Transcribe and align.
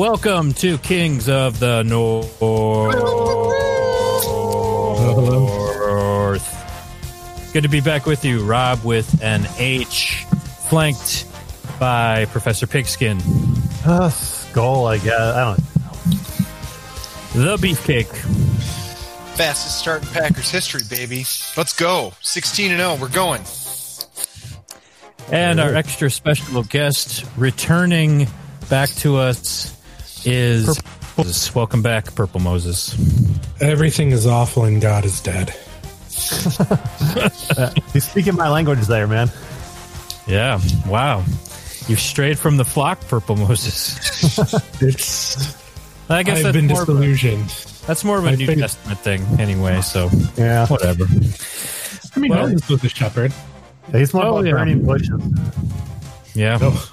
Welcome 0.00 0.54
to 0.54 0.78
Kings 0.78 1.28
of 1.28 1.60
the 1.60 1.82
North. 1.82 2.40
North. 6.00 7.52
Good 7.52 7.64
to 7.64 7.68
be 7.68 7.82
back 7.82 8.06
with 8.06 8.24
you, 8.24 8.42
Rob, 8.42 8.82
with 8.82 9.22
an 9.22 9.46
H, 9.58 10.24
flanked 10.70 11.26
by 11.78 12.24
Professor 12.30 12.66
Pigskin, 12.66 13.20
Uh, 13.84 14.08
skull, 14.08 14.86
I 14.86 14.96
guess. 14.96 15.20
I 15.20 15.44
don't. 15.44 15.58
Know. 17.34 17.58
The 17.58 17.58
Beefcake, 17.58 18.08
Fastest 19.36 19.80
start 19.80 20.00
in 20.00 20.08
Packers 20.08 20.50
history, 20.50 20.80
baby. 20.88 21.26
Let's 21.58 21.74
go. 21.74 22.14
16 22.22 22.70
and 22.70 22.80
0. 22.80 22.94
We're 22.94 23.08
going. 23.08 23.42
and 25.30 25.60
our 25.60 25.74
extra 25.74 26.10
special 26.10 26.62
guest 26.62 27.26
returning 27.36 28.28
back 28.70 28.88
to 28.88 29.18
us 29.18 29.76
is 30.24 30.80
welcome 31.54 31.82
back, 31.82 32.14
Purple 32.14 32.40
Moses. 32.40 32.94
Everything 33.60 34.12
is 34.12 34.26
awful 34.26 34.64
and 34.64 34.80
God 34.80 35.04
is 35.04 35.20
dead. 35.20 35.50
He's 37.92 38.08
speaking 38.08 38.36
my 38.36 38.48
language 38.48 38.80
there, 38.86 39.06
man. 39.06 39.30
Yeah, 40.26 40.60
wow, 40.86 41.24
you've 41.88 42.00
strayed 42.00 42.38
from 42.38 42.56
the 42.56 42.64
flock, 42.64 43.00
Purple 43.08 43.36
Moses. 43.36 44.38
It's 44.82 45.56
I 46.08 46.22
guess 46.24 46.44
I've 46.44 46.52
been 46.54 46.66
more, 46.66 46.82
of 46.82 46.88
a, 46.88 46.92
that's 47.86 48.02
more 48.04 48.18
of 48.18 48.24
a 48.26 48.30
I 48.30 48.34
New 48.34 48.46
think- 48.46 48.60
Testament 48.60 48.98
thing, 49.00 49.22
anyway. 49.38 49.80
So 49.80 50.10
Yeah. 50.36 50.66
whatever. 50.66 51.04
I 52.16 52.18
mean, 52.18 52.30
Well- 52.32 52.48
Moses 52.48 52.68
was 52.68 52.82
a 52.84 52.88
shepherd. 52.88 53.32
He's 53.92 54.12
more 54.14 54.24
Oh, 54.24 54.36
about 54.38 54.46
yeah. 54.46 54.52
burning 54.52 54.84
bushes 54.84 55.10
Yeah, 56.34 56.58
Oh, 56.60 56.92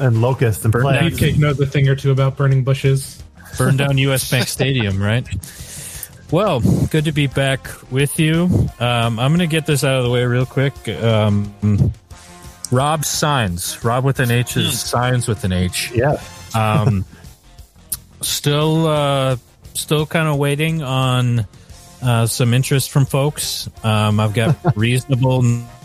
and 0.00 0.20
locusts 0.20 0.64
and 0.64 0.72
Burn 0.72 0.82
plagues. 0.82 1.18
Beefcake 1.18 1.38
knows 1.38 1.58
a 1.60 1.66
thing 1.66 1.88
or 1.88 1.96
two 1.96 2.10
about 2.10 2.36
burning 2.36 2.64
bushes. 2.64 3.22
burn 3.58 3.76
down 3.76 3.98
U.S. 3.98 4.30
Bank 4.30 4.46
Stadium, 4.48 5.02
right? 5.02 5.26
Well, 6.30 6.60
good 6.90 7.04
to 7.04 7.12
be 7.12 7.28
back 7.28 7.68
with 7.90 8.18
you. 8.18 8.44
Um, 8.80 9.18
I'm 9.18 9.30
going 9.30 9.38
to 9.38 9.46
get 9.46 9.66
this 9.66 9.84
out 9.84 9.98
of 9.98 10.04
the 10.04 10.10
way 10.10 10.24
real 10.24 10.46
quick. 10.46 10.88
Um, 10.88 11.92
Rob 12.72 13.04
Signs, 13.04 13.82
Rob 13.84 14.04
with 14.04 14.18
an 14.18 14.30
H 14.30 14.56
is 14.56 14.80
Signs 14.80 15.28
with 15.28 15.44
an 15.44 15.52
H. 15.52 15.92
Yeah. 15.94 16.20
Um, 16.54 17.04
still, 18.22 18.88
uh, 18.88 19.36
still 19.74 20.04
kind 20.04 20.26
of 20.26 20.36
waiting 20.36 20.82
on 20.82 21.46
uh, 22.02 22.26
some 22.26 22.54
interest 22.54 22.90
from 22.90 23.06
folks. 23.06 23.70
Um, 23.84 24.18
I've 24.18 24.34
got 24.34 24.56
reasonable, 24.76 25.42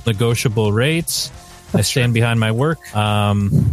negotiable 0.07 0.71
rates. 0.71 1.31
I 1.73 1.81
stand 1.81 2.13
behind 2.13 2.39
my 2.39 2.51
work. 2.51 2.79
Um, 2.95 3.71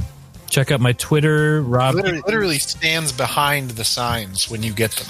check 0.50 0.70
out 0.70 0.80
my 0.80 0.92
Twitter, 0.92 1.62
Rob. 1.62 1.94
Literally, 1.94 2.22
literally 2.26 2.58
stands 2.58 3.12
behind 3.12 3.70
the 3.72 3.84
signs 3.84 4.50
when 4.50 4.62
you 4.62 4.72
get 4.72 4.90
them. 4.92 5.06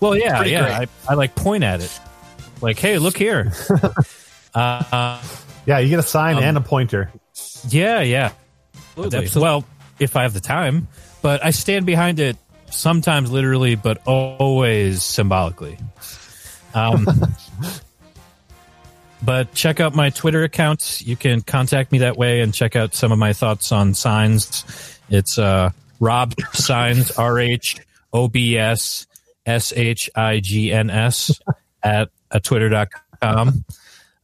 Well, 0.00 0.16
yeah, 0.16 0.42
yeah. 0.44 0.78
I. 0.80 0.86
I 1.08 1.14
like 1.14 1.34
point 1.34 1.64
at 1.64 1.80
it, 1.80 2.00
like, 2.60 2.78
hey, 2.78 2.98
look 2.98 3.16
here. 3.16 3.52
uh, 4.54 5.22
Yeah, 5.66 5.78
you 5.78 5.88
get 5.88 5.98
a 5.98 6.02
sign 6.02 6.36
Um, 6.36 6.42
and 6.44 6.56
a 6.56 6.60
pointer. 6.60 7.10
yeah, 7.68 8.00
yeah. 8.00 8.32
Absolutely. 8.96 9.42
Well, 9.42 9.64
if 9.98 10.16
I 10.16 10.22
have 10.22 10.32
the 10.34 10.40
time, 10.40 10.88
but 11.22 11.44
I 11.44 11.50
stand 11.50 11.86
behind 11.86 12.20
it 12.20 12.36
sometimes 12.70 13.30
literally, 13.30 13.74
but 13.74 14.00
always 14.06 15.02
symbolically. 15.02 15.78
Um, 16.74 17.06
but 19.26 19.52
check 19.52 19.80
out 19.80 19.94
my 19.94 20.10
Twitter 20.10 20.44
account. 20.44 21.02
You 21.04 21.16
can 21.16 21.42
contact 21.42 21.90
me 21.90 21.98
that 21.98 22.16
way 22.16 22.40
and 22.40 22.54
check 22.54 22.76
out 22.76 22.94
some 22.94 23.10
of 23.10 23.18
my 23.18 23.32
thoughts 23.32 23.72
on 23.72 23.92
signs. 23.92 24.64
It's 25.10 25.38
uh, 25.38 25.70
Rob 25.98 26.34
Signs, 26.52 27.10
R 27.18 27.38
H 27.38 27.76
O 28.12 28.28
B 28.28 28.56
S 28.56 29.06
S 29.44 29.72
H 29.74 30.08
I 30.14 30.40
G 30.40 30.72
N 30.72 30.88
S 30.90 31.38
at, 31.82 32.08
at 32.30 32.44
twitter.com. 32.44 33.64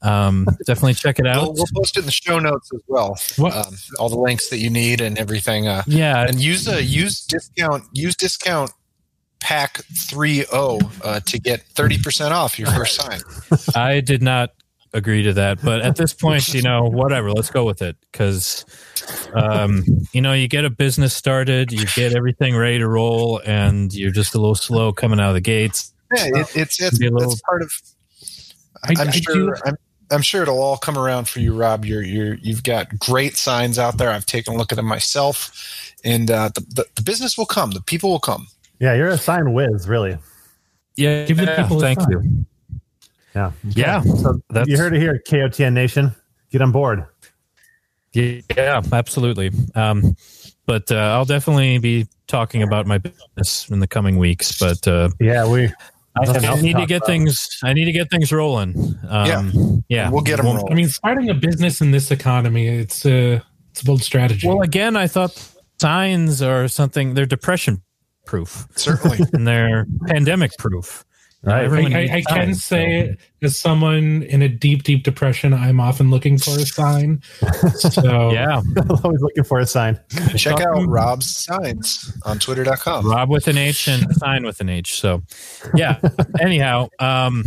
Um, 0.02 0.46
definitely 0.66 0.94
check 0.94 1.18
it 1.18 1.26
out. 1.26 1.42
We'll, 1.42 1.54
we'll 1.54 1.66
post 1.74 1.96
it 1.96 2.00
in 2.00 2.06
the 2.06 2.12
show 2.12 2.38
notes 2.38 2.70
as 2.72 2.82
well. 2.86 3.16
Um, 3.38 3.74
all 3.98 4.08
the 4.08 4.18
links 4.18 4.48
that 4.50 4.58
you 4.58 4.70
need 4.70 5.00
and 5.00 5.18
everything. 5.18 5.68
Uh, 5.68 5.82
yeah, 5.86 6.26
and 6.26 6.40
use 6.40 6.66
a 6.66 6.82
use 6.82 7.24
discount 7.24 7.84
use 7.92 8.16
discount 8.16 8.72
pack 9.42 9.78
30 9.78 10.44
uh, 10.52 11.20
to 11.20 11.38
get 11.38 11.64
30% 11.74 12.30
off 12.30 12.58
your 12.58 12.68
first 12.68 12.94
sign. 12.94 13.20
I 13.74 14.00
did 14.00 14.22
not 14.22 14.50
agree 14.94 15.22
to 15.22 15.32
that, 15.34 15.62
but 15.62 15.80
at 15.82 15.96
this 15.96 16.12
point, 16.24 16.48
you 16.54 16.62
know, 16.62 16.82
whatever. 16.84 17.30
Let's 17.32 17.50
go 17.50 17.64
with 17.64 17.82
it 17.82 17.96
because, 18.12 18.64
um, 19.34 19.84
you 20.12 20.20
know, 20.20 20.32
you 20.32 20.48
get 20.48 20.64
a 20.64 20.70
business 20.70 21.14
started, 21.14 21.72
you 21.72 21.86
get 21.96 22.14
everything 22.14 22.56
ready 22.56 22.78
to 22.78 22.88
roll, 22.88 23.40
and 23.44 23.92
you're 23.94 24.10
just 24.10 24.34
a 24.34 24.38
little 24.38 24.54
slow 24.54 24.92
coming 24.92 25.18
out 25.20 25.28
of 25.28 25.34
the 25.34 25.40
gates. 25.40 25.92
Yeah, 26.14 26.26
it, 26.26 26.56
it's 26.56 26.80
it's, 26.80 26.98
Be 26.98 27.08
little- 27.08 27.32
it's 27.32 27.40
part 27.42 27.62
of. 27.62 27.72
I- 28.84 28.94
I'm 29.00 29.08
I 29.08 29.10
sure. 29.12 29.34
do- 29.34 29.54
I'm, 29.64 29.76
I'm 30.10 30.22
sure 30.22 30.42
it'll 30.42 30.60
all 30.60 30.76
come 30.76 30.98
around 30.98 31.26
for 31.28 31.40
you, 31.40 31.54
Rob. 31.54 31.84
You're 31.86 32.02
you're 32.02 32.34
you've 32.34 32.62
got 32.64 32.98
great 32.98 33.36
signs 33.36 33.78
out 33.78 33.96
there. 33.96 34.10
I've 34.10 34.26
taken 34.26 34.52
a 34.54 34.56
look 34.58 34.70
at 34.72 34.76
them 34.76 34.84
myself, 34.86 35.94
and 36.04 36.30
uh, 36.30 36.50
the, 36.54 36.60
the 36.68 36.86
the 36.96 37.02
business 37.02 37.38
will 37.38 37.46
come. 37.46 37.70
The 37.70 37.80
people 37.80 38.10
will 38.10 38.20
come. 38.20 38.46
Yeah, 38.78 38.92
you're 38.94 39.08
a 39.08 39.16
sign 39.16 39.54
whiz, 39.54 39.88
really. 39.88 40.18
Yeah, 40.96 41.24
Give 41.24 41.38
the 41.38 41.46
people 41.56 41.78
a 41.78 41.80
thank 41.80 42.00
sign. 42.00 42.10
you. 42.10 42.46
Yeah. 43.34 43.52
Yeah, 43.70 44.00
So 44.02 44.40
that's 44.50 44.68
you 44.68 44.76
heard 44.76 44.94
it 44.94 45.00
here, 45.00 45.20
KOTN 45.28 45.72
Nation. 45.72 46.14
Get 46.50 46.60
on 46.62 46.70
board. 46.72 47.06
yeah, 48.12 48.82
absolutely. 48.92 49.50
Um, 49.74 50.16
but 50.66 50.90
uh, 50.92 50.96
I'll 50.96 51.24
definitely 51.24 51.78
be 51.78 52.06
talking 52.26 52.62
about 52.62 52.86
my 52.86 52.98
business 52.98 53.68
in 53.70 53.80
the 53.80 53.86
coming 53.86 54.18
weeks. 54.18 54.58
But 54.58 54.86
uh, 54.86 55.08
Yeah, 55.20 55.48
we. 55.50 55.66
I, 56.14 56.24
I 56.24 56.26
else 56.44 56.58
to 56.58 56.62
need 56.62 56.76
to 56.76 56.84
get 56.84 56.98
about. 56.98 57.06
things. 57.06 57.58
I 57.64 57.72
need 57.72 57.86
to 57.86 57.92
get 57.92 58.10
things 58.10 58.30
rolling. 58.32 58.74
Um, 59.08 59.82
yeah, 59.88 60.10
We'll 60.10 60.20
get 60.20 60.42
Won't- 60.44 60.56
rolling. 60.58 60.72
I 60.72 60.76
mean, 60.76 60.88
starting 60.88 61.30
a 61.30 61.34
business 61.34 61.80
in 61.80 61.90
this 61.90 62.10
economy, 62.10 62.68
it's 62.68 63.06
a 63.06 63.42
it's 63.70 63.80
a 63.80 63.84
bold 63.86 64.02
strategy. 64.02 64.46
Well, 64.46 64.60
again, 64.60 64.94
I 64.94 65.06
thought 65.06 65.42
signs 65.80 66.42
are 66.42 66.68
something. 66.68 67.14
They're 67.14 67.24
depression 67.24 67.82
proof 68.26 68.66
Certainly. 68.76 69.20
and 69.32 69.46
they're 69.48 69.86
pandemic 70.06 70.50
proof. 70.58 71.04
Right. 71.44 71.64
Everyone 71.64 71.92
I, 71.92 72.02
I, 72.02 72.04
I 72.04 72.22
can 72.22 72.54
signs, 72.54 72.64
say, 72.64 73.16
as 73.42 73.56
someone 73.56 74.22
in 74.22 74.42
a 74.42 74.48
deep, 74.48 74.84
deep 74.84 75.02
depression, 75.02 75.52
I'm 75.52 75.80
often 75.80 76.08
looking 76.08 76.38
for 76.38 76.52
a 76.52 76.64
sign. 76.64 77.20
So 77.74 77.88
so. 77.90 78.30
yeah, 78.30 78.62
Always 79.02 79.20
looking 79.20 79.42
for 79.42 79.58
a 79.58 79.66
sign. 79.66 79.98
Check 80.36 80.60
out 80.60 80.86
Rob's 80.86 81.28
signs 81.28 82.16
on 82.24 82.38
twitter.com. 82.38 83.10
Rob 83.10 83.28
with 83.28 83.48
an 83.48 83.58
H 83.58 83.88
and 83.88 84.14
sign 84.14 84.44
with 84.44 84.60
an 84.60 84.68
H. 84.68 85.00
So, 85.00 85.22
yeah. 85.74 85.98
Anyhow, 86.40 86.90
um, 87.00 87.42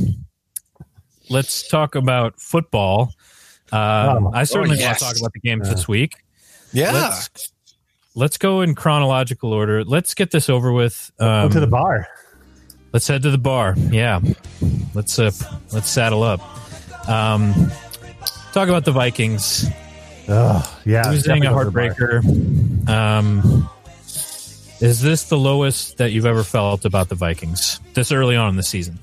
let's 1.30 1.66
talk 1.66 1.96
about 1.96 2.38
football. 2.38 3.14
Um, 3.72 4.28
Oh, 4.28 4.32
I 4.34 4.44
certainly 4.44 4.76
oh, 4.76 4.80
yes. 4.80 4.88
want 4.88 5.00
to 5.00 5.06
talk 5.06 5.22
about 5.22 5.34
the 5.34 5.40
games 5.40 5.70
this 5.70 5.88
week. 5.88 6.16
Yeah. 6.74 6.92
Let's 6.92 7.52
let's 8.14 8.38
go 8.38 8.60
in 8.60 8.76
chronological 8.76 9.54
order. 9.54 9.86
Let's 9.86 10.14
get 10.14 10.32
this 10.32 10.50
over 10.50 10.74
with. 10.74 11.12
Um, 11.20 11.48
Go 11.48 11.54
to 11.54 11.60
the 11.62 11.68
bar. 11.68 12.08
Let's 12.96 13.10
head 13.10 13.24
to 13.24 13.30
the 13.30 13.38
bar. 13.38 13.76
Yeah, 13.92 14.22
let's 14.94 15.20
uh, 15.20 15.30
let's 15.74 15.90
saddle 15.90 16.24
up. 16.24 16.40
Um, 17.10 17.54
talk 18.54 18.70
about 18.70 18.86
the 18.86 18.94
Vikings 18.94 19.66
Oh, 20.30 20.80
yeah. 20.86 21.10
losing 21.10 21.44
a 21.44 21.52
definitely 21.52 21.58
go 21.58 21.60
to 21.60 21.66
the 21.66 21.72
bar. 21.72 22.22
heartbreaker. 22.24 22.90
Um, 22.90 23.70
is 24.80 25.02
this 25.02 25.26
the 25.26 25.38
lowest 25.38 25.98
that 25.98 26.14
you've 26.14 26.26
ever 26.26 26.46
felt 26.46 26.86
about 26.86 27.10
the 27.10 27.16
Vikings 27.16 27.82
this 27.96 28.14
early 28.14 28.38
on 28.38 28.48
in 28.52 28.56
the 28.56 28.64
season? 28.64 28.98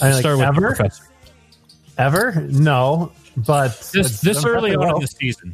I 0.00 0.10
like, 0.12 0.20
Start 0.20 0.38
with 0.38 0.46
ever? 0.46 0.60
Professor. 0.76 1.04
Ever? 1.98 2.46
No. 2.48 3.10
But 3.36 3.90
This 3.92 4.20
this 4.20 4.44
early 4.44 4.76
on 4.76 4.94
in 4.94 5.00
the 5.00 5.08
season. 5.08 5.52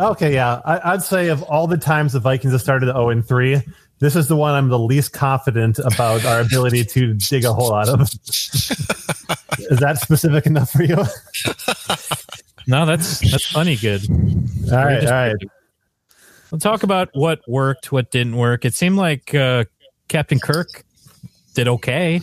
Okay, 0.00 0.34
yeah. 0.34 0.60
I, 0.64 0.94
I'd 0.94 1.02
say 1.04 1.28
of 1.28 1.44
all 1.44 1.68
the 1.68 1.76
times 1.78 2.14
the 2.14 2.18
Vikings 2.18 2.52
have 2.52 2.60
started 2.62 2.88
at 2.88 2.96
0 2.96 3.10
and 3.10 3.24
3, 3.24 3.62
this 4.00 4.16
is 4.16 4.28
the 4.28 4.36
one 4.36 4.54
I'm 4.54 4.68
the 4.68 4.78
least 4.78 5.12
confident 5.12 5.78
about 5.78 6.24
our 6.24 6.40
ability 6.40 6.84
to 6.86 7.14
dig 7.14 7.44
a 7.44 7.52
hole 7.52 7.74
out 7.74 7.88
of. 7.88 8.00
is 9.58 9.78
that 9.80 9.98
specific 10.00 10.46
enough 10.46 10.70
for 10.70 10.82
you? 10.82 10.96
No, 12.66 12.86
that's 12.86 13.20
that's 13.30 13.46
funny. 13.46 13.76
Good. 13.76 14.02
right, 14.70 15.04
all 15.04 15.10
right. 15.12 15.34
We'll 16.50 16.58
talk 16.60 16.82
about 16.82 17.10
what 17.14 17.40
worked, 17.48 17.92
what 17.92 18.10
didn't 18.10 18.36
work. 18.36 18.64
It 18.64 18.74
seemed 18.74 18.96
like 18.96 19.34
uh, 19.34 19.64
Captain 20.08 20.38
Kirk 20.38 20.84
did 21.54 21.68
okay. 21.68 22.20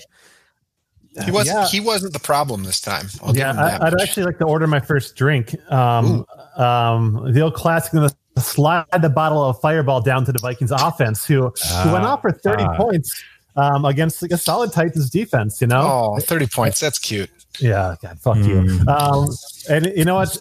He 1.26 1.32
wasn't 1.32 1.58
Yeah. 1.58 1.68
he 1.68 1.80
wasn't 1.82 2.14
the 2.14 2.20
problem 2.20 2.64
this 2.64 2.80
time. 2.80 3.08
I'll 3.22 3.36
Yeah, 3.36 3.50
give 3.52 3.58
him 3.58 3.66
that 3.66 3.82
I, 3.84 3.88
I'd 3.88 4.02
actually 4.02 4.24
like 4.24 4.38
to 4.38 4.46
order 4.46 4.66
my 4.68 4.80
first 4.80 5.16
drink. 5.16 5.54
Um, 5.72 6.26
um, 6.56 7.32
the 7.34 7.42
old 7.42 7.54
classic, 7.54 7.92
going 7.92 8.10
to 8.10 8.16
slide 8.42 8.86
the 9.02 9.10
bottle 9.10 9.44
of 9.44 9.60
Fireball 9.62 10.02
down 10.02 10.26
to 10.26 10.32
the 10.32 10.40
Vikings 10.40 10.72
offense, 10.72 11.26
who, 11.26 11.54
who 11.84 11.92
went 11.92 12.06
off 12.06 12.22
for 12.22 12.32
30 12.32 12.64
ah. 12.64 12.76
points 12.76 13.24
um, 13.56 13.86
against 13.86 14.22
like 14.22 14.32
a 14.32 14.38
solid 14.38 14.72
Titans 14.72 15.10
defense, 15.10 15.62
you 15.62 15.68
know? 15.68 16.16
Oh, 16.16 16.20
30 16.20 16.48
points. 16.48 16.80
That's 16.80 17.00
cute. 17.00 17.30
Yeah, 17.60 17.96
God, 18.02 18.20
fuck 18.20 18.38
you. 18.38 18.62
Mm. 18.62 18.88
Um, 18.88 19.30
and 19.70 19.94
you 19.96 20.06
know 20.06 20.16
what? 20.16 20.38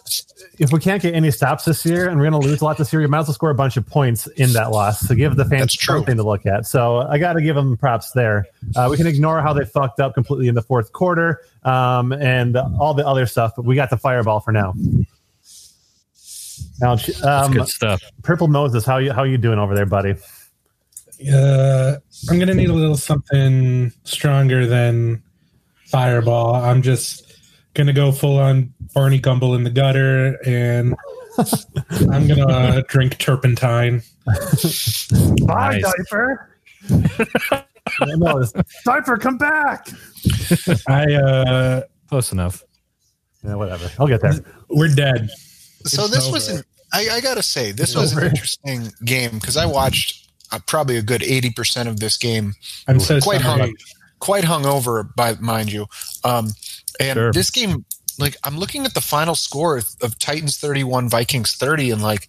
If 0.59 0.71
we 0.71 0.79
can't 0.79 1.01
get 1.01 1.13
any 1.13 1.29
stops 1.29 1.65
this 1.65 1.85
year, 1.85 2.07
and 2.07 2.17
we're 2.17 2.29
going 2.29 2.41
to 2.41 2.47
lose 2.47 2.61
a 2.61 2.65
lot 2.65 2.77
this 2.77 2.93
year, 2.93 3.01
we 3.01 3.07
might 3.07 3.19
as 3.19 3.27
well 3.27 3.33
score 3.33 3.49
a 3.49 3.55
bunch 3.55 3.75
of 3.75 3.85
points 3.85 4.27
in 4.27 4.53
that 4.53 4.71
loss 4.71 5.07
to 5.07 5.15
give 5.15 5.35
the 5.35 5.45
fans 5.45 5.75
true. 5.75 5.97
something 5.97 6.17
to 6.17 6.23
look 6.23 6.45
at. 6.45 6.65
So 6.65 6.99
I 6.99 7.17
got 7.17 7.33
to 7.33 7.41
give 7.41 7.55
them 7.55 7.75
props 7.77 8.11
there. 8.11 8.47
Uh, 8.75 8.87
we 8.89 8.97
can 8.97 9.07
ignore 9.07 9.41
how 9.41 9.53
they 9.53 9.65
fucked 9.65 9.99
up 9.99 10.13
completely 10.13 10.47
in 10.47 10.55
the 10.55 10.61
fourth 10.61 10.93
quarter 10.93 11.41
um, 11.63 12.13
and 12.13 12.55
all 12.55 12.93
the 12.93 13.05
other 13.05 13.25
stuff, 13.25 13.53
but 13.55 13.65
we 13.65 13.75
got 13.75 13.89
the 13.89 13.97
fireball 13.97 14.39
for 14.39 14.51
now. 14.51 14.73
Now, 16.81 16.95
That's 16.95 17.23
um, 17.23 17.51
good 17.53 17.67
stuff. 17.67 18.01
Purple 18.23 18.47
Moses, 18.47 18.85
how 18.85 18.97
you 18.97 19.13
how 19.13 19.23
you 19.23 19.37
doing 19.37 19.59
over 19.59 19.75
there, 19.75 19.85
buddy? 19.85 20.15
Uh, 21.31 21.97
I'm 22.29 22.39
gonna 22.39 22.55
need 22.55 22.69
a 22.69 22.73
little 22.73 22.97
something 22.97 23.91
stronger 24.03 24.65
than 24.65 25.21
Fireball. 25.85 26.55
I'm 26.55 26.81
just 26.81 27.35
gonna 27.75 27.93
go 27.93 28.11
full 28.11 28.39
on 28.39 28.73
Barney 28.95 29.19
Gumble 29.19 29.53
in 29.55 29.63
the 29.63 29.69
gutter, 29.69 30.37
and 30.45 30.95
I'm 32.11 32.27
gonna 32.27 32.83
drink 32.87 33.17
turpentine. 33.19 34.01
Bye, 35.45 35.79
Nice. 35.79 35.83
diaper. 35.83 36.49
no, 38.17 38.43
diaper, 38.85 39.17
come 39.17 39.37
back. 39.37 39.87
I 40.87 41.13
uh, 41.13 41.81
Close 42.09 42.31
enough. 42.31 42.63
Yeah, 43.43 43.55
whatever. 43.55 43.89
I'll 43.99 44.07
get 44.07 44.21
there. 44.21 44.33
we're 44.69 44.87
dead. 44.93 45.29
So 45.85 46.03
It's 46.03 46.13
this 46.13 46.23
over. 46.25 46.33
was 46.33 46.47
an, 46.49 46.63
I, 46.93 47.07
I 47.09 47.21
gotta 47.21 47.43
say 47.43 47.71
this 47.71 47.95
was 47.95 48.15
an 48.15 48.23
interesting 48.25 48.91
game 49.05 49.31
because 49.39 49.57
I 49.57 49.65
watched 49.65 50.29
uh, 50.51 50.59
probably 50.67 50.97
a 50.97 51.01
good 51.01 51.23
eighty 51.23 51.49
percent 51.51 51.87
of 51.87 51.99
this 51.99 52.17
game, 52.17 52.53
I'm 52.87 52.99
so 52.99 53.19
quite 53.21 53.41
sorry. 53.41 53.59
hung, 53.61 53.73
quite 54.19 54.43
hungover 54.43 55.13
by 55.15 55.35
mind 55.39 55.71
you. 55.71 55.87
Um, 56.23 56.49
and 56.99 57.15
Sure. 57.17 57.31
this 57.31 57.49
game, 57.49 57.85
like 58.19 58.35
I'm 58.43 58.57
looking 58.57 58.85
at 58.85 58.93
the 58.93 59.01
final 59.01 59.35
score 59.35 59.77
of, 59.77 59.85
of 60.01 60.19
Titans 60.19 60.57
thirty 60.57 60.83
one, 60.83 61.07
Vikings 61.09 61.53
thirty, 61.55 61.91
and 61.91 62.01
like 62.01 62.27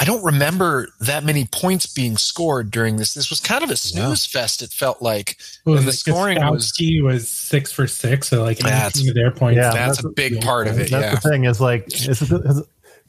I 0.00 0.04
don't 0.04 0.22
remember 0.22 0.90
that 1.00 1.24
many 1.24 1.46
points 1.50 1.86
being 1.92 2.16
scored 2.18 2.70
during 2.70 2.98
this. 2.98 3.14
This 3.14 3.30
was 3.30 3.40
kind 3.40 3.64
of 3.64 3.70
a 3.70 3.76
snooze 3.76 4.24
fest. 4.24 4.62
It 4.62 4.70
felt 4.70 5.02
like 5.02 5.38
What 5.64 5.72
was 5.72 5.80
And 5.80 5.88
the 5.88 5.92
it? 5.92 5.96
scoring 5.96 6.38
was- 6.40 6.72
was 7.02 7.28
six 7.28 7.72
for 7.72 7.88
six, 7.88 8.28
so 8.28 8.44
like 8.44 8.58
That's- 8.58 9.02
their 9.12 9.32
points. 9.32 9.56
Yeah, 9.56 9.72
that's, 9.72 9.96
that's 9.96 10.04
a 10.04 10.08
big 10.10 10.40
part 10.40 10.68
of 10.68 10.78
it. 10.78 10.88
That's 10.88 11.04
Yeah, 11.04 11.14
the 11.16 11.28
thing 11.28 11.44
is 11.46 11.60
like 11.60 11.86
it's 11.88 12.22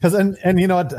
because 0.00 0.14
and 0.14 0.38
and 0.44 0.58
you 0.60 0.66
know 0.66 0.76
what 0.76 0.94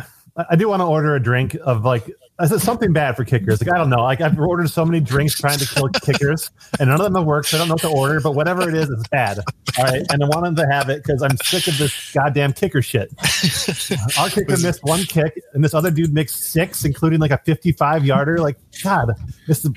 I- 0.49 0.55
do 0.55 0.69
want 0.69 0.81
to 0.81 0.85
order 0.85 1.15
a 1.15 1.21
drink 1.21 1.57
of 1.63 1.83
like 1.83 2.09
I 2.39 2.47
said 2.47 2.61
something 2.61 2.93
bad 2.93 3.15
for 3.15 3.23
kickers. 3.25 3.61
Like 3.61 3.73
I 3.73 3.77
don't 3.77 3.89
know. 3.89 4.01
Like 4.01 4.21
I've 4.21 4.39
ordered 4.39 4.69
so 4.69 4.85
many 4.85 4.99
drinks 4.99 5.37
trying 5.39 5.59
to 5.59 5.67
kill 5.67 5.89
kickers, 5.89 6.49
and 6.79 6.89
none 6.89 6.99
of 6.99 7.05
them 7.05 7.15
have 7.15 7.25
worked. 7.25 7.49
So 7.49 7.57
I 7.57 7.59
don't 7.59 7.67
know 7.67 7.73
what 7.75 7.81
to 7.81 7.89
order, 7.89 8.19
but 8.19 8.33
whatever 8.33 8.67
it 8.67 8.73
is, 8.73 8.89
it's 8.89 9.07
bad. 9.09 9.39
All 9.77 9.83
right, 9.85 10.01
and 10.09 10.23
I 10.23 10.27
want 10.27 10.43
them 10.43 10.55
to 10.55 10.67
have 10.71 10.89
it 10.89 11.03
because 11.03 11.21
I'm 11.21 11.37
sick 11.37 11.67
of 11.67 11.77
this 11.77 12.11
goddamn 12.13 12.53
kicker 12.53 12.81
shit. 12.81 13.11
Our 14.17 14.29
kicker 14.29 14.57
missed 14.57 14.83
one 14.83 15.03
kick, 15.03 15.39
and 15.53 15.63
this 15.63 15.73
other 15.73 15.91
dude 15.91 16.13
missed 16.13 16.51
six, 16.51 16.83
including 16.85 17.19
like 17.19 17.31
a 17.31 17.37
55 17.39 18.05
yarder. 18.05 18.37
Like 18.37 18.57
God, 18.83 19.11
this 19.47 19.63
is 19.65 19.71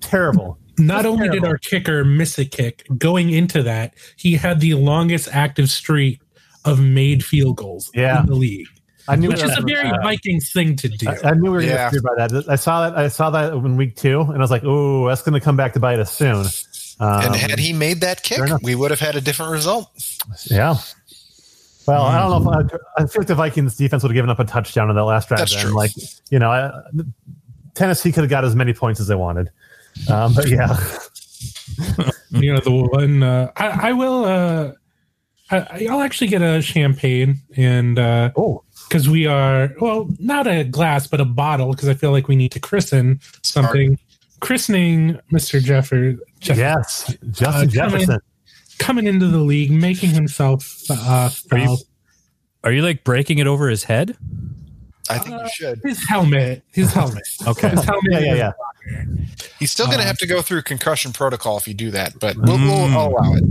terrible. 0.00 0.58
Not 0.78 1.02
That's 1.02 1.06
only 1.06 1.28
did 1.28 1.44
our 1.44 1.58
kicker 1.58 2.04
miss 2.04 2.38
a 2.38 2.44
kick, 2.44 2.84
going 2.98 3.30
into 3.30 3.62
that, 3.62 3.94
he 4.16 4.34
had 4.34 4.60
the 4.60 4.74
longest 4.74 5.28
active 5.32 5.70
streak 5.70 6.20
of 6.64 6.80
made 6.80 7.24
field 7.24 7.56
goals 7.56 7.90
Yeah. 7.94 8.20
in 8.20 8.26
the 8.26 8.34
league, 8.34 8.66
I 9.08 9.16
knew 9.16 9.28
which 9.28 9.40
it 9.42 9.50
is 9.50 9.58
a 9.58 9.62
very 9.62 9.90
uh, 9.90 10.00
Vikings 10.02 10.50
thing 10.52 10.76
to 10.76 10.88
do. 10.88 11.08
I, 11.08 11.30
I 11.30 11.34
knew 11.34 11.42
we 11.44 11.48
were 11.50 11.58
going 11.60 11.68
to 11.68 11.74
Yeah. 11.74 11.90
get 11.90 12.00
screwed 12.00 12.04
by 12.04 12.26
that. 12.26 12.48
I 12.48 12.56
saw 12.56 12.88
that. 12.88 12.98
I 12.98 13.08
saw 13.08 13.30
that 13.30 13.52
in 13.52 13.76
week 13.76 13.96
two, 13.96 14.20
and 14.22 14.36
I 14.36 14.38
was 14.38 14.50
like, 14.50 14.62
"Oh, 14.64 15.06
that's 15.08 15.22
going 15.22 15.34
to 15.34 15.40
come 15.40 15.56
back 15.56 15.72
to 15.74 15.80
bite 15.80 15.98
us 15.98 16.10
soon." 16.12 16.46
Um, 17.00 17.24
and 17.24 17.34
had 17.36 17.58
he 17.58 17.72
made 17.72 18.00
that 18.02 18.22
kick, 18.22 18.40
we 18.62 18.74
would 18.74 18.90
have 18.90 19.00
had 19.00 19.14
a 19.16 19.20
different 19.20 19.52
result. 19.52 19.90
yeah. 20.50 20.76
Well, 21.86 22.02
I 22.02 22.18
don't 22.18 22.44
know. 22.44 22.60
If 22.60 22.72
I, 22.96 23.02
I 23.02 23.06
feel 23.06 23.20
like 23.20 23.26
the 23.28 23.34
Vikings 23.34 23.76
defense 23.76 24.02
would 24.02 24.08
have 24.10 24.14
given 24.14 24.30
up 24.30 24.38
a 24.38 24.44
touchdown 24.44 24.88
in 24.88 24.96
that 24.96 25.04
last 25.04 25.28
drive. 25.28 25.40
That's 25.40 25.54
then. 25.54 25.66
true. 25.66 25.74
Like, 25.76 25.90
you 26.30 26.38
know, 26.38 26.50
I, 26.50 26.70
Tennessee 27.74 28.10
could 28.10 28.22
have 28.22 28.30
got 28.30 28.42
as 28.44 28.56
many 28.56 28.72
points 28.72 29.00
as 29.00 29.08
they 29.08 29.14
wanted. 29.16 29.50
Um, 30.08 30.32
but 30.34 30.48
yeah, 30.48 30.78
you 32.30 32.52
know 32.54 32.60
the 32.60 32.70
one 32.90 33.22
uh, 33.22 33.50
I, 33.56 33.88
I 33.90 33.92
will 33.92 34.24
uh 34.24 34.72
I, 35.50 35.86
i'll 35.90 36.00
actually 36.00 36.28
get 36.28 36.40
a 36.42 36.62
champagne 36.62 37.36
and 37.56 37.98
uh 37.98 38.30
oh, 38.36 38.64
because 38.88 39.08
we 39.10 39.26
are 39.26 39.70
well 39.80 40.08
not 40.18 40.46
a 40.46 40.64
glass 40.64 41.06
but 41.06 41.20
a 41.20 41.24
bottle 41.24 41.70
because 41.72 41.88
i 41.88 41.94
feel 41.94 42.12
like 42.12 42.28
we 42.28 42.36
need 42.36 42.50
to 42.52 42.60
christen 42.60 43.20
something 43.42 43.98
christening 44.40 45.18
mr 45.32 45.60
jeffer 45.62 46.16
Jeff 46.40 46.56
yes, 46.58 47.14
Justin 47.30 47.68
Uh. 47.68 47.70
Jefferson. 47.70 48.18
coming 48.78 49.06
into 49.06 49.26
the 49.28 49.38
league 49.38 49.70
making 49.70 50.10
himself 50.10 50.82
uh 50.90 51.30
Are 51.52 51.58
you- 51.58 51.78
Are 52.64 52.72
you 52.72 52.82
like 52.82 53.04
breaking 53.04 53.38
it 53.38 53.46
over 53.46 53.68
his 53.68 53.84
head? 53.84 54.16
I 55.10 55.18
think 55.18 55.38
you 55.38 55.48
should. 55.54 55.80
his 55.84 56.02
helmet 56.08 56.62
his 56.72 56.90
helmet 56.92 57.22
Okay. 57.46 57.68
his 57.68 57.84
helmet 57.84 58.12
Yeah, 58.12 58.20
yeah, 58.20 58.52
yeah, 58.90 59.04
He's 59.58 59.70
still 59.70 59.86
going 59.86 59.98
to 59.98 60.04
Uh, 60.04 60.06
have 60.08 60.18
to 60.18 60.26
go 60.26 60.40
through 60.42 60.62
concussion 60.62 61.12
protocol 61.12 61.56
if 61.58 61.68
you 61.68 61.74
do 61.74 61.90
that, 61.90 62.18
but 62.18 62.36
we'll, 62.36 62.56
we'll 62.58 62.88
Mm. 62.88 62.92
I'll 62.96 63.08
allow 63.08 63.34
it. 63.34 63.44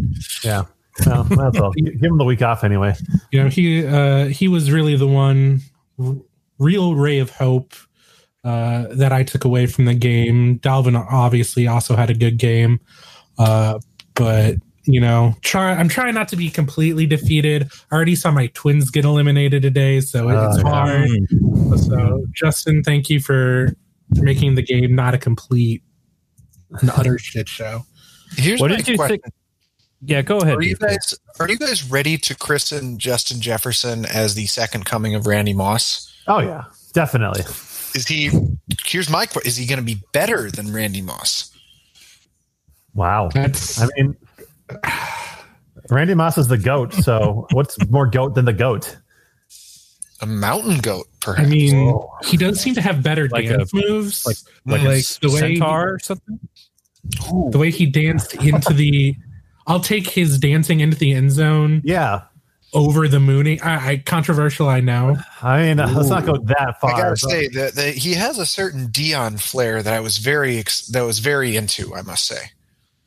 yeah. 0.43 0.63
Well, 1.05 1.23
that's 1.23 1.57
all. 1.59 1.71
Give 1.75 2.01
him 2.01 2.17
the 2.17 2.23
week 2.25 2.41
off 2.41 2.63
anyway. 2.63 2.95
you 3.31 3.41
know 3.43 3.49
he 3.49 3.85
uh 3.85 4.25
he 4.25 4.47
was 4.47 4.71
really 4.71 4.95
the 4.95 5.07
one 5.07 5.61
r- 5.99 6.15
real 6.59 6.95
ray 6.95 7.19
of 7.19 7.29
hope 7.31 7.73
uh 8.43 8.85
that 8.91 9.11
i 9.13 9.23
took 9.23 9.43
away 9.45 9.65
from 9.65 9.85
the 9.85 9.93
game 9.93 10.59
dalvin 10.59 10.95
obviously 11.11 11.65
also 11.67 11.95
had 11.95 12.09
a 12.09 12.13
good 12.13 12.37
game 12.37 12.79
uh 13.39 13.79
but 14.15 14.55
you 14.85 14.99
know 15.01 15.33
try 15.41 15.71
i'm 15.71 15.87
trying 15.87 16.13
not 16.13 16.27
to 16.27 16.35
be 16.35 16.49
completely 16.49 17.05
defeated 17.07 17.71
i 17.89 17.95
already 17.95 18.15
saw 18.15 18.29
my 18.31 18.47
twins 18.47 18.91
get 18.91 19.05
eliminated 19.05 19.61
today 19.61 19.99
so 20.01 20.27
it's 20.29 20.57
Oh, 20.59 20.67
hard 20.69 21.09
Mm. 21.09 21.79
so 21.79 22.25
justin 22.33 22.83
thank 22.83 23.09
you 23.09 23.19
for 23.21 23.73
making 24.11 24.55
the 24.55 24.61
game 24.61 24.93
not 24.93 25.13
a 25.13 25.17
complete 25.17 25.81
an 26.81 26.89
utter 26.91 27.17
shit 27.17 27.47
show 27.49 27.85
Here's 28.35 28.59
What 28.59 28.71
my 28.71 28.77
did 28.77 28.87
you 28.87 28.95
question. 28.97 29.19
think? 29.21 29.33
Yeah, 30.05 30.21
go 30.21 30.37
ahead. 30.39 30.57
Are 30.57 30.61
you 30.61 30.75
guys 30.75 31.13
are 31.39 31.49
you 31.49 31.57
guys 31.57 31.89
ready 31.89 32.17
to 32.17 32.35
christen 32.35 32.97
Justin 32.99 33.39
Jefferson 33.41 34.05
as 34.05 34.35
the 34.35 34.45
second 34.47 34.85
coming 34.85 35.15
of 35.15 35.27
Randy 35.27 35.53
Moss? 35.53 36.13
Oh 36.27 36.39
yeah, 36.39 36.63
definitely. 36.93 37.41
Is 37.95 38.07
he? 38.07 38.31
Here's 38.85 39.09
my 39.09 39.25
question: 39.25 39.47
Is 39.47 39.55
he 39.57 39.65
going 39.65 39.79
to 39.79 39.85
be 39.85 40.01
better 40.13 40.49
than 40.51 40.73
Randy 40.73 41.01
Moss? 41.01 41.51
Wow. 42.95 43.29
that's 43.33 43.81
I 43.81 43.87
mean, 43.97 44.15
Randy 45.89 46.13
Moss 46.13 46.37
is 46.37 46.47
the 46.47 46.57
goat. 46.57 46.93
So 46.93 47.47
what's 47.51 47.77
more 47.89 48.07
goat 48.07 48.35
than 48.35 48.45
the 48.45 48.53
goat? 48.53 48.97
A 50.21 50.25
mountain 50.25 50.79
goat, 50.79 51.07
perhaps. 51.19 51.45
i 51.45 51.49
mean 51.51 51.87
Whoa. 51.87 52.09
he 52.23 52.37
does 52.37 52.59
seem 52.59 52.75
to 52.75 52.81
have 52.81 53.03
better 53.03 53.27
Like 53.27 53.47
dance 53.49 53.73
a- 53.73 53.75
moves 53.75 54.25
like 54.25 54.37
like 54.65 54.81
a 54.81 54.85
like 54.87 55.05
the 55.21 55.29
way 55.29 55.39
centaur 55.55 55.95
or 55.95 55.99
something? 55.99 56.39
the 57.51 57.57
way 57.57 57.71
he 57.71 57.85
danced 57.85 58.33
into 58.35 58.73
the 58.73 59.15
I'll 59.67 59.79
take 59.79 60.07
his 60.09 60.37
dancing 60.39 60.79
into 60.81 60.97
the 60.97 61.13
end 61.13 61.31
zone 61.31 61.81
Yeah. 61.85 62.21
over 62.73 63.07
the 63.07 63.19
mooning. 63.19 63.61
I, 63.61 63.91
I 63.91 63.97
controversial, 63.97 64.67
I 64.67 64.79
know. 64.81 65.17
I 65.41 65.63
mean, 65.63 65.77
let's 65.77 66.09
not 66.09 66.25
go 66.25 66.37
that 66.37 66.79
far. 66.81 66.93
I 66.93 66.97
gotta 66.97 67.09
but- 67.11 67.19
say 67.29 67.47
that, 67.49 67.73
that 67.75 67.95
he 67.95 68.13
has 68.13 68.37
a 68.39 68.45
certain 68.45 68.87
Deion 68.87 69.39
flair 69.39 69.81
that 69.83 69.93
I 69.93 69.99
was 69.99 70.17
very 70.17 70.57
ex- 70.57 70.87
that 70.87 71.01
was 71.03 71.19
very 71.19 71.55
into. 71.55 71.93
I 71.95 72.01
must 72.01 72.25
say. 72.25 72.51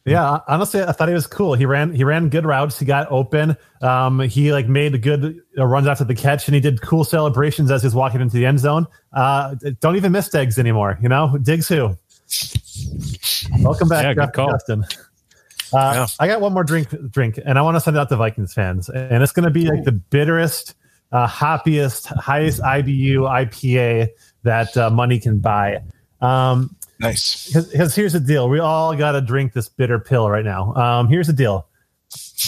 Yeah, 0.09 0.39
honestly, 0.47 0.81
I 0.85 0.93
thought 0.93 1.09
he 1.09 1.15
was 1.15 1.27
cool. 1.27 1.55
He 1.55 1.67
ran 1.67 1.93
he 1.93 2.05
ran 2.05 2.29
good 2.29 2.47
routes. 2.47 2.79
He 2.79 2.85
got 2.87 3.11
open. 3.11 3.57
Um, 3.83 4.21
he 4.21 4.53
like 4.53 4.69
made 4.69 5.03
good 5.03 5.41
uh, 5.59 5.67
runs 5.67 5.89
after 5.89 6.05
the 6.05 6.15
catch, 6.15 6.47
and 6.47 6.55
he 6.55 6.61
did 6.61 6.81
cool 6.81 7.03
celebrations 7.03 7.73
as 7.73 7.83
he 7.83 7.87
was 7.89 7.95
walking 7.97 8.21
into 8.21 8.37
the 8.37 8.47
end 8.47 8.61
zone. 8.61 8.87
Uh, 9.13 9.57
don't 9.81 9.97
even 9.97 10.13
miss 10.13 10.29
Diggs 10.29 10.61
anymore. 10.61 10.97
You 11.03 11.09
know, 11.09 11.37
Diggs 11.43 11.67
who? 11.67 11.97
Welcome 13.63 13.89
back, 13.89 14.05
Yeah, 14.05 14.15
good 14.15 14.21
Jeff 14.27 14.33
call. 14.33 14.51
Justin. 14.53 14.85
Uh, 15.73 15.93
Yeah. 15.95 16.07
I 16.21 16.27
got 16.27 16.41
one 16.41 16.53
more 16.53 16.65
drink, 16.65 16.89
drink, 17.11 17.39
and 17.45 17.59
I 17.59 17.63
want 17.63 17.77
to 17.77 17.81
send 17.81 17.97
it 17.97 18.01
out 18.01 18.09
to 18.11 18.17
Vikings 18.17 18.55
fans, 18.55 18.89
and 18.89 19.23
it's 19.23 19.33
going 19.33 19.45
to 19.45 19.51
be 19.51 19.69
like 19.69 19.85
the 19.85 19.93
bitterest, 19.93 20.75
uh, 21.13 21.27
hoppiest, 21.27 22.07
highest 22.07 22.61
IBU 22.61 23.19
IPA 23.21 24.09
that 24.43 24.77
uh, 24.77 24.91
money 24.91 25.19
can 25.19 25.39
buy. 25.39 25.83
Um, 26.21 26.75
Nice. 26.99 27.53
because 27.53 27.95
here's 27.95 28.15
the 28.15 28.21
deal. 28.21 28.49
We 28.49 28.59
all 28.59 28.97
got 28.97 29.13
to 29.13 29.21
drink 29.21 29.53
this 29.53 29.69
bitter 29.69 29.99
pill 29.99 30.31
right 30.31 30.45
now. 30.45 30.75
Um, 30.75 31.09
here's 31.09 31.27
the 31.27 31.33
deal. 31.35 31.69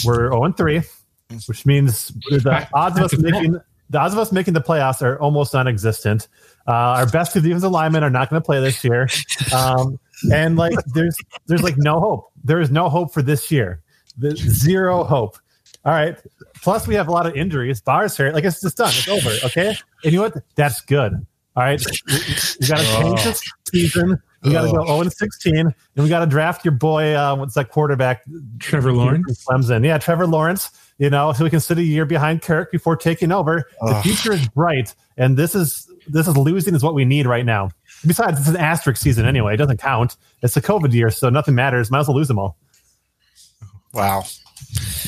We're 0.03 0.31
0 0.31 0.43
and 0.45 0.57
3, 0.57 0.81
which 1.45 1.65
means 1.65 2.07
the 2.29 2.67
odds 2.73 2.97
of 2.97 3.05
us 3.05 3.17
making 3.19 3.59
the 3.91 3.97
odds 3.99 4.13
of 4.13 4.19
us 4.19 4.31
making 4.31 4.53
the 4.53 4.61
playoffs 4.61 5.01
are 5.01 5.19
almost 5.19 5.53
non-existent. 5.53 6.27
Uh, 6.67 6.71
our 6.71 7.05
best 7.07 7.33
two 7.33 7.41
defensive 7.41 7.71
linemen 7.71 8.03
are 8.03 8.09
not 8.09 8.29
going 8.29 8.39
to 8.41 8.45
play 8.45 8.59
this 8.61 8.83
year, 8.83 9.07
um, 9.53 9.99
and 10.33 10.57
like 10.57 10.77
there's 10.93 11.17
there's 11.47 11.63
like 11.63 11.77
no 11.77 11.99
hope. 11.99 12.31
There 12.43 12.61
is 12.61 12.71
no 12.71 12.89
hope 12.89 13.13
for 13.13 13.21
this 13.21 13.51
year. 13.51 13.81
The, 14.17 14.35
zero 14.35 15.03
hope. 15.03 15.37
All 15.85 15.93
right. 15.93 16.17
Plus, 16.61 16.87
we 16.87 16.95
have 16.95 17.07
a 17.07 17.11
lot 17.11 17.25
of 17.25 17.35
injuries. 17.35 17.81
Barr's 17.81 18.17
hurt. 18.17 18.33
Like 18.33 18.43
it's 18.43 18.61
just 18.61 18.77
done. 18.77 18.89
It's 18.89 19.07
over. 19.07 19.29
Okay. 19.45 19.75
And 20.03 20.13
you 20.13 20.19
know 20.19 20.23
what? 20.23 20.43
That's 20.55 20.81
good. 20.81 21.13
All 21.55 21.63
right. 21.63 21.83
We, 22.59 22.67
got 22.67 22.79
to 22.79 22.83
change 22.83 23.23
this 23.23 23.41
season. 23.71 24.21
We 24.43 24.51
got 24.51 24.61
to 24.63 24.71
go 24.71 24.85
0 24.85 25.01
and 25.01 25.11
16, 25.11 25.57
and 25.57 25.73
we 25.97 26.07
got 26.07 26.19
to 26.19 26.25
draft 26.25 26.63
your 26.63 26.73
boy. 26.73 27.13
Uh, 27.13 27.35
what's 27.35 27.55
that 27.55 27.69
quarterback? 27.69 28.23
Trevor 28.59 28.93
Lawrence. 28.93 29.43
Clemson. 29.45 29.85
Yeah, 29.85 29.97
Trevor 29.97 30.27
Lawrence. 30.27 30.69
You 30.97 31.09
know, 31.09 31.31
so 31.31 31.43
we 31.45 31.49
can 31.49 31.61
sit 31.61 31.77
a 31.77 31.83
year 31.83 32.05
behind 32.05 32.41
Kirk 32.41 32.71
before 32.71 32.97
taking 32.97 33.31
over. 33.31 33.69
The 33.81 34.01
future 34.01 34.33
is 34.33 34.47
bright, 34.49 34.93
and 35.17 35.37
this 35.37 35.55
is 35.55 35.89
this 36.07 36.27
is 36.27 36.35
losing 36.35 36.75
is 36.75 36.83
what 36.83 36.93
we 36.93 37.05
need 37.05 37.25
right 37.25 37.45
now. 37.45 37.69
Besides, 38.05 38.39
it's 38.39 38.47
an 38.47 38.57
asterisk 38.57 39.01
season 39.01 39.25
anyway. 39.25 39.53
It 39.55 39.57
doesn't 39.57 39.77
count. 39.79 40.15
It's 40.41 40.55
a 40.57 40.61
COVID 40.61 40.93
year, 40.93 41.09
so 41.09 41.29
nothing 41.29 41.55
matters. 41.55 41.91
Might 41.91 41.99
as 41.99 42.07
well 42.07 42.15
lose 42.17 42.27
them 42.27 42.39
all. 42.39 42.57
Wow. 43.93 44.23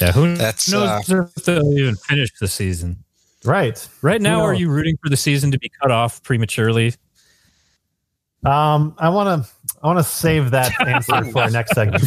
Yeah, 0.01 0.11
who 0.11 0.35
That's, 0.35 0.69
knows 0.71 1.09
if 1.09 1.35
they'll 1.45 1.77
even 1.77 1.95
finish 1.95 2.29
the 2.39 2.47
season? 2.47 2.97
Right. 3.45 3.87
Right 4.01 4.21
now, 4.21 4.41
are 4.41 4.53
you 4.53 4.69
rooting 4.69 4.97
for 5.03 5.09
the 5.09 5.17
season 5.17 5.51
to 5.51 5.59
be 5.59 5.69
cut 5.81 5.91
off 5.91 6.21
prematurely? 6.23 6.95
Um, 8.43 8.95
I 8.97 9.09
want 9.09 9.43
to 9.45 9.49
I 9.83 9.87
want 9.87 9.99
to 9.99 10.03
save 10.03 10.51
that 10.51 10.73
answer 10.87 11.23
for 11.31 11.43
our 11.43 11.49
next 11.51 11.73
segment. 11.73 12.03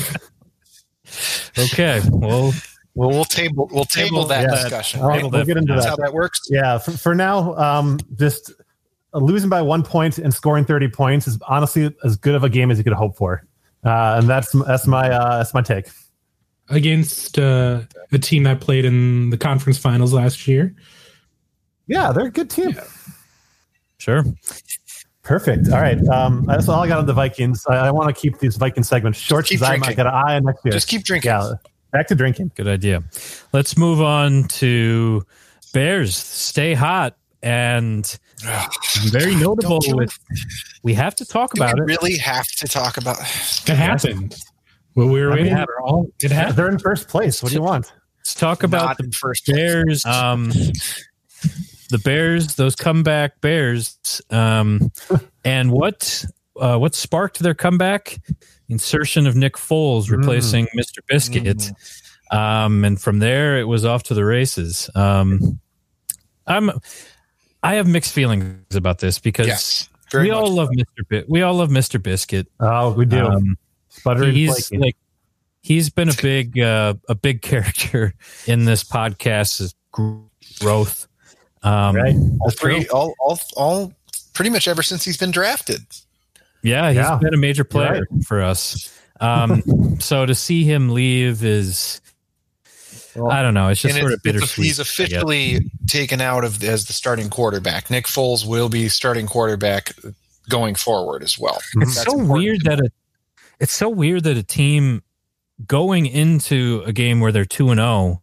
Okay, 1.59 2.01
well, 2.11 2.53
Well, 2.97 3.11
we'll 3.11 3.25
table 3.25 3.69
we'll 3.73 3.85
table, 3.85 4.25
Table 4.25 4.25
that 4.27 4.49
that. 4.51 4.63
discussion. 4.63 5.01
I'll- 5.03 5.31
we'll 5.31 5.45
get 5.45 5.57
into 5.57 5.73
That's 5.75 5.85
that. 5.85 5.91
how 5.91 5.97
that 5.97 6.13
works. 6.13 6.41
Yeah, 6.51 6.79
for, 6.79 6.91
for 6.93 7.15
now, 7.15 7.55
um, 7.57 8.01
just 8.17 8.51
uh, 8.51 8.55
losing 9.15 9.49
by 9.51 9.63
one 9.63 9.83
point 9.83 10.19
and 10.19 10.33
scoring 10.35 10.65
thirty 10.65 10.89
points 10.89 11.27
is 11.27 11.39
honestly 11.49 11.95
as 12.05 12.17
good 12.17 12.35
of 12.35 12.45
a 12.45 12.49
game 12.49 12.71
as 12.71 12.79
you 12.79 12.85
could 12.85 12.93
hope 12.93 13.17
for, 13.17 13.47
uh, 13.85 14.17
and 14.19 14.29
that's 14.29 14.53
that's 14.65 14.87
my 14.87 15.11
uh, 15.11 15.39
that's 15.39 15.55
my 15.55 15.63
take. 15.63 15.87
against 16.71 17.39
uh, 17.39 17.83
a 18.13 18.19
team 18.19 18.43
that 18.45 18.61
played 18.61 18.85
in 18.85 19.31
the 19.31 19.37
conference 19.37 19.79
finals 19.79 20.13
last 20.13 20.47
year. 20.49 20.75
Yeah, 21.87 22.13
they're 22.13 22.27
a 22.27 22.31
good 22.31 22.51
team. 22.51 22.77
sure. 23.99 24.25
Perfect. 25.23 25.71
All 25.71 25.81
right, 25.81 25.99
um, 26.09 26.45
that's 26.47 26.69
all 26.69 26.81
I 26.83 26.89
got 26.89 26.99
on 26.99 27.07
the 27.07 27.13
Vikings. 27.15 27.65
I, 27.67 27.87
I 27.87 27.91
want 27.91 28.15
to 28.15 28.21
keep 28.21 28.39
these 28.41 28.57
Viking 28.57 28.83
segments 28.83 29.19
short 29.19 29.47
keep 29.47 29.61
because 29.61 29.71
I 29.71 29.77
drinking. 29.77 29.97
got 29.97 30.07
an 30.07 30.15
eye 30.15 30.37
on 30.37 30.45
next 30.45 30.65
year. 30.65 30.73
Just 30.73 30.89
keep 30.89 31.03
drinking. 31.03 31.31
yeah, 31.31 31.53
back 31.93 32.09
to 32.09 32.15
drinking. 32.15 32.51
Good 32.55 32.69
idea. 32.69 33.03
Let's 33.53 33.77
move 33.79 34.03
on 34.03 34.45
to 34.49 35.25
Bears. 35.73 36.15
Stay 36.15 36.75
hot 36.75 37.17
and 37.45 38.19
very 39.11 39.35
notable. 39.37 39.79
You- 39.85 39.97
With 39.97 40.19
we 40.83 40.95
have 40.95 41.15
to 41.17 41.25
talk 41.27 41.55
about 41.55 41.75
we 41.75 41.83
it. 41.83 41.85
really 41.85 42.17
have 42.19 42.49
to 42.49 42.67
talk 42.67 42.97
about 42.97 43.21
It 43.21 43.69
happened. 43.77 44.35
Well, 44.97 45.09
we 45.09 45.21
were 45.21 45.33
I 45.33 45.37
waiting 45.37 45.55
mean, 45.55 45.65
for 45.65 45.81
all. 45.83 46.07
It 46.23 46.31
happened. 46.31 46.57
They're 46.57 46.71
in 46.71 46.79
first 46.79 47.09
place. 47.09 47.43
What 47.43 47.51
do 47.51 47.57
you 47.57 47.63
want? 47.63 47.93
Let's 48.19 48.35
talk 48.35 48.63
about 48.63 48.85
not 48.87 48.99
the 48.99 49.05
in 49.05 49.13
first 49.13 49.45
place? 49.45 49.57
Bears. 49.57 50.05
Um, 50.07 50.51
the 51.91 51.99
Bears, 52.03 52.55
those 52.57 52.75
comeback 52.75 53.41
Bears, 53.43 53.99
um, 54.31 54.91
and 55.45 55.71
what 55.71 56.25
uh, 56.59 56.79
what 56.79 56.95
sparked 56.95 57.41
their 57.41 57.55
comeback? 57.55 58.19
Insertion 58.71 59.27
of 59.27 59.37
Nick 59.37 59.55
Foles 59.57 60.11
replacing 60.11 60.67
Mr. 60.75 60.99
Biscuit, 61.07 61.71
um, 62.31 62.83
and 62.85 62.99
from 62.99 63.19
there 63.19 63.59
it 63.59 63.65
was 63.65 63.85
off 63.85 64.03
to 64.05 64.15
the 64.15 64.25
races. 64.25 64.89
Um, 64.95 65.61
I'm 66.47 66.71
I 67.65 67.75
have 67.75 67.89
mixed 67.89 68.13
feelings 68.13 68.77
about 68.77 68.99
this 68.99 69.19
because 69.19 69.47
Yes. 69.49 69.89
We 70.13 70.29
much 70.29 70.37
all 70.37 70.47
so. 70.47 70.53
love 70.53 70.69
Mr. 70.69 71.09
Bi- 71.11 71.25
we 71.27 71.43
all 71.43 71.55
love 71.55 71.71
Mr. 71.71 72.01
Biscuit. 72.01 72.47
Oh, 72.61 72.93
we 72.93 73.05
do. 73.07 73.25
Um, 73.27 73.57
Sputtering 73.89 74.33
he's 74.35 74.69
flaky. 74.69 74.85
like 74.85 74.97
he's 75.63 75.89
been 75.91 76.09
a 76.09 76.15
big 76.23 76.57
uh, 76.61 76.95
a 77.09 77.15
big 77.17 77.43
character 77.43 78.15
in 78.47 78.65
this 78.65 78.85
podcast's 78.85 79.75
gr- 79.91 80.21
growth. 80.61 81.09
Um, 81.65 81.97
right. 81.97 82.15
all 82.43 82.51
three, 82.51 82.87
all, 82.89 83.15
all, 83.19 83.41
all, 83.57 83.93
pretty 84.35 84.51
much 84.51 84.69
ever 84.69 84.83
since 84.83 85.03
he's 85.05 85.17
been 85.17 85.31
drafted. 85.31 85.81
Yeah, 86.63 86.89
he's 86.91 86.97
Yeah. 86.99 87.17
been 87.21 87.33
a 87.35 87.39
major 87.39 87.61
You're 87.61 87.65
player 87.65 88.07
for 88.27 88.43
us. 88.43 88.97
Um, 89.21 89.63
so 90.01 90.27
to 90.27 90.35
see 90.35 90.65
him 90.65 90.91
leave 90.91 91.43
is, 91.43 92.01
Well, 93.17 93.31
I 93.31 93.43
don't 93.43 93.55
know. 93.55 93.69
It's 93.69 93.81
just 93.81 93.95
sort 93.97 94.13
it's, 94.13 94.15
of 94.15 94.15
it's, 94.17 94.23
bittersweet. 94.23 94.67
he's 94.67 94.79
officially 94.79 95.71
taken 95.87 96.21
out 96.21 96.45
of 96.45 96.63
as 96.65 96.87
the 96.87 96.93
starting 96.93 97.31
quarterback. 97.31 97.91
Nick 97.91 98.07
Foles 98.07 98.47
will 98.47 98.69
be 98.69 98.89
starting 98.89 99.27
quarterback 99.27 99.93
going 100.49 100.75
forward 100.75 101.23
as 101.23 101.39
well. 101.39 101.59
Mhm. 101.77 101.83
It's 101.83 101.95
That's 101.97 102.11
so 102.11 102.17
weird 102.17 102.63
that 102.65 102.81
a, 102.81 102.91
it's 103.61 103.73
so 103.73 103.89
weird 103.89 104.25
that 104.25 104.37
a 104.37 104.43
team 104.43 105.03
going 105.67 106.07
into 106.07 106.83
a 106.87 106.93
game 106.93 107.21
where 107.21 107.31
they're 107.31 107.45
two 107.45 107.71
and 107.71 107.79
zero, 107.79 108.21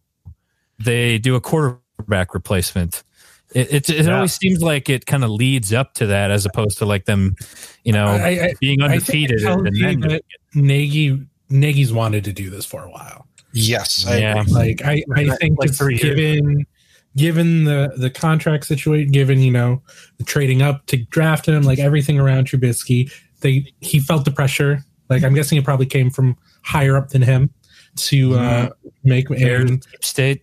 they 0.78 1.18
do 1.18 1.34
a 1.36 1.40
quarterback 1.40 2.34
replacement. 2.34 3.02
It 3.54 3.72
it, 3.72 3.90
it 3.90 4.04
Yeah. 4.06 4.16
always 4.16 4.34
seems 4.34 4.62
like 4.62 4.88
it 4.88 5.06
kind 5.06 5.24
of 5.24 5.30
leads 5.30 5.72
up 5.72 5.94
to 5.94 6.06
that, 6.06 6.30
as 6.30 6.44
opposed 6.46 6.78
to 6.78 6.86
like 6.86 7.06
them, 7.06 7.34
you 7.84 7.92
know, 7.92 8.06
I, 8.06 8.28
I, 8.28 8.54
being 8.60 8.82
undefeated 8.82 9.44
I 9.44 9.54
told 9.54 9.66
and 9.66 9.76
you 9.76 10.08
then 10.08 10.20
Nagy 10.54 11.26
Nagy's 11.48 11.92
wanted 11.92 12.24
to 12.24 12.32
do 12.32 12.50
this 12.50 12.64
for 12.66 12.82
a 12.84 12.90
while. 12.90 13.26
Yes, 13.54 14.06
I 14.06 14.18
Yeah. 14.18 14.40
agree. 14.40 14.52
Like 14.52 14.82
I, 14.84 15.02
I 15.14 15.36
think 15.36 15.58
Like 15.58 15.68
just 15.68 15.78
three 15.78 15.94
years. 15.98 16.14
given 16.14 16.66
given 17.16 17.64
the 17.64 17.92
the 17.96 18.08
contract 18.10 18.64
situation, 18.66 19.10
given 19.12 19.40
you 19.40 19.50
know 19.52 19.82
the 20.18 20.24
trading 20.24 20.62
up 20.62 20.86
to 20.86 20.96
draft 20.96 21.46
him, 21.46 21.62
like 21.62 21.78
everything 21.78 22.18
around 22.18 22.46
Trubisky, 22.48 23.12
they 23.40 23.72
he 23.80 23.98
felt 24.00 24.24
the 24.24 24.30
pressure. 24.30 24.80
Like 25.10 25.22
I'm 25.24 25.34
guessing 25.34 25.58
it 25.58 25.64
probably 25.64 25.86
came 25.86 26.10
from 26.10 26.36
higher 26.62 26.96
up 26.96 27.08
than 27.10 27.22
him 27.22 27.50
to 27.96 28.34
uh, 28.38 28.68
make 29.04 29.28
Bears, 29.28 29.68
and 29.70 29.86
State. 30.00 30.42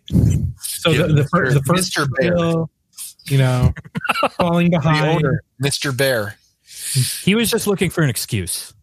so 0.59 0.91
Yeah, 0.91 1.07
the, 1.07 1.13
the, 1.13 1.27
first, 1.29 1.53
the 1.55 1.63
first 1.63 1.95
Mr. 1.97 2.07
Bear. 2.19 2.35
deal, 2.35 2.69
you 3.25 3.39
know, 3.39 3.73
falling 4.33 4.69
behind. 4.69 5.23
Mr. 5.63 5.95
Bear. 5.95 6.35
He 7.23 7.33
was 7.33 7.49
just 7.49 7.65
looking 7.65 7.89
for 7.89 8.03
an 8.03 8.09
excuse. 8.11 8.73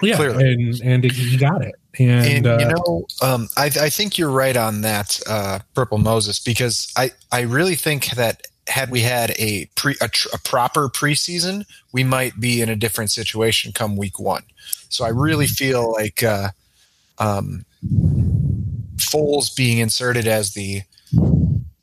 Yeah, 0.00 0.16
Clearly. 0.16 0.52
and 0.52 0.80
and 0.82 1.04
he 1.10 1.36
got 1.36 1.62
it. 1.64 1.74
And, 1.98 2.26
And, 2.26 2.46
uh, 2.46 2.58
you 2.60 2.68
know, 2.68 3.06
um, 3.20 3.48
I, 3.56 3.66
I 3.66 3.90
think 3.90 4.16
you're 4.16 4.30
right 4.30 4.56
on 4.56 4.80
that, 4.82 5.20
uh, 5.28 5.58
Purple 5.74 5.98
Moses, 5.98 6.40
because 6.40 6.92
I, 6.96 7.10
I 7.30 7.42
really 7.42 7.74
think 7.74 8.10
that 8.12 8.46
had 8.68 8.90
we 8.90 9.00
had 9.00 9.32
a 9.38 9.68
pre 9.74 9.96
a, 10.00 10.08
tr- 10.08 10.28
a 10.32 10.38
proper 10.38 10.88
preseason, 10.88 11.64
we 11.92 12.04
might 12.04 12.38
be 12.40 12.62
in 12.62 12.68
a 12.68 12.76
different 12.76 13.10
situation 13.10 13.72
come 13.72 13.96
week 13.96 14.18
one. 14.18 14.42
So 14.88 15.04
I 15.04 15.08
really 15.08 15.46
feel 15.46 15.92
like 15.92 16.22
uh, 16.22 16.50
um, 17.18 17.64
Foles 18.98 19.54
being 19.54 19.78
inserted 19.78 20.26
as 20.26 20.54
the 20.54 20.82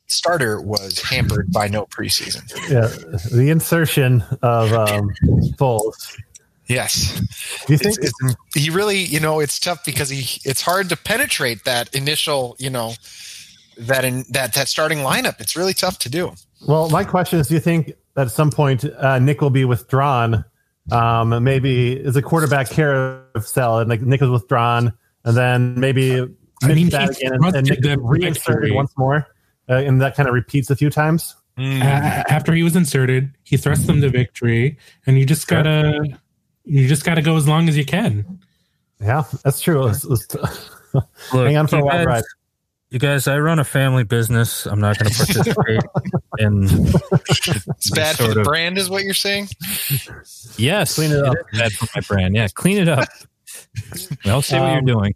starter 0.07 0.61
was 0.61 1.01
hampered 1.01 1.51
by 1.51 1.67
no 1.67 1.85
preseason. 1.85 2.49
Yeah, 2.69 2.87
the 3.35 3.49
insertion 3.49 4.23
of 4.41 4.71
um, 4.73 5.11
Foles. 5.57 6.15
Yes. 6.69 7.19
Do 7.65 7.73
you 7.73 7.79
think? 7.79 7.97
It's, 7.97 8.13
it's, 8.21 8.35
he 8.55 8.69
really, 8.69 8.99
you 8.99 9.19
know, 9.19 9.39
it's 9.39 9.59
tough 9.59 9.83
because 9.83 10.09
he 10.09 10.39
it's 10.47 10.61
hard 10.61 10.88
to 10.89 10.97
penetrate 10.97 11.63
that 11.65 11.93
initial, 11.95 12.55
you 12.59 12.69
know, 12.69 12.93
that 13.79 14.05
in 14.05 14.23
that 14.29 14.53
that 14.53 14.67
starting 14.67 14.99
lineup. 14.99 15.41
It's 15.41 15.55
really 15.55 15.73
tough 15.73 15.97
to 15.99 16.09
do. 16.09 16.31
well, 16.67 16.88
my 16.89 17.03
question 17.03 17.39
is: 17.39 17.47
Do 17.47 17.55
you 17.55 17.59
think 17.59 17.93
that 18.13 18.27
at 18.27 18.31
some 18.31 18.51
point 18.51 18.85
uh, 18.85 19.17
Nick 19.17 19.41
will 19.41 19.49
be 19.49 19.65
withdrawn? 19.65 20.45
Um, 20.91 21.43
maybe 21.43 21.93
is 21.93 22.15
a 22.15 22.21
quarterback 22.21 22.69
carousel, 22.69 23.79
and 23.79 23.89
like 23.89 24.01
Nick 24.01 24.21
is 24.21 24.29
withdrawn, 24.29 24.93
and 25.25 25.38
then 25.38 25.79
maybe 25.79 26.19
I 26.19 26.67
mean, 26.67 26.75
Nick's 26.75 26.91
back 26.91 27.15
he 27.17 27.25
again, 27.25 27.33
and, 27.33 27.55
and 27.55 27.67
thrusted 27.67 27.83
Nick 27.83 27.85
is 27.85 27.97
reinserted 27.99 28.73
once 28.75 28.95
more, 28.95 29.27
uh, 29.67 29.73
and 29.73 30.01
that 30.01 30.15
kind 30.15 30.29
of 30.29 30.35
repeats 30.35 30.69
a 30.69 30.75
few 30.75 30.91
times. 30.91 31.35
a- 31.57 31.61
after 31.61 32.53
he 32.53 32.63
was 32.63 32.75
inserted, 32.75 33.31
he 33.43 33.57
thrust 33.57 33.88
them 33.88 34.01
to 34.01 34.09
victory, 34.09 34.77
and 35.05 35.17
you 35.17 35.25
just 35.25 35.47
gotta 35.47 36.19
you 36.69 36.88
just 36.88 37.03
gotta 37.03 37.21
go 37.21 37.35
as 37.35 37.47
long 37.47 37.67
as 37.67 37.75
you 37.77 37.85
can. 37.85 38.39
Yeah, 39.01 39.23
that's 39.43 39.59
true. 39.61 39.83
Let's- 39.83 40.05
let's- 40.05 40.27
Look, 41.33 41.45
hang 41.45 41.57
on 41.57 41.67
for 41.67 41.77
a 41.77 41.79
you 41.83 41.89
guys- 41.89 42.05
ride. 42.05 42.23
You 42.91 42.97
guys, 42.97 43.27
I 43.27 43.38
run 43.38 43.59
a 43.59 43.63
family 43.63 44.03
business. 44.03 44.65
I'm 44.65 44.79
not 44.81 44.97
going 44.97 45.11
to 45.11 45.15
participate 45.15 45.79
in. 46.39 46.63
It's 46.63 47.91
bad 47.91 48.15
for 48.17 48.33
the 48.33 48.39
of. 48.39 48.45
brand, 48.45 48.79
is 48.79 48.89
what 48.89 49.03
you're 49.03 49.13
saying. 49.13 49.47
Yes, 50.57 50.95
Clean 50.95 51.11
it 51.11 51.23
up. 51.23 51.35
is 51.53 51.59
bad 51.59 51.71
for 51.73 51.88
my 51.95 52.01
brand. 52.07 52.33
Yeah, 52.35 52.47
clean 52.47 52.79
it 52.79 52.88
up. 52.88 53.07
I'll 54.25 54.41
see 54.41 54.55
what 54.55 54.69
Um, 54.69 54.71
you're 54.88 54.95
doing. 54.95 55.13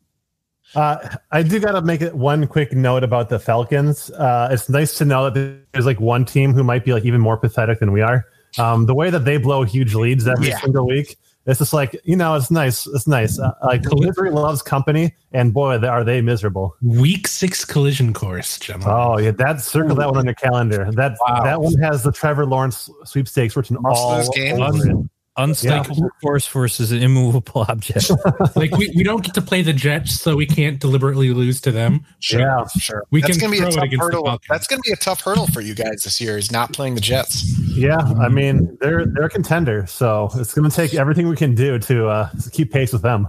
Uh, 0.76 1.16
I 1.32 1.42
do 1.42 1.60
got 1.60 1.72
to 1.72 1.82
make 1.82 2.02
it 2.02 2.14
one 2.16 2.46
quick 2.46 2.74
note 2.74 3.04
about 3.04 3.30
the 3.30 3.40
Falcons. 3.40 4.12
Uh, 4.12 4.50
it's 4.52 4.70
nice 4.70 4.96
to 5.00 5.06
know 5.06 5.32
that 5.32 5.64
there's 5.72 5.88
like 5.88 6.00
one 6.00 6.26
team 6.26 6.54
who 6.54 6.64
might 6.64 6.86
be 6.86 6.94
like 6.94 7.06
even 7.06 7.22
more 7.22 7.38
pathetic 7.38 7.80
than 7.80 7.92
we 7.92 8.02
are. 8.02 8.26
Um, 8.60 8.86
the 8.86 8.94
way 8.94 9.10
that 9.10 9.26
they 9.26 9.38
blow 9.38 9.64
huge 9.64 9.96
leads 9.96 10.28
every 10.28 10.50
Yeah. 10.50 10.60
single 10.60 10.86
week, 10.86 11.18
it's 11.46 11.60
just 11.60 11.74
like 11.74 12.00
you 12.04 12.16
know, 12.16 12.36
it's 12.36 12.50
nice. 12.50 12.88
It's 12.88 13.08
nice. 13.08 13.40
Uh, 13.40 13.52
like 13.64 13.84
misery 13.92 14.32
loves 14.32 14.62
company, 14.62 15.14
and 15.34 15.54
boy, 15.54 15.78
they, 15.78 15.88
are 15.88 16.04
they 16.04 16.22
miserable. 16.22 16.76
Week 16.82 17.28
six 17.28 17.66
collision 17.66 18.14
course, 18.14 18.58
gentlemen. 18.58 18.96
Oh 18.98 19.18
yeah, 19.18 19.32
that 19.32 19.62
circle 19.62 19.96
that 19.96 20.08
one 20.08 20.18
on 20.18 20.26
your 20.26 20.36
calendar. 20.36 20.90
That 20.92 21.18
Wow. 21.20 21.44
that 21.44 21.62
one 21.62 21.78
has 21.80 22.04
the 22.04 22.12
Trevor 22.12 22.46
Lawrence 22.46 22.90
sweepstakes 23.04 23.56
written 23.56 23.78
Must 23.82 24.00
all 24.02 24.18
lose 24.18 24.30
game. 24.30 25.10
Over 25.38 25.50
it. 25.50 25.52
unstoppable 25.52 26.10
force 26.22 26.48
versus 26.48 26.92
an 26.92 27.02
immovable 27.02 27.66
object. 27.70 28.12
like 28.56 28.76
we, 28.78 28.92
we 28.96 29.04
don't 29.04 29.24
get 29.24 29.34
to 29.36 29.42
play 29.42 29.62
the 29.62 29.74
Jets, 29.74 30.20
so 30.20 30.36
we 30.36 30.46
can't 30.46 30.80
deliberately 30.80 31.32
lose 31.32 31.62
to 31.62 31.72
them. 31.72 32.06
Yeah. 32.32 32.66
Sure. 32.78 33.04
We 33.12 33.22
That's 33.22 33.38
can 33.38 33.52
gonna 33.52 33.60
be 33.60 33.66
a 33.66 33.72
tough 33.72 33.90
hurdle. 34.00 34.40
That's 34.50 34.68
gonna 34.68 34.82
be 34.84 34.92
a 34.92 34.98
tough 34.98 35.22
hurdle 35.22 35.48
for 35.48 35.62
you 35.62 35.76
guys 35.76 36.04
this 36.04 36.20
year. 36.20 36.38
Is 36.38 36.52
not 36.52 36.74
playing 36.74 36.96
the 36.96 37.02
Jets. 37.02 37.44
Yeah, 37.76 37.98
I 37.98 38.30
mean 38.30 38.78
they're 38.82 39.06
they're 39.06 39.26
a 39.26 39.30
contender, 39.30 39.86
so 39.88 40.30
it's 40.36 40.54
going 40.54 40.70
to 40.70 40.76
take 40.76 40.94
everything 40.94 41.28
we 41.28 41.36
can 41.36 41.56
do 41.56 41.80
to 41.80 42.08
uh, 42.08 42.30
to 42.30 42.50
keep 42.50 42.72
pace 42.72 42.94
with 42.94 43.02
them. 43.02 43.28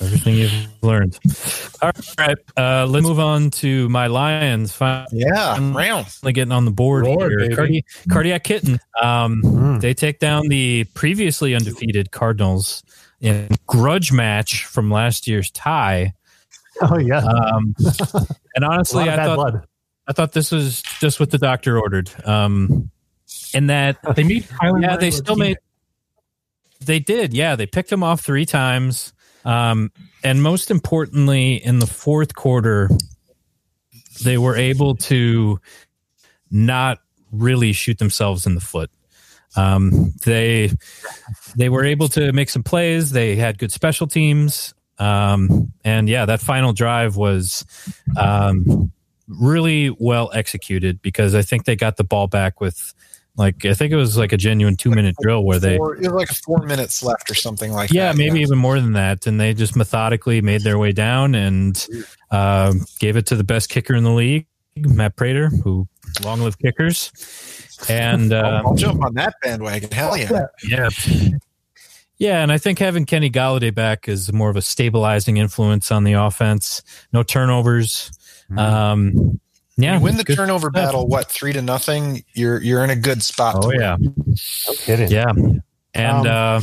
Everything 0.00 0.34
you've 0.36 0.68
learned. 0.82 1.18
All 1.82 1.90
right, 2.18 2.36
uh, 2.56 2.86
let's 2.86 3.06
move 3.06 3.18
on 3.18 3.50
to 3.50 3.88
my 3.88 4.06
Lions. 4.06 4.72
Finally 4.72 5.08
Yeah, 5.12 5.72
round. 5.72 6.06
getting 6.22 6.52
on 6.52 6.64
the 6.64 6.70
board 6.70 7.06
Roar, 7.06 7.28
here. 7.30 7.54
Cardi- 7.56 7.84
cardiac 8.10 8.44
kitten. 8.44 8.78
Um, 9.00 9.42
Mm. 9.44 9.80
They 9.80 9.94
take 9.94 10.18
down 10.18 10.48
the 10.48 10.84
previously 10.94 11.54
undefeated 11.54 12.10
Cardinals 12.10 12.82
in 13.20 13.48
grudge 13.66 14.12
match 14.12 14.64
from 14.64 14.90
last 14.90 15.26
year's 15.26 15.50
tie. 15.50 16.14
Oh 16.82 16.98
yeah, 16.98 17.18
Um, 17.18 17.74
and 18.54 18.64
honestly, 18.64 19.08
I 19.08 19.16
thought 19.16 19.36
blood. 19.36 19.66
I 20.08 20.12
thought 20.12 20.32
this 20.32 20.50
was 20.50 20.82
just 21.00 21.20
what 21.20 21.30
the 21.30 21.38
doctor 21.38 21.78
ordered. 21.78 22.10
Um, 22.24 22.90
and 23.54 23.68
that 23.70 23.98
They 24.16 24.22
made 24.24 24.46
yeah, 24.80 24.96
they 24.96 25.10
still 25.10 25.36
made. 25.36 25.58
They 26.84 26.98
did, 26.98 27.34
yeah. 27.34 27.56
They 27.56 27.66
picked 27.66 27.92
him 27.92 28.02
off 28.02 28.22
three 28.22 28.46
times, 28.46 29.12
um, 29.44 29.90
and 30.22 30.42
most 30.42 30.70
importantly, 30.70 31.54
in 31.64 31.78
the 31.78 31.86
fourth 31.86 32.34
quarter, 32.34 32.90
they 34.24 34.38
were 34.38 34.56
able 34.56 34.96
to 34.96 35.60
not 36.50 36.98
really 37.32 37.72
shoot 37.72 37.98
themselves 37.98 38.46
in 38.46 38.54
the 38.54 38.60
foot. 38.60 38.90
Um, 39.56 40.14
they 40.24 40.70
they 41.56 41.68
were 41.68 41.84
able 41.84 42.08
to 42.08 42.32
make 42.32 42.50
some 42.50 42.62
plays. 42.62 43.10
They 43.10 43.36
had 43.36 43.58
good 43.58 43.72
special 43.72 44.06
teams, 44.06 44.74
um, 44.98 45.72
and 45.84 46.08
yeah, 46.08 46.26
that 46.26 46.40
final 46.40 46.72
drive 46.72 47.16
was 47.16 47.64
um, 48.16 48.92
really 49.26 49.90
well 49.98 50.30
executed 50.32 51.02
because 51.02 51.34
I 51.34 51.42
think 51.42 51.64
they 51.64 51.74
got 51.74 51.96
the 51.96 52.04
ball 52.04 52.28
back 52.28 52.60
with 52.60 52.94
like 53.40 53.64
I 53.64 53.72
think 53.72 53.90
it 53.90 53.96
was 53.96 54.18
like 54.18 54.32
a 54.32 54.36
genuine 54.36 54.76
two 54.76 54.90
minute 54.90 55.16
drill 55.20 55.44
where 55.44 55.58
they 55.58 55.78
Four, 55.78 55.96
it 55.96 56.02
was 56.02 56.12
like 56.12 56.28
four 56.28 56.58
minutes 56.66 57.02
left 57.02 57.30
or 57.30 57.34
something 57.34 57.72
like 57.72 57.88
that. 57.88 57.94
yeah 57.94 58.12
that. 58.12 58.18
maybe 58.18 58.40
even 58.40 58.58
more 58.58 58.78
than 58.78 58.92
that 58.92 59.26
and 59.26 59.40
they 59.40 59.54
just 59.54 59.74
methodically 59.74 60.42
made 60.42 60.60
their 60.60 60.78
way 60.78 60.92
down 60.92 61.34
and 61.34 61.86
um, 62.30 62.82
gave 62.98 63.16
it 63.16 63.26
to 63.26 63.36
the 63.36 63.42
best 63.42 63.70
kicker 63.70 63.94
in 63.94 64.04
the 64.04 64.10
league 64.10 64.46
Matt 64.76 65.16
Prater 65.16 65.48
who 65.48 65.88
long 66.22 66.42
live 66.42 66.58
kickers 66.58 67.10
and 67.88 68.32
I'll, 68.34 68.44
uh, 68.44 68.62
I'll 68.66 68.74
jump 68.74 69.02
on 69.02 69.14
that 69.14 69.34
bandwagon. 69.42 69.90
Hell 69.90 70.18
yeah. 70.18 70.46
yeah 70.62 70.90
yeah 72.18 72.42
and 72.42 72.52
I 72.52 72.58
think 72.58 72.78
having 72.78 73.06
Kenny 73.06 73.30
Golladay 73.30 73.74
back 73.74 74.06
is 74.06 74.30
more 74.34 74.50
of 74.50 74.56
a 74.56 74.62
stabilizing 74.62 75.38
influence 75.38 75.90
on 75.90 76.04
the 76.04 76.12
offense 76.12 76.82
no 77.10 77.22
turnovers 77.22 78.12
um, 78.58 79.39
yeah 79.82 79.96
You 79.96 80.00
win 80.04 80.16
the 80.16 80.24
turnover 80.24 80.70
stuff. 80.70 80.72
battle, 80.72 81.06
what 81.08 81.28
three 81.30 81.52
to 81.52 81.62
nothing? 81.62 82.24
You're 82.34 82.60
you're 82.62 82.84
in 82.84 82.90
a 82.90 82.96
good 82.96 83.22
spot. 83.22 83.60
to 83.62 83.66
oh 83.66 83.68
win. 83.68 83.80
yeah 83.80 83.96
No 83.98 84.74
kidding. 84.74 85.10
Yeah. 85.10 85.32
And 85.94 86.26
Um, 86.26 86.26
uh, 86.26 86.60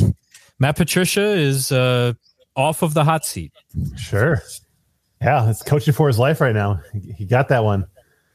Matt 0.59 0.75
Patricia 0.77 1.21
is 1.31 1.71
uh, 1.71 2.13
off 2.55 2.81
of 2.81 2.93
the 2.93 3.03
hot 3.03 3.25
seat, 3.25 3.51
Sure. 3.97 4.41
Yeah, 5.21 5.49
it's 5.49 5.63
coaching 5.63 5.93
for 5.93 6.07
his 6.07 6.17
life 6.19 6.39
right 6.41 6.53
now. 6.55 6.79
He- 6.93 7.11
He 7.13 7.25
got 7.25 7.47
that 7.49 7.63
one. 7.63 7.85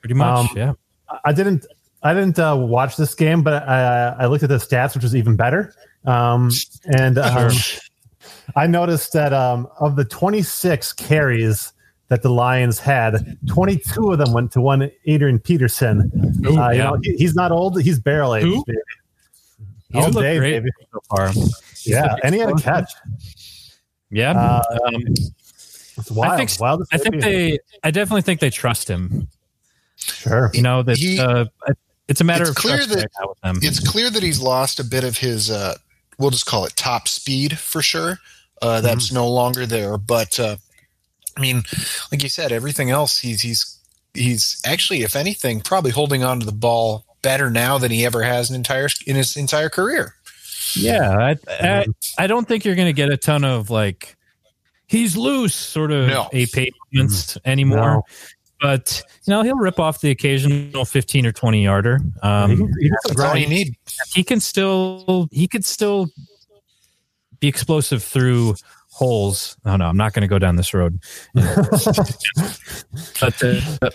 pretty 0.00 0.14
much. 0.14 0.50
Um, 0.50 0.56
yeah. 0.56 0.72
I- 1.08 1.18
I 1.26 1.32
didn't. 1.32 1.66
I 2.04 2.14
didn't 2.14 2.38
uh, 2.40 2.56
watch 2.56 2.96
this 2.96 3.14
game, 3.14 3.42
but 3.44 3.62
I, 3.68 4.08
I 4.18 4.26
looked 4.26 4.42
at 4.42 4.48
the 4.48 4.56
stats, 4.56 4.94
which 4.94 5.04
was 5.04 5.14
even 5.14 5.36
better. 5.36 5.72
Um, 6.04 6.50
and 6.98 7.16
um, 7.16 7.52
I 8.56 8.66
noticed 8.66 9.12
that 9.12 9.32
um, 9.32 9.68
of 9.78 9.94
the 9.94 10.04
26 10.04 10.92
carries 10.94 11.71
that 12.12 12.20
the 12.22 12.28
Lions 12.30 12.78
had, 12.78 13.38
22 13.48 14.12
of 14.12 14.18
them 14.18 14.34
went 14.34 14.52
to 14.52 14.60
one 14.60 14.90
Adrian 15.06 15.38
Peterson. 15.38 16.12
Ooh, 16.46 16.58
uh, 16.60 16.70
you 16.70 16.78
know, 16.78 16.98
he, 17.02 17.16
he's 17.16 17.34
not 17.34 17.50
old; 17.50 17.80
he's 17.80 17.98
barrel 17.98 18.34
age. 18.34 18.44
Who? 18.44 18.62
baby. 18.66 18.78
He's 19.88 20.04
Old 20.04 20.14
looked 20.14 20.24
great 20.26 20.40
baby. 20.40 20.68
so 20.92 21.00
far. 21.08 21.30
Yeah, 21.86 22.14
and 22.22 22.34
he 22.34 22.40
had 22.42 22.50
a 22.50 22.54
catch. 22.54 22.92
Yeah. 24.10 24.32
Uh, 24.32 24.62
um, 24.86 25.02
It's 25.96 26.10
wild. 26.10 26.32
I 26.34 26.36
think, 26.36 26.60
wild 26.60 26.82
I 26.92 26.98
think 26.98 27.22
they, 27.22 27.58
I 27.82 27.90
definitely 27.90 28.22
think 28.22 28.40
they 28.40 28.50
trust 28.50 28.88
him. 28.88 29.28
sure. 29.96 30.50
You 30.52 30.60
know, 30.62 30.82
that 30.82 30.98
He- 30.98 31.18
uh, 31.18 31.46
it's 32.08 32.20
a 32.20 32.24
matter 32.24 32.42
it's 32.42 32.50
of 32.50 32.56
clear 32.56 32.76
trust 32.76 32.90
that- 32.90 33.08
right 33.18 33.28
with 33.28 33.40
them. 33.40 33.58
It's 33.62 33.80
clear 33.80 34.10
that 34.10 34.22
he's 34.22 34.40
lost 34.40 34.80
a 34.80 34.84
bit 34.84 35.02
of 35.04 35.16
his. 35.18 35.50
Uh, 35.50 35.76
we'll 36.18 36.30
just 36.30 36.44
call 36.46 36.66
it 36.66 36.74
top 36.76 37.08
speed 37.08 37.58
for 37.58 37.80
sure. 37.80 38.18
Uh, 38.60 38.80
that's 38.82 39.06
Mm-hmm. 39.06 39.14
no 39.16 39.28
longer 39.30 39.64
there. 39.66 39.96
But 39.98 40.38
uh, 40.38 40.56
I 41.36 41.40
mean, 41.40 41.62
like 42.10 42.22
you 42.22 42.28
said, 42.28 42.52
everything 42.52 42.90
else 42.90 43.18
he's 43.18 43.40
he's 43.42 43.78
he's 44.14 44.60
actually, 44.66 45.02
if 45.02 45.16
anything, 45.16 45.60
probably 45.60 45.90
holding 45.90 46.22
on 46.22 46.40
to 46.40 46.46
the 46.46 46.52
ball 46.52 47.04
better 47.22 47.50
now 47.50 47.78
than 47.78 47.90
he 47.90 48.04
ever 48.04 48.22
has 48.22 48.50
in 48.50 48.56
entire 48.56 48.88
in 49.06 49.16
his 49.16 49.36
entire 49.36 49.68
career. 49.68 50.14
Yeah, 50.76 51.10
I, 51.18 51.36
I, 51.48 51.86
I 52.18 52.26
don't 52.26 52.46
think 52.48 52.64
you're 52.64 52.74
going 52.74 52.88
to 52.88 52.92
get 52.92 53.10
a 53.10 53.16
ton 53.16 53.44
of 53.44 53.68
like 53.70 54.16
he's 54.86 55.16
loose 55.16 55.54
sort 55.54 55.90
of 55.92 56.08
No. 56.08 56.28
AP 56.32 56.68
moments 56.92 57.36
anymore. 57.44 57.78
No. 57.78 58.02
But 58.60 59.02
you 59.24 59.32
know 59.32 59.42
he'll 59.42 59.56
rip 59.56 59.80
off 59.80 60.00
the 60.00 60.10
occasional 60.10 60.84
15 60.84 61.26
or 61.26 61.32
20 61.32 61.64
yarder. 61.64 61.98
Um, 62.22 62.56
can- 62.56 62.72
he 62.80 62.90
That's 62.90 63.20
all 63.20 63.36
you 63.36 63.46
grind. 63.46 63.50
need. 63.50 63.74
he 64.14 64.22
can 64.24 64.38
still 64.40 65.28
he 65.32 65.48
could 65.48 65.64
still 65.64 66.08
be 67.40 67.48
explosive 67.48 68.02
through 68.04 68.54
holes. 69.02 69.56
Oh 69.64 69.76
no, 69.76 69.86
I'm 69.86 69.96
not 69.96 70.12
going 70.12 70.22
to 70.22 70.28
go 70.28 70.38
down 70.38 70.56
this 70.56 70.72
road. 70.72 71.00
but 71.34 73.42
uh, 73.42 73.90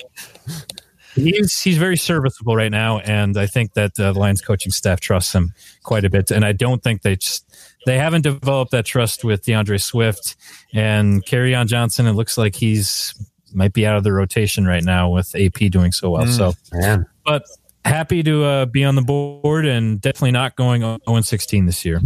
he's 1.16 1.62
he's 1.62 1.78
very 1.78 1.96
serviceable 1.96 2.56
right 2.56 2.72
now, 2.72 3.00
and 3.00 3.38
I 3.38 3.48
think 3.48 3.74
that 3.74 3.98
uh, 4.00 4.12
the 4.12 4.20
Lions 4.20 4.42
coaching 4.42 4.72
staff 4.72 5.00
trusts 5.00 5.34
him 5.34 5.54
quite 5.84 6.04
a 6.04 6.10
bit. 6.10 6.30
And 6.30 6.44
I 6.44 6.52
don't 6.52 6.84
think 6.84 7.04
they 7.04 7.16
just 7.16 7.46
they 7.86 7.98
haven't 7.98 8.24
developed 8.24 8.72
that 8.72 8.86
trust 8.86 9.24
with 9.24 9.46
D'Andre 9.46 9.78
Swift 9.78 10.36
and 10.74 11.24
on 11.34 11.68
Johnson. 11.68 12.06
It 12.06 12.14
looks 12.14 12.38
like 12.38 12.56
he's 12.56 13.16
might 13.54 13.72
be 13.72 13.88
out 13.88 13.96
of 13.96 14.04
the 14.04 14.12
rotation 14.12 14.66
right 14.66 14.84
now 14.84 15.10
with 15.10 15.34
AP 15.36 15.72
doing 15.72 15.94
so 15.94 16.10
well. 16.10 16.26
Mm. 16.26 16.36
So 16.36 16.54
Man. 16.74 17.06
but 17.24 17.46
happy 17.86 18.24
to 18.24 18.44
uh, 18.44 18.66
be 18.66 18.84
on 18.84 18.96
the 18.96 19.02
board 19.02 19.66
and 19.66 20.02
definitely 20.02 20.32
not 20.32 20.58
going 20.58 20.82
0 20.82 21.22
16 21.22 21.66
this 21.66 21.86
year. 21.86 22.02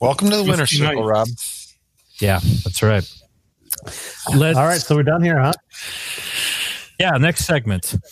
Welcome 0.00 0.28
to 0.28 0.36
the 0.36 0.44
winner's 0.44 0.76
circle. 0.76 1.02
Rob. 1.02 1.28
Yeah, 2.20 2.40
that's 2.64 2.82
right. 2.82 3.08
Let's, 4.34 4.58
All 4.58 4.64
right, 4.66 4.80
so 4.80 4.96
we're 4.96 5.02
done 5.02 5.22
here, 5.22 5.38
huh? 5.38 5.52
Yeah, 6.98 7.12
next 7.18 7.44
segment. 7.44 7.94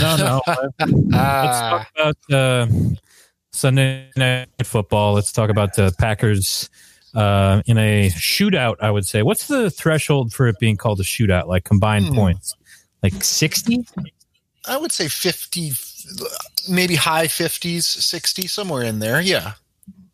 No, 0.00 0.16
no. 0.16 0.40
Let's 0.46 1.08
Ah, 1.14 1.84
talk 1.96 2.16
about 2.28 2.32
uh, 2.32 2.66
Sunday 3.52 4.08
night 4.16 4.48
football. 4.62 5.14
Let's 5.14 5.32
talk 5.32 5.50
about 5.50 5.74
the 5.74 5.92
Packers 5.98 6.70
uh, 7.16 7.60
in 7.66 7.76
a 7.76 8.08
shootout. 8.10 8.76
I 8.80 8.92
would 8.92 9.04
say. 9.04 9.22
What's 9.22 9.48
the 9.48 9.68
threshold 9.70 10.32
for 10.32 10.46
it 10.46 10.56
being 10.60 10.76
called 10.76 11.00
a 11.00 11.02
shootout? 11.02 11.48
Like 11.48 11.64
combined 11.64 12.06
Hmm. 12.08 12.14
points, 12.14 12.54
like 13.02 13.24
sixty? 13.24 13.84
I 14.68 14.76
would 14.76 14.92
say 14.92 15.08
fifty, 15.08 15.72
maybe 16.68 16.94
high 16.94 17.26
fifties, 17.26 17.86
sixty, 17.88 18.46
somewhere 18.46 18.84
in 18.84 19.00
there. 19.00 19.20
Yeah. 19.20 19.54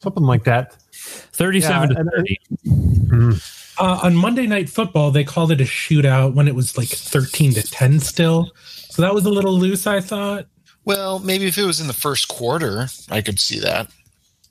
Something 0.03 0.25
like 0.25 0.45
that. 0.45 0.75
37 1.05 1.91
Yeah, 1.91 1.95
to 1.95 2.01
and- 2.01 2.11
30. 3.41 3.41
Uh, 3.77 3.99
on 4.05 4.15
Monday 4.15 4.47
Night 4.47 4.69
Football, 4.69 5.11
they 5.11 5.25
called 5.25 5.51
it 5.51 5.61
a 5.61 5.65
shootout 5.65 6.35
when 6.35 6.47
it 6.47 6.55
was 6.55 6.79
like 6.79 6.89
13 6.89 7.55
to 7.55 7.63
10 7.63 7.99
still. 8.01 8.53
So 8.91 9.03
that 9.03 9.13
was 9.13 9.25
a 9.27 9.31
little 9.31 9.53
loose, 9.53 9.87
I 9.87 10.01
thought. 10.01 10.47
Well, 10.85 11.19
maybe 11.19 11.47
if 11.47 11.59
it 11.59 11.65
was 11.65 11.81
in 11.81 11.89
the 11.89 11.93
first 11.93 12.29
quarter, 12.29 12.87
I 13.11 13.21
could 13.21 13.41
see 13.41 13.59
that. 13.61 13.89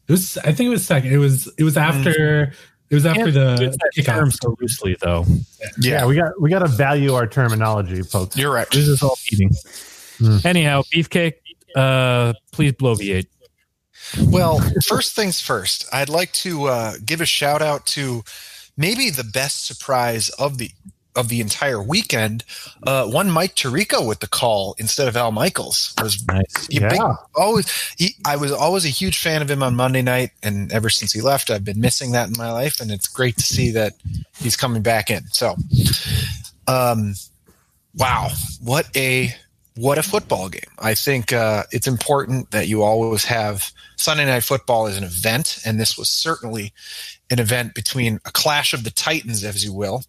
It 0.08 0.12
was, 0.12 0.38
I 0.40 0.52
think 0.52 0.68
it 0.68 0.70
was 0.70 0.86
second. 0.86 1.14
It 1.14 1.20
was, 1.20 1.48
it 1.58 1.64
was 1.64 1.78
after, 1.78 2.54
it 2.90 2.96
was 2.96 3.06
after 3.06 3.32
Can't 3.32 3.34
the 3.34 3.78
use 3.96 4.06
term 4.06 4.30
so 4.32 4.58
loosely, 4.60 4.98
though. 5.00 5.26
Yeah, 5.80 6.06
we 6.06 6.16
got 6.16 6.40
we 6.42 6.50
got 6.50 6.60
to 6.60 6.68
value 6.68 7.14
our 7.14 7.26
terminology, 7.26 8.02
folks. 8.02 8.36
You're 8.36 8.54
right. 8.54 8.70
This 8.70 8.88
is 8.88 9.02
all 9.02 9.18
eating. 9.32 9.52
Hmm. 10.18 10.38
Anyhow, 10.46 10.82
beefcake. 10.94 11.36
Uh, 11.76 12.34
please 12.52 12.74
bloviate. 12.74 13.28
Well, 14.28 14.60
first 14.88 15.14
things 15.16 15.40
first, 15.42 15.86
I'd 15.94 16.10
like 16.10 16.32
to 16.34 16.66
uh, 16.66 16.94
give 17.06 17.22
a 17.22 17.26
shout 17.26 17.62
out 17.62 17.86
to 17.88 18.24
maybe 18.78 19.10
the 19.10 19.24
best 19.24 19.66
surprise 19.66 20.30
of 20.30 20.58
the 20.58 20.72
of 21.16 21.30
the 21.30 21.42
entire 21.42 21.80
weekend. 21.80 22.44
Uh, 22.88 23.06
one 23.06 23.30
Mike 23.30 23.54
Tirico 23.54 24.08
with 24.08 24.20
the 24.20 24.28
call 24.28 24.76
instead 24.80 25.08
of 25.08 25.16
Al 25.16 25.32
Michaels 25.32 25.94
was 26.02 26.26
Nice. 26.26 26.66
he 26.72 26.80
big- 26.80 26.94
Yeah. 26.94 27.14
always. 27.36 27.72
He, 28.00 28.16
I 28.26 28.36
was 28.36 28.52
always 28.52 28.84
a 28.84 28.90
huge 28.90 29.20
fan 29.20 29.44
of 29.44 29.52
him 29.52 29.62
on 29.62 29.76
Monday 29.76 30.02
night, 30.02 30.32
and 30.42 30.72
ever 30.74 30.90
since 30.90 31.12
he 31.12 31.22
left, 31.22 31.52
I've 31.52 31.64
been 31.64 31.80
missing 31.80 32.14
that 32.14 32.30
in 32.30 32.34
my 32.36 32.52
life, 32.52 32.80
and 32.80 32.90
it's 32.90 33.08
great 33.08 33.38
to 33.38 33.44
see 33.44 33.70
that 33.72 33.94
he's 34.40 34.58
coming 34.58 34.82
back 34.82 35.12
in. 35.12 35.28
So, 35.28 35.56
um, 36.68 37.14
wow, 37.96 38.30
what 38.62 38.88
a 38.98 39.36
what 39.76 39.98
a 39.98 40.04
football 40.04 40.50
game. 40.50 40.62
I 40.80 40.94
think 40.94 41.34
uh, 41.34 41.64
it's 41.72 41.88
important 41.88 42.52
that 42.52 42.68
you 42.68 42.84
always 42.84 43.26
have 43.26 43.72
Sunday 43.98 44.26
Night 44.26 44.44
Football 44.44 44.88
as 44.88 44.98
an 44.98 45.04
event, 45.04 45.60
and 45.66 45.80
this 45.80 45.98
was 45.98 46.10
certainly 46.10 46.74
an 47.32 47.40
event 47.40 47.74
between 47.74 48.20
a 48.26 48.32
clash 48.32 48.74
of 48.74 48.84
the 48.84 48.92
Titans, 48.92 49.44
as 49.44 49.64
you 49.64 49.74
will. 49.74 50.04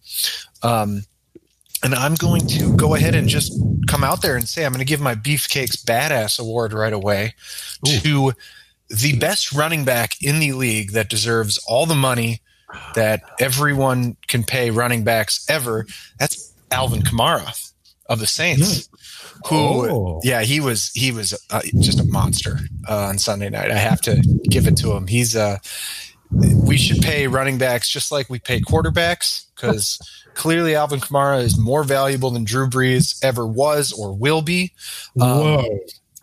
Um, 0.62 1.04
and 1.82 1.94
I'm 1.94 2.14
going 2.14 2.46
to 2.48 2.76
go 2.76 2.94
ahead 2.94 3.14
and 3.14 3.28
just 3.28 3.52
come 3.86 4.04
out 4.04 4.22
there 4.22 4.36
and 4.36 4.48
say 4.48 4.64
I'm 4.64 4.72
going 4.72 4.78
to 4.78 4.86
give 4.86 5.00
my 5.00 5.14
Beefcakes 5.14 5.84
Badass 5.84 6.38
Award 6.38 6.72
right 6.72 6.92
away 6.92 7.34
Ooh. 7.86 7.98
to 8.00 8.32
the 8.88 9.18
best 9.18 9.52
running 9.52 9.84
back 9.84 10.22
in 10.22 10.40
the 10.40 10.52
league 10.52 10.92
that 10.92 11.08
deserves 11.08 11.58
all 11.66 11.86
the 11.86 11.94
money 11.94 12.40
that 12.94 13.22
everyone 13.38 14.16
can 14.28 14.44
pay 14.44 14.70
running 14.70 15.04
backs 15.04 15.46
ever. 15.48 15.86
That's 16.18 16.52
Alvin 16.70 17.02
Kamara 17.02 17.72
of 18.06 18.18
the 18.18 18.26
Saints. 18.26 18.88
Who, 19.46 19.56
oh. 19.56 20.20
yeah, 20.22 20.42
he 20.42 20.60
was 20.60 20.90
he 20.94 21.12
was 21.12 21.34
uh, 21.50 21.60
just 21.80 22.00
a 22.00 22.04
monster 22.04 22.58
uh, 22.88 23.06
on 23.08 23.18
Sunday 23.18 23.50
night. 23.50 23.70
I 23.70 23.76
have 23.76 24.00
to 24.02 24.16
give 24.48 24.66
it 24.66 24.76
to 24.78 24.92
him. 24.92 25.06
He's 25.06 25.36
uh, 25.36 25.58
we 26.30 26.76
should 26.76 27.02
pay 27.02 27.26
running 27.26 27.58
backs 27.58 27.88
just 27.88 28.10
like 28.10 28.30
we 28.30 28.38
pay 28.38 28.60
quarterbacks 28.60 29.46
because 29.54 29.98
clearly 30.34 30.74
Alvin 30.74 31.00
Kamara 31.00 31.42
is 31.42 31.58
more 31.58 31.84
valuable 31.84 32.30
than 32.30 32.44
Drew 32.44 32.68
Brees 32.68 33.22
ever 33.22 33.46
was 33.46 33.92
or 33.92 34.12
will 34.12 34.42
be. 34.42 34.72
Um, 35.20 35.28
Whoa. 35.28 35.78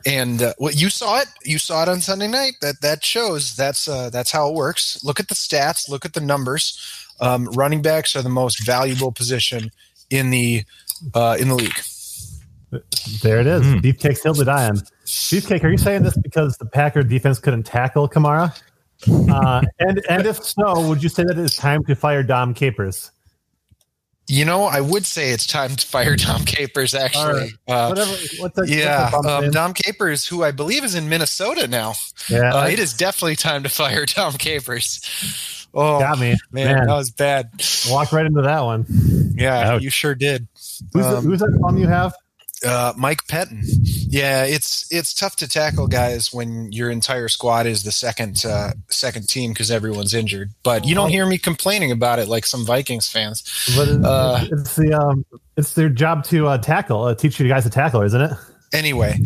And 0.05 0.41
uh, 0.41 0.53
what 0.57 0.75
you 0.75 0.89
saw 0.89 1.19
it, 1.19 1.27
you 1.43 1.59
saw 1.59 1.83
it 1.83 1.89
on 1.89 2.01
Sunday 2.01 2.27
night. 2.27 2.53
That 2.61 2.81
that 2.81 3.05
shows 3.05 3.55
that's 3.55 3.87
uh, 3.87 4.09
that's 4.09 4.31
how 4.31 4.49
it 4.49 4.55
works. 4.55 5.03
Look 5.03 5.19
at 5.19 5.27
the 5.27 5.35
stats, 5.35 5.87
look 5.87 6.05
at 6.05 6.13
the 6.13 6.21
numbers. 6.21 7.07
Um, 7.19 7.45
running 7.49 7.83
backs 7.83 8.15
are 8.15 8.23
the 8.23 8.29
most 8.29 8.65
valuable 8.65 9.11
position 9.11 9.69
in 10.09 10.31
the 10.31 10.63
uh, 11.13 11.37
in 11.39 11.49
the 11.49 11.55
league. 11.55 11.79
There 13.21 13.39
it 13.39 13.47
is. 13.47 13.63
Mm. 13.63 13.81
Beefcake's 13.81 14.23
hill 14.23 14.33
to 14.35 14.45
die 14.45 14.67
on. 14.69 14.77
Beefcake, 15.05 15.63
are 15.63 15.69
you 15.69 15.77
saying 15.77 16.03
this 16.03 16.17
because 16.17 16.57
the 16.57 16.65
Packer 16.65 17.03
defense 17.03 17.39
couldn't 17.39 17.63
tackle 17.63 18.07
Kamara? 18.07 18.59
Uh, 19.31 19.63
and 19.79 19.99
and 20.11 20.27
if 20.27 20.43
so, 20.43 20.87
would 20.87 21.01
you 21.01 21.09
say 21.09 21.23
that 21.23 21.35
it's 21.35 21.55
time 21.55 21.83
to 21.85 21.95
fire 21.95 22.21
Dom 22.21 22.53
Capers? 22.53 23.09
You 24.27 24.45
know, 24.45 24.65
I 24.65 24.79
would 24.79 25.07
say 25.07 25.31
it's 25.31 25.47
time 25.47 25.75
to 25.75 25.87
fire 25.87 26.15
Dom 26.15 26.45
Capers. 26.45 26.93
Actually, 26.93 27.33
right. 27.33 27.51
uh, 27.67 27.87
Whatever, 27.87 28.11
what's 28.37 28.55
that, 28.57 28.67
yeah, 28.67 29.09
what's 29.11 29.27
um, 29.27 29.49
Dom 29.49 29.73
Capers, 29.73 30.27
who 30.27 30.43
I 30.43 30.51
believe 30.51 30.83
is 30.83 30.93
in 30.93 31.09
Minnesota 31.09 31.67
now. 31.67 31.93
Yeah, 32.29 32.53
uh, 32.53 32.67
it 32.67 32.77
is 32.77 32.93
definitely 32.93 33.37
time 33.37 33.63
to 33.63 33.69
fire 33.69 34.05
Dom 34.05 34.33
Capers. 34.33 35.67
Oh, 35.73 35.99
got 35.99 36.19
me, 36.19 36.35
man, 36.51 36.75
man. 36.75 36.87
That 36.87 36.93
was 36.93 37.09
bad. 37.09 37.49
Walked 37.89 38.11
right 38.11 38.25
into 38.25 38.43
that 38.43 38.61
one. 38.61 38.85
Yeah, 39.33 39.71
Ouch. 39.71 39.81
you 39.81 39.89
sure 39.89 40.13
did. 40.13 40.47
Who's, 40.93 41.05
um, 41.05 41.15
the, 41.15 41.21
who's 41.21 41.39
that 41.39 41.57
bum 41.59 41.77
you 41.77 41.87
have? 41.87 42.13
Uh, 42.65 42.93
Mike 42.95 43.25
Pettine. 43.27 43.63
Yeah, 44.09 44.43
it's 44.43 44.91
it's 44.91 45.13
tough 45.13 45.35
to 45.37 45.47
tackle 45.47 45.87
guys 45.87 46.31
when 46.31 46.71
your 46.71 46.91
entire 46.91 47.27
squad 47.27 47.65
is 47.65 47.83
the 47.83 47.91
second 47.91 48.43
uh, 48.45 48.71
second 48.89 49.27
team 49.27 49.51
because 49.51 49.71
everyone's 49.71 50.13
injured. 50.13 50.51
But 50.63 50.85
you 50.85 50.93
don't 50.93 51.09
hear 51.09 51.25
me 51.25 51.37
complaining 51.37 51.91
about 51.91 52.19
it 52.19 52.27
like 52.27 52.45
some 52.45 52.65
Vikings 52.65 53.09
fans. 53.09 53.43
But 53.75 53.89
uh, 54.07 54.45
it's 54.51 54.75
the 54.75 54.93
um, 54.93 55.25
it's 55.57 55.73
their 55.73 55.89
job 55.89 56.23
to 56.25 56.47
uh, 56.47 56.57
tackle, 56.59 57.03
uh, 57.03 57.15
teach 57.15 57.39
you 57.39 57.47
guys 57.47 57.63
to 57.63 57.69
tackle, 57.69 58.01
isn't 58.03 58.21
it? 58.21 58.31
Anyway, 58.73 59.19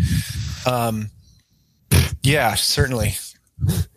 um, 0.66 1.10
yeah, 2.24 2.56
certainly. 2.56 3.16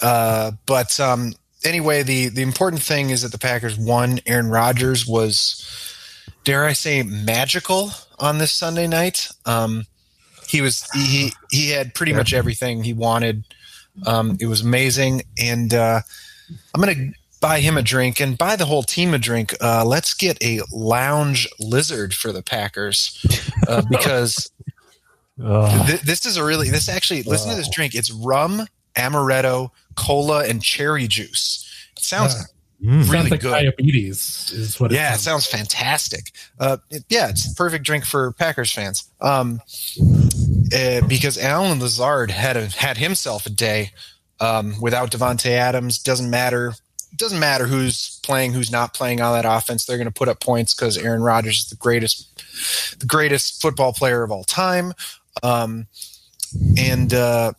Uh, 0.01 0.53
but 0.66 0.98
um, 1.01 1.33
anyway, 1.64 2.03
the 2.03 2.29
the 2.29 2.42
important 2.42 2.83
thing 2.83 3.11
is 3.11 3.22
that 3.22 3.33
the 3.33 3.38
Packers 3.38 3.79
won. 3.79 4.20
Aaron 4.27 4.48
Rodgers 4.48 5.07
was, 5.07 5.88
dare 6.48 6.64
I 6.64 6.72
say, 6.72 7.02
magical 7.02 7.90
on 8.18 8.38
this 8.38 8.52
Sunday 8.52 8.87
night. 8.87 9.28
Um, 9.44 9.84
he 10.48 10.62
was 10.62 10.88
he 10.94 11.32
he 11.50 11.72
had 11.72 11.92
pretty 11.92 12.14
much 12.14 12.32
everything 12.32 12.82
he 12.82 12.94
wanted. 12.94 13.44
Um, 14.06 14.38
it 14.40 14.46
was 14.46 14.62
amazing, 14.62 15.24
and 15.38 15.74
uh, 15.74 16.00
I'm 16.74 16.80
gonna 16.80 17.12
buy 17.42 17.61
him 17.61 17.76
a 17.76 17.82
drink 17.82 18.18
and 18.18 18.38
buy 18.38 18.56
the 18.56 18.64
whole 18.64 18.82
team 18.82 19.12
a 19.12 19.18
drink. 19.18 19.54
Uh, 19.61 19.84
let's 19.84 20.14
get 20.14 20.42
a 20.42 20.61
lounge 20.72 21.46
lizard 21.61 22.14
for 22.14 22.32
the 22.32 22.42
Packers 22.42 23.22
uh, 23.68 23.82
because 23.90 24.50
th- 25.37 26.00
this 26.00 26.24
is 26.24 26.38
a 26.38 26.44
really 26.44 26.70
this 26.70 26.88
actually 26.88 27.24
listen 27.24 27.50
to 27.50 27.56
this 27.56 27.68
drink. 27.68 27.94
It's 27.94 28.11
rum, 28.11 28.66
amaretto, 28.96 29.68
cola, 29.96 30.48
and 30.48 30.62
cherry 30.62 31.08
juice. 31.08 31.70
It 31.94 32.04
sounds 32.04 32.50
Mm. 32.82 33.10
Really 33.10 33.30
like 33.30 33.40
good. 33.40 33.50
Diabetes 33.50 34.52
is 34.54 34.78
what. 34.78 34.92
Yeah, 34.92 35.14
it 35.14 35.18
sounds, 35.18 35.46
it 35.46 35.50
sounds 35.50 35.68
fantastic. 35.70 36.32
Uh, 36.60 36.76
it, 36.90 37.04
yeah, 37.08 37.28
it's 37.28 37.50
a 37.50 37.54
perfect 37.54 37.84
drink 37.84 38.04
for 38.04 38.32
Packers 38.32 38.72
fans. 38.72 39.10
Um, 39.20 39.60
uh, 40.74 41.00
because 41.06 41.38
Allen 41.38 41.80
Lazard 41.80 42.30
had 42.30 42.56
a, 42.56 42.66
had 42.66 42.98
himself 42.98 43.46
a 43.46 43.50
day 43.50 43.90
um, 44.38 44.80
without 44.80 45.10
Davante 45.10 45.50
Adams. 45.50 45.98
Doesn't 45.98 46.30
matter. 46.30 46.74
Doesn't 47.16 47.40
matter 47.40 47.66
who's 47.66 48.20
playing, 48.22 48.52
who's 48.52 48.70
not 48.70 48.94
playing 48.94 49.20
on 49.20 49.32
that 49.32 49.48
offense. 49.48 49.84
They're 49.84 49.96
going 49.96 50.06
to 50.06 50.12
put 50.12 50.28
up 50.28 50.40
points 50.40 50.74
because 50.74 50.96
Aaron 50.96 51.22
Rodgers 51.22 51.58
is 51.58 51.70
the 51.70 51.76
greatest, 51.76 52.44
the 53.00 53.06
greatest 53.06 53.60
football 53.60 53.92
player 53.92 54.22
of 54.22 54.30
all 54.30 54.44
time. 54.44 54.92
Um, 55.42 55.88
and 56.76 57.12
uh, 57.12 57.52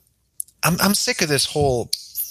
I'm 0.63 0.77
I'm 0.79 0.93
sick 0.93 1.21
of 1.21 1.29
this 1.29 1.45
whole 1.45 1.89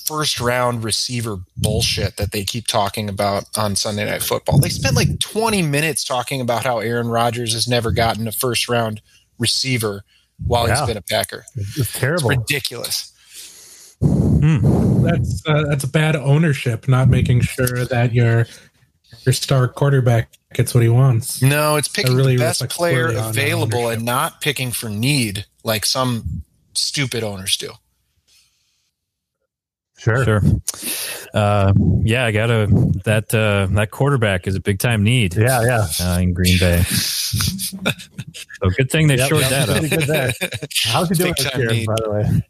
first 0.08 0.40
round 0.40 0.82
receiver 0.82 1.38
bullshit 1.56 2.16
that 2.16 2.32
they 2.32 2.42
keep 2.42 2.66
talking 2.66 3.10
about 3.10 3.44
on 3.58 3.76
Sunday 3.76 4.06
Night 4.06 4.22
Football. 4.22 4.58
They 4.58 4.70
spent 4.70 4.96
like 4.96 5.20
20 5.20 5.60
minutes 5.62 6.02
talking 6.02 6.40
about 6.40 6.64
how 6.64 6.78
Aaron 6.78 7.08
Rodgers 7.08 7.52
has 7.52 7.68
never 7.68 7.92
gotten 7.92 8.26
a 8.26 8.32
first 8.32 8.68
round 8.70 9.02
receiver 9.38 10.02
while 10.46 10.66
yeah. 10.66 10.78
he's 10.78 10.86
been 10.86 10.96
a 10.96 11.02
Packer. 11.02 11.44
It's 11.54 11.92
terrible. 11.92 12.30
It's 12.30 12.38
ridiculous. 12.38 13.14
Hmm. 14.00 15.02
That's 15.02 15.42
uh, 15.46 15.64
that's 15.68 15.84
bad 15.84 16.16
ownership, 16.16 16.88
not 16.88 17.08
making 17.08 17.42
sure 17.42 17.84
that 17.84 18.14
your 18.14 18.46
your 19.26 19.32
star 19.32 19.68
quarterback 19.68 20.32
gets 20.54 20.72
what 20.74 20.82
he 20.82 20.88
wants. 20.88 21.42
No, 21.42 21.76
it's 21.76 21.88
picking 21.88 22.14
really 22.14 22.36
the 22.36 22.44
best 22.44 22.66
player 22.70 23.08
available 23.08 23.88
and 23.88 24.04
not 24.04 24.40
picking 24.40 24.70
for 24.70 24.88
need 24.88 25.44
like 25.64 25.84
some 25.84 26.42
stupid 26.74 27.22
owners 27.22 27.56
do. 27.56 27.72
Sure. 29.98 30.24
Sure. 30.24 30.42
Uh, 31.34 31.72
yeah, 32.02 32.24
I 32.24 32.32
got 32.32 32.50
a 32.50 32.68
that 33.04 33.34
uh, 33.34 33.66
that 33.74 33.90
quarterback 33.90 34.46
is 34.46 34.54
a 34.54 34.60
big 34.60 34.78
time 34.78 35.02
need. 35.02 35.34
Yeah, 35.34 35.62
yeah. 35.64 35.86
Uh, 36.00 36.20
in 36.20 36.32
Green 36.32 36.58
Bay. 36.58 36.82
so 36.82 38.70
good 38.76 38.90
thing 38.90 39.08
they 39.08 39.16
yep, 39.16 39.28
shorted 39.28 39.50
yep, 39.50 39.66
that 39.66 40.40
up. 40.40 40.60
Good 40.60 40.68
How's 40.84 41.08
he 41.08 41.14
doing 41.16 41.34
this 41.36 41.56
year, 41.56 41.68
need. 41.68 41.86
by 41.86 41.96
the 42.02 42.10
way? 42.10 42.42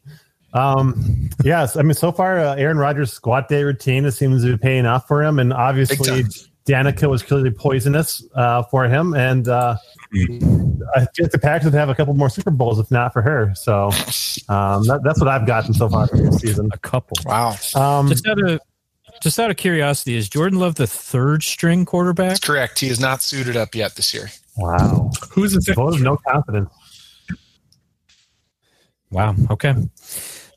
Um, 0.53 1.29
yes, 1.43 1.75
I 1.75 1.81
mean, 1.81 1.93
so 1.93 2.11
far, 2.11 2.39
uh, 2.39 2.55
Aaron 2.55 2.77
Rodgers' 2.77 3.13
squat 3.13 3.49
day 3.49 3.63
routine 3.63 4.05
it 4.05 4.11
seems 4.11 4.43
to 4.43 4.51
be 4.51 4.57
paying 4.57 4.85
off 4.85 5.07
for 5.07 5.23
him, 5.23 5.39
and 5.39 5.51
obviously, 5.51 6.23
Danica 6.65 7.09
was 7.09 7.23
clearly 7.23 7.51
poisonous 7.51 8.23
uh, 8.35 8.63
for 8.63 8.85
him, 8.85 9.13
and 9.13 9.47
uh, 9.47 9.75
I 10.95 11.05
think 11.15 11.31
the 11.31 11.39
Packers 11.41 11.65
would 11.65 11.73
have 11.73 11.89
a 11.89 11.95
couple 11.95 12.13
more 12.13 12.29
Super 12.29 12.51
Bowls 12.51 12.79
if 12.79 12.91
not 12.91 13.11
for 13.11 13.21
her. 13.21 13.53
So 13.55 13.85
um, 14.49 14.83
that, 14.85 15.01
that's 15.03 15.19
what 15.19 15.27
I've 15.27 15.47
gotten 15.47 15.73
so 15.73 15.89
far 15.89 16.07
from 16.07 16.25
this 16.25 16.37
season. 16.37 16.69
A 16.71 16.77
couple. 16.77 17.17
Wow. 17.25 17.55
Um, 17.75 18.07
just 18.07 18.27
out 18.27 18.41
of 18.43 18.59
just 19.21 19.39
out 19.39 19.49
of 19.49 19.57
curiosity, 19.57 20.15
is 20.15 20.29
Jordan 20.29 20.59
Love 20.59 20.75
the 20.75 20.87
third 20.87 21.43
string 21.43 21.85
quarterback? 21.85 22.29
That's 22.29 22.39
correct. 22.39 22.79
He 22.79 22.87
is 22.87 22.99
not 22.99 23.21
suited 23.21 23.57
up 23.57 23.73
yet 23.73 23.95
this 23.95 24.13
year. 24.13 24.29
Wow. 24.57 25.11
Who's 25.31 25.53
the 25.53 25.73
vote 25.73 25.95
of 25.95 26.01
no 26.01 26.17
confidence? 26.17 26.69
Wow. 29.11 29.35
Okay. 29.49 29.73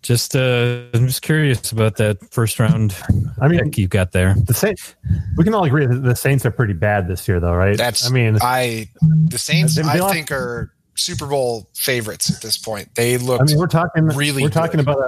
Just 0.03 0.35
uh, 0.35 0.83
I'm 0.95 1.07
just 1.07 1.23
curious 1.23 1.71
about 1.71 1.97
that 1.97 2.19
first 2.33 2.59
round. 2.59 2.97
I 3.41 3.47
mean, 3.47 3.73
you 3.77 3.87
got 3.87 4.11
there. 4.11 4.35
The 4.35 4.53
Saints. 4.53 4.97
We 5.37 5.45
can 5.45 5.55
all 5.55 5.65
agree 5.65 5.87
that 5.87 6.03
the 6.03 6.17
Saints 6.17 6.45
are 6.45 6.51
pretty 6.51 6.73
bad 6.73 7.07
this 7.07 7.29
year, 7.29 7.39
though, 7.39 7.55
right? 7.55 7.79
That's. 7.79 8.05
I 8.05 8.11
mean, 8.11 8.37
I 8.41 8.89
the 9.01 9.39
Saints. 9.39 9.79
I 9.79 10.13
think 10.13 10.33
are 10.33 10.73
Super 10.97 11.27
Bowl 11.27 11.69
favorites 11.75 12.35
at 12.35 12.43
this 12.43 12.59
point. 12.59 12.95
They 12.97 13.17
look. 13.17 13.41
I 13.41 13.45
mean, 13.45 13.59
we're 13.59 13.69
talking 13.69 14.07
really. 14.07 14.43
We're 14.43 14.49
good. 14.49 14.55
talking 14.55 14.81
about 14.81 14.99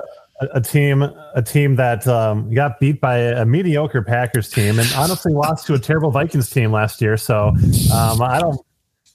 a, 0.41 0.47
a, 0.55 0.61
team, 0.61 1.03
a 1.03 1.43
team 1.43 1.77
that 1.77 2.07
um, 2.07 2.53
got 2.55 2.79
beat 2.79 3.01
by 3.01 3.19
a, 3.19 3.43
a, 3.43 3.45
mediocre 3.45 4.03
Packers 4.03 4.49
team, 4.49 4.79
and 4.79 4.89
honestly 4.97 5.33
lost 5.33 5.67
to 5.67 5.75
a 5.75 5.79
terrible 5.79 6.13
Vikings 6.13 6.51
team 6.51 6.71
last 6.71 7.01
year. 7.01 7.17
So 7.17 7.49
um, 7.93 8.23
I 8.23 8.39
don't. 8.41 8.61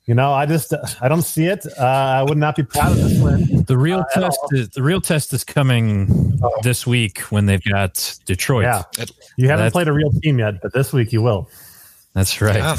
You 0.10 0.16
know, 0.16 0.34
I 0.34 0.48
just 0.48 0.74
I 1.02 1.08
don't 1.08 1.22
see 1.22 1.46
it. 1.46 1.68
Uh, 1.78 1.84
I 1.84 2.24
would 2.24 2.40
not 2.40 2.56
be 2.56 2.64
proud 2.64 2.94
of 2.94 2.98
this 2.98 3.22
win. 3.22 3.64
The 3.66 3.78
real 3.78 4.00
uh, 4.00 4.20
test 4.20 4.40
is 4.54 4.70
the 4.70 4.82
real 4.82 5.00
test 5.00 5.34
is 5.34 5.44
coming 5.44 6.40
oh. 6.42 6.52
this 6.64 6.88
week 6.88 7.20
when 7.30 7.46
they've 7.46 7.64
got 7.64 8.18
Detroit. 8.26 8.64
Yeah, 8.64 9.06
you 9.38 9.50
haven't 9.50 9.66
that's, 9.66 9.74
played 9.74 9.88
a 9.88 9.94
real 9.94 10.10
team 10.24 10.40
yet, 10.40 10.64
but 10.64 10.74
this 10.74 10.92
week 10.92 11.14
you 11.14 11.22
will. 11.22 11.48
That's 12.16 12.42
right. 12.42 12.56
Yeah. 12.56 12.76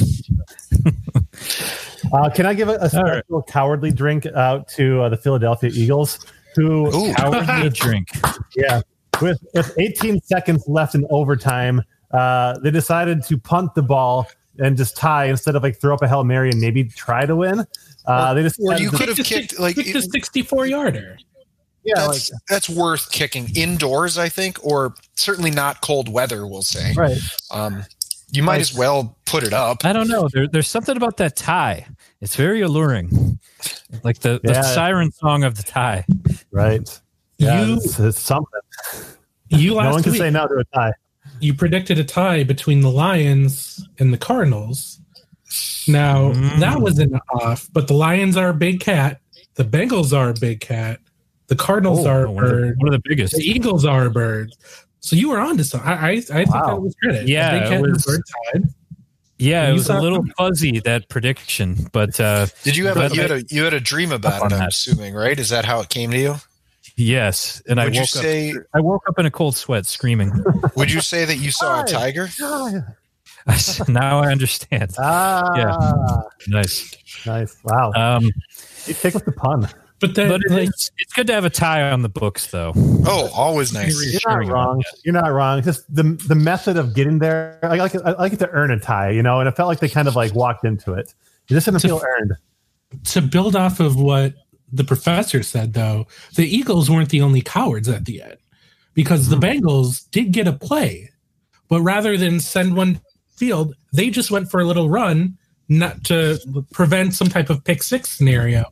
uh, 2.12 2.30
can 2.30 2.46
I 2.46 2.54
give 2.54 2.68
a, 2.68 2.78
a 2.80 2.88
special 2.88 3.22
right. 3.30 3.46
cowardly 3.46 3.92
drink 3.92 4.26
out 4.26 4.66
to 4.70 5.02
uh, 5.02 5.08
the 5.08 5.16
Philadelphia 5.16 5.70
Eagles? 5.72 6.18
Who 6.56 6.88
Ooh, 6.88 7.14
cowardly 7.16 7.68
drink? 7.72 8.08
Yeah, 8.56 8.80
with 9.22 9.38
with 9.54 9.72
18 9.78 10.20
seconds 10.22 10.64
left 10.66 10.96
in 10.96 11.06
overtime, 11.10 11.82
uh, 12.10 12.58
they 12.58 12.72
decided 12.72 13.22
to 13.26 13.38
punt 13.38 13.76
the 13.76 13.82
ball 13.82 14.26
and 14.60 14.76
just 14.76 14.96
tie 14.96 15.26
instead 15.26 15.56
of 15.56 15.62
like 15.62 15.80
throw 15.80 15.94
up 15.94 16.02
a 16.02 16.08
hail 16.08 16.22
mary 16.24 16.50
and 16.50 16.60
maybe 16.60 16.84
try 16.84 17.26
to 17.26 17.34
win. 17.34 17.64
Uh, 18.06 18.34
they 18.34 18.42
just 18.42 18.58
Or 18.60 18.74
you 18.74 18.90
could 18.90 19.08
have 19.08 19.16
kicked 19.18 19.58
like 19.58 19.74
kick 19.76 19.92
the 19.92 20.00
64 20.02 20.66
yarder. 20.66 21.16
yeah, 21.84 22.06
like 22.06 22.12
that's 22.12 22.30
that's 22.48 22.68
worth 22.70 23.10
kicking 23.10 23.48
indoors, 23.56 24.18
I 24.18 24.28
think, 24.28 24.64
or 24.64 24.94
certainly 25.16 25.50
not 25.50 25.80
cold 25.80 26.08
weather. 26.08 26.46
We'll 26.46 26.62
say. 26.62 26.92
right. 26.94 27.18
Um, 27.50 27.84
you 28.32 28.42
might 28.44 28.52
Like- 28.54 28.60
as 28.60 28.74
well 28.74 29.18
put 29.26 29.42
it 29.42 29.52
up. 29.52 29.84
I 29.84 29.92
don't 29.92 30.06
know. 30.08 30.28
There, 30.32 30.46
there's 30.46 30.68
something 30.68 30.96
about 30.96 31.16
that 31.16 31.34
tie. 31.36 31.86
It's 32.20 32.36
very 32.36 32.60
alluring, 32.60 33.38
like 34.04 34.20
the, 34.20 34.40
the 34.44 34.62
siren 34.62 35.10
song 35.10 35.42
of 35.42 35.56
the 35.56 35.62
tie. 35.64 36.04
Right. 36.52 37.00
Yeah, 37.38 37.64
You- 37.64 37.74
it's, 37.76 37.98
it's 37.98 38.20
something. 38.20 38.60
You 39.48 39.70
No 39.74 39.90
one 39.90 40.02
can 40.04 40.12
week, 40.12 40.20
say 40.20 40.30
no 40.30 40.46
to 40.46 40.54
a 40.54 40.64
tie. 40.74 40.92
You 41.40 41.55
predicted 41.55 41.98
a 41.98 42.05
tie 42.05 42.44
between 42.44 42.81
the 42.81 42.90
Lions 42.90 43.87
and 43.98 44.12
the 44.12 44.18
Cardinals. 44.18 45.00
Now 45.88 46.33
Mm. 46.33 46.61
that 46.61 46.81
wasn't 46.81 47.14
off, 47.33 47.68
but 47.72 47.88
the 47.88 47.94
Lions 47.94 48.37
are 48.37 48.50
a 48.50 48.55
big 48.55 48.81
cat. 48.81 49.20
The 49.55 49.64
Bengals 49.64 50.16
are 50.16 50.31
a 50.31 50.35
big 50.35 50.61
cat. 50.61 51.00
The 51.48 51.57
Cardinals 51.57 52.07
Oh, 52.07 52.11
are 52.11 52.24
a 52.26 52.31
one, 52.31 52.44
of 52.44 52.50
the, 52.50 52.74
one 52.76 52.88
of 52.88 52.92
the 52.92 53.03
biggest. 53.09 53.35
The 53.35 53.42
Eagles 53.42 53.85
are 53.85 54.07
a 54.07 54.11
bird. 54.11 54.53
So 55.00 55.16
you 55.16 55.31
were 55.31 55.40
on 55.40 55.57
to 55.57 55.64
something. 55.64 55.88
I, 55.88 55.94
I, 55.94 56.11
I 56.11 56.20
think 56.20 56.50
Wow. 56.55 56.66
that 56.66 56.81
was 56.81 56.94
credit. 57.03 57.26
Yeah, 57.26 57.53
big 57.53 57.62
it 57.62 57.64
cat 57.70 57.72
and 57.85 57.92
was- 57.92 58.05
bird 58.07 58.22
tied. 58.53 58.62
Yeah, 59.38 59.70
it 59.70 59.72
was 59.72 59.85
a 59.85 59.94
saw- 59.94 60.00
little 60.00 60.22
fuzzy 60.37 60.81
that 60.81 61.09
prediction, 61.09 61.88
but 61.92 62.20
uh, 62.20 62.46
Did 62.62 62.76
you 62.76 62.87
have 62.88 62.98
a 62.98 63.09
you 63.14 63.22
had 63.22 63.31
a 63.31 63.42
you 63.48 63.64
had 63.64 63.72
a 63.72 63.81
dream 63.81 64.12
about 64.12 64.42
it? 64.42 64.53
I'm 64.53 64.59
that. 64.59 64.68
assuming, 64.68 65.14
right? 65.14 65.38
Is 65.38 65.48
that 65.48 65.64
how 65.64 65.81
it 65.81 65.88
came 65.88 66.11
to 66.11 66.18
you? 66.18 66.35
Yes. 67.00 67.62
And 67.68 67.80
I 67.80 67.84
Would 67.84 67.94
woke 67.94 68.00
you 68.00 68.06
say 68.06 68.50
up. 68.52 68.56
I 68.74 68.80
woke 68.80 69.02
up 69.08 69.18
in 69.18 69.26
a 69.26 69.30
cold 69.30 69.56
sweat, 69.56 69.86
screaming. 69.86 70.32
Would 70.76 70.92
you 70.92 71.00
say 71.00 71.24
that 71.24 71.36
you 71.38 71.50
saw 71.50 71.80
a 71.80 71.82
Hi. 71.82 71.84
tiger? 72.12 72.28
now 73.88 74.20
I 74.20 74.30
understand. 74.30 74.94
Ah, 74.98 76.22
Nice. 76.48 76.94
nice. 77.26 77.56
Wow. 77.64 77.92
Um, 77.96 78.24
you 78.86 78.94
take 78.94 79.14
with 79.14 79.24
the 79.24 79.32
pun. 79.32 79.68
But 80.00 80.14
then, 80.14 80.28
but 80.28 80.40
it 80.46 80.50
like, 80.50 80.68
is, 80.68 80.90
it's 80.98 81.12
good 81.12 81.26
to 81.26 81.34
have 81.34 81.44
a 81.44 81.50
tie 81.50 81.90
on 81.90 82.00
the 82.00 82.08
books, 82.08 82.46
though. 82.46 82.72
Oh, 83.04 83.28
always 83.34 83.72
nice. 83.74 83.90
You're 83.92 84.00
Reassuring 84.00 84.48
not 84.48 84.54
about 84.54 84.66
wrong. 84.66 84.82
You're 85.04 85.12
not 85.14 85.28
wrong. 85.28 85.62
Just 85.62 85.94
the 85.94 86.02
the 86.26 86.34
method 86.34 86.78
of 86.78 86.94
getting 86.94 87.18
there. 87.18 87.58
I 87.62 87.76
like 87.76 87.94
it, 87.94 88.00
I 88.02 88.12
like 88.12 88.32
it 88.32 88.38
to 88.38 88.48
earn 88.48 88.70
a 88.70 88.78
tie, 88.80 89.10
you 89.10 89.22
know, 89.22 89.40
and 89.40 89.48
it 89.48 89.56
felt 89.56 89.68
like 89.68 89.80
they 89.80 89.90
kind 89.90 90.08
of 90.08 90.16
like 90.16 90.34
walked 90.34 90.64
into 90.64 90.94
it. 90.94 91.12
It 91.50 91.54
just 91.54 91.66
didn't 91.66 91.80
feel 91.80 92.00
earned. 92.02 92.32
to 93.06 93.20
build 93.20 93.54
off 93.56 93.78
of 93.80 93.96
what 93.96 94.32
the 94.72 94.85
professor 94.85 95.42
said, 95.42 95.74
though, 95.74 96.06
the 96.35 96.44
Eagles 96.44 96.90
weren't 96.90 97.11
the 97.11 97.22
only 97.22 97.40
cowards 97.40 97.88
at 97.88 98.04
the 98.04 98.22
end 98.22 98.37
because 98.94 99.28
the 99.28 99.37
hmm. 99.37 99.42
Bengals 99.42 100.11
did 100.11 100.33
get 100.33 100.48
a 100.48 100.52
play, 100.52 101.11
but 101.68 101.80
rather 101.83 102.16
than 102.16 102.40
send 102.40 102.76
one 102.76 103.00
field, 103.37 103.74
they 103.92 104.11
just 104.11 104.30
went 104.30 104.50
for 104.50 104.61
a 104.61 104.64
little 104.64 104.88
run, 104.88 105.37
not 105.68 106.04
to 106.04 106.38
prevent 106.72 107.14
some 107.14 107.28
type 107.28 107.50
of 107.50 107.64
pick 107.64 107.83
six 107.83 108.11
scenario. 108.11 108.64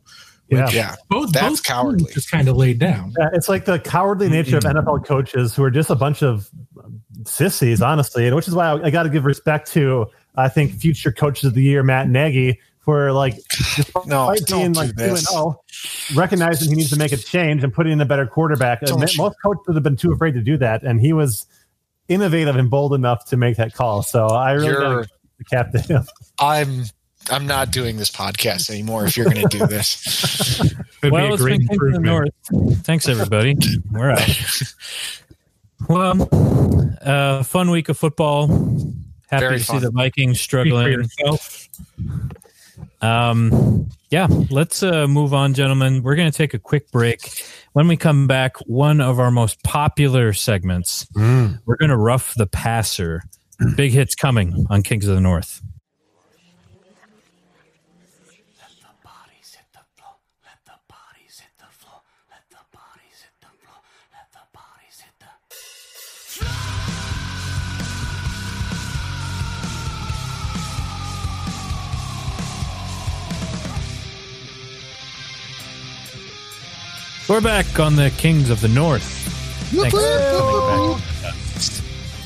Yeah. 0.49 0.69
Yeah, 0.71 0.95
Both 1.09 1.31
That's 1.31 1.43
both 1.43 1.49
teams 1.49 1.61
cowardly. 1.61 2.13
Just 2.13 2.31
kind 2.31 2.47
of 2.47 2.57
laid 2.57 2.79
down. 2.79 3.13
Yeah, 3.19 3.29
it's 3.33 3.47
like 3.47 3.65
the 3.65 3.77
cowardly 3.77 4.29
nature 4.29 4.57
of 4.57 4.63
NFL 4.63 5.05
coaches 5.05 5.55
who 5.55 5.63
are 5.63 5.69
just 5.69 5.91
a 5.91 5.95
bunch 5.95 6.23
of 6.23 6.49
sissies, 7.25 7.83
honestly, 7.83 8.25
and 8.25 8.35
which 8.35 8.47
is 8.47 8.55
why 8.55 8.71
I, 8.71 8.85
I 8.85 8.89
got 8.89 9.03
to 9.03 9.09
give 9.09 9.25
respect 9.25 9.71
to 9.73 10.07
I 10.35 10.49
think 10.49 10.73
future 10.73 11.11
coaches 11.11 11.45
of 11.45 11.53
the 11.53 11.61
year, 11.61 11.83
Matt 11.83 12.09
Nagy, 12.09 12.59
for 12.81 13.11
like 13.11 13.35
despite 13.75 14.05
No, 14.07 14.31
being 14.31 14.43
don't 14.45 14.73
like 14.73 14.89
do 14.89 14.95
two 14.95 15.03
and 15.03 15.11
this. 15.17 15.29
zero, 15.29 15.61
recognizing 16.15 16.69
he 16.69 16.75
needs 16.75 16.89
to 16.91 16.97
make 16.97 17.11
a 17.11 17.17
change 17.17 17.63
and 17.63 17.73
putting 17.73 17.93
in 17.93 18.01
a 18.01 18.05
better 18.05 18.25
quarterback. 18.25 18.81
Don't 18.81 19.01
And 19.01 19.11
you- 19.13 19.17
most 19.23 19.35
coaches 19.43 19.61
would 19.67 19.75
have 19.75 19.83
been 19.83 19.97
too 19.97 20.11
afraid 20.11 20.33
to 20.33 20.41
do 20.41 20.57
that, 20.57 20.83
and 20.83 20.99
he 21.01 21.13
was 21.13 21.45
innovative 22.07 22.55
and 22.55 22.69
bold 22.69 22.93
enough 22.93 23.25
to 23.25 23.37
make 23.37 23.57
that 23.57 23.73
call. 23.73 24.01
So 24.03 24.27
I 24.27 24.53
really 24.53 24.67
You're- 24.69 24.81
gotta 24.81 25.01
give 25.01 25.09
the 25.37 25.43
cap 25.45 25.71
to 25.71 25.79
him. 25.79 26.03
I'm 26.39 26.85
I'm 27.31 27.45
not 27.45 27.69
doing 27.71 27.97
this 27.97 28.09
podcast 28.09 28.69
anymore. 28.71 29.05
If 29.05 29.15
you're 29.15 29.29
going 29.29 29.47
to 29.47 29.57
do 29.57 29.67
this, 29.67 30.59
It'd 31.03 31.11
well, 31.11 31.25
be 31.27 31.29
a 31.29 31.33
it's 31.33 31.41
great 31.43 31.59
been 31.59 31.67
Kings 31.67 31.93
the. 31.93 31.99
North. 31.99 32.29
Thanks, 32.85 33.07
everybody. 33.07 33.55
We're 33.91 34.11
out. 34.11 34.27
Well, 35.87 36.27
uh, 37.01 37.41
fun 37.43 37.69
week 37.71 37.87
of 37.89 37.97
football. 37.97 38.47
Happy 39.29 39.39
Very 39.45 39.59
to 39.59 39.63
fun. 39.63 39.79
see 39.79 39.85
the 39.85 39.91
Vikings 39.91 40.39
struggling. 40.41 41.07
Um, 43.01 43.89
yeah, 44.09 44.27
let's 44.49 44.83
uh, 44.83 45.07
move 45.07 45.33
on, 45.33 45.53
gentlemen. 45.53 46.03
We're 46.03 46.15
going 46.15 46.31
to 46.31 46.37
take 46.37 46.53
a 46.53 46.59
quick 46.59 46.91
break. 46.91 47.43
When 47.73 47.87
we 47.87 47.95
come 47.95 48.27
back, 48.27 48.57
one 48.67 49.01
of 49.01 49.19
our 49.19 49.31
most 49.31 49.63
popular 49.63 50.33
segments, 50.33 51.07
we're 51.65 51.77
going 51.77 51.89
to 51.89 51.97
rough 51.97 52.33
the 52.35 52.47
passer. 52.47 53.23
Big 53.75 53.91
hits 53.91 54.15
coming 54.15 54.65
on 54.69 54.83
Kings 54.83 55.07
of 55.07 55.15
the 55.15 55.21
North. 55.21 55.61
We're 77.29 77.41
back 77.41 77.79
on 77.79 77.95
the 77.95 78.09
Kings 78.17 78.49
of 78.49 78.59
the 78.59 78.67
North. 78.67 79.03
Thanks 79.03 79.95
for 79.95 80.01
coming 80.01 80.97
back. 81.21 81.33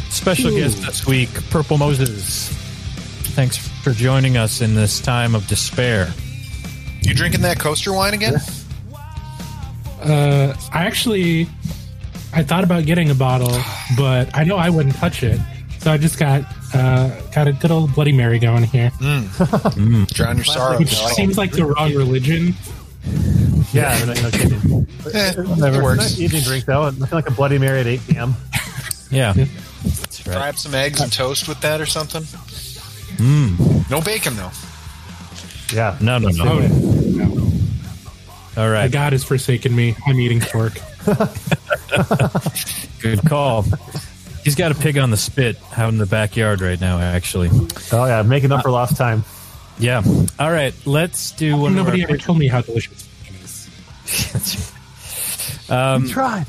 Special 0.10 0.50
guest 0.52 0.82
this 0.82 1.06
week, 1.06 1.30
Purple 1.50 1.78
Moses. 1.78 2.48
Thanks 3.36 3.58
for 3.58 3.92
joining 3.92 4.38
us 4.38 4.62
in 4.62 4.76
this 4.76 5.02
time 5.02 5.36
of 5.36 5.46
despair. 5.48 6.14
you 7.02 7.14
drinking 7.14 7.42
that 7.42 7.60
coaster 7.60 7.92
wine 7.92 8.14
again? 8.14 8.36
Uh, 10.02 10.56
I 10.72 10.86
actually, 10.86 11.50
I 12.32 12.42
thought 12.44 12.64
about 12.64 12.86
getting 12.86 13.10
a 13.12 13.16
bottle, 13.16 13.60
but 13.98 14.30
I 14.34 14.46
know 14.46 14.56
I 14.56 14.70
wouldn't 14.70 14.96
touch 14.96 15.22
it, 15.22 15.38
so 15.80 15.92
I 15.92 15.98
just 15.98 16.18
got 16.18 16.46
uh, 16.74 17.10
got 17.32 17.50
a 17.50 17.52
good 17.52 17.72
old 17.72 17.94
Bloody 17.94 18.14
Mary 18.14 18.40
going 18.40 18.64
here, 18.64 18.90
Drown 19.02 20.38
your 20.38 20.46
sorrow. 20.46 20.80
which 20.80 20.96
seems 20.96 21.38
like 21.38 21.52
the 21.52 21.66
wrong 21.66 21.94
religion. 21.94 22.56
Yeah, 23.72 23.98
no, 24.06 24.14
no 24.14 24.30
kidding. 24.32 24.88
eh, 25.14 25.30
It's 25.30 25.38
it 25.38 25.38
a 25.38 25.56
nice 25.56 25.82
works. 25.82 26.20
evening 26.20 26.44
drink 26.44 26.66
though. 26.66 26.90
Nothing 26.90 27.08
like 27.16 27.28
a 27.30 27.32
Bloody 27.32 27.58
Mary 27.58 27.80
at 27.80 27.88
8 27.88 28.02
p.m. 28.08 28.36
Yeah, 29.12 29.34
that's 29.34 30.26
right. 30.26 30.34
Fry 30.36 30.50
up 30.50 30.56
some 30.58 30.74
eggs 30.74 31.00
and 31.00 31.12
toast 31.14 31.48
with 31.48 31.62
that 31.62 31.80
or 31.80 31.86
something. 31.86 32.24
No 33.20 34.02
bacon 34.02 34.36
though. 34.36 34.50
Yeah. 35.72 35.96
No, 36.02 36.18
no, 36.18 36.30
no. 36.30 36.44
Oh, 36.46 36.60
no. 36.60 37.26
All 38.58 38.68
My 38.68 38.72
right, 38.72 38.92
God 38.92 39.14
has 39.14 39.24
forsaken 39.24 39.76
me. 39.76 39.96
I'm 40.08 40.20
eating 40.20 40.40
pork. 40.40 40.74
good 43.02 43.24
call. 43.28 43.66
He's 44.44 44.56
got 44.56 44.72
a 44.72 44.76
pig 44.76 44.98
on 44.98 45.12
the 45.12 45.18
spit 45.18 45.58
out 45.78 45.90
in 45.90 45.98
the 46.00 46.06
backyard 46.08 46.62
right 46.62 46.80
now, 46.82 46.98
actually. 47.00 47.50
Oh 47.92 48.06
yeah, 48.06 48.24
making 48.24 48.52
up 48.52 48.64
for 48.64 48.72
lost 48.72 48.98
time. 48.98 49.24
Yeah. 49.78 50.02
All 50.40 50.52
right, 50.52 50.74
let's 50.86 51.32
do 51.32 51.56
one 51.58 51.76
Nobody 51.76 52.04
of 52.04 52.10
ever 52.10 52.18
told 52.18 52.40
me 52.40 52.48
how 52.48 52.62
delicious 52.62 53.08
bacon 54.06 54.42
is. 54.42 54.72
our. 55.70 55.94
Um, 55.96 56.08
Tried. 56.10 56.46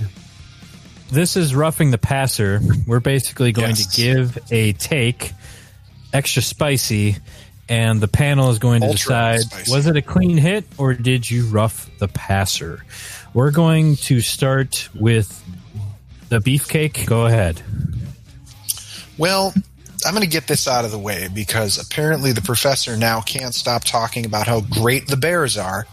this 1.10 1.36
is 1.36 1.54
roughing 1.54 1.90
the 1.90 1.98
passer. 1.98 2.60
We're 2.86 3.00
basically 3.00 3.52
going 3.52 3.70
Yes. 3.70 3.86
to 3.94 3.96
give 4.02 4.38
a 4.50 4.72
take, 4.74 5.32
extra 6.12 6.42
spicy, 6.42 7.16
and 7.68 8.00
the 8.00 8.08
panel 8.08 8.50
is 8.50 8.58
going 8.58 8.80
to 8.82 8.88
Ultra 8.88 8.98
decide 8.98 9.40
spicy. 9.40 9.70
was 9.72 9.86
it 9.86 9.96
a 9.96 10.02
clean 10.02 10.36
hit 10.36 10.64
or 10.78 10.92
did 10.94 11.30
you 11.30 11.46
rough 11.46 11.88
the 11.98 12.08
passer? 12.08 12.84
We're 13.32 13.50
going 13.52 13.96
to 13.96 14.20
start 14.20 14.88
with 14.94 15.42
the 16.28 16.40
beefcake. 16.40 17.06
Go 17.06 17.26
ahead. 17.26 17.62
Well, 19.16 19.54
I'm 20.06 20.12
going 20.12 20.24
to 20.24 20.30
get 20.30 20.46
this 20.48 20.66
out 20.68 20.84
of 20.84 20.90
the 20.90 20.98
way 20.98 21.28
because 21.32 21.78
apparently 21.78 22.32
the 22.32 22.42
professor 22.42 22.96
now 22.96 23.20
can't 23.20 23.54
stop 23.54 23.84
talking 23.84 24.26
about 24.26 24.46
how 24.46 24.60
great 24.60 25.06
the 25.06 25.16
Bears 25.16 25.56
are. 25.56 25.86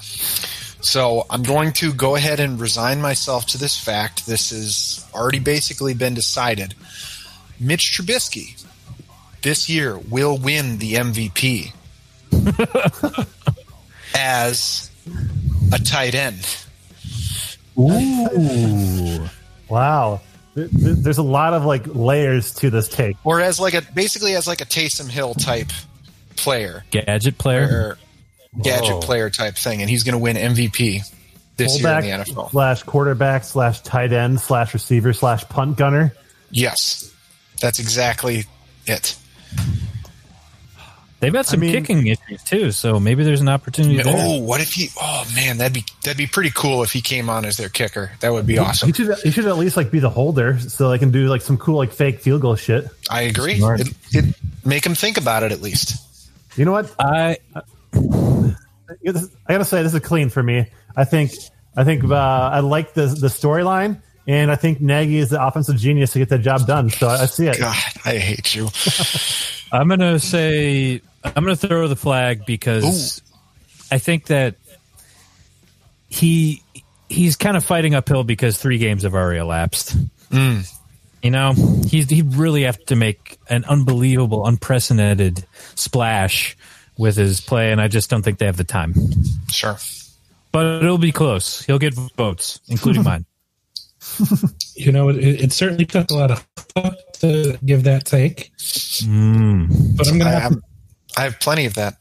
So 0.82 1.26
I'm 1.30 1.44
going 1.44 1.74
to 1.74 1.94
go 1.94 2.16
ahead 2.16 2.40
and 2.40 2.60
resign 2.60 3.02
myself 3.02 3.46
to 3.48 3.58
this 3.58 3.78
fact. 3.78 4.26
This 4.26 4.50
has 4.50 5.06
already 5.14 5.40
basically 5.40 5.94
been 5.94 6.14
decided. 6.14 6.74
Mitch 7.60 7.96
Trubisky 7.98 8.62
this 9.42 9.70
year 9.70 9.98
will 9.98 10.38
win 10.38 10.78
the 10.80 10.94
MVP 10.96 11.72
as 14.16 14.92
a 15.72 15.80
tight 15.80 16.16
end. 16.16 16.58
Ooh. 17.80 19.28
Wow. 19.70 20.22
Th- 20.56 20.70
th- 20.70 20.98
There's 20.98 21.18
a 21.18 21.24
lot 21.24 21.54
of 21.54 21.64
like 21.66 21.84
layers 21.88 22.54
to 22.56 22.70
this 22.70 22.88
take. 22.88 23.16
Or 23.24 23.40
as 23.40 23.60
like 23.60 23.74
a 23.74 23.82
basically 23.94 24.36
as 24.36 24.48
like 24.48 24.62
a 24.62 24.66
Taysom 24.66 25.10
Hill 25.10 25.34
type 25.34 25.72
player. 26.36 26.84
Gadget 26.92 27.38
player. 27.38 27.98
Or 28.58 28.62
gadget 28.64 28.90
Whoa. 28.96 29.00
player 29.02 29.30
type 29.30 29.56
thing, 29.56 29.82
and 29.82 29.90
he's 29.90 30.04
going 30.04 30.14
to 30.14 30.20
win 30.20 30.36
MVP 30.36 31.02
this 31.58 31.74
Fullback 31.74 32.04
year 32.04 32.16
in 32.16 32.20
the 32.22 32.26
NFL. 32.26 32.52
slash 32.52 32.84
quarterback 32.84 33.44
slash 33.44 33.82
tight 33.82 34.14
end 34.14 34.40
slash 34.40 34.74
receiver 34.74 35.14
slash 35.14 35.48
punt 35.50 35.78
gunner. 35.78 36.14
Yes, 36.50 37.14
that's 37.60 37.80
exactly 37.80 38.46
it. 38.86 39.16
They've 41.22 41.32
got 41.32 41.46
some 41.46 41.60
I 41.60 41.62
mean- 41.62 41.72
kicking 41.74 42.08
issues 42.08 42.44
too, 42.44 42.72
so 42.72 43.00
maybe 43.00 43.24
there's 43.24 43.42
an 43.42 43.48
opportunity 43.50 44.00
oh, 44.00 44.04
there. 44.04 44.16
Oh, 44.18 44.40
what 44.40 44.60
if 44.60 44.74
he? 44.74 44.90
Oh 45.00 45.24
man, 45.36 45.60
that'd 45.60 45.72
be 45.72 45.86
that'd 46.04 46.18
be 46.18 46.26
pretty 46.26 46.50
cool 46.50 46.82
if 46.82 46.92
he 46.92 47.00
came 47.02 47.30
on 47.30 47.46
as 47.46 47.58
their 47.58 47.70
kicker. 47.70 48.12
That 48.22 48.34
would 48.34 48.48
be 48.48 48.54
He 48.54 48.60
awesome. 48.60 48.92
should 48.92 49.16
he 49.20 49.30
should 49.30 49.46
at 49.46 49.58
least 49.58 49.78
like 49.78 49.92
be 49.92 50.00
the 50.00 50.10
holder, 50.10 50.60
so 50.60 50.90
they 50.90 50.98
can 50.98 51.12
do 51.12 51.28
like 51.28 51.44
some 51.44 51.58
cool 51.60 51.78
like 51.78 51.92
fake 51.92 52.22
field 52.22 52.42
goal 52.42 52.56
shit. 52.56 52.88
I 53.08 53.22
agree. 53.24 53.60
It, 53.62 53.94
it 54.12 54.36
make 54.66 54.84
him 54.84 54.96
think 54.96 55.20
about 55.20 55.44
it 55.44 55.52
at 55.52 55.62
least. 55.62 55.96
You 56.58 56.66
know 56.66 56.72
what? 56.72 56.92
I 57.00 57.38
I 57.94 59.12
gotta 59.48 59.66
say 59.66 59.84
this 59.84 59.94
is 59.94 60.00
clean 60.02 60.30
for 60.30 60.44
me. 60.44 60.68
I 60.96 61.06
think 61.06 61.32
I 61.76 61.84
think 61.84 62.04
uh, 62.04 62.16
I 62.16 62.60
like 62.60 62.94
the 62.94 63.08
the 63.08 63.28
storyline, 63.28 64.02
and 64.28 64.52
I 64.52 64.56
think 64.56 64.82
Nagy 64.82 65.18
is 65.18 65.30
the 65.30 65.44
offensive 65.44 65.78
genius 65.78 66.14
to 66.14 66.20
get 66.20 66.30
that 66.30 66.40
job 66.40 66.68
done. 66.68 66.90
So 66.90 67.08
I, 67.08 67.22
I 67.22 67.26
see 67.26 67.48
it. 67.48 67.58
God, 67.58 67.76
I 68.06 68.18
hate 68.18 68.56
you. 68.56 68.70
I'm 69.72 69.88
gonna 69.88 70.20
say 70.20 71.02
I'm 71.24 71.34
gonna 71.44 71.56
throw 71.56 71.88
the 71.88 71.96
flag 71.96 72.46
because 72.46 73.22
I 73.92 73.98
think 73.98 74.26
that 74.28 74.56
he 76.10 76.62
he's 77.10 77.36
kind 77.36 77.58
of 77.58 77.64
fighting 77.64 77.96
uphill 77.96 78.24
because 78.24 78.58
three 78.58 78.78
games 78.78 79.04
have 79.04 79.16
already 79.16 79.40
elapsed. 79.40 79.96
You 81.24 81.30
know, 81.30 81.54
he's 81.88 82.10
he 82.10 82.24
really 82.24 82.64
have 82.64 82.84
to 82.86 82.96
make 82.96 83.38
an 83.48 83.64
unbelievable, 83.66 84.46
unprecedented 84.46 85.46
splash 85.76 86.58
with 87.02 87.18
his 87.18 87.42
play, 87.42 87.72
and 87.72 87.82
I 87.82 87.88
just 87.88 88.10
don't 88.10 88.22
think 88.22 88.38
they 88.38 88.46
have 88.46 88.58
the 88.58 88.64
time. 88.64 88.94
Sure. 89.52 89.76
But 90.52 90.84
it'll 90.84 90.98
be 90.98 91.12
close. 91.12 91.62
He'll 91.64 91.80
get 91.80 91.94
votes, 92.16 92.60
including 92.70 93.04
mine. 93.12 93.26
You 94.76 94.92
know, 94.92 95.10
it, 95.10 95.18
it 95.18 95.52
certainly 95.54 95.86
took 95.86 96.10
a 96.12 96.14
lot 96.14 96.32
of 96.32 96.48
to 97.20 97.58
give 97.66 97.84
that 97.84 98.06
take, 98.06 98.52
Mm. 98.58 99.98
but 99.98 100.08
I'm 100.08 100.18
gonna 100.18 100.30
I, 100.30 100.40
have 100.40 100.52
to, 100.54 100.62
I'm, 101.18 101.24
have 101.24 101.40
plenty 101.40 101.66
of 101.66 101.74
that. 101.76 101.96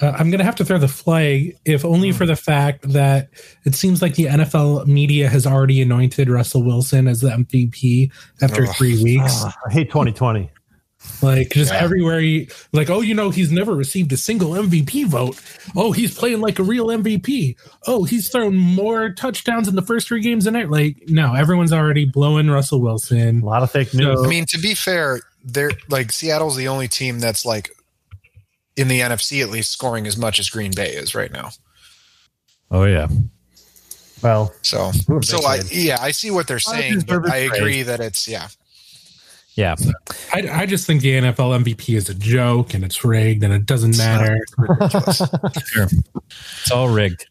uh, 0.00 0.12
I'm 0.16 0.30
gonna 0.30 0.44
have 0.44 0.56
to 0.56 0.64
throw 0.64 0.78
the 0.78 0.88
flag, 0.88 1.56
if 1.64 1.84
only 1.84 2.12
for 2.12 2.26
the 2.26 2.36
fact 2.36 2.88
that 2.92 3.28
it 3.64 3.74
seems 3.74 4.00
like 4.02 4.14
the 4.14 4.24
NFL 4.26 4.86
media 4.86 5.28
has 5.28 5.46
already 5.46 5.80
anointed 5.82 6.28
Russell 6.30 6.62
Wilson 6.64 7.06
as 7.08 7.20
the 7.20 7.28
MVP 7.30 8.10
after 8.42 8.64
Ugh. 8.66 8.74
three 8.76 9.02
weeks. 9.02 9.32
Ah, 9.44 9.54
I 9.68 9.72
hate 9.72 9.88
2020. 9.88 10.50
Like 11.22 11.50
just 11.50 11.72
Yeah. 11.72 11.78
everywhere, 11.78 12.20
he, 12.20 12.48
like 12.72 12.90
oh, 12.90 13.00
you 13.00 13.14
know, 13.14 13.30
he's 13.30 13.50
never 13.52 13.74
received 13.74 14.12
a 14.12 14.16
single 14.16 14.50
MVP 14.52 15.06
vote. 15.06 15.40
Oh, 15.76 15.92
he's 15.92 16.16
playing 16.16 16.40
like 16.40 16.58
a 16.58 16.62
real 16.62 16.86
MVP. 16.88 17.56
Oh, 17.86 18.04
he's 18.04 18.28
thrown 18.28 18.56
more 18.56 19.10
touchdowns 19.10 19.68
in 19.68 19.76
the 19.76 19.82
first 19.82 20.08
three 20.08 20.20
games 20.20 20.44
than 20.44 20.56
it. 20.56 20.70
Like 20.70 21.02
no, 21.08 21.34
everyone's 21.34 21.72
already 21.72 22.04
blowing 22.04 22.50
Russell 22.50 22.80
Wilson. 22.80 23.40
A 23.42 23.44
lot 23.44 23.62
of 23.62 23.70
fake 23.70 23.94
news. 23.94 24.20
I 24.22 24.26
mean, 24.28 24.46
to 24.46 24.58
be 24.58 24.74
fair, 24.74 25.20
they're 25.44 25.70
like 25.88 26.12
Seattle's 26.12 26.56
the 26.56 26.68
only 26.68 26.88
team 26.88 27.18
that's 27.20 27.44
like 27.46 27.70
in 28.76 28.88
the 28.88 29.00
NFC 29.00 29.42
at 29.42 29.50
least 29.50 29.70
scoring 29.72 30.06
as 30.06 30.16
much 30.16 30.38
as 30.38 30.48
Green 30.50 30.72
Bay 30.74 30.90
is 30.94 31.14
right 31.14 31.30
now. 31.30 31.50
Oh 32.70 32.84
yeah. 32.84 33.06
well, 34.22 34.52
So, 34.62 34.90
Who 35.06 35.14
have 35.14 35.22
they 35.22 35.26
so 35.26 35.44
I 35.44 35.60
yeah, 35.70 35.98
I 36.00 36.10
see 36.12 36.30
what 36.30 36.46
they're 36.46 36.58
saying, 36.58 37.00
deserve 37.00 37.24
but 37.24 37.32
a 37.32 37.34
I 37.44 37.48
praise. 37.48 37.60
agree 37.60 37.82
that 37.82 38.00
it's 38.00 38.26
yeah. 38.26 38.48
Yeah. 39.54 39.76
I, 40.32 40.62
I 40.62 40.66
just 40.66 40.86
think 40.86 41.02
the 41.02 41.12
NFL 41.12 41.62
MVP 41.62 41.94
is 41.94 42.08
a 42.08 42.14
joke 42.14 42.72
and 42.72 42.84
it's 42.84 43.04
rigged 43.04 43.44
and 43.44 43.52
it 43.52 43.66
doesn't 43.66 43.96
matter. 43.98 44.38
Sure. 45.66 45.88
It's 46.62 46.70
all 46.70 46.88
rigged. 46.88 47.26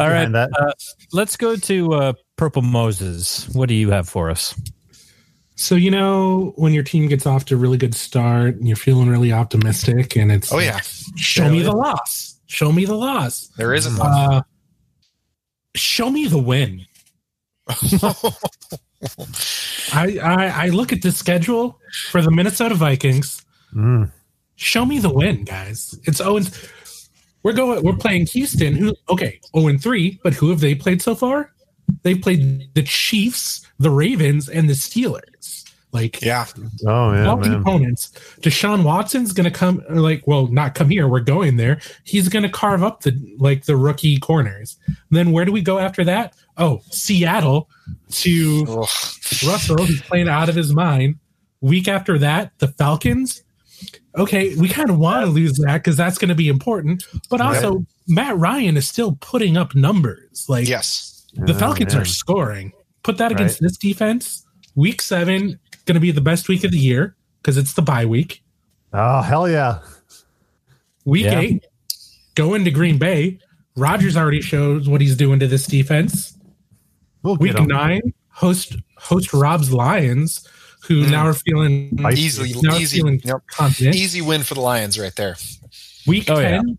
All 0.00 0.08
right. 0.08 0.30
that. 0.32 0.50
Uh, 0.58 0.72
let's 1.12 1.36
go 1.36 1.56
to 1.56 1.92
uh, 1.94 2.12
Purple 2.36 2.62
Moses. 2.62 3.48
What 3.50 3.68
do 3.68 3.74
you 3.74 3.90
have 3.90 4.08
for 4.08 4.30
us? 4.30 4.58
So 5.56 5.74
you 5.74 5.90
know 5.90 6.52
when 6.56 6.72
your 6.72 6.82
team 6.82 7.08
gets 7.08 7.26
off 7.26 7.46
to 7.46 7.54
a 7.54 7.58
really 7.58 7.78
good 7.78 7.94
start 7.94 8.56
and 8.56 8.66
you're 8.66 8.76
feeling 8.76 9.08
really 9.08 9.32
optimistic 9.32 10.14
and 10.16 10.30
it's 10.30 10.52
Oh 10.52 10.58
yeah, 10.58 10.80
show 11.16 11.48
me 11.50 11.62
the 11.62 11.72
loss, 11.72 12.38
show 12.46 12.72
me 12.72 12.84
the 12.84 12.94
loss, 12.94 13.48
there 13.56 13.72
isn't 13.72 13.96
one. 13.98 14.34
uh, 14.34 14.42
show 15.74 16.10
me 16.10 16.26
the 16.26 16.38
win. 16.38 16.84
I, 19.92 20.18
I 20.22 20.46
I 20.64 20.68
look 20.68 20.92
at 20.92 21.02
the 21.02 21.12
schedule 21.12 21.78
for 22.10 22.22
the 22.22 22.30
Minnesota 22.30 22.74
Vikings. 22.74 23.44
Mm. 23.74 24.10
Show 24.56 24.84
me 24.86 24.98
the 24.98 25.12
win, 25.12 25.44
guys. 25.44 25.98
It's 26.04 26.20
Owens. 26.20 26.68
We're 27.42 27.52
going. 27.52 27.82
We're 27.84 27.96
playing 27.96 28.26
Houston. 28.26 28.74
Who? 28.74 28.94
Okay, 29.08 29.40
zero 29.54 29.68
and 29.68 29.80
three. 29.82 30.18
But 30.22 30.34
who 30.34 30.50
have 30.50 30.60
they 30.60 30.74
played 30.74 31.02
so 31.02 31.14
far? 31.14 31.52
They've 32.02 32.20
played 32.20 32.74
the 32.74 32.82
Chiefs, 32.82 33.66
the 33.78 33.90
Ravens, 33.90 34.48
and 34.48 34.68
the 34.68 34.74
Steelers. 34.74 35.64
Like 35.92 36.20
yeah, 36.20 36.46
Oh 36.86 37.12
yeah, 37.12 37.24
quality 37.24 37.50
man. 37.50 37.60
opponents. 37.60 38.10
Deshaun 38.40 38.82
Watson's 38.82 39.32
going 39.32 39.50
to 39.50 39.56
come. 39.56 39.82
Like, 39.88 40.26
well, 40.26 40.46
not 40.48 40.74
come 40.74 40.90
here. 40.90 41.06
We're 41.08 41.20
going 41.20 41.56
there. 41.56 41.80
He's 42.04 42.28
going 42.28 42.42
to 42.42 42.48
carve 42.50 42.82
up 42.82 43.02
the 43.02 43.16
like 43.38 43.64
the 43.64 43.76
rookie 43.76 44.18
corners. 44.18 44.76
Then 45.10 45.30
where 45.30 45.44
do 45.44 45.52
we 45.52 45.62
go 45.62 45.78
after 45.78 46.04
that? 46.04 46.34
Oh, 46.58 46.80
Seattle 46.90 47.68
to 48.12 48.64
Ugh. 48.68 48.88
Russell, 49.46 49.76
who's 49.84 50.00
playing 50.02 50.28
out 50.28 50.48
of 50.48 50.54
his 50.54 50.72
mind. 50.74 51.16
Week 51.60 51.88
after 51.88 52.18
that, 52.18 52.52
the 52.58 52.68
Falcons. 52.68 53.42
Okay, 54.16 54.54
we 54.56 54.68
kind 54.68 54.88
of 54.88 54.98
want 54.98 55.24
to 55.26 55.30
lose 55.30 55.58
that 55.58 55.74
because 55.78 55.96
that's 55.96 56.16
going 56.16 56.28
to 56.30 56.34
be 56.34 56.48
important. 56.48 57.04
But 57.28 57.40
also, 57.42 57.84
Matt 58.08 58.36
Ryan 58.38 58.76
is 58.78 58.88
still 58.88 59.16
putting 59.20 59.56
up 59.58 59.74
numbers. 59.74 60.46
Like 60.48 60.66
yes, 60.68 61.26
the 61.34 61.54
Oh, 61.54 61.58
Falcons 61.58 61.92
man. 61.92 62.02
are 62.02 62.06
scoring. 62.06 62.72
Put 63.02 63.18
that 63.18 63.30
against 63.32 63.60
Right. 63.60 63.68
this 63.68 63.76
defense. 63.76 64.44
Week 64.74 65.02
seven 65.02 65.58
going 65.84 65.94
to 65.94 66.00
be 66.00 66.10
the 66.10 66.20
best 66.20 66.48
week 66.48 66.64
of 66.64 66.70
the 66.72 66.78
year 66.78 67.14
because 67.42 67.56
it's 67.56 67.74
the 67.74 67.82
bye 67.82 68.06
week. 68.06 68.42
Oh 68.92 69.20
hell 69.20 69.48
yeah! 69.48 69.80
Week 71.04 71.24
Yeah. 71.24 71.38
eight, 71.40 71.66
going 72.34 72.64
to 72.64 72.70
Green 72.70 72.98
Bay. 72.98 73.38
Rodgers 73.76 74.16
already 74.16 74.40
shows 74.40 74.88
what 74.88 75.00
he's 75.02 75.16
doing 75.16 75.38
to 75.40 75.46
this 75.46 75.66
defense. 75.66 76.35
We'll 77.26 77.36
Week 77.36 77.52
get 77.52 77.60
'em. 77.60 77.66
nine, 77.68 78.12
host 78.30 78.76
host 78.98 79.32
Rob's 79.32 79.72
Lions, 79.72 80.46
who 80.82 81.04
Mm. 81.04 81.10
now 81.10 81.26
are 81.26 81.34
feeling 81.34 81.90
Feisty. 81.96 82.16
easily, 82.18 82.54
now 82.62 82.76
easy, 82.76 82.98
feeling 82.98 83.20
yep. 83.24 83.40
easy 83.94 84.20
win 84.22 84.42
for 84.42 84.54
the 84.54 84.60
Lions 84.60 84.98
right 84.98 85.14
there. 85.16 85.36
Week 86.06 86.30
Oh, 86.30 86.38
yeah. 86.38 86.48
ten, 86.62 86.78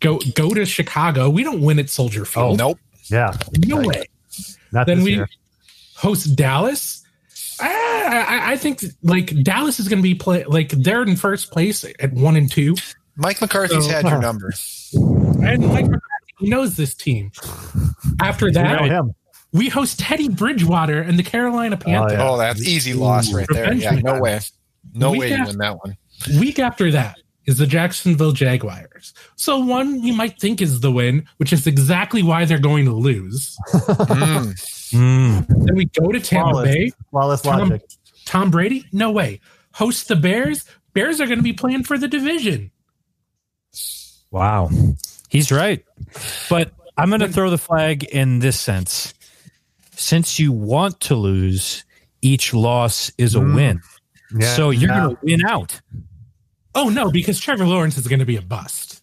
go 0.00 0.18
go 0.34 0.50
to 0.54 0.64
Chicago. 0.66 1.30
We 1.30 1.42
don't 1.42 1.60
win 1.62 1.78
at 1.78 1.88
Soldier 1.90 2.24
Field. 2.24 2.60
Oh 2.60 2.64
nope, 2.68 2.78
Yeah, 3.10 3.32
no 3.66 3.78
right. 3.78 3.86
way. 3.86 4.04
not 4.72 4.86
Then 4.86 5.02
we 5.02 5.12
year. 5.14 5.28
host 5.96 6.36
Dallas. 6.36 7.02
Ah, 7.60 7.64
I, 7.66 8.52
I 8.52 8.56
think 8.56 8.84
like 9.02 9.42
Dallas 9.42 9.80
is 9.80 9.88
going 9.88 9.98
to 9.98 10.02
be 10.02 10.14
play 10.14 10.44
like 10.44 10.70
they're 10.70 11.02
in 11.02 11.16
first 11.16 11.50
place 11.50 11.84
at 11.98 12.12
one 12.12 12.36
and 12.36 12.50
two, 12.50 12.74
Mike 13.16 13.40
McCarthy's 13.40 13.86
So- 13.86 13.90
had 13.90 14.04
your 14.06 14.20
number. 14.20 14.52
and 14.92 15.66
Mike 15.66 15.86
McCarthy 15.86 16.02
knows 16.42 16.76
this 16.76 16.94
team. 16.94 17.32
After 18.20 18.50
that, 18.52 18.82
him. 18.84 19.12
We 19.58 19.68
host 19.68 19.98
Teddy 20.00 20.28
Bridgewater 20.28 21.00
and 21.02 21.18
the 21.18 21.22
Carolina 21.22 21.76
Panthers. 21.76 22.12
yeah. 22.12 22.26
Oh, 22.28 22.38
that's 22.38 22.66
easy 22.66 22.94
loss 22.94 23.32
right 23.32 23.46
there. 23.50 23.72
Yeah, 23.74 23.90
no 23.96 24.12
time. 24.12 24.20
way, 24.20 24.40
no 24.94 25.10
We 25.12 25.18
way 25.18 25.30
you 25.32 25.36
got- 25.36 25.48
win 25.48 25.58
that 25.58 25.78
one. 25.84 25.96
Week 26.38 26.58
after 26.58 26.90
that 26.92 27.16
is 27.46 27.58
the 27.58 27.66
Jacksonville 27.66 28.32
Jaguars. 28.32 29.14
So 29.36 29.58
one 29.58 30.02
you 30.02 30.12
might 30.12 30.38
think 30.40 30.60
is 30.62 30.80
the 30.80 30.90
win, 30.92 31.26
which 31.38 31.52
is 31.52 31.66
exactly 31.66 32.22
why 32.22 32.44
they're 32.44 32.58
going 32.58 32.84
to 32.86 32.92
lose. 32.92 33.56
Mm. 33.72 34.54
Mm. 34.92 35.46
Then 35.66 35.74
we 35.76 35.84
go 35.86 36.10
to 36.12 36.20
Tampa 36.20 36.50
Flawless. 36.50 36.74
Bay. 36.74 36.90
Flawless 37.10 37.42
Tom- 37.42 37.68
logic. 37.70 37.82
Tom 38.24 38.50
Brady? 38.50 38.86
No 38.92 39.10
way. 39.10 39.40
Host 39.72 40.08
the 40.08 40.16
Bears. 40.16 40.64
Bears 40.92 41.20
are 41.20 41.26
going 41.26 41.38
to 41.38 41.42
be 41.42 41.52
playing 41.52 41.84
for 41.84 41.96
the 41.98 42.08
division. 42.08 42.70
Wow. 44.30 44.70
He's 45.28 45.50
right. 45.52 45.84
But 46.50 46.72
I'm 46.96 47.08
going 47.08 47.20
to 47.20 47.28
throw 47.28 47.50
the 47.50 47.58
flag 47.58 48.04
in 48.04 48.40
this 48.40 48.58
sense. 48.58 49.14
Since 49.98 50.38
you 50.38 50.52
want 50.52 51.00
to 51.00 51.16
lose, 51.16 51.84
each 52.22 52.54
loss 52.54 53.10
is 53.18 53.34
a 53.34 53.40
Mm. 53.40 53.54
win. 53.54 53.80
Yeah, 54.38 54.54
so 54.54 54.70
you're 54.70 54.90
yeah. 54.90 55.00
going 55.00 55.16
to 55.16 55.20
win 55.24 55.40
out. 55.46 55.80
Oh 56.74 56.88
no, 56.88 57.10
because 57.10 57.40
Trevor 57.40 57.66
Lawrence 57.66 57.98
is 57.98 58.06
going 58.06 58.20
to 58.20 58.24
be 58.26 58.36
a 58.36 58.42
bust. 58.42 59.02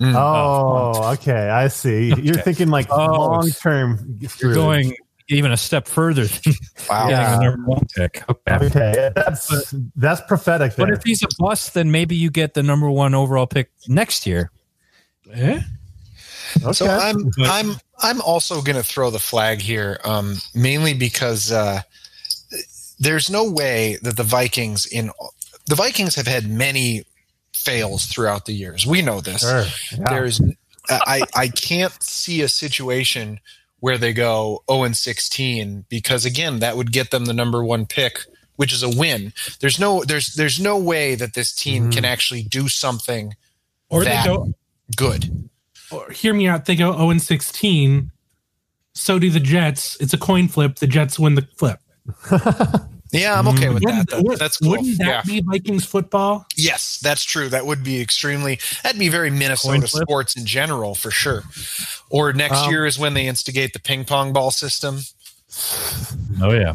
Oh, 0.00 1.12
okay. 1.14 1.48
I 1.50 1.68
see. 1.68 2.12
You're 2.20 2.34
thinking 2.36 2.68
like 2.68 2.86
Oh, 2.90 3.06
long 3.06 3.50
term. 3.50 4.18
You're 4.40 4.54
going 4.54 4.94
even 5.28 5.50
a 5.50 5.56
step 5.56 5.88
further 5.88 6.26
Wow. 6.90 7.08
Yeah. 7.08 7.38
number 7.40 7.62
one 7.64 7.86
pick. 7.96 8.22
Okay. 8.28 8.66
Okay, 8.66 9.10
that's 9.16 9.74
that's 9.96 10.20
prophetic. 10.22 10.74
But 10.76 10.90
if 10.90 11.02
he's 11.02 11.22
a 11.22 11.28
bust, 11.38 11.74
then 11.74 11.90
maybe 11.90 12.14
you 12.16 12.30
get 12.30 12.54
the 12.54 12.62
number 12.62 12.90
one 12.90 13.14
overall 13.14 13.46
pick 13.46 13.70
next 13.88 14.26
year. 14.26 14.50
Eh? 15.32 15.60
Okay. 16.56 16.72
So 16.72 16.86
I'm 16.86 17.30
I'm 17.40 17.76
I'm 17.98 18.20
also 18.20 18.62
going 18.62 18.76
to 18.76 18.82
throw 18.82 19.10
the 19.10 19.18
flag 19.18 19.60
here, 19.60 20.00
um, 20.04 20.36
mainly 20.54 20.94
because 20.94 21.52
uh, 21.52 21.82
there's 22.98 23.30
no 23.30 23.50
way 23.50 23.98
that 24.02 24.16
the 24.16 24.22
Vikings 24.22 24.86
in 24.86 25.10
the 25.66 25.74
Vikings 25.74 26.14
have 26.14 26.26
had 26.26 26.48
many 26.48 27.04
fails 27.54 28.06
throughout 28.06 28.46
the 28.46 28.52
years. 28.52 28.86
We 28.86 29.02
know 29.02 29.20
this. 29.20 29.42
Sure. 29.42 29.64
Yeah. 29.98 30.10
There's 30.10 30.40
I 30.90 31.22
I 31.34 31.48
can't 31.48 32.02
see 32.02 32.42
a 32.42 32.48
situation 32.48 33.40
where 33.80 33.98
they 33.98 34.12
go 34.14 34.62
0 34.70 34.84
and 34.84 34.96
16 34.96 35.84
because 35.88 36.24
again 36.24 36.60
that 36.60 36.76
would 36.76 36.90
get 36.92 37.10
them 37.10 37.26
the 37.26 37.34
number 37.34 37.62
one 37.62 37.86
pick 37.86 38.20
which 38.56 38.72
is 38.72 38.82
a 38.82 38.88
win. 38.88 39.32
There's 39.60 39.80
no 39.80 40.04
there's 40.04 40.34
there's 40.34 40.60
no 40.60 40.78
way 40.78 41.14
that 41.16 41.34
this 41.34 41.52
team 41.52 41.90
can 41.90 42.04
actually 42.04 42.42
do 42.42 42.68
something 42.68 43.34
Or 43.90 44.04
that 44.04 44.22
they 44.24 44.28
go, 44.28 44.54
good. 44.96 45.48
Or 45.94 46.10
hear 46.10 46.34
me 46.34 46.48
out. 46.48 46.64
They 46.66 46.76
go 46.76 46.92
0 46.92 47.10
and 47.10 47.22
16. 47.22 48.10
So 48.94 49.18
do 49.18 49.30
the 49.30 49.40
Jets. 49.40 49.96
It's 50.00 50.12
a 50.12 50.18
coin 50.18 50.48
flip. 50.48 50.76
The 50.76 50.86
Jets 50.86 51.18
win 51.18 51.34
the 51.34 51.48
flip. 51.56 51.78
Yeah, 53.12 53.38
I'm 53.38 53.46
okay 53.46 53.68
with 53.68 53.84
that. 53.84 53.86
Wouldn't, 53.90 54.10
That- 54.10 54.24
would- 54.24 54.38
That's 54.40 54.56
cool. 54.56 54.70
wouldn't 54.70 54.98
that 54.98 55.06
Yeah. 55.06 55.22
be 55.24 55.40
Vikings 55.40 55.84
football? 55.84 56.46
Yes, 56.56 56.98
that's 57.00 57.22
true. 57.22 57.48
That 57.48 57.64
would 57.64 57.84
be 57.84 58.00
extremely. 58.00 58.58
That'd 58.82 58.98
be 58.98 59.08
very 59.08 59.30
Minnesota 59.30 59.78
Coin 59.78 59.86
sports 59.86 60.36
in 60.36 60.44
general 60.46 60.96
for 60.96 61.12
sure. 61.12 61.44
Or 62.10 62.32
next 62.32 62.56
Um, 62.64 62.70
year 62.70 62.86
is 62.86 62.98
when 62.98 63.14
they 63.14 63.28
instigate 63.28 63.72
the 63.72 63.78
ping 63.78 64.04
pong 64.04 64.32
ball 64.32 64.50
system. 64.50 65.02
Oh 66.42 66.50
yeah, 66.50 66.72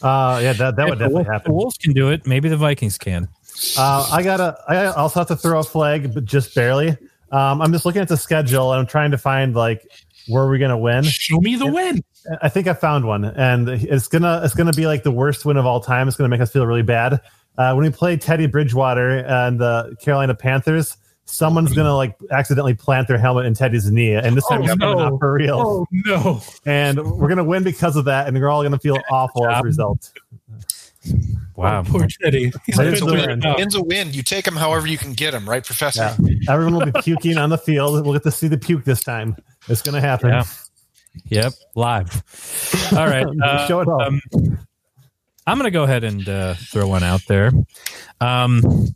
Uh, 0.00 0.38
yeah, 0.44 0.52
that, 0.52 0.76
that 0.76 0.84
would 0.88 0.92
If 0.92 0.98
the 0.98 1.04
definitely 1.06 1.12
Wolves- 1.14 1.26
the 1.26 1.32
happen. 1.32 1.52
Wolves 1.54 1.78
can 1.78 1.92
do 1.92 2.10
it. 2.10 2.24
Maybe 2.24 2.48
the 2.48 2.56
Vikings 2.56 2.96
can. 2.96 3.26
Uh, 3.76 4.08
I 4.12 4.22
gotta. 4.22 4.56
I 4.68 4.86
also 4.86 5.18
have 5.18 5.26
to 5.28 5.36
throw 5.36 5.58
a 5.58 5.64
flag, 5.64 6.14
but 6.14 6.24
just 6.24 6.54
barely. 6.54 6.96
Um, 7.34 7.60
I'm 7.60 7.72
just 7.72 7.84
looking 7.84 8.00
at 8.00 8.08
the 8.08 8.16
schedule 8.16 8.72
and 8.72 8.80
I'm 8.80 8.86
trying 8.86 9.10
to 9.10 9.18
find 9.18 9.54
like 9.56 9.86
where 10.28 10.46
we're 10.46 10.58
gonna 10.58 10.78
win. 10.78 11.02
Show 11.04 11.40
me 11.40 11.56
the 11.56 11.66
win. 11.66 12.02
I 12.40 12.48
think 12.48 12.68
I 12.68 12.74
found 12.74 13.04
one, 13.06 13.24
and 13.24 13.68
it's 13.68 14.08
gonna 14.08 14.40
it's 14.44 14.54
gonna 14.54 14.72
be 14.72 14.86
like 14.86 15.02
the 15.02 15.10
worst 15.10 15.44
win 15.44 15.56
of 15.56 15.66
all 15.66 15.80
time. 15.80 16.06
It's 16.08 16.16
gonna 16.16 16.28
make 16.28 16.40
us 16.40 16.52
feel 16.52 16.66
really 16.66 16.82
bad. 16.82 17.20
Uh, 17.58 17.72
when 17.74 17.84
we 17.84 17.90
play 17.90 18.16
Teddy 18.16 18.46
Bridgewater 18.46 19.18
and 19.18 19.60
the 19.60 19.96
Carolina 20.00 20.34
Panthers, 20.34 20.96
someone's 21.24 21.74
gonna 21.74 21.94
like 21.94 22.16
accidentally 22.30 22.74
plant 22.74 23.08
their 23.08 23.18
helmet 23.18 23.46
in 23.46 23.54
Teddy's 23.54 23.90
knee, 23.90 24.14
and 24.14 24.36
this 24.36 24.46
time 24.46 24.62
Oh, 24.62 24.64
it's 24.66 24.76
no. 24.76 24.98
out 25.00 25.18
for 25.18 25.32
real. 25.32 25.58
Oh 25.60 25.86
no! 26.06 26.40
And 26.64 26.98
we're 27.18 27.28
gonna 27.28 27.44
win 27.44 27.62
because 27.64 27.96
of 27.96 28.04
that, 28.06 28.28
and 28.28 28.38
we're 28.38 28.48
all 28.48 28.62
gonna 28.62 28.78
feel 28.78 28.98
awful 29.10 29.46
as 29.48 29.60
a 29.60 29.62
result. 29.64 30.12
Wow. 31.56 31.84
Poor 31.84 32.08
Teddy. 32.20 32.50
He's 32.66 32.74
That 32.76 32.82
been 32.82 32.90
the 32.94 32.96
through 32.96 33.12
win. 33.12 33.40
Win's 33.56 33.76
a 33.76 33.82
win. 33.84 34.12
You 34.12 34.24
take 34.24 34.44
them 34.44 34.56
however 34.56 34.88
you 34.88 34.98
can 34.98 35.12
get 35.12 35.30
them, 35.30 35.48
right, 35.48 35.64
Professor? 35.64 36.16
Yeah. 36.18 36.52
Everyone 36.52 36.74
will 36.74 36.86
be 36.86 37.00
puking 37.00 37.38
on 37.38 37.48
the 37.50 37.58
field. 37.58 38.04
We'll 38.04 38.12
get 38.12 38.24
to 38.24 38.32
see 38.32 38.48
the 38.48 38.58
puke 38.58 38.82
this 38.82 39.04
time. 39.04 39.36
It's 39.68 39.80
gonna 39.80 40.00
happen. 40.00 40.30
Yeah. 40.30 40.42
Yep. 41.26 41.52
Live. 41.76 42.24
All 42.92 43.06
right. 43.06 43.24
uh, 43.44 43.68
Show 43.68 43.80
it 43.82 43.86
off. 43.88 44.08
um, 44.08 44.20
I'm 45.46 45.58
going 45.58 45.66
to 45.66 45.70
go 45.70 45.84
ahead 45.84 46.04
and 46.04 46.28
uh, 46.28 46.54
throw 46.54 46.88
one 46.88 47.02
out 47.04 47.20
there. 47.28 47.52
Um, 48.20 48.94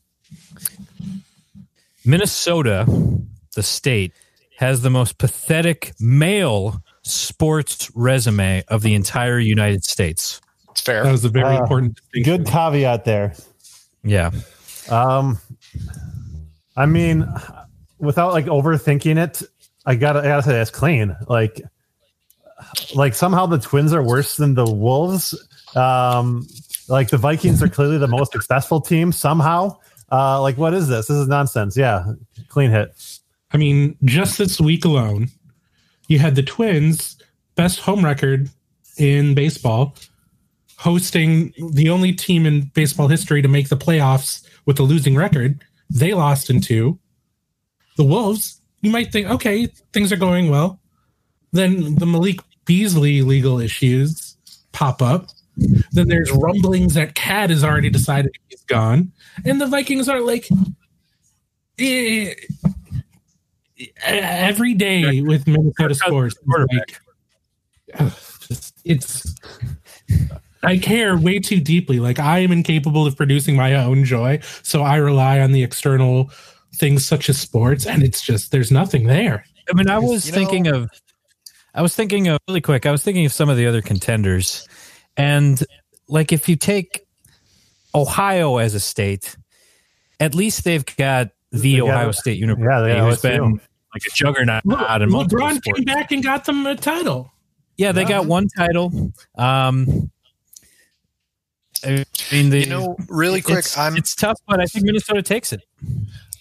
Minnesota, 2.04 2.86
the 3.54 3.62
state, 3.62 4.12
has 4.56 4.82
the 4.82 4.90
most 4.90 5.18
pathetic 5.18 5.92
male 6.00 6.82
sports 7.02 7.90
resume 7.94 8.64
of 8.68 8.82
the 8.82 8.94
entire 8.94 9.38
United 9.38 9.84
States. 9.84 10.40
It's 10.78 10.86
fair. 10.86 11.02
That 11.02 11.10
was 11.10 11.24
a 11.24 11.28
very 11.28 11.56
Uh, 11.56 11.60
important. 11.62 12.00
Good 12.22 12.46
caveat 12.46 13.04
there. 13.04 13.34
Yeah. 14.04 14.30
Um, 14.88 15.40
I 16.76 16.86
mean, 16.86 17.26
without 17.98 18.32
like 18.32 18.46
overthinking 18.46 19.18
it, 19.18 19.42
I 19.86 19.96
gotta, 19.96 20.20
I 20.20 20.22
gotta 20.22 20.44
say 20.44 20.52
that's 20.52 20.70
clean. 20.70 21.16
Like, 21.26 21.60
like 22.94 23.16
somehow 23.16 23.46
the 23.46 23.58
Twins 23.58 23.92
are 23.92 24.04
worse 24.04 24.36
than 24.36 24.54
the 24.54 24.70
Wolves. 24.70 25.34
Um, 25.74 26.46
like 26.88 27.10
the 27.10 27.18
Vikings 27.18 27.60
are 27.60 27.68
clearly 27.68 27.98
the 27.98 28.06
most 28.06 28.30
successful 28.30 28.80
team 28.80 29.10
somehow. 29.10 29.76
Uh, 30.12 30.40
like 30.40 30.56
what 30.58 30.74
is 30.74 30.86
this? 30.86 31.08
This 31.08 31.16
is 31.16 31.26
nonsense. 31.26 31.76
Yeah, 31.76 32.04
clean 32.48 32.70
hit. 32.70 32.94
I 33.50 33.56
mean, 33.56 33.96
just 34.04 34.38
this 34.38 34.60
week 34.60 34.84
alone, 34.84 35.28
you 36.06 36.20
had 36.20 36.36
the 36.36 36.42
Twins 36.44 37.16
best 37.56 37.80
home 37.80 38.04
record 38.04 38.48
in 38.96 39.34
baseball, 39.34 39.96
hosting 40.78 41.52
the 41.72 41.90
only 41.90 42.12
team 42.12 42.46
in 42.46 42.70
baseball 42.72 43.08
history 43.08 43.42
to 43.42 43.48
make 43.48 43.68
the 43.68 43.76
playoffs 43.76 44.46
with 44.64 44.78
a 44.78 44.82
losing 44.82 45.16
record. 45.16 45.60
They 45.90 46.14
lost 46.14 46.50
in 46.50 46.60
two. 46.60 46.98
The 47.96 48.04
Wolves, 48.04 48.60
you 48.80 48.90
might 48.90 49.10
think, 49.10 49.28
okay, 49.28 49.66
things 49.92 50.12
are 50.12 50.16
going 50.16 50.50
well. 50.50 50.80
Then 51.52 51.96
the 51.96 52.06
Malik 52.06 52.38
Beasley 52.64 53.22
legal 53.22 53.58
issues 53.58 54.36
pop 54.72 55.02
up. 55.02 55.28
Then 55.90 56.06
there's 56.06 56.30
rumblings 56.30 56.94
that 56.94 57.16
KAT 57.16 57.50
has 57.50 57.64
already 57.64 57.90
decided 57.90 58.30
he's 58.48 58.62
gone. 58.64 59.10
And 59.44 59.60
the 59.60 59.66
Vikings 59.66 60.08
are 60.08 60.20
like, 60.20 60.48
eh, 61.80 62.34
every 64.04 64.74
day 64.74 65.22
with 65.22 65.48
Minnesota 65.48 65.96
sports. 65.96 66.36
Like, 66.46 67.00
it's 68.84 69.34
I 70.62 70.78
care 70.78 71.16
way 71.16 71.38
too 71.38 71.60
deeply. 71.60 72.00
Like 72.00 72.18
I 72.18 72.40
am 72.40 72.50
incapable 72.52 73.06
of 73.06 73.16
producing 73.16 73.56
my 73.56 73.74
own 73.74 74.04
joy, 74.04 74.40
so 74.62 74.82
I 74.82 74.96
rely 74.96 75.40
on 75.40 75.52
the 75.52 75.62
external 75.62 76.30
things 76.74 77.04
such 77.04 77.28
as 77.28 77.38
sports, 77.38 77.86
and 77.86 78.02
it's 78.02 78.20
just 78.20 78.50
there's 78.52 78.70
nothing 78.70 79.06
there. 79.06 79.44
I 79.70 79.74
mean, 79.74 79.88
I 79.88 79.98
was 79.98 80.26
You 80.26 80.32
know- 80.32 80.38
thinking 80.38 80.66
of, 80.68 80.90
I 81.74 81.82
was 81.82 81.94
thinking 81.94 82.28
of 82.28 82.38
really 82.48 82.60
quick. 82.60 82.86
I 82.86 82.90
was 82.90 83.02
thinking 83.02 83.24
of 83.26 83.32
some 83.32 83.48
of 83.48 83.56
the 83.56 83.66
other 83.66 83.82
contenders, 83.82 84.66
and 85.16 85.62
like 86.08 86.32
if 86.32 86.48
you 86.48 86.56
take 86.56 87.06
Ohio 87.94 88.58
as 88.58 88.74
a 88.74 88.80
state, 88.80 89.36
at 90.20 90.34
least 90.34 90.64
they've 90.64 90.84
got 90.96 91.30
the 91.52 91.58
They 91.74 91.78
got- 91.78 91.88
Ohio 91.88 92.10
State 92.12 92.38
University, 92.38 92.68
yeah, 92.70 92.80
they 92.80 92.94
got 93.00 93.08
who's 93.10 93.20
been 93.22 93.52
like 93.94 94.02
a 94.06 94.14
juggernaut 94.14 94.62
in 94.64 94.70
multiple 95.10 95.38
LeBron 95.46 95.56
sports. 95.56 95.64
came 95.78 95.84
back 95.84 96.12
and 96.12 96.22
got 96.22 96.44
them 96.44 96.66
a 96.66 96.74
title. 96.76 97.32
Yeah, 97.76 97.92
they 97.92 98.04
got 98.04 98.26
one 98.26 98.48
title. 98.56 99.12
Um, 99.36 100.10
I 101.84 102.04
mean, 102.32 102.50
the, 102.50 102.60
You 102.60 102.66
know, 102.66 102.96
really 103.08 103.40
quick, 103.40 103.58
it's, 103.58 103.78
I'm 103.78 103.96
it's 103.96 104.14
tough, 104.14 104.38
but 104.46 104.60
I 104.60 104.66
think 104.66 104.84
Minnesota 104.84 105.22
takes 105.22 105.52
it. 105.52 105.62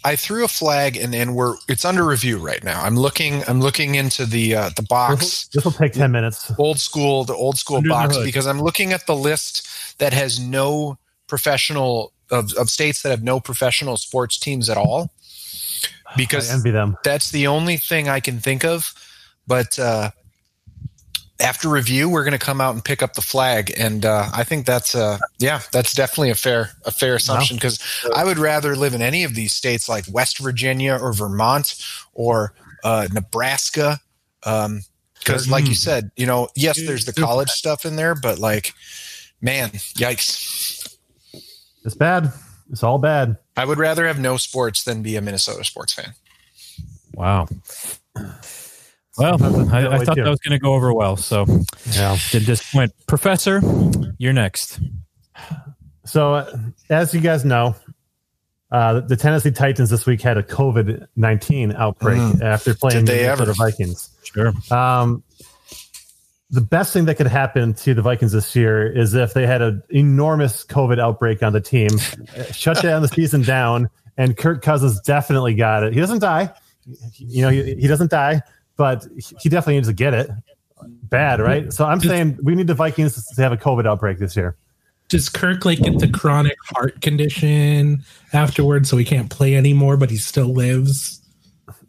I 0.04 0.16
threw 0.16 0.46
a 0.46 0.48
flag 0.48 0.96
and 0.96 1.14
and 1.14 1.36
we're 1.36 1.56
it's 1.68 1.84
under 1.84 2.06
review 2.06 2.38
right 2.38 2.64
now. 2.64 2.82
I'm 2.82 2.96
looking 2.96 3.44
I'm 3.48 3.60
looking 3.60 3.96
into 3.96 4.26
the 4.26 4.56
uh, 4.56 4.70
the 4.76 4.84
box 4.84 5.48
This 5.48 5.66
will 5.66 5.72
take 5.72 5.94
ten 5.94 6.12
minutes. 6.12 6.52
old 6.58 6.80
school 6.80 7.24
the 7.26 7.34
old 7.34 7.58
school 7.58 7.78
Under 7.78 7.90
box 7.90 8.18
because 8.24 8.48
I'm 8.48 8.62
looking 8.62 8.94
at 8.94 9.06
the 9.06 9.16
list 9.16 9.68
that 9.98 10.14
has 10.14 10.40
no 10.40 10.98
professional 11.28 12.14
of, 12.32 12.54
of 12.54 12.70
states 12.70 13.02
that 13.02 13.10
have 13.10 13.24
no 13.24 13.40
professional 13.40 13.98
sports 13.98 14.38
teams 14.38 14.70
at 14.70 14.78
all. 14.78 15.12
Because 16.16 16.50
I 16.50 16.54
Because 16.54 16.54
envy 16.54 16.72
them. 16.72 16.96
that's 17.04 17.32
the 17.32 17.48
only 17.48 17.78
thing 17.78 18.08
I 18.08 18.20
can 18.22 18.40
think 18.40 18.64
of. 18.64 18.94
But 19.46 19.78
uh, 19.80 20.12
after 21.40 21.70
review, 21.70 22.10
we're 22.10 22.24
going 22.24 22.38
to 22.38 22.44
come 22.44 22.60
out 22.62 22.74
and 22.74 22.84
pick 22.84 23.04
up 23.04 23.14
the 23.14 23.22
flag, 23.22 23.74
and 23.78 24.06
uh, 24.06 24.30
I 24.34 24.44
think 24.44 24.66
that's 24.66 24.96
a 24.96 25.20
yeah, 25.40 25.62
that's 25.72 25.94
definitely 25.94 26.32
a 26.32 26.36
fair 26.36 26.72
a 26.86 26.92
fair 26.92 27.16
assumption 27.16 27.58
because 27.58 27.80
I 28.16 28.24
would 28.24 28.38
rather 28.38 28.76
live 28.76 28.94
in 28.94 29.02
any 29.02 29.24
of 29.24 29.36
these 29.36 29.54
states 29.54 29.88
like 29.88 30.06
West 30.12 30.40
Virginia 30.40 30.98
or 31.00 31.14
Vermont 31.14 31.76
or 32.14 32.54
uh, 32.84 33.08
Nebraska. 33.14 34.00
Because, 34.42 35.50
like 35.50 35.68
you 35.68 35.76
said, 35.76 36.12
you 36.16 36.26
know, 36.26 36.48
yes, 36.56 36.78
there's 36.78 37.06
the 37.06 37.14
college 37.14 37.50
stuff 37.50 37.86
in 37.86 37.98
there, 37.98 38.16
but 38.16 38.40
like, 38.40 38.74
man, 39.42 39.70
yikes! 39.72 40.96
It's 41.84 41.96
bad. 41.96 42.32
It's 42.72 42.84
all 42.84 42.98
bad. 42.98 43.38
I 43.56 43.66
would 43.66 43.78
rather 43.78 44.08
have 44.08 44.20
no 44.20 44.38
sports 44.38 44.84
than 44.84 45.02
be 45.02 45.16
a 45.16 45.22
Minnesota 45.22 45.64
sports 45.64 45.94
fan. 45.94 46.14
Wow. 47.14 47.48
Well, 49.18 49.38
That's 49.38 49.56
a 49.56 49.76
I, 49.76 49.96
I 49.96 50.06
thought 50.06 50.16
that 50.16 50.28
was 50.30 50.40
going 50.40 50.52
to 50.52 50.60
go 50.60 50.74
over 50.74 50.94
well, 50.94 51.18
so 51.18 51.46
Yeah. 51.92 52.18
did 52.32 52.46
disappoint. 52.46 52.94
Professor, 53.08 53.62
you're 54.18 54.34
next. 54.34 54.80
So, 56.06 56.36
uh, 56.36 56.58
as 56.90 57.14
you 57.14 57.20
guys 57.22 57.44
know, 57.44 57.76
uh, 58.72 59.00
the 59.02 59.16
Tennessee 59.16 59.52
Titans 59.52 59.90
this 59.90 60.06
week 60.06 60.22
had 60.22 60.38
a 60.38 60.44
COVID 60.44 61.08
nineteen 61.16 61.74
outbreak 61.74 62.18
Mm. 62.20 62.42
after 62.42 62.74
playing 62.76 63.06
Did 63.06 63.16
they 63.16 63.24
the 63.24 63.30
ever? 63.30 63.42
Minnesota 63.46 63.72
Vikings. 63.72 64.10
Sure. 64.24 64.54
Um, 64.72 65.24
the 66.50 66.62
best 66.62 66.94
thing 66.94 67.06
that 67.06 67.16
could 67.16 67.28
happen 67.28 67.74
to 67.74 67.94
the 67.94 68.02
Vikings 68.02 68.32
this 68.32 68.56
year 68.56 68.86
is 68.90 69.14
if 69.14 69.34
they 69.34 69.46
had 69.46 69.62
an 69.62 69.84
enormous 69.90 70.66
COVID 70.66 71.00
outbreak 71.00 71.44
on 71.44 71.52
the 71.54 71.60
team, 71.62 71.90
uh, 72.38 72.44
shut 72.54 72.82
down 72.82 73.02
the 73.02 73.08
season 73.10 73.42
down, 73.42 73.90
and 74.18 74.38
Kirk 74.38 74.62
Cousins 74.62 75.00
definitely 75.02 75.56
got 75.56 75.84
it. 75.84 75.94
He 75.94 76.00
doesn't 76.00 76.20
die, 76.20 76.50
you 77.18 77.42
know, 77.42 77.50
he, 77.50 77.76
he 77.76 77.88
doesn't 77.88 78.12
die, 78.12 78.42
but 78.78 79.06
he 79.18 79.50
definitely 79.50 79.76
needs 79.76 79.88
to 79.88 79.94
get 79.94 80.14
it 80.14 80.30
bad, 81.04 81.40
right? 81.40 81.74
So 81.74 81.86
I'm 81.86 82.00
saying 82.00 82.40
we 82.42 82.56
need 82.56 82.68
the 82.68 82.74
Vikings 82.74 83.26
to 83.36 83.42
have 83.42 83.52
a 83.52 83.58
COVID 83.58 83.88
outbreak 83.88 84.20
this 84.20 84.36
year. 84.36 84.56
Does 85.10 85.30
Kirk 85.30 85.66
like 85.66 85.80
get 85.80 86.00
the 86.00 86.10
chronic 86.10 86.58
heart 86.66 87.02
condition 87.02 88.04
afterwards, 88.34 88.90
so 88.90 88.98
he 88.98 89.06
can't 89.06 89.30
play 89.30 89.56
anymore, 89.56 89.98
but 89.98 90.10
he 90.10 90.18
still 90.18 90.54
lives? 90.54 91.22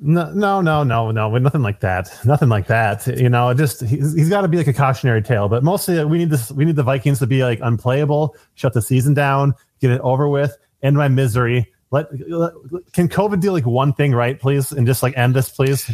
No, 0.01 0.30
no, 0.32 0.61
no, 0.61 0.84
no, 0.84 1.11
no, 1.11 1.39
nothing 1.39 1.62
like 1.62 1.80
that. 1.80 2.16
Nothing 2.24 2.49
like 2.49 2.68
that. 2.68 3.07
You 3.07 3.28
know, 3.28 3.53
just 3.55 3.80
he's, 3.80 4.14
he's 4.14 4.28
got 4.28 4.43
to 4.43 4.49
be 4.49 4.57
like 4.57 4.68
a 4.68 4.72
cautionary 4.72 5.22
tale. 5.22 5.49
But 5.49 5.64
mostly, 5.64 6.05
we 6.05 6.18
need 6.18 6.30
this. 6.30 6.53
We 6.53 6.64
need 6.64 6.76
the 6.76 6.84
Vikings 6.84 7.18
to 7.18 7.26
be 7.26 7.43
like 7.43 7.59
unplayable, 7.61 8.36
shut 8.55 8.74
the 8.74 8.82
season 8.82 9.14
down, 9.14 9.55
get 9.80 9.91
it 9.91 10.01
over 10.03 10.28
with, 10.28 10.57
end 10.82 10.97
my 10.97 11.09
misery. 11.09 11.72
Let, 11.91 12.07
let 12.30 12.53
can 12.93 13.09
COVID 13.09 13.41
do 13.41 13.51
like 13.51 13.66
one 13.66 13.93
thing 13.93 14.12
right, 14.12 14.39
please, 14.39 14.70
and 14.70 14.86
just 14.86 15.03
like 15.03 15.16
end 15.16 15.34
this, 15.34 15.49
please. 15.49 15.91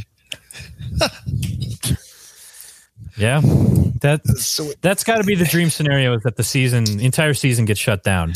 Yeah, 3.17 3.41
that 4.01 4.27
So 4.39 4.73
that's 4.81 5.05
got 5.05 5.19
to 5.19 5.25
be 5.25 5.37
the 5.37 5.45
dream 5.45 5.71
scenario 5.71 6.15
is 6.15 6.23
that 6.25 6.37
the 6.37 6.43
season, 6.43 6.85
the 6.85 7.05
entire 7.05 7.33
season 7.33 7.65
gets 7.65 7.79
shut 7.79 8.03
down. 8.03 8.33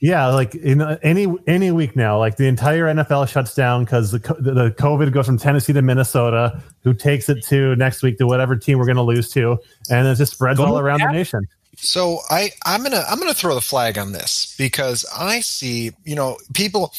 Yeah, 0.00 0.26
like 0.26 0.54
in 0.56 0.82
any 1.02 1.32
any 1.46 1.70
week 1.70 1.94
now, 1.94 2.18
like 2.18 2.36
the 2.36 2.46
entire 2.46 2.86
NFL 2.86 3.28
shuts 3.28 3.54
down 3.54 3.84
because 3.84 4.10
the 4.10 4.18
the 4.18 4.74
COVID 4.78 5.12
goes 5.12 5.26
from 5.26 5.38
Tennessee 5.38 5.72
to 5.74 5.82
Minnesota. 5.82 6.60
Who 6.82 6.92
takes 6.92 7.28
it 7.28 7.44
to 7.46 7.76
next 7.76 8.02
week 8.02 8.18
to 8.18 8.26
whatever 8.26 8.56
team 8.56 8.78
we're 8.78 8.86
going 8.86 8.96
to 8.96 9.02
lose 9.02 9.30
to, 9.32 9.58
and 9.90 10.08
it 10.08 10.16
just 10.16 10.32
spreads 10.32 10.58
all 10.58 10.78
around 10.78 11.00
the 11.00 11.12
nation. 11.12 11.46
So 11.76 12.18
I 12.28 12.50
I'm 12.64 12.82
gonna 12.82 13.04
I'm 13.08 13.20
gonna 13.20 13.34
throw 13.34 13.54
the 13.54 13.60
flag 13.60 13.96
on 13.96 14.10
this 14.10 14.56
because 14.58 15.04
I 15.16 15.40
see 15.40 15.92
you 16.04 16.16
know 16.16 16.36
people 16.52 16.92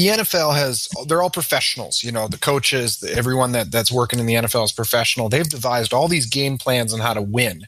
the 0.00 0.06
NFL 0.22 0.54
has 0.54 0.88
they're 1.06 1.20
all 1.22 1.30
professionals 1.30 2.02
you 2.02 2.10
know 2.10 2.26
the 2.26 2.38
coaches 2.38 3.00
the, 3.00 3.12
everyone 3.14 3.52
that 3.52 3.70
that's 3.70 3.92
working 3.92 4.18
in 4.18 4.26
the 4.26 4.34
NFL 4.34 4.64
is 4.64 4.72
professional. 4.72 5.28
They've 5.28 5.48
devised 5.48 5.92
all 5.92 6.08
these 6.08 6.26
game 6.26 6.56
plans 6.58 6.94
on 6.94 7.00
how 7.00 7.12
to 7.14 7.22
win. 7.22 7.66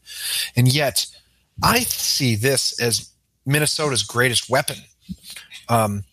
And 0.57 0.73
yet 0.73 1.07
I 1.63 1.81
see 1.81 2.35
this 2.37 2.81
as 2.81 3.11
Minnesota's 3.45 4.03
greatest 4.03 4.49
weapon. 4.49 4.77
Um, 5.69 6.05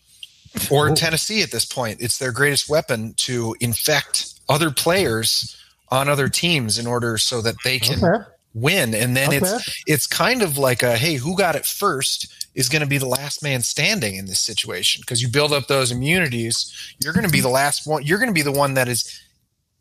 or 0.70 0.94
Tennessee 0.94 1.42
at 1.42 1.52
this 1.52 1.64
point. 1.64 2.00
It's 2.00 2.18
their 2.18 2.32
greatest 2.32 2.68
weapon 2.68 3.14
to 3.18 3.56
infect 3.60 4.34
other 4.48 4.70
players 4.70 5.56
on 5.88 6.08
other 6.08 6.28
teams 6.28 6.78
in 6.78 6.86
order 6.86 7.18
so 7.18 7.40
that 7.40 7.54
they 7.64 7.78
can 7.78 8.04
Okay. 8.04 8.24
win. 8.54 8.94
And 8.94 9.16
then 9.16 9.28
Okay. 9.28 9.38
it's 9.38 9.82
it's 9.86 10.06
kind 10.06 10.42
of 10.42 10.58
like 10.58 10.82
a 10.82 10.96
hey 10.96 11.14
who 11.14 11.36
got 11.36 11.56
it 11.56 11.64
first 11.64 12.39
is 12.54 12.68
going 12.68 12.82
to 12.82 12.88
be 12.88 12.98
the 12.98 13.06
last 13.06 13.42
man 13.42 13.62
standing 13.62 14.16
in 14.16 14.26
this 14.26 14.40
situation 14.40 15.00
because 15.02 15.22
you 15.22 15.28
build 15.28 15.52
up 15.52 15.66
those 15.68 15.90
immunities 15.92 16.94
you're 17.02 17.12
going 17.12 17.26
to 17.26 17.30
be 17.32 17.40
the 17.40 17.48
last 17.48 17.86
one 17.86 18.02
you're 18.04 18.18
going 18.18 18.28
to 18.30 18.34
be 18.34 18.42
the 18.42 18.50
one 18.52 18.74
that 18.74 18.88
is 18.88 19.20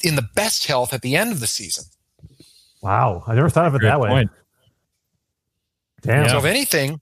in 0.04 0.16
the 0.16 0.28
best 0.36 0.68
health 0.68 0.94
at 0.94 1.02
the 1.02 1.16
end 1.16 1.32
of 1.32 1.40
the 1.40 1.48
season 1.48 1.84
Wow, 2.82 3.24
I 3.28 3.36
never 3.36 3.50
thought 3.50 3.66
of 3.66 3.76
it 3.76 3.80
Great 3.80 3.90
that 3.90 4.00
way. 4.00 4.08
point. 4.10 4.30
Damn. 6.02 6.24
Yeah. 6.26 6.32
so 6.32 6.38
if 6.38 6.46
anything 6.46 7.02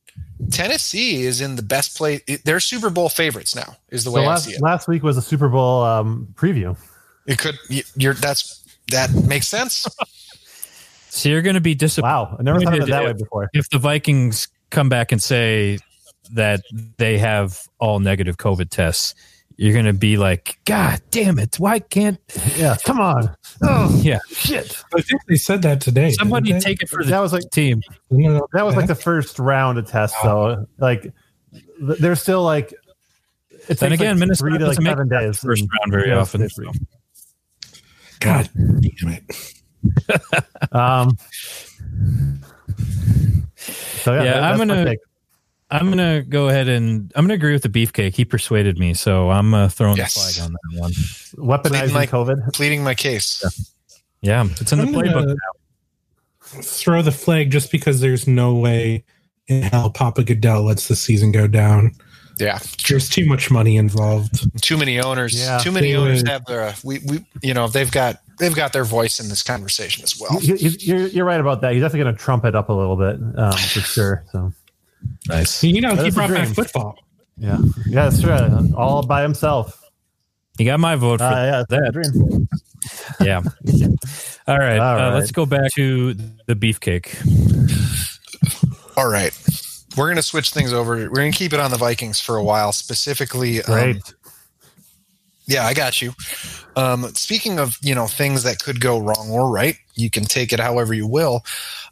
tennessee 0.52 1.24
is 1.24 1.42
in 1.42 1.56
the 1.56 1.62
best 1.64 1.98
place 1.98 2.22
they're 2.46 2.60
super 2.60 2.90
bowl 2.90 3.10
favorites 3.10 3.56
now 3.56 3.76
is 3.90 4.04
the 4.04 4.10
So 4.12 4.16
way 4.18 4.24
i 4.24 4.28
last, 4.30 4.46
see 4.46 4.54
it 4.54 4.62
last 4.62 4.88
week 4.88 5.04
was 5.04 5.18
a 5.18 5.22
Super 5.22 5.50
Bowl 5.50 5.84
um, 5.84 6.28
preview. 6.36 6.78
it 7.26 7.38
could 7.40 7.58
you- 7.70 7.84
you're 7.96 8.14
that's 8.14 8.64
that 8.90 9.12
makes 9.28 9.48
sense 9.48 9.86
So 11.10 11.30
you're 11.30 11.42
going 11.42 11.56
to 11.56 11.62
be 11.62 11.74
disappointed 11.74 12.14
Wow, 12.14 12.36
I 12.40 12.44
never 12.44 12.60
thought 12.62 12.74
of 12.76 12.82
it 12.84 12.90
that 12.92 13.02
Yeah. 13.02 13.08
way 13.08 13.14
before. 13.14 13.50
if 13.54 13.70
the 13.70 13.80
Vikings 13.80 14.48
come 14.70 14.90
back 14.90 15.12
and 15.12 15.22
say 15.22 15.80
that 16.34 16.62
they 16.98 17.18
have 17.18 17.62
all 17.80 18.00
negative 18.00 18.38
COVID 18.38 18.70
tests. 18.70 19.16
You're 19.60 19.74
going 19.74 19.86
to 19.86 19.94
be 19.94 20.18
like, 20.18 20.60
God 20.66 21.02
damn 21.10 21.40
it! 21.40 21.56
Why 21.60 21.80
can't? 21.80 22.20
Yeah, 22.58 22.76
come 22.84 23.00
on. 23.00 23.36
Oh 23.64 24.00
Yeah, 24.04 24.20
shit! 24.30 24.84
I 24.96 25.02
think 25.02 25.22
they 25.28 25.36
said 25.36 25.64
that 25.64 25.82
today. 25.82 26.12
somebody 26.12 26.60
take 26.60 26.82
it 26.84 26.90
for 26.90 27.04
the 27.04 27.10
That 27.10 27.20
was 27.22 27.34
like 27.34 27.44
team. 27.52 27.82
that 28.12 28.64
was 28.66 28.76
like 28.76 28.86
the 28.88 28.94
first 28.96 29.40
round 29.40 29.78
of 29.80 29.88
tests. 29.88 30.16
though. 30.22 30.66
like 30.78 31.02
th- 31.54 32.00
there's 32.00 32.22
still 32.22 32.44
like. 32.44 32.74
It's 33.68 33.82
Then 33.82 33.92
again, 33.94 34.16
like 34.16 34.20
Minnesota 34.20 34.50
three 34.52 34.58
to 34.60 34.66
like 34.66 34.70
doesn't 34.78 34.84
make 34.84 34.92
seven 34.92 35.10
days. 35.10 35.40
First 35.40 35.62
round 35.64 35.92
very 35.92 36.10
yeah, 36.10 36.20
often. 36.20 36.42
it's 36.44 36.56
so. 36.56 36.72
God 38.20 38.50
damn 38.56 39.10
it. 39.14 40.72
Um. 40.72 41.18
So 44.04 44.14
yeah, 44.14 44.24
Yeah, 44.24 44.50
I'm 44.50 44.58
gonna- 44.58 44.96
I'm 45.70 45.90
gonna 45.90 46.22
go 46.22 46.48
ahead 46.48 46.70
and 46.70 47.12
I'm 47.16 47.26
gonna 47.26 47.34
agree 47.34 47.52
with 47.52 47.64
the 47.64 47.70
beefcake. 47.70 48.16
He 48.16 48.24
persuaded 48.24 48.78
me, 48.80 48.94
so 48.94 49.30
I'm 49.30 49.54
uh, 49.54 49.68
throwing 49.68 49.98
Yes. 49.98 50.14
the 50.14 50.20
flag 50.42 50.46
on 50.46 50.54
that 50.54 50.80
one. 50.80 50.92
weaponizing 51.36 51.92
Like- 51.94 52.10
COVID. 52.10 52.54
pleading 52.54 52.84
my 52.84 52.96
case 52.96 53.44
Yeah, 54.22 54.48
it's 54.62 54.72
in 54.72 54.80
the 54.80 54.86
I'm 54.86 54.94
gonna 54.94 55.12
playbook. 55.12 55.36
Throw 56.64 57.02
the 57.02 57.12
flag 57.12 57.52
just 57.52 57.72
because 57.72 58.00
there's 58.00 58.28
no 58.28 58.56
way 58.56 59.04
in 59.48 59.64
hell 59.64 59.90
Papa 59.90 60.24
Goodell 60.24 60.64
lets 60.64 60.88
the 60.88 60.96
season 60.96 61.32
go 61.34 61.48
down. 61.48 61.92
yeah 62.40 62.60
There's 62.88 63.10
too 63.10 63.26
much 63.26 63.52
money 63.52 63.76
involved. 63.76 64.50
too 64.62 64.78
many 64.78 65.00
owners 65.02 65.34
Yeah. 65.38 65.58
too 65.58 65.72
many 65.74 65.94
owners 65.96 66.20
would- 66.24 66.30
have 66.30 66.46
their 66.46 66.74
we, 66.84 67.00
we 67.00 67.26
you 67.42 67.54
know 67.54 67.68
they've 67.68 67.92
got 67.92 68.22
they've 68.38 68.56
got 68.56 68.74
their 68.74 68.84
voice 68.86 69.20
in 69.20 69.30
this 69.30 69.44
conversation 69.44 70.04
as 70.04 70.20
well 70.20 70.42
You- 70.42 70.56
you- 70.56 70.70
You're, 70.80 71.08
you're 71.08 71.26
right 71.26 71.40
about 71.40 71.62
that. 71.62 71.74
He's 71.74 71.82
definitely 71.82 72.04
going 72.06 72.16
to 72.16 72.22
trump 72.22 72.46
it 72.46 72.56
up 72.56 72.70
a 72.70 72.74
little 72.74 72.96
bit 72.96 73.16
um, 73.38 73.52
for 73.52 73.80
sure. 73.82 74.24
So 74.32 74.54
Nice. 75.30 75.64
You 75.64 75.80
know, 75.82 75.96
That 75.96 76.06
he 76.06 76.12
brought 76.12 76.30
back 76.32 76.48
football. 76.50 76.98
yeah, 77.38 77.58
yeah, 77.88 78.10
that's 78.10 78.22
true. 78.22 78.74
All 78.76 79.06
by 79.06 79.22
himself. 79.22 79.82
You 80.58 80.66
got 80.66 80.80
my 80.80 80.96
vote 80.96 81.20
for 81.20 81.26
Uh, 81.26 81.46
yeah, 81.46 81.64
that. 81.70 81.94
dream. 81.94 82.50
Yeah. 83.22 83.42
All 84.48 84.58
right. 84.58 84.80
All 84.80 85.00
uh, 85.00 85.14
let's 85.14 85.32
go 85.32 85.46
back 85.46 85.72
to 85.76 86.14
the 86.14 86.56
beefcake. 86.56 87.14
All 88.98 89.08
right. 89.10 89.32
We're 89.96 90.06
going 90.08 90.16
to 90.18 90.24
switch 90.24 90.50
things 90.52 90.74
over. 90.74 90.96
We're 90.96 91.10
going 91.10 91.32
to 91.32 91.38
keep 91.38 91.54
it 91.54 91.60
on 91.60 91.70
the 91.72 91.78
Vikings 91.78 92.20
for 92.20 92.38
a 92.38 92.44
while, 92.44 92.72
specifically. 92.72 93.62
um, 93.64 93.66
Great. 93.74 94.14
Yeah, 95.48 95.66
I 95.66 95.74
got 95.74 96.02
you. 96.02 96.14
Um, 96.76 97.04
speaking 97.16 97.58
of, 97.60 97.78
you 97.82 97.96
know, 97.96 98.08
things 98.08 98.44
that 98.44 98.60
could 98.60 98.82
go 98.82 99.00
wrong 99.00 99.30
or 99.32 99.50
right, 99.50 99.76
you 99.96 100.10
can 100.10 100.26
take 100.26 100.52
it 100.54 100.60
however 100.60 100.94
you 100.94 101.08
will. 101.08 101.44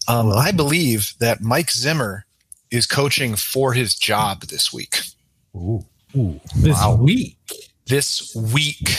Um, 0.08 0.32
I 0.32 0.52
believe 0.52 1.14
that 1.20 1.42
Mike 1.42 1.72
Zimmer 1.72 2.26
is 2.70 2.86
coaching 2.86 3.36
for 3.36 3.74
his 3.74 3.96
job 3.96 4.42
this 4.44 4.74
week. 4.74 5.00
Ooh, 5.56 5.86
This 6.56 6.78
week. 7.00 7.38
This 7.88 8.36
week, 8.36 8.90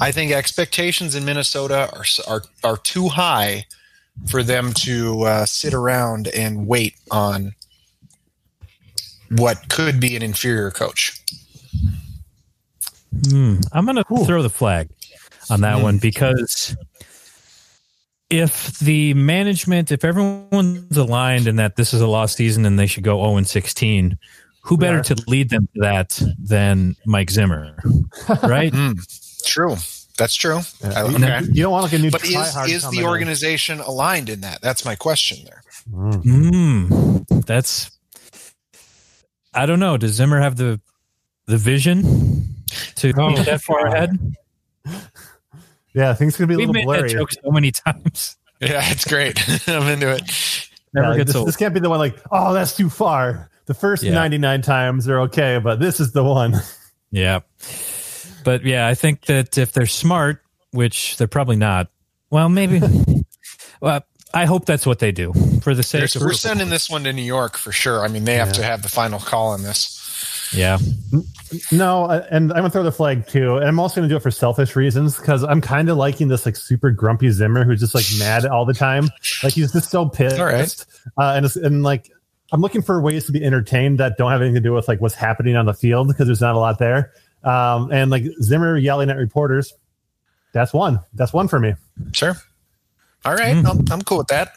I 0.00 0.10
think 0.10 0.32
expectations 0.32 1.14
in 1.14 1.24
Minnesota 1.24 1.88
are 1.92 2.04
are 2.26 2.42
are 2.64 2.76
too 2.76 3.08
high 3.08 3.66
for 4.28 4.42
them 4.42 4.72
to 4.72 5.22
uh, 5.22 5.46
sit 5.46 5.72
around 5.72 6.26
and 6.28 6.66
wait 6.66 6.94
on 7.10 7.54
what 9.30 9.68
could 9.68 10.00
be 10.00 10.16
an 10.16 10.22
inferior 10.22 10.70
coach. 10.70 11.20
Hmm. 13.28 13.56
I'm 13.72 13.84
going 13.84 13.96
to 13.96 14.24
throw 14.24 14.42
the 14.42 14.50
flag 14.50 14.88
on 15.50 15.60
that 15.62 15.82
one 15.82 15.98
because 15.98 16.76
if 18.30 18.78
the 18.80 19.14
management, 19.14 19.92
if 19.92 20.04
everyone's 20.04 20.96
aligned 20.96 21.46
in 21.46 21.56
that 21.56 21.76
this 21.76 21.94
is 21.94 22.00
a 22.00 22.06
lost 22.06 22.36
season 22.36 22.64
and 22.66 22.78
they 22.78 22.86
should 22.86 23.04
go 23.04 23.18
0 23.22 23.36
and 23.36 23.46
16, 23.46 24.18
who 24.62 24.76
better 24.76 24.96
Yeah. 24.96 25.02
to 25.02 25.24
lead 25.28 25.50
them 25.50 25.68
to 25.74 25.80
that 25.82 26.20
than 26.38 26.96
Mike 27.06 27.30
Zimmer? 27.30 27.76
Right? 28.42 28.74
True, 29.44 29.76
that's 30.18 30.34
true. 30.34 30.60
I- 30.82 31.04
You- 31.06 31.14
okay. 31.16 31.40
You 31.52 31.62
don't 31.62 31.72
want 31.72 31.84
like 31.84 31.92
a 31.92 31.98
new 31.98 32.10
But 32.10 32.24
is 32.24 32.30
is 32.30 32.52
coming 32.82 32.98
the 32.98 32.98
in. 33.00 33.06
organization 33.06 33.78
aligned 33.80 34.28
in 34.28 34.40
that? 34.40 34.60
That's 34.60 34.84
my 34.84 34.96
question 34.96 35.38
there. 35.44 35.62
Mm. 35.92 36.22
Hmm. 37.30 37.38
That's, 37.46 37.92
I 39.54 39.66
don't 39.66 39.78
know. 39.78 39.96
Does 39.96 40.12
Zimmer 40.14 40.40
have 40.40 40.56
the 40.56 40.80
the 41.46 41.56
vision 41.56 42.55
to 42.96 43.12
Oh, 43.16 43.34
be 43.36 43.42
that 43.42 43.62
far 43.62 43.86
ahead? 43.86 44.18
Yeah, 45.94 46.12
things 46.12 46.36
could 46.36 46.48
be 46.48 46.54
a 46.54 46.58
We've 46.58 46.68
little 46.68 46.74
made 46.74 46.84
blurry. 46.84 47.02
that 47.08 47.08
joke 47.18 47.32
so 47.32 47.50
many 47.50 47.70
times. 47.86 48.36
Yeah, 48.60 48.82
it's 48.90 49.06
great. 49.06 49.38
I'm 49.68 49.88
into 49.88 50.10
it. 50.10 50.22
Never 50.92 51.12
Yeah, 51.12 51.16
gets 51.16 51.28
this, 51.28 51.36
old. 51.36 51.48
this 51.48 51.56
can't 51.56 51.72
be 51.72 51.80
the 51.80 51.88
one 51.88 51.98
like, 51.98 52.18
oh, 52.30 52.52
that's 52.52 52.76
too 52.76 52.90
far. 52.90 53.50
The 53.64 53.74
first 53.74 54.02
Yeah. 54.02 54.12
99 54.12 54.60
times 54.62 55.08
are 55.08 55.20
okay, 55.20 55.58
but 55.58 55.80
this 55.80 55.98
is 56.00 56.12
the 56.12 56.22
one. 56.22 56.54
Yeah. 57.10 57.40
But 58.44 58.64
yeah, 58.64 58.86
I 58.86 58.94
think 58.94 59.24
that 59.26 59.56
if 59.58 59.72
they're 59.72 59.86
smart, 59.86 60.42
which 60.72 61.16
they're 61.16 61.26
probably 61.28 61.56
not, 61.56 61.88
well, 62.30 62.48
maybe. 62.50 62.80
well, 63.80 64.02
I 64.34 64.44
hope 64.44 64.66
that's 64.66 64.84
what 64.84 64.98
they 64.98 65.12
do 65.12 65.32
for 65.62 65.74
the 65.74 65.82
sake 65.82 66.00
There's- 66.00 66.16
of. 66.16 66.22
we're 66.22 66.32
sending 66.34 66.68
this 66.68 66.90
one 66.90 67.04
to 67.04 67.12
New 67.14 67.22
York 67.22 67.56
for 67.56 67.72
sure. 67.72 68.04
I 68.04 68.08
mean, 68.08 68.24
they 68.24 68.34
have 68.34 68.48
Yeah. 68.48 68.52
to 68.54 68.62
have 68.64 68.82
the 68.82 68.88
final 68.90 69.18
call 69.18 69.48
on 69.52 69.62
this. 69.62 69.95
Yeah. 70.52 70.78
No, 71.72 72.06
and 72.10 72.50
I'm 72.52 72.58
gonna 72.58 72.70
throw 72.70 72.82
the 72.82 72.92
flag 72.92 73.26
too. 73.26 73.56
And 73.56 73.66
I'm 73.68 73.78
also 73.78 73.96
gonna 73.96 74.08
do 74.08 74.16
it 74.16 74.22
for 74.22 74.30
selfish 74.30 74.76
reasons 74.76 75.16
because 75.16 75.42
I'm 75.44 75.60
kind 75.60 75.88
of 75.88 75.96
liking 75.96 76.28
this 76.28 76.44
like 76.46 76.56
super 76.56 76.90
grumpy 76.90 77.30
Zimmer 77.30 77.64
who's 77.64 77.80
just 77.80 77.94
like 77.94 78.04
mad 78.18 78.44
all 78.46 78.64
the 78.64 78.74
time. 78.74 79.08
Like 79.42 79.52
he's 79.54 79.72
just 79.72 79.90
so 79.90 80.08
pissed. 80.08 80.38
All 80.38 80.46
right. 80.46 80.86
Uh, 81.18 81.34
and 81.36 81.46
it's, 81.46 81.56
and 81.56 81.82
like 81.82 82.10
I'm 82.52 82.60
looking 82.60 82.82
for 82.82 83.00
ways 83.00 83.26
to 83.26 83.32
be 83.32 83.44
entertained 83.44 83.98
that 83.98 84.16
don't 84.18 84.30
have 84.30 84.40
anything 84.40 84.54
to 84.54 84.60
do 84.60 84.72
with 84.72 84.88
like 84.88 85.00
what's 85.00 85.14
happening 85.14 85.56
on 85.56 85.66
the 85.66 85.74
field 85.74 86.08
because 86.08 86.26
there's 86.26 86.40
not 86.40 86.54
a 86.54 86.58
lot 86.58 86.78
there. 86.78 87.12
Um, 87.44 87.90
and 87.92 88.10
like 88.10 88.24
Zimmer 88.42 88.76
yelling 88.76 89.10
at 89.10 89.16
reporters, 89.16 89.72
that's 90.52 90.72
one. 90.72 91.00
That's 91.14 91.32
one 91.32 91.48
for 91.48 91.58
me. 91.60 91.74
Sure. 92.12 92.34
All 93.24 93.34
right. 93.34 93.56
Mm. 93.56 93.68
I'm, 93.68 93.92
I'm 93.92 94.02
cool 94.02 94.18
with 94.18 94.28
that. 94.28 94.52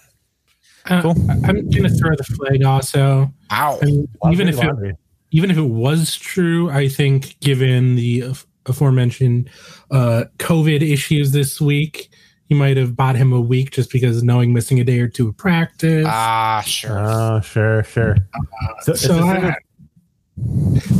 Uh, 0.86 1.02
Cool. 1.02 1.16
I- 1.30 1.34
I'm 1.48 1.70
going 1.70 1.84
to 1.84 1.90
throw 1.90 2.16
the 2.16 2.24
flag 2.24 2.64
also. 2.64 3.32
Ow. 3.52 3.80
I 3.82 3.86
mean, 3.86 4.08
even 4.32 4.48
Laundry, 4.48 4.50
if 4.50 4.56
it, 4.56 4.66
laundry. 4.66 4.98
Even 5.32 5.52
if 5.52 5.58
it 5.58 5.62
was 5.70 6.16
true, 6.16 6.70
I 6.70 6.88
think 6.90 7.40
given 7.40 7.96
the 7.96 8.22
af- 8.22 8.46
aforementioned 8.66 9.50
uh, 9.92 10.26
COVID 10.38 10.82
issues 10.82 11.32
this 11.32 11.60
week, 11.62 12.10
he 12.48 12.56
might 12.56 12.78
have 12.78 12.96
bought 12.96 13.16
him 13.16 13.32
a 13.32 13.40
week 13.42 13.72
just 13.72 13.92
because 13.92 14.24
knowing 14.24 14.54
missing 14.54 14.80
a 14.80 14.84
day 14.84 15.00
or 15.00 15.08
two 15.08 15.28
of 15.30 15.38
practice. 15.38 16.06
Ah, 16.10 16.64
sure. 16.66 16.98
Oh, 17.00 17.42
sure, 17.42 17.84
sure. 17.84 18.16
So, 18.82 18.94
so 18.94 19.14
it's- 19.18 19.44
I, 19.46 19.56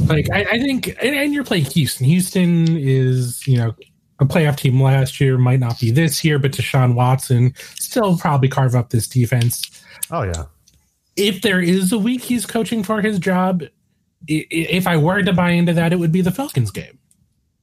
like 0.08 0.28
I, 0.32 0.42
I 0.52 0.60
think, 0.60 0.88
and, 1.02 1.16
and 1.16 1.34
you're 1.34 1.44
playing 1.46 1.66
Houston. 1.66 2.06
Houston 2.06 2.68
is 2.78 3.48
you 3.48 3.58
know 3.58 3.74
a 4.20 4.26
playoff 4.26 4.58
team 4.58 4.82
last 4.82 5.22
year, 5.22 5.38
might 5.38 5.60
not 5.62 5.80
be 5.80 5.92
this 5.92 6.24
year, 6.26 6.38
but 6.40 6.52
Deshaun 6.52 6.94
Watson 6.94 7.54
still 7.80 8.18
probably 8.18 8.50
carve 8.50 8.76
up 8.76 8.90
this 8.90 9.08
defense. 9.08 9.64
Oh 10.12 10.24
yeah. 10.24 10.44
If 11.16 11.42
there 11.42 11.62
is 11.62 11.92
a 11.94 11.98
week 11.98 12.22
he's 12.22 12.46
coaching 12.46 12.84
for 12.84 13.02
his 13.02 13.18
job, 13.18 13.62
i- 13.64 13.66
i- 13.66 13.70
if 14.28 14.88
I 14.88 14.98
were 14.98 15.22
to 15.22 15.34
buy 15.34 15.52
into 15.52 15.74
that, 15.74 15.94
it 15.94 15.98
would 16.00 16.12
be 16.12 16.22
the 16.22 16.32
Falcons 16.32 16.72
game. 16.72 16.98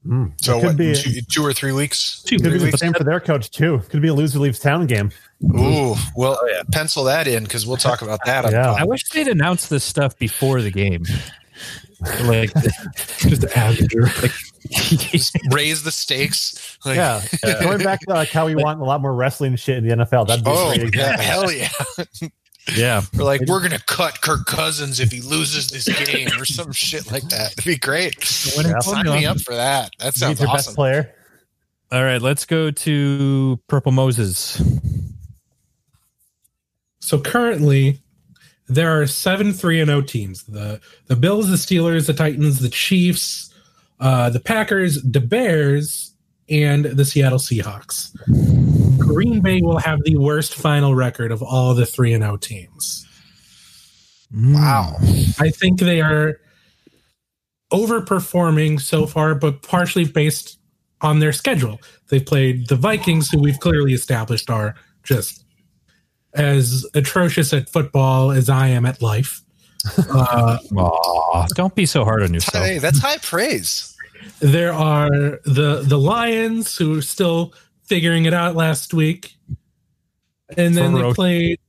Mm. 0.06 0.32
So 0.40 0.58
It 0.58 0.60
could 0.60 0.66
what? 0.68 0.76
be 0.76 0.94
two, 0.94 1.20
two 1.22 1.44
or 1.44 1.52
three 1.52 1.72
weeks? 1.72 2.22
Two, 2.22 2.36
could 2.36 2.50
three 2.52 2.64
be 2.64 2.70
the 2.70 2.78
same 2.78 2.92
for 2.92 3.02
their 3.02 3.18
coach 3.18 3.50
too. 3.50 3.80
Could 3.88 4.02
be 4.02 4.08
a 4.08 4.14
loser 4.14 4.38
leaves 4.38 4.60
town 4.60 4.86
game. 4.86 5.10
Ooh, 5.58 5.96
well, 6.16 6.38
pencil 6.72 7.02
that 7.04 7.26
in 7.26 7.42
because 7.42 7.66
we'll 7.66 7.76
talk 7.76 8.02
about 8.02 8.20
that. 8.24 8.50
Yeah. 8.52 8.70
I 8.72 8.84
wish 8.84 9.08
they'd 9.08 9.26
announced 9.26 9.68
this 9.68 9.82
stuff 9.82 10.16
before 10.16 10.62
the 10.62 10.70
game. 10.70 11.04
Like, 12.22 12.52
Just 13.18 13.44
amateur. 13.56 14.06
Just 14.70 15.36
raise 15.50 15.82
the 15.82 15.90
stakes. 15.90 16.78
Like, 16.84 16.96
Yeah. 16.96 17.20
Going 17.60 17.82
back 17.82 18.00
to 18.02 18.10
like 18.10 18.28
how 18.30 18.46
we 18.46 18.54
want 18.62 18.80
a 18.80 18.84
lot 18.84 19.00
more 19.00 19.14
wrestling 19.14 19.56
shit 19.56 19.78
in 19.78 19.88
the 19.88 19.96
NFL. 20.04 20.28
That'd 20.28 20.44
be 20.44 20.50
Oh, 20.54 20.72
great 20.76 20.94
yeah, 20.94 21.20
hell 21.20 21.50
yeah. 21.50 21.68
yeah, 22.74 23.02
We're 23.14 23.24
like, 23.24 23.42
we're 23.46 23.60
going 23.60 23.78
to 23.78 23.84
cut 23.84 24.20
Kirk 24.22 24.46
Cousins 24.46 24.98
if 24.98 25.12
he 25.12 25.20
loses 25.20 25.68
this 25.68 25.86
game 26.06 26.28
or 26.38 26.44
some 26.44 26.72
shit 26.72 27.10
like 27.10 27.28
that. 27.28 27.52
It'd 27.52 27.64
be 27.64 27.76
great. 27.76 28.16
Yeah. 28.56 28.78
Sign 28.80 29.04
me 29.04 29.26
up 29.26 29.40
for 29.40 29.54
that. 29.54 29.90
That 29.98 30.14
sounds 30.14 30.40
need 30.40 30.46
your 30.46 30.54
best 30.54 30.68
awesome. 30.68 30.74
player. 30.74 31.14
All 31.92 32.02
right, 32.02 32.20
let's 32.20 32.44
go 32.44 32.72
to 32.72 33.60
Purple 33.68 33.92
Moses. 33.92 34.60
So 36.98 37.20
currently, 37.20 38.00
there 38.66 39.00
are 39.00 39.06
seven 39.06 39.52
three 39.52 39.80
and 39.80 39.88
O 39.88 40.02
teams: 40.02 40.42
the 40.42 40.80
the 41.06 41.14
Bills, 41.14 41.48
the 41.48 41.56
Steelers, 41.56 42.08
the 42.08 42.12
Titans, 42.12 42.58
the 42.58 42.68
Chiefs, 42.68 43.54
uh, 44.00 44.30
the 44.30 44.40
Packers, 44.40 45.00
the 45.02 45.20
Bears, 45.20 46.12
and 46.48 46.84
the 46.84 47.04
Seattle 47.04 47.38
Seahawks. 47.38 48.10
Green 49.06 49.40
Bay 49.40 49.60
will 49.62 49.78
have 49.78 50.02
the 50.04 50.16
worst 50.16 50.54
final 50.54 50.94
record 50.94 51.32
of 51.32 51.42
all 51.42 51.74
the 51.74 51.86
three 51.86 52.12
and 52.12 52.24
O 52.24 52.36
teams. 52.36 53.06
Wow. 54.34 54.96
I 55.38 55.50
think 55.50 55.80
they 55.80 56.00
are 56.00 56.38
overperforming 57.72 58.80
so 58.80 59.06
far, 59.06 59.34
but 59.34 59.62
partially 59.62 60.04
based 60.04 60.58
on 61.00 61.18
their 61.20 61.32
schedule. 61.32 61.80
They've 62.08 62.24
played 62.24 62.68
the 62.68 62.76
Vikings, 62.76 63.28
who 63.30 63.38
we've 63.38 63.60
clearly 63.60 63.92
established 63.92 64.50
are 64.50 64.74
just 65.02 65.44
as 66.34 66.86
atrocious 66.94 67.52
at 67.52 67.68
football 67.68 68.30
as 68.30 68.48
I 68.48 68.68
am 68.68 68.86
at 68.86 69.02
life. 69.02 69.42
Uh, 70.10 70.58
Aw, 70.76 71.46
don't 71.54 71.76
be 71.76 71.86
so 71.86 72.02
hard 72.02 72.20
on 72.24 72.34
yourself. 72.34 72.64
Hey, 72.64 72.78
that's 72.78 72.98
high 72.98 73.18
praise. 73.18 73.96
there 74.40 74.72
are 74.72 75.08
the 75.44 75.84
the 75.86 75.96
Lions, 75.96 76.76
who 76.76 76.98
are 76.98 77.02
still 77.02 77.54
figuring 77.86 78.24
it 78.26 78.34
out 78.34 78.54
last 78.56 78.92
week, 78.94 79.36
and 80.56 80.76
then 80.76 80.94
they 80.94 81.12
played. 81.12 81.60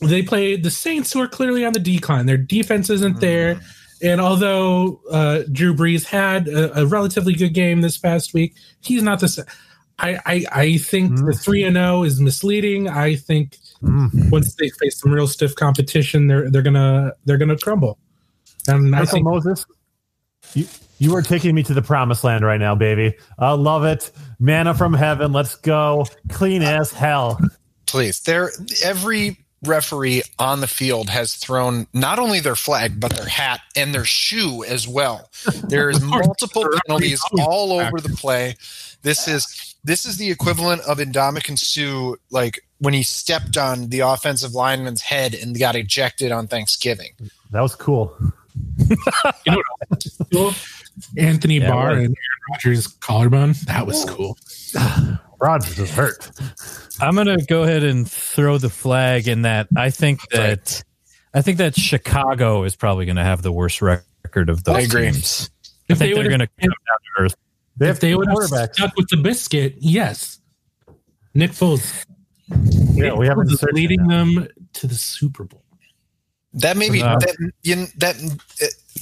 They 0.00 0.22
played 0.22 0.62
the 0.62 0.70
Saints, 0.70 1.12
who 1.12 1.20
are 1.20 1.26
clearly 1.28 1.64
on 1.64 1.72
the 1.72 1.80
decline. 1.80 2.26
Their 2.26 2.36
defense 2.36 2.88
isn't 2.88 3.20
there. 3.20 3.60
And 4.00 4.20
although 4.20 5.00
uh, 5.10 5.42
Drew 5.50 5.74
Brees 5.74 6.04
had 6.06 6.46
a, 6.46 6.82
a 6.82 6.86
relatively 6.86 7.34
good 7.34 7.52
game 7.52 7.80
this 7.80 7.98
past 7.98 8.32
week, 8.32 8.54
he's 8.80 9.02
not 9.02 9.18
the. 9.20 9.28
sa- 9.28 9.42
I 9.98 10.18
I, 10.24 10.44
I 10.52 10.76
think 10.76 11.16
the 11.16 11.32
three 11.32 11.64
and 11.64 11.74
zero 11.74 12.04
is 12.04 12.20
misleading. 12.20 12.88
I 12.88 13.16
think 13.16 13.58
Mm. 13.80 14.30
once 14.32 14.56
they 14.56 14.70
face 14.70 14.98
some 15.00 15.12
real 15.12 15.28
stiff 15.28 15.54
competition, 15.54 16.26
they're 16.26 16.50
they're 16.50 16.62
gonna 16.62 17.12
they're 17.26 17.36
gonna 17.38 17.56
crumble. 17.56 17.96
And 18.66 18.94
I 18.94 19.04
think 19.04 19.24
Moses, 19.24 19.64
you, 20.54 20.66
you 20.98 21.14
are 21.16 21.22
taking 21.22 21.54
me 21.54 21.62
to 21.64 21.74
the 21.74 21.82
promised 21.82 22.24
land 22.24 22.44
right 22.44 22.60
now, 22.60 22.74
baby. 22.74 23.16
I 23.38 23.52
love 23.52 23.84
it. 23.84 24.10
Manna 24.38 24.74
from 24.74 24.94
heaven. 24.94 25.32
Let's 25.32 25.54
go. 25.54 26.06
Clean 26.28 26.62
as 26.62 26.92
hell. 26.92 27.40
Please. 27.86 28.20
There 28.20 28.50
every 28.84 29.38
referee 29.64 30.22
on 30.38 30.60
the 30.60 30.66
field 30.66 31.10
has 31.10 31.34
thrown 31.34 31.86
not 31.92 32.18
only 32.18 32.38
their 32.38 32.54
flag 32.54 33.00
but 33.00 33.12
their 33.12 33.26
hat 33.26 33.60
and 33.76 33.92
their 33.92 34.04
shoe 34.04 34.64
as 34.64 34.86
well. 34.86 35.30
There's 35.64 36.00
multiple 36.02 36.66
penalties 36.86 37.22
all 37.40 37.72
over 37.72 38.00
the 38.00 38.10
play. 38.10 38.56
This 39.02 39.26
is 39.26 39.76
this 39.84 40.04
is 40.04 40.16
the 40.16 40.30
equivalent 40.30 40.82
of 40.82 40.98
Ndamukong 40.98 41.58
Suh 41.58 42.16
like 42.30 42.60
when 42.78 42.94
he 42.94 43.02
stepped 43.02 43.56
on 43.56 43.88
the 43.88 44.00
offensive 44.00 44.54
lineman's 44.54 45.00
head 45.00 45.34
and 45.34 45.58
got 45.58 45.76
ejected 45.76 46.30
on 46.30 46.46
Thanksgiving. 46.46 47.12
That 47.50 47.60
was 47.60 47.74
cool. 47.74 48.14
Anthony 51.16 51.58
Yeah, 51.58 51.70
Barr 51.70 51.86
well- 51.90 51.96
and 51.96 52.02
Aaron 52.04 52.14
Rodgers 52.50 52.86
collarbone 52.86 53.54
that 53.66 53.86
was 53.86 54.04
cool. 54.04 54.36
Rodgers 55.40 55.78
is 55.78 55.90
hurt. 55.90 56.30
I'm 57.00 57.14
gonna 57.14 57.36
go 57.44 57.62
ahead 57.62 57.84
and 57.84 58.10
throw 58.10 58.58
the 58.58 58.70
flag 58.70 59.28
in 59.28 59.42
that. 59.42 59.68
I 59.76 59.90
think 59.90 60.20
that 60.30 60.82
I 61.34 61.42
think 61.42 61.58
that 61.58 61.76
Chicago 61.76 62.64
is 62.64 62.74
probably 62.74 63.04
going 63.06 63.16
to 63.16 63.22
have 63.22 63.42
the 63.42 63.52
worst 63.52 63.80
record 63.82 64.48
of 64.48 64.64
those 64.64 64.76
I 64.76 64.80
agree. 64.80 65.10
teams. 65.12 65.50
I 65.62 65.92
If 65.92 65.98
think 65.98 66.14
they 66.14 66.20
they're 66.20 66.28
going 66.28 66.40
to 66.40 66.46
come 66.46 66.68
down 66.70 66.70
to 67.16 67.22
earth. 67.22 67.36
They 67.76 67.88
if 67.90 68.00
they 68.00 68.10
two 68.12 68.16
would 68.18 68.28
have 68.28 68.70
stuck 68.74 68.96
with 68.96 69.08
the 69.10 69.18
biscuit, 69.18 69.76
yes. 69.78 70.40
Nick 71.34 71.52
Foles. 71.52 72.04
Yeah, 72.94 73.12
we 73.12 73.26
haven't 73.28 73.48
Foles 73.48 73.52
is 73.52 73.60
searched 73.60 73.74
leading 73.74 74.00
it 74.06 74.08
them 74.08 74.48
to 74.72 74.86
the 74.88 74.94
Super 74.96 75.44
Bowl. 75.44 75.62
That 76.60 76.76
may 76.76 76.90
be 76.90 77.02
Uh, 77.02 77.18
that 77.18 77.52
you, 77.62 77.86
that 77.98 78.16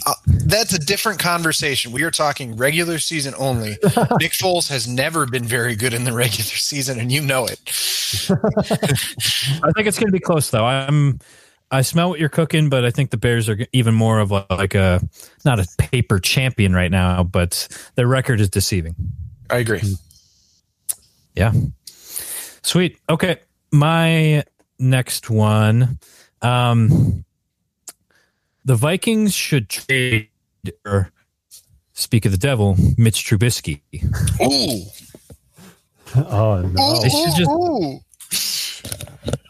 uh, 0.07 0.15
that's 0.45 0.73
a 0.73 0.79
different 0.79 1.19
conversation. 1.19 1.93
We 1.93 2.03
are 2.03 2.11
talking 2.11 2.57
regular 2.57 2.99
season 2.99 3.35
only. 3.39 3.71
Nick 4.21 4.33
Foles 4.33 4.69
has 4.69 4.87
never 4.87 5.27
been 5.27 5.45
very 5.45 5.75
good 5.75 5.95
in 5.95 6.05
the 6.05 6.13
regular 6.13 6.45
season, 6.45 7.01
and 7.01 7.11
you 7.11 7.21
know 7.21 7.47
it. 7.47 7.61
I 8.31 9.73
think 9.73 9.87
it's 9.87 9.99
going 9.99 10.09
to 10.09 10.13
be 10.13 10.21
close 10.21 10.51
though. 10.51 10.65
I'm 10.65 11.19
I 11.71 11.83
smell 11.83 12.09
what 12.11 12.21
you're 12.21 12.29
cooking, 12.29 12.69
but 12.69 12.85
I 12.85 12.91
think 12.91 13.11
the 13.11 13.17
Bears 13.17 13.49
are 13.49 13.59
even 13.73 13.95
more 13.95 14.21
of 14.21 14.31
a, 14.31 14.47
like 14.51 14.75
a 14.75 15.01
not 15.45 15.59
a 15.59 15.67
paper 15.79 16.19
champion 16.21 16.75
right 16.75 16.91
now, 16.91 17.25
but 17.25 17.67
their 17.97 18.07
record 18.07 18.41
is 18.41 18.49
deceiving. 18.49 18.95
I 19.51 19.59
agree. 19.59 19.83
Yeah. 21.35 21.53
Sweet. 22.63 22.99
Okay. 23.09 23.41
My 23.73 24.45
next 24.79 25.31
one. 25.31 25.99
Um 26.43 27.25
the 28.67 28.75
Vikings 28.77 29.33
should 29.35 29.71
trade 29.71 30.29
or 30.85 31.11
speak 31.95 32.27
of 32.27 32.33
the 32.33 32.39
devil, 32.39 32.77
Mitch 32.99 33.25
Trubisky. 33.25 33.81
Ooh, 34.43 34.83
Oh 36.14 36.61
no. 36.62 37.01
They 37.03 37.09
should 37.09 37.37
just- 37.37 37.51
Ooh. 37.51 38.01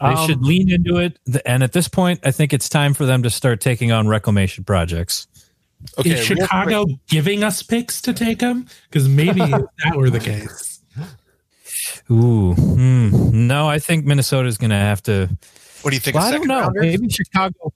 They 0.01 0.07
Um, 0.07 0.27
should 0.27 0.41
lean 0.43 0.71
into 0.71 0.97
it. 0.97 1.19
And 1.45 1.61
at 1.63 1.71
this 1.73 1.87
point, 1.87 2.19
I 2.23 2.31
think 2.31 2.51
it's 2.53 2.67
time 2.69 2.93
for 2.93 3.05
them 3.05 3.23
to 3.23 3.29
start 3.29 3.61
taking 3.61 3.91
on 3.91 4.07
reclamation 4.07 4.63
projects. 4.63 5.27
Okay, 5.99 6.11
Is 6.11 6.29
real 6.29 6.39
Chicago 6.41 6.85
giving 7.07 7.43
us 7.43 7.61
picks 7.61 8.01
to 8.01 8.13
take 8.13 8.39
them? 8.39 8.65
Because 8.89 9.07
maybe 9.07 9.41
if 9.41 9.49
that 9.83 9.95
were 9.95 10.09
the 10.09 10.19
case. 10.19 10.79
Ooh. 12.11 12.53
hmm. 12.53 13.47
No, 13.47 13.67
I 13.69 13.77
think 13.79 14.05
Minnesota's 14.05 14.57
going 14.57 14.71
to 14.71 14.75
have 14.77 15.03
to. 15.03 15.29
What 15.83 15.91
do 15.91 15.95
you 15.95 15.99
think? 16.01 16.15
Well, 16.15 16.25
a 16.25 16.29
I 16.29 16.31
don't 16.31 16.47
know. 16.47 16.61
rounder? 16.61 16.81
Maybe 16.81 17.09
Chicago. 17.09 17.71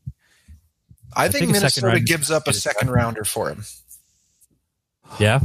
I 1.14 1.26
I 1.26 1.28
think, 1.30 1.42
think 1.42 1.52
Minnesota 1.54 1.88
rounder 1.88 2.02
gives 2.02 2.32
up 2.32 2.48
a 2.48 2.54
second 2.54 2.90
rounder 2.90 3.24
for 3.24 3.50
him. 3.50 3.64
Yeah. 5.20 5.40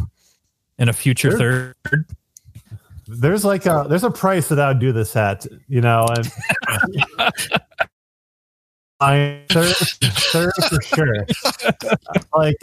And 0.78 0.90
a 0.90 0.92
future 0.92 1.30
Sure. 1.36 1.74
third. 1.84 2.06
There's 3.08 3.44
like 3.44 3.66
a 3.66 3.86
there's 3.88 4.04
a 4.04 4.10
price 4.10 4.48
that 4.48 4.58
I 4.58 4.68
would 4.68 4.80
do 4.80 4.92
this 4.92 5.14
at, 5.16 5.46
you 5.68 5.80
know, 5.80 6.06
and 6.08 6.30
I 9.00 9.42
third, 9.50 9.74
third 9.76 10.52
for 10.68 10.82
sure. 10.82 11.26
Like, 12.34 12.56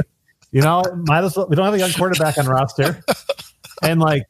you 0.52 0.62
know, 0.62 0.84
might 1.08 1.24
as 1.24 1.38
well. 1.38 1.48
We 1.48 1.56
don't 1.56 1.66
have 1.66 1.74
a 1.76 1.80
young 1.80 1.92
quarterback 1.94 2.38
on 2.38 2.46
roster, 2.48 3.04
and 3.82 4.00
like 4.00 4.24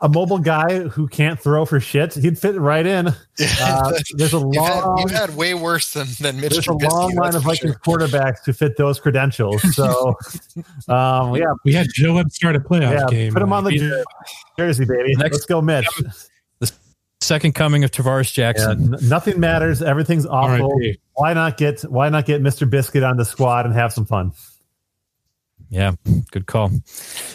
a 0.00 0.08
mobile 0.08 0.38
guy 0.38 0.80
who 0.88 1.08
can't 1.08 1.40
throw 1.40 1.64
for 1.64 1.80
shit, 1.80 2.14
he'd 2.14 2.38
fit 2.38 2.54
right 2.60 2.86
in. 2.86 3.08
Uh, 3.60 3.92
there's 4.16 4.32
a 4.32 4.38
You've 4.38 4.54
had, 4.54 4.80
long, 4.84 4.98
you've 4.98 5.10
had 5.10 5.36
way 5.36 5.52
worse 5.52 5.92
than 5.92 6.06
than 6.20 6.40
Mitch 6.40 6.52
there's 6.54 6.66
a 6.68 6.72
long 6.72 7.14
line 7.16 7.34
of 7.34 7.42
for 7.42 7.50
Vikings 7.50 7.76
sure. 7.84 7.98
quarterbacks 7.98 8.38
who 8.46 8.52
fit 8.54 8.76
those 8.78 8.98
credentials. 8.98 9.60
So, 9.74 10.14
um, 10.88 11.34
yeah, 11.36 11.44
We 11.64 11.74
had 11.74 11.86
Joe 11.94 12.14
Webb 12.14 12.30
start 12.30 12.56
a 12.56 12.60
playoff 12.60 12.92
yeah, 12.98 13.06
game. 13.10 13.32
put 13.34 13.42
him 13.42 13.52
on 13.52 13.64
the 13.64 14.04
jersey, 14.58 14.84
baby. 14.86 15.14
Next- 15.16 15.32
Let's 15.34 15.46
go, 15.46 15.60
Mitch. 15.60 15.86
The 16.60 16.72
Second 17.20 17.54
coming 17.54 17.84
of 17.84 17.90
Tarvaris 17.90 18.34
Yeah, 18.36 18.52
Jackson. 18.52 18.94
n- 18.94 19.00
nothing 19.08 19.38
matters. 19.38 19.82
Everything's 19.82 20.24
awful. 20.26 20.66
R.I.P. 20.72 20.98
Why 21.14 21.34
not 21.34 21.56
get 21.58 21.82
Why 21.82 22.08
not 22.08 22.24
get 22.24 22.42
Mr. 22.42 22.68
Biscuit 22.68 23.02
on 23.02 23.16
the 23.18 23.24
squad 23.26 23.66
and 23.66 23.74
have 23.74 23.92
some 23.92 24.06
fun? 24.06 24.32
Yeah, 25.68 25.92
good 26.30 26.46
call. 26.46 26.70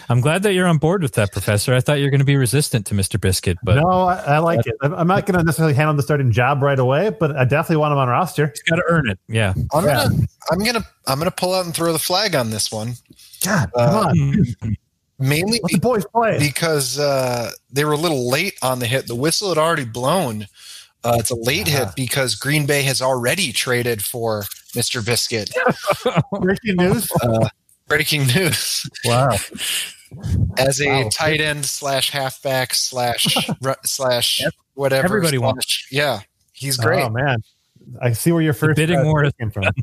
I'm 0.08 0.22
glad 0.22 0.44
that 0.44 0.54
you're 0.54 0.68
on 0.68 0.78
board 0.78 1.02
with 1.04 1.14
that, 1.14 1.32
Professor. 1.34 1.74
I 1.74 1.82
thought 1.82 2.00
you 2.00 2.06
were 2.06 2.10
going 2.10 2.20
to 2.22 2.26
be 2.26 2.38
resistant 2.38 2.86
to 2.88 2.96
Mr. 2.96 3.20
Biscuit, 3.20 3.58
but 3.64 3.76
no, 3.76 3.88
I, 4.04 4.16
I 4.36 4.38
like 4.40 4.66
it. 4.66 4.76
I'm 4.82 4.94
I'm 4.94 5.08
not 5.08 5.26
going 5.26 5.38
to 5.38 5.44
necessarily 5.44 5.74
hand 5.74 5.90
him 5.90 5.98
the 5.98 6.04
starting 6.04 6.32
job 6.32 6.62
right 6.64 6.80
away, 6.80 7.10
but 7.10 7.36
I 7.36 7.44
definitely 7.44 7.78
want 7.78 7.92
him 7.92 7.98
on 7.98 8.08
roster. 8.08 8.48
he's 8.48 8.62
got 8.64 8.78
to 8.78 8.84
earn 8.88 9.10
it. 9.10 9.20
Yeah. 9.28 9.54
I'm 9.74 9.84
Yeah. 9.86 10.08
gonna 10.08 10.28
I'm 10.52 10.60
gonna 10.60 10.86
I'm 11.08 11.18
gonna 11.20 11.32
pull 11.32 11.54
out 11.54 11.66
and 11.66 11.74
throw 11.76 11.92
the 11.92 12.00
flag 12.00 12.34
on 12.36 12.50
this 12.52 12.72
one. 12.72 12.94
God, 13.44 13.70
Uh, 13.76 13.86
come 13.88 13.96
on. 14.08 14.78
mainly 15.20 15.60
Let 15.64 15.72
the 15.74 15.80
boys 15.80 16.06
play. 16.06 16.40
because 16.40 17.00
uh, 17.00 17.52
they 17.72 17.84
were 17.86 17.94
a 17.94 17.98
little 17.98 18.30
late 18.30 18.54
on 18.62 18.80
the 18.80 18.86
hit. 18.88 19.08
The 19.08 19.16
whistle 19.16 19.50
had 19.50 19.58
already 19.58 19.86
blown. 19.86 20.48
Uh, 21.04 21.18
it's 21.20 21.32
a 21.32 21.36
late 21.36 21.68
Uh-huh. 21.68 21.86
hit 21.88 21.96
because 21.96 22.36
Green 22.36 22.66
Bay 22.66 22.84
has 22.84 23.02
already 23.02 23.52
traded 23.52 24.04
for 24.04 24.44
Mr. 24.74 25.04
Biscuit. 25.06 25.52
Breaking 26.40 26.76
news. 26.78 27.12
Breaking 27.92 28.26
news. 28.28 28.90
Wow. 29.06 29.36
As 30.58 30.80
a 30.82 30.88
Wow. 31.04 31.10
tight 31.12 31.42
end 31.42 31.66
slash 31.66 32.10
halfback 32.10 32.74
slash 32.74 33.26
slash 33.86 34.42
whatever. 34.76 35.06
Everybody 35.06 35.38
slash- 35.38 35.44
wants- 35.46 35.88
Yeah, 35.92 36.20
he's 36.54 36.78
great. 36.78 37.04
Oh 37.04 37.10
man, 37.10 37.44
I 38.02 38.14
see 38.14 38.32
where 38.32 38.42
your 38.42 38.54
first 38.54 38.76
bidding 38.78 39.00
uh, 39.00 39.04
war 39.06 39.30
came 39.40 39.52
from. 39.52 39.66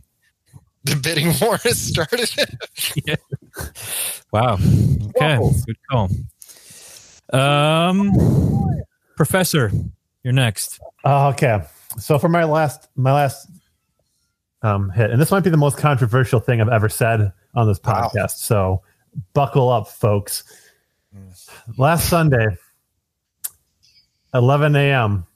The 0.84 0.96
bidding 0.96 1.34
war 1.42 1.56
has 1.58 1.76
started. 1.78 2.30
Wow. 4.32 4.54
Okay. 4.54 5.36
Whoa. 5.36 5.52
Good 5.66 5.76
call. 5.90 6.08
Um, 7.38 8.12
Professor, 9.16 9.70
you're 10.22 10.32
next. 10.32 10.80
Oh, 11.04 11.28
okay. 11.30 11.62
So 11.98 12.18
for 12.18 12.28
my 12.30 12.44
last 12.44 12.88
my 12.96 13.12
last 13.12 13.48
um, 14.62 14.88
hit, 14.90 15.10
and 15.10 15.20
this 15.20 15.30
might 15.30 15.44
be 15.44 15.50
the 15.50 15.56
most 15.58 15.76
controversial 15.78 16.40
thing 16.40 16.60
I've 16.60 16.68
ever 16.70 16.88
said 16.88 17.32
on 17.58 17.66
this 17.66 17.80
Wow. 17.84 18.10
podcast. 18.14 18.36
So 18.38 18.82
buckle 19.34 19.68
up, 19.68 19.88
folks. 19.88 20.44
Last 21.76 22.08
Sunday, 22.08 22.46
11 24.34 24.76
a.m., 24.76 25.26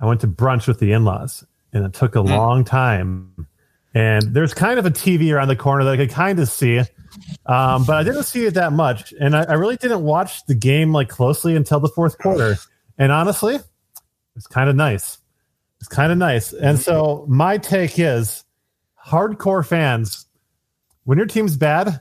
I 0.00 0.06
went 0.06 0.20
to 0.22 0.28
brunch 0.28 0.66
with 0.66 0.78
the 0.78 0.92
in-laws, 0.92 1.44
and 1.72 1.84
it 1.84 1.92
took 1.92 2.14
a 2.14 2.20
long 2.20 2.64
time. 2.64 3.46
And 3.92 4.22
there's 4.34 4.54
kind 4.54 4.78
of 4.78 4.86
a 4.86 4.90
TV 4.90 5.34
around 5.34 5.48
the 5.48 5.56
corner 5.56 5.84
that 5.84 5.90
I 5.92 5.96
could 5.96 6.10
kind 6.10 6.38
of 6.38 6.48
see, 6.48 6.78
um, 7.46 7.84
but 7.84 7.96
I 7.96 8.02
didn't 8.04 8.22
see 8.22 8.46
it 8.46 8.54
that 8.54 8.72
much. 8.72 9.12
And 9.20 9.36
I, 9.36 9.42
I 9.42 9.52
really 9.54 9.76
didn't 9.76 10.02
watch 10.02 10.46
the 10.46 10.54
game 10.54 10.92
like 10.92 11.08
closely 11.08 11.56
until 11.56 11.80
the 11.80 11.88
fourth 11.88 12.16
quarter. 12.18 12.56
And 12.98 13.10
honestly, 13.10 13.58
it's 14.36 14.46
kind 14.46 14.70
of 14.70 14.76
nice. 14.76 15.18
It's 15.80 15.88
kind 15.88 16.12
of 16.12 16.18
nice. 16.18 16.52
And 16.52 16.78
so 16.78 17.24
my 17.28 17.58
take 17.58 17.98
is 17.98 18.44
hardcore 19.04 19.66
fans, 19.66 20.26
when 21.10 21.18
your 21.18 21.26
team's 21.26 21.56
bad, 21.56 22.00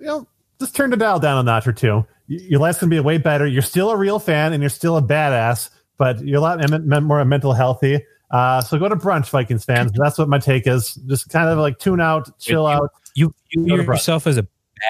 you 0.00 0.06
know, 0.06 0.26
just 0.58 0.74
turn 0.74 0.88
the 0.88 0.96
dial 0.96 1.18
down 1.20 1.36
a 1.36 1.42
notch 1.42 1.66
or 1.66 1.72
two. 1.74 2.02
Your 2.28 2.60
life's 2.60 2.78
gonna 2.78 2.88
be 2.88 2.98
way 2.98 3.18
better. 3.18 3.46
You're 3.46 3.60
still 3.60 3.90
a 3.90 3.96
real 3.96 4.18
fan 4.18 4.54
and 4.54 4.62
you're 4.62 4.70
still 4.70 4.96
a 4.96 5.02
badass, 5.02 5.68
but 5.98 6.18
you're 6.24 6.38
a 6.38 6.40
lot 6.40 6.58
men- 6.70 6.88
men- 6.88 7.04
more 7.04 7.22
mental 7.26 7.52
healthy. 7.52 8.02
Uh, 8.30 8.62
so 8.62 8.78
go 8.78 8.88
to 8.88 8.96
brunch, 8.96 9.28
Vikings 9.28 9.66
fans. 9.66 9.92
That's 9.94 10.16
what 10.16 10.30
my 10.30 10.38
take 10.38 10.66
is. 10.66 10.94
Just 10.94 11.28
kind 11.28 11.50
of 11.50 11.58
like 11.58 11.78
tune 11.78 12.00
out, 12.00 12.38
chill 12.38 12.62
you- 12.62 12.68
out. 12.68 12.90
You 13.14 13.34
you 13.50 13.64
view 13.64 13.76
yourself 13.82 14.26
as 14.26 14.38
a 14.38 14.46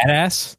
badass? 0.07 0.55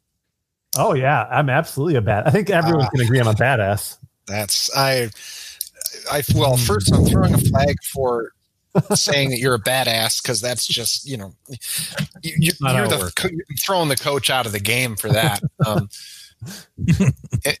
Oh 0.76 0.92
yeah, 0.92 1.26
I'm 1.30 1.48
absolutely 1.48 1.94
a 1.94 2.02
bad. 2.02 2.26
I 2.26 2.30
think 2.30 2.50
everyone 2.50 2.84
Ah. 2.84 2.90
can 2.90 3.00
agree 3.00 3.18
I'm 3.18 3.28
a 3.28 3.32
badass. 3.32 3.96
That's 4.26 4.70
I. 4.76 5.08
I 6.12 6.22
well, 6.34 6.58
first 6.58 6.92
I'm 6.92 7.06
throwing 7.06 7.32
a 7.32 7.38
flag 7.38 7.76
for 7.94 8.32
saying 8.94 9.30
that 9.30 9.38
you're 9.38 9.54
a 9.54 9.60
badass 9.60 10.22
because 10.22 10.40
that's 10.40 10.66
just 10.66 11.06
you 11.08 11.16
know 11.16 11.32
you, 12.22 12.32
you're 12.38 12.86
the 12.88 13.42
throwing 13.64 13.88
the 13.88 13.96
coach 13.96 14.30
out 14.30 14.46
of 14.46 14.52
the 14.52 14.60
game 14.60 14.96
for 14.96 15.08
that. 15.08 15.40
Um, 15.66 15.88
a- 17.46 17.56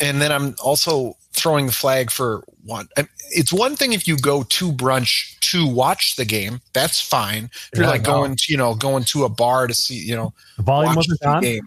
and 0.00 0.20
then 0.20 0.32
I'm 0.32 0.56
also 0.62 1.14
throwing 1.32 1.66
the 1.66 1.72
flag 1.72 2.10
for 2.10 2.42
one. 2.64 2.88
It's 3.30 3.52
one 3.52 3.76
thing 3.76 3.92
if 3.92 4.08
you 4.08 4.16
go 4.16 4.42
to 4.42 4.72
brunch 4.72 5.38
to 5.50 5.64
watch 5.66 6.16
the 6.16 6.24
game, 6.24 6.60
that's 6.72 7.00
fine. 7.00 7.44
If 7.44 7.70
you're 7.76 7.84
Yeah, 7.84 7.90
like 7.90 8.02
no. 8.02 8.12
going, 8.14 8.34
to, 8.36 8.44
you 8.52 8.56
know, 8.58 8.74
going 8.74 9.04
to 9.04 9.24
a 9.24 9.28
bar 9.28 9.68
to 9.68 9.74
see, 9.74 9.94
you 9.94 10.16
know, 10.16 10.34
The 10.56 10.62
volume 10.64 10.96
wasn't 10.96 11.20
the 11.20 11.28
on. 11.28 11.42
game. 11.42 11.62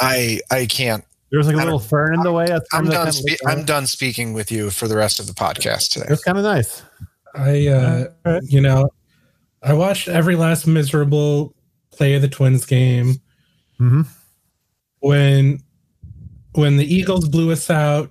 I 0.00 0.40
I 0.50 0.66
can't. 0.66 1.04
There's 1.30 1.46
like 1.46 1.54
a 1.54 1.58
little 1.58 1.78
fern 1.78 2.14
in 2.14 2.22
the 2.22 2.32
way. 2.32 2.48
I'm 2.72 2.86
done. 2.86 3.12
Spe- 3.12 3.40
I'm 3.46 3.64
done 3.64 3.86
speaking 3.86 4.32
with 4.32 4.50
you 4.50 4.70
for 4.70 4.88
the 4.88 4.96
rest 4.96 5.20
of 5.20 5.28
the 5.28 5.32
podcast 5.32 5.92
today. 5.92 6.06
It's 6.08 6.24
kind 6.24 6.38
of 6.38 6.44
nice. 6.44 6.82
I, 7.34 7.66
uh, 7.68 8.04
right. 8.24 8.42
you 8.44 8.60
know, 8.60 8.90
I 9.62 9.72
watched 9.72 10.08
every 10.08 10.36
last 10.36 10.66
miserable 10.66 11.54
play 11.92 12.14
of 12.14 12.22
the 12.22 12.28
Twins 12.28 12.64
game 12.66 13.16
Mhm. 13.78 14.06
when 15.00 15.60
when 16.54 16.76
the 16.76 16.94
Eagles 16.94 17.28
blew 17.28 17.52
us 17.52 17.70
out. 17.70 18.10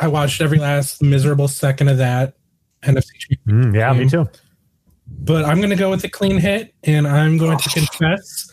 I 0.00 0.08
watched 0.08 0.40
every 0.40 0.58
last 0.58 1.02
miserable 1.02 1.48
second 1.48 1.88
of 1.88 1.98
that 1.98 2.34
NFC 2.82 3.06
Mm, 3.46 3.74
yeah, 3.74 3.92
me 3.92 4.08
too. 4.08 4.26
But 5.06 5.44
I'm 5.44 5.58
going 5.58 5.70
to 5.70 5.76
go 5.76 5.90
with 5.90 6.04
a 6.04 6.08
clean 6.08 6.38
hit, 6.38 6.74
and 6.84 7.06
I'm 7.06 7.38
going 7.38 7.58
to 7.58 7.68
confess 7.70 8.50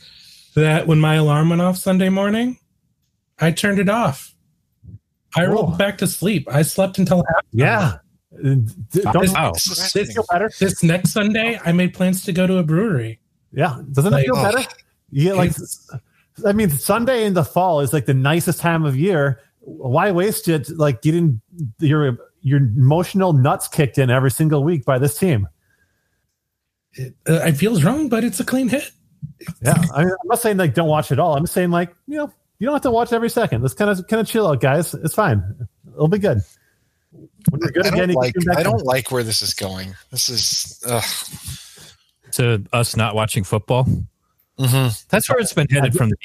that 0.56 0.88
when 0.88 1.00
my 1.00 1.16
alarm 1.16 1.50
went 1.50 1.62
off 1.62 1.78
Sunday 1.78 2.10
morning, 2.10 2.58
I 3.40 3.52
turned 3.52 3.80
it 3.80 3.90
off. 3.90 4.34
I 5.36 5.46
Whoa. 5.46 5.54
rolled 5.54 5.78
back 5.78 5.98
to 6.00 6.08
sleep. 6.08 6.48
I 6.50 6.62
slept 6.62 6.98
until 6.98 7.18
half. 7.18 7.44
Yeah. 7.52 7.98
D- 8.44 9.02
Don't 9.02 9.32
Wow. 9.34 9.52
This 9.54 9.68
is 9.68 9.78
does 9.94 10.10
it 10.10 10.14
feel 10.14 10.26
better? 10.30 10.52
This 10.60 10.84
next 10.84 11.12
Sunday, 11.12 11.60
I 11.66 11.72
made 11.72 11.94
plans 11.94 12.24
to 12.26 12.34
go 12.34 12.46
to 12.48 12.58
a 12.58 12.64
brewery. 12.64 13.20
Yeah. 13.52 13.82
Doesn't 13.92 14.12
it 14.12 14.16
Like- 14.16 14.26
feel 14.26 14.36
Oh. 14.38 14.44
better? 14.44 14.68
Yeah, 15.12 15.34
like, 15.34 15.54
I 16.46 16.52
mean, 16.52 16.70
Sunday 16.70 17.26
in 17.26 17.34
the 17.34 17.44
fall 17.46 17.80
is 17.80 17.94
like 17.94 18.06
the 18.06 18.14
nicest 18.14 18.60
time 18.60 18.84
of 18.84 18.98
year. 18.98 19.40
Why 19.62 20.12
waste 20.12 20.48
it 20.50 20.70
like 20.78 21.02
getting 21.02 21.40
your 21.80 22.18
your 22.42 22.60
emotional 22.60 23.34
nuts 23.34 23.68
kicked 23.68 23.98
in 23.98 24.10
every 24.10 24.30
single 24.32 24.64
week 24.64 24.84
by 24.86 25.00
this 25.00 25.18
team? 25.18 25.48
it, 26.94 27.14
uh, 27.28 27.34
it 27.46 27.54
feels 27.54 27.84
wrong, 27.84 28.08
but 28.10 28.24
it's 28.24 28.40
a 28.40 28.44
clean 28.46 28.68
hit. 28.70 28.92
Yeah. 29.62 29.74
I 29.94 30.04
mean, 30.04 30.12
I'm 30.12 30.28
not 30.28 30.40
saying 30.40 30.58
like 30.58 30.74
don't 30.74 30.88
watch 30.88 31.12
it 31.12 31.20
all. 31.20 31.36
I'm 31.36 31.48
saying 31.48 31.72
like, 31.72 31.94
you 32.08 32.18
know, 32.18 32.32
you 32.60 32.66
don't 32.66 32.74
have 32.74 32.82
to 32.84 32.92
watch 32.92 33.12
every 33.14 33.30
second. 33.30 33.62
Let's 33.62 33.74
kind 33.74 33.90
of 33.92 34.06
kind 34.08 34.20
of 34.22 34.28
chill 34.28 34.48
out, 34.48 34.60
guys. 34.62 34.94
It's 34.94 35.14
fine. 35.16 35.44
It'll 35.94 36.08
be 36.08 36.20
good. 36.20 36.40
When 37.50 37.62
you're 37.62 37.72
good 37.72 37.86
I 37.86 37.90
again, 37.90 38.08
don't 38.10 38.16
like. 38.16 38.34
back 38.46 38.58
I 38.58 38.64
don't 38.64 38.86
like 38.86 39.12
where 39.12 39.24
this 39.24 39.42
is 39.42 39.54
going. 39.54 39.96
This 40.12 40.30
is. 40.30 40.82
Ugh. 40.88 41.04
To 42.34 42.64
us 42.74 42.96
not 42.96 43.16
watching 43.16 43.44
football? 43.44 43.84
hmm 44.58 44.88
That's 45.10 45.30
where 45.30 45.40
it's 45.40 45.54
been 45.54 45.68
headed 45.70 45.96
from 45.96 46.10
the 46.10 46.18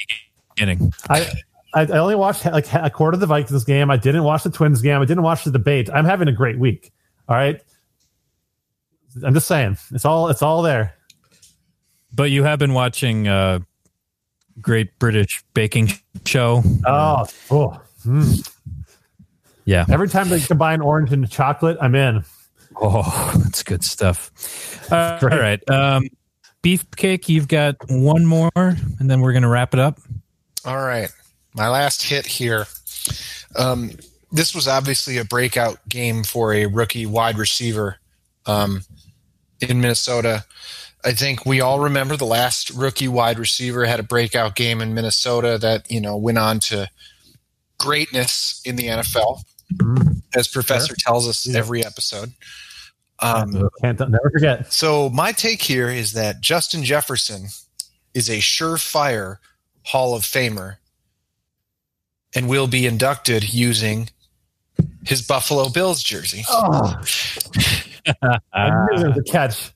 beginning. 0.55 0.93
I, 1.09 1.29
I 1.73 1.81
I 1.81 1.85
only 1.99 2.15
watched 2.15 2.45
like 2.45 2.71
a 2.73 2.89
quarter 2.89 3.15
of 3.15 3.19
the 3.21 3.27
Vikings 3.27 3.63
game. 3.63 3.89
I 3.89 3.97
didn't 3.97 4.23
watch 4.23 4.43
the 4.43 4.49
Twins 4.49 4.81
game. 4.81 5.01
I 5.01 5.05
didn't 5.05 5.23
watch 5.23 5.43
the 5.43 5.51
debate. 5.51 5.89
I'm 5.93 6.05
having 6.05 6.27
a 6.27 6.33
great 6.33 6.59
week. 6.59 6.91
All 7.29 7.35
right. 7.35 7.61
I'm 9.23 9.33
just 9.33 9.47
saying. 9.47 9.77
It's 9.91 10.05
all 10.05 10.29
it's 10.29 10.41
all 10.41 10.61
there. 10.61 10.95
But 12.13 12.31
you 12.31 12.43
have 12.43 12.59
been 12.59 12.73
watching 12.73 13.27
uh 13.27 13.59
Great 14.59 14.97
British 14.99 15.43
Baking 15.53 15.91
Show. 16.25 16.61
Oh, 16.85 17.25
oh. 17.51 17.81
mm. 18.05 18.50
Yeah. 19.71 19.85
Every 19.89 20.09
time 20.09 20.27
they 20.27 20.41
combine 20.41 20.81
orange 20.81 21.13
and 21.13 21.29
chocolate, 21.29 21.77
I'm 21.79 21.95
in. 21.95 22.25
Oh, 22.75 23.31
that's 23.41 23.63
good 23.63 23.85
stuff. 23.85 24.91
Uh, 24.91 25.17
all 25.21 25.29
right. 25.29 25.61
Um, 25.69 26.09
Beefcake, 26.61 27.29
you've 27.29 27.47
got 27.47 27.77
one 27.87 28.25
more, 28.25 28.51
and 28.53 29.09
then 29.09 29.21
we're 29.21 29.31
going 29.31 29.43
to 29.43 29.47
wrap 29.47 29.73
it 29.73 29.79
up. 29.79 29.97
All 30.65 30.77
right, 30.77 31.09
my 31.55 31.69
last 31.69 32.03
hit 32.03 32.25
here. 32.25 32.67
Um, 33.55 33.91
this 34.33 34.53
was 34.53 34.67
obviously 34.67 35.17
a 35.17 35.25
breakout 35.25 35.77
game 35.87 36.25
for 36.25 36.53
a 36.53 36.65
rookie 36.65 37.05
wide 37.05 37.37
receiver 37.37 37.95
um, 38.45 38.81
in 39.61 39.79
Minnesota. 39.79 40.43
I 41.05 41.13
think 41.13 41.45
we 41.45 41.61
all 41.61 41.79
remember 41.79 42.17
the 42.17 42.25
last 42.25 42.71
rookie 42.71 43.07
wide 43.07 43.39
receiver 43.39 43.85
had 43.85 44.01
a 44.01 44.03
breakout 44.03 44.55
game 44.55 44.81
in 44.81 44.93
Minnesota 44.93 45.57
that 45.59 45.89
you 45.89 46.01
know 46.01 46.17
went 46.17 46.37
on 46.37 46.59
to 46.59 46.89
greatness 47.79 48.61
in 48.63 48.75
the 48.75 48.87
NFL, 48.87 49.41
as 50.35 50.47
Professor 50.47 50.95
tells 50.97 51.27
us 51.27 51.45
Yeah. 51.45 51.57
every 51.59 51.85
episode. 51.85 52.33
Um, 53.19 53.69
Can't 53.81 53.99
never 53.99 54.31
forget. 54.31 54.73
so 54.73 55.09
my 55.11 55.31
take 55.31 55.61
here 55.61 55.89
is 55.89 56.13
that 56.13 56.41
Justin 56.41 56.83
Jefferson 56.83 57.47
is 58.15 58.29
a 58.29 58.37
surefire 58.39 59.37
Hall 59.83 60.15
of 60.15 60.23
Famer 60.23 60.77
and 62.33 62.47
will 62.49 62.65
be 62.67 62.85
inducted 62.87 63.53
using 63.53 64.09
his 65.05 65.21
Buffalo 65.21 65.69
Bills 65.69 66.01
jersey. 66.01 66.43
Oh, 66.49 66.99
I 68.53 68.69
knew 68.69 68.97
there 68.99 69.09
was 69.09 69.17
a 69.19 69.23
catch. 69.23 69.71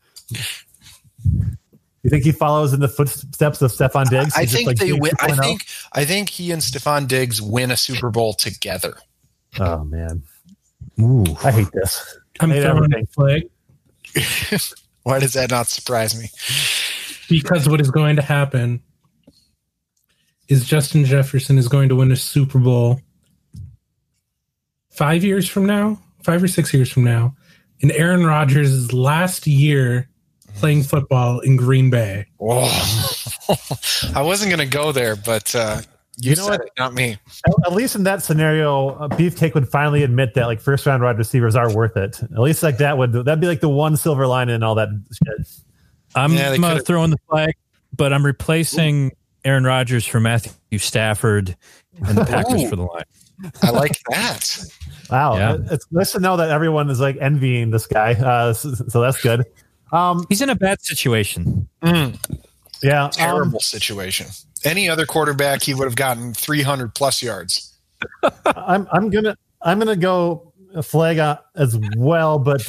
You 2.03 2.09
think 2.09 2.23
he 2.23 2.31
follows 2.31 2.73
in 2.73 2.79
the 2.79 2.87
footsteps 2.87 3.61
of 3.61 3.71
Stefon 3.71 4.09
Diggs? 4.09 4.33
I 4.35 4.41
He's 4.41 4.53
think 4.53 4.67
like 4.67 4.77
they 4.77 4.93
win. 4.93 5.11
I 5.19 5.31
think 5.35 5.65
I 5.93 6.05
think 6.05 6.29
he 6.29 6.51
and 6.51 6.61
Stefon 6.61 7.07
Diggs 7.07 7.41
win 7.41 7.71
a 7.71 7.77
Super 7.77 8.09
Bowl 8.11 8.33
together. 8.33 8.97
Oh 9.59 9.83
man, 9.83 10.23
Ooh. 10.99 11.23
I 11.43 11.51
hate 11.51 11.71
this. 11.73 12.17
I'm 12.39 12.49
Hate 12.51 12.61
throwing 12.63 12.91
everything. 12.93 13.03
a 13.03 13.07
flag 13.07 13.49
Why 15.03 15.19
does 15.19 15.33
that 15.33 15.51
not 15.51 15.67
surprise 15.67 16.19
me? 16.19 16.29
because 17.29 17.67
what 17.67 17.81
is 17.81 17.89
going 17.91 18.15
to 18.17 18.21
happen 18.21 18.81
is 20.47 20.65
Justin 20.65 21.05
Jefferson 21.05 21.57
is 21.57 21.67
going 21.67 21.89
to 21.89 21.95
win 21.95 22.11
a 22.11 22.15
Super 22.15 22.59
Bowl 22.59 22.99
five 24.91 25.23
years 25.23 25.47
from 25.49 25.65
now, 25.65 25.99
five 26.23 26.43
or 26.43 26.47
six 26.47 26.73
years 26.73 26.91
from 26.91 27.03
now, 27.03 27.35
in 27.79 27.91
Aaron 27.91 28.25
Rodgers' 28.25 28.93
last 28.93 29.47
year 29.47 30.09
playing 30.55 30.83
football 30.83 31.39
in 31.39 31.55
Green 31.57 31.89
Bay. 31.89 32.25
Oh, 32.39 32.63
I 34.15 34.21
wasn't 34.21 34.49
going 34.55 34.67
to 34.69 34.77
go 34.77 34.91
there, 34.91 35.15
but 35.15 35.53
uh, 35.55 35.81
You, 36.17 36.31
You 36.31 36.35
know 36.37 36.45
what? 36.47 36.61
it, 36.61 36.69
not 36.77 36.93
me. 36.93 37.17
At, 37.47 37.53
at 37.67 37.73
least 37.73 37.95
in 37.95 38.03
that 38.03 38.23
scenario, 38.23 38.89
uh, 38.89 39.07
Beefcake 39.09 39.53
would 39.53 39.67
finally 39.67 40.03
admit 40.03 40.33
that 40.35 40.45
like 40.47 40.61
first 40.61 40.85
round 40.85 41.03
wide 41.03 41.17
receivers 41.17 41.55
are 41.55 41.73
worth 41.73 41.97
it. 41.97 42.21
At 42.23 42.39
least 42.39 42.63
like 42.63 42.77
that 42.77 42.97
would 42.97 43.11
that'd 43.13 43.41
be 43.41 43.47
like 43.47 43.59
the 43.61 43.69
one 43.69 43.97
silver 43.97 44.25
line 44.27 44.49
in 44.49 44.63
all 44.63 44.75
that 44.75 44.89
shit. 45.11 45.47
I'm 46.15 46.33
Yeah, 46.33 46.51
they 46.51 46.57
uh, 46.65 46.79
throwing 46.79 47.11
the 47.11 47.17
flag, 47.29 47.53
but 47.95 48.13
I'm 48.13 48.25
replacing 48.25 49.11
Aaron 49.43 49.65
Rodgers 49.65 50.05
for 50.05 50.19
Matthew 50.19 50.79
Stafford 50.79 51.55
and 52.07 52.17
the 52.17 52.25
Packers 52.25 52.63
Ooh. 52.63 52.69
for 52.69 52.75
the 52.77 52.83
line. 52.83 53.03
I 53.61 53.69
like 53.71 53.99
that. 54.09 54.59
Wow, 55.11 55.37
Yeah. 55.37 55.57
it's 55.69 55.85
nice 55.91 56.13
to 56.13 56.19
know 56.19 56.35
that 56.37 56.49
everyone 56.49 56.89
is 56.89 56.99
like 56.99 57.15
envying 57.21 57.69
this 57.69 57.85
guy. 57.85 58.13
Uh, 58.13 58.53
so, 58.53 58.73
so 58.73 59.01
that's 59.01 59.21
good. 59.21 59.45
Um, 59.91 60.25
He's 60.29 60.41
in 60.41 60.49
a 60.49 60.55
bad 60.55 60.81
situation. 60.81 61.67
Mm, 61.83 62.17
yeah, 62.81 63.03
um, 63.03 63.11
terrible 63.11 63.59
situation. 63.59 64.25
Any 64.65 64.89
other 64.89 65.05
quarterback, 65.05 65.63
he 65.63 65.73
would 65.73 65.85
have 65.85 65.95
gotten 65.95 66.33
300 66.33 66.93
plus 66.95 67.21
yards. 67.23 67.73
I'm 68.45 68.87
I'm 68.91 69.09
gonna 69.09 69.37
I'm 69.61 69.79
gonna 69.79 69.95
go 69.95 70.51
a 70.73 70.83
flag 70.83 71.17
uh, 71.19 71.37
as 71.55 71.79
well, 71.95 72.37
but 72.37 72.61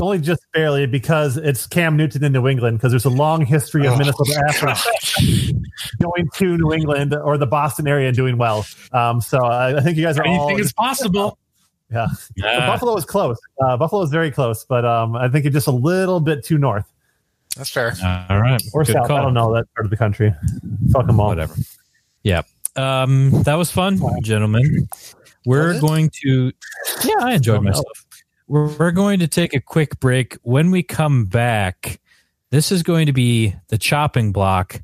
only 0.00 0.18
just 0.18 0.40
barely 0.54 0.86
because 0.86 1.36
it's 1.36 1.66
Cam 1.66 1.96
Newton 1.98 2.24
in 2.24 2.32
New 2.32 2.48
England 2.48 2.78
because 2.78 2.92
there's 2.92 3.04
a 3.04 3.10
long 3.10 3.44
history 3.44 3.86
of 3.86 3.92
Oh. 3.92 3.98
Minnesota 3.98 4.42
athletes 4.48 5.52
going 6.00 6.28
to 6.36 6.56
New 6.56 6.72
England 6.72 7.14
or 7.14 7.36
the 7.36 7.46
Boston 7.46 7.86
area 7.86 8.08
and 8.08 8.16
doing 8.16 8.38
well. 8.38 8.64
Um, 8.92 9.20
so 9.20 9.38
I, 9.44 9.76
I 9.76 9.80
think 9.82 9.98
you 9.98 10.02
guys 10.04 10.18
are 10.18 10.26
all. 10.26 10.46
Anything 10.48 10.64
is 10.64 10.72
possible. 10.72 11.36
yeah, 11.90 12.06
But 12.38 12.46
Ah, 12.46 12.66
Buffalo 12.68 12.96
is 12.96 13.04
close. 13.04 13.36
Uh, 13.62 13.76
Buffalo 13.76 14.00
is 14.02 14.10
very 14.10 14.30
close, 14.30 14.64
but 14.64 14.84
um, 14.86 15.14
I 15.14 15.28
think 15.28 15.44
it's 15.44 15.52
just 15.54 15.66
a 15.66 15.72
little 15.72 16.20
bit 16.20 16.42
too 16.42 16.56
north 16.56 16.86
That's 17.56 17.70
fair. 17.70 17.94
all 18.30 18.40
right. 18.40 18.62
or 18.72 18.84
Good 18.84 18.94
south. 18.94 19.08
call. 19.08 19.18
I 19.18 19.22
don't 19.22 19.34
know 19.34 19.54
that 19.54 19.66
part 19.74 19.84
of 19.84 19.90
the 19.90 19.96
country. 19.96 20.34
Fuck 20.90 21.06
them 21.06 21.20
all. 21.20 21.28
Whatever. 21.28 21.54
Yeah. 22.22 22.42
Um, 22.76 23.42
that 23.42 23.54
was 23.54 23.70
fun, 23.70 24.00
gentlemen. 24.22 24.88
We're 25.44 25.78
going 25.80 26.10
to. 26.22 26.52
Yeah, 27.04 27.14
I 27.20 27.34
enjoyed 27.34 27.62
myself. 27.62 27.86
We're, 28.46 28.68
we're 28.76 28.90
going 28.92 29.18
to 29.20 29.28
take 29.28 29.54
a 29.54 29.60
quick 29.60 30.00
break. 30.00 30.36
When 30.42 30.70
we 30.70 30.82
come 30.82 31.26
back, 31.26 32.00
this 32.50 32.72
is 32.72 32.82
going 32.82 33.06
to 33.06 33.12
be 33.12 33.54
the 33.68 33.78
chopping 33.78 34.32
block, 34.32 34.80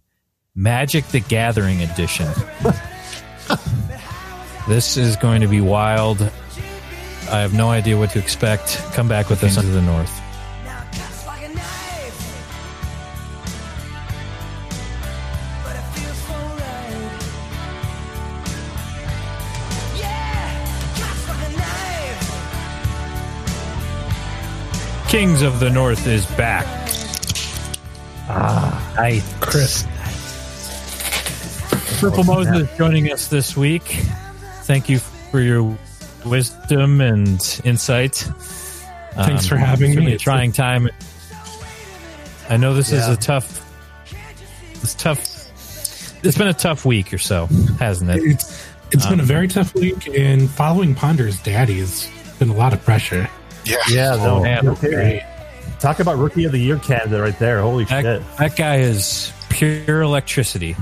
Magic 0.55 1.07
the 1.09 1.21
Gathering 1.21 1.83
edition. 1.83 2.29
this 4.69 4.97
is 4.97 5.17
going 5.17 5.41
to 5.41 5.49
be 5.49 5.61
wild. 5.61 6.21
I 7.31 7.41
have 7.41 7.55
no 7.55 7.71
idea 7.71 7.97
what 7.99 8.11
to 8.11 8.19
expect. 8.19 8.77
Come 8.93 9.09
back 9.09 9.29
with 9.31 9.43
us 9.45 9.57
into 9.57 9.71
the 9.71 9.83
north. 9.83 10.11
Kings 25.09 25.41
of 25.41 25.59
the 25.59 25.71
North 25.71 26.07
is 26.07 26.27
back. 26.37 26.67
Ah, 28.29 28.95
I 28.99 29.23
Chris. 29.41 29.87
Purple 31.99 32.25
Moses 32.25 32.69
joining 32.77 33.11
us 33.11 33.29
this 33.29 33.57
week. 33.57 33.85
Thank 34.65 34.91
you 34.91 34.99
for 34.99 35.41
your 35.41 35.77
wisdom 36.27 37.01
and 37.01 37.41
insight. 37.65 38.17
Thanks 39.15 39.47
for 39.47 39.57
having 39.57 39.89
me. 39.91 39.95
certainly 39.95 40.13
A 40.13 40.19
trying 40.19 40.53
time. 40.53 40.91
I 42.51 42.59
know 42.59 42.75
this 42.75 42.93
is 42.93 43.09
a 43.09 43.17
tough. 43.17 43.65
It's 44.83 44.95
tough. 44.95 45.19
It's 46.23 46.37
been 46.37 46.49
a 46.49 46.53
tough 46.53 46.85
week 46.85 47.15
or 47.15 47.19
so, 47.19 47.47
hasn't 47.79 48.11
it? 48.11 48.23
It's 48.25 48.69
it's 48.91 49.07
been 49.07 49.21
a 49.21 49.25
very 49.25 49.49
tough 49.49 49.75
week, 49.75 50.07
and 50.07 50.51
following 50.51 50.95
Ponder's 50.95 51.41
daddy's 51.43 52.11
been 52.39 52.51
a 52.51 52.55
lot 52.55 52.75
of 52.75 52.85
pressure. 52.85 53.31
Yeah. 53.69 53.77
Yeah, 53.91 54.17
no, 54.17 54.43
man. 54.43 54.65
no. 54.65 55.21
Talk 55.79 56.01
about 56.01 56.19
rookie 56.19 56.45
of 56.45 56.53
the 56.53 56.59
year 56.59 56.79
candidate 56.79 57.21
right 57.21 57.39
there. 57.39 57.61
Holy 57.63 57.85
That, 57.85 58.03
shit. 58.03 58.37
that 58.39 58.57
guy 58.57 58.77
is 58.79 59.33
pure 59.49 60.03
electricity. 60.03 60.75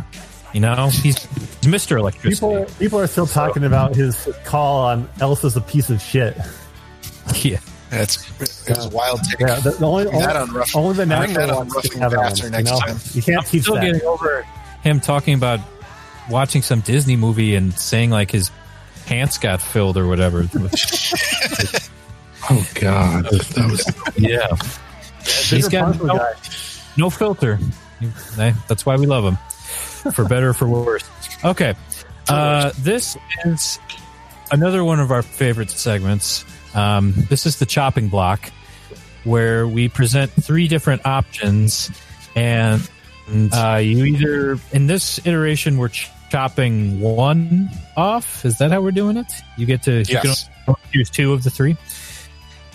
You 0.54 0.60
know, 0.60 0.86
he's, 0.86 1.02
he's 1.02 1.26
Mr. 1.62 1.98
Electricity. 1.98 2.34
People, 2.34 2.64
people 2.78 2.98
are 3.00 3.06
still 3.06 3.26
talking 3.26 3.64
about 3.64 3.94
his 3.94 4.26
call 4.44 4.86
on 4.86 5.08
Elsa's 5.20 5.54
a 5.56 5.60
piece 5.60 5.90
of 5.90 6.00
shit. 6.00 6.36
yeah. 7.42 7.58
That's 7.90 8.16
it 8.68 8.76
was 8.76 8.86
a 8.86 8.88
wild 8.88 9.20
take. 9.24 9.38
Yeah, 9.40 9.60
the, 9.60 9.70
the 9.72 9.86
only, 9.86 10.04
Bring 10.06 10.18
that 10.20 10.34
on 10.36 10.52
rough- 10.52 10.74
only 10.74 10.94
the 10.96 11.06
bring 11.06 11.34
that 11.34 11.50
on 11.50 11.56
ones 11.56 11.74
Roughing 11.74 11.90
can 11.92 12.00
have 12.00 12.10
that 12.12 12.20
Passer 12.20 12.42
one, 12.44 12.52
next 12.52 12.70
you 12.70 12.74
know? 12.74 12.80
time. 12.80 12.96
You 13.12 13.22
can't 13.22 13.38
I'm 13.38 13.44
teach 13.44 13.62
still 13.62 13.74
that. 13.74 13.84
getting 13.84 14.02
over 14.02 14.46
him 14.82 15.00
talking 15.00 15.34
about 15.34 15.60
watching 16.30 16.62
some 16.62 16.80
Disney 16.80 17.14
movie 17.16 17.54
and 17.54 17.72
saying 17.78 18.10
like 18.10 18.30
his 18.32 18.50
pants 19.06 19.38
got 19.38 19.60
filled 19.62 19.96
or 19.98 20.06
whatever. 20.08 20.42
Oh 22.48 22.66
God, 22.74 23.24
that 23.24 23.68
was 23.70 23.84
yeah, 24.18 24.48
he's 25.24 25.68
Bigger 25.68 25.70
got 25.92 26.02
no, 26.02 26.16
guy. 26.18 26.32
no 26.96 27.10
filter. 27.10 27.58
Eh, 28.38 28.52
That's 28.68 28.84
why 28.86 28.96
we 28.96 29.06
love 29.06 29.24
him, 29.24 30.12
for 30.12 30.24
better 30.28 30.50
or 30.50 30.54
for 30.54 30.68
worse. 30.68 31.08
Okay, 31.44 31.74
uh, 32.28 32.72
this 32.78 33.16
is 33.44 33.78
another 34.52 34.84
one 34.84 35.00
of 35.00 35.10
our 35.10 35.22
favorite 35.22 35.70
segments. 35.70 36.44
Um, 36.74 37.14
this 37.28 37.46
is 37.46 37.58
the 37.58 37.66
chopping 37.66 38.08
block, 38.08 38.50
where 39.24 39.66
we 39.66 39.88
present 39.88 40.30
three 40.30 40.68
different 40.68 41.04
options, 41.06 41.90
and 42.36 42.88
uh, 43.52 43.80
you 43.82 44.04
either 44.04 44.58
in 44.72 44.86
this 44.86 45.24
iteration 45.26 45.78
we're 45.78 45.88
ch- 45.88 46.10
chopping 46.30 47.00
one 47.00 47.70
off. 47.96 48.44
Is 48.44 48.58
that 48.58 48.70
how 48.70 48.82
we're 48.82 48.90
doing 48.92 49.16
it? 49.16 49.26
You 49.56 49.66
get 49.66 49.82
to 49.84 50.00
you 50.02 50.18
can 50.20 50.34
choose 50.92 51.10
two 51.10 51.32
of 51.32 51.42
the 51.42 51.50
three. 51.50 51.76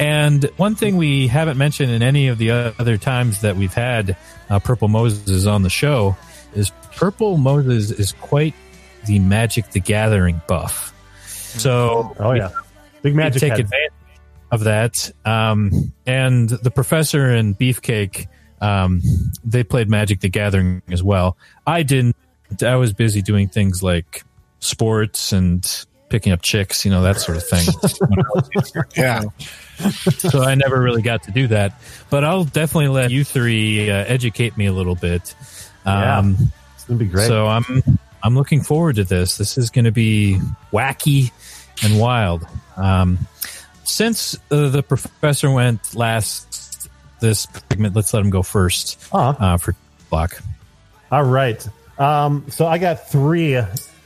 And 0.02 0.46
one 0.58 0.76
thing 0.76 0.98
we 0.98 1.28
haven't 1.28 1.58
mentioned 1.58 1.92
in 1.92 2.02
any 2.02 2.28
of 2.28 2.38
the 2.40 2.50
other 2.52 2.98
times 2.98 3.42
that 3.42 3.56
we've 3.56 3.74
had 3.74 4.18
uh, 4.50 4.60
Purple 4.60 4.88
Moses 4.88 5.46
on 5.46 5.62
the 5.62 5.70
show 5.70 6.16
is 6.56 6.72
Purple 6.96 7.38
Moses 7.38 7.92
is 7.92 8.12
quite 8.14 8.56
the 9.06 9.20
Magic 9.20 9.70
the 9.72 9.80
Gathering 9.80 10.42
buff. 10.48 10.94
So 11.28 12.16
Oh, 12.20 12.34
yeah. 12.34 12.50
Big 13.04 13.16
magic 13.16 13.42
take 13.42 13.52
head. 13.52 13.60
advantage 13.62 13.92
of 14.52 14.64
that. 14.66 15.12
Um, 15.26 15.94
and 16.06 16.50
the 16.50 16.72
professor 16.72 17.30
and 17.30 17.58
Beefcake, 17.58 18.28
um, 18.60 19.02
they 19.44 19.64
played 19.64 19.90
Magic 19.90 20.20
the 20.20 20.30
Gathering 20.30 20.82
as 20.92 21.02
well. 21.04 21.38
I 21.66 21.84
didn't. 21.84 22.16
I 22.64 22.76
was 22.76 22.92
busy 22.94 23.22
doing 23.22 23.48
things 23.50 23.82
like 23.82 24.24
sports 24.60 25.32
and 25.32 25.64
picking 26.12 26.32
up 26.32 26.42
chicks, 26.44 26.86
you 26.86 26.92
know, 26.92 27.02
that 27.04 27.18
sort 27.20 27.38
of 27.38 27.44
thing. 27.48 27.66
Yeah. 28.96 29.24
so 30.20 30.44
I 30.44 30.54
never 30.56 30.80
really 30.80 31.02
got 31.02 31.24
to 31.24 31.32
do 31.32 31.48
that. 31.48 31.82
But 32.12 32.24
I'll 32.24 32.44
definitely 32.44 32.90
let 32.90 33.10
you 33.10 33.24
three 33.24 33.90
uh, 33.90 33.96
educate 33.96 34.56
me 34.58 34.68
a 34.68 34.74
little 34.74 34.94
bit. 34.96 35.34
Um, 35.86 36.36
It's 36.76 36.84
going 36.84 37.00
to 37.00 37.06
be 37.06 37.10
great. 37.10 37.28
So 37.28 37.48
I'm 37.48 37.82
I'm 38.22 38.36
looking 38.36 38.62
forward 38.62 38.98
to 38.98 39.04
this. 39.04 39.38
This 39.38 39.58
is 39.58 39.72
going 39.72 39.86
to 39.86 39.92
be 39.92 40.40
wacky 40.72 41.32
and 41.84 42.00
wild. 42.00 42.46
Um, 42.78 43.18
since 43.84 44.36
uh, 44.52 44.70
the 44.70 44.84
professor 44.84 45.50
went 45.50 45.96
last 45.96 46.90
this 47.20 47.48
segment, 47.70 47.96
let's 47.96 48.14
let 48.14 48.24
him 48.24 48.30
go 48.30 48.44
first 48.44 49.00
Uh-huh. 49.12 49.34
uh, 49.44 49.58
for 49.58 49.76
block. 50.12 50.40
All 51.12 51.24
right. 51.24 51.68
Um, 51.98 52.46
so 52.50 52.68
I 52.68 52.78
got 52.78 53.10
three 53.10 53.56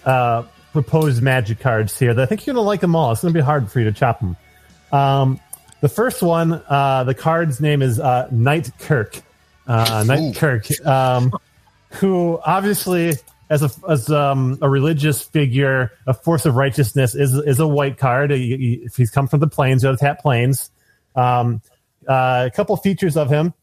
uh, 0.06 0.44
proposed 0.76 1.22
magic 1.24 1.60
cards 1.60 1.98
here 1.98 2.14
that 2.14 2.22
I 2.22 2.26
think 2.26 2.46
you're 2.46 2.54
going 2.54 2.64
to 2.64 2.68
like 2.68 2.82
them 2.82 2.96
all. 2.96 3.12
It's 3.12 3.22
going 3.22 3.34
to 3.34 3.38
be 3.38 3.44
hard 3.44 3.72
for 3.72 3.80
you 3.80 3.86
to 3.86 3.92
chop 3.92 4.20
them. 4.20 4.36
Um, 4.92 5.40
the 5.82 5.90
first 5.90 6.22
one, 6.22 6.62
uh, 6.68 7.04
the 7.06 7.14
card's 7.16 7.60
name 7.60 7.82
is 7.82 8.00
uh, 8.00 8.28
Knight 8.32 8.72
Kirk. 8.80 9.22
Uh. 9.68 10.04
Knight 10.06 10.36
Kirk, 10.36 10.66
um, 10.86 11.32
who 11.90 12.40
obviously, 12.46 13.14
as 13.50 13.64
a 13.64 13.70
as 13.90 14.10
um, 14.12 14.58
a 14.62 14.70
religious 14.70 15.22
figure, 15.24 15.92
a 16.06 16.14
force 16.14 16.46
of 16.46 16.56
righteousness, 16.56 17.16
is 17.16 17.34
is 17.36 17.60
a 17.60 17.68
white 17.68 17.98
card. 17.98 18.32
He- 18.32 18.58
he- 18.58 18.82
If 18.86 18.96
he's 18.96 19.10
come 19.10 19.28
from 19.28 19.40
the 19.40 19.48
plains, 19.48 19.82
the 19.82 19.96
Tap 19.98 20.22
Plains. 20.22 20.70
Um, 21.16 21.62
uh, 22.08 22.48
a 22.48 22.52
couple 22.56 22.76
features 22.78 23.18
of 23.18 23.30
him. 23.30 23.54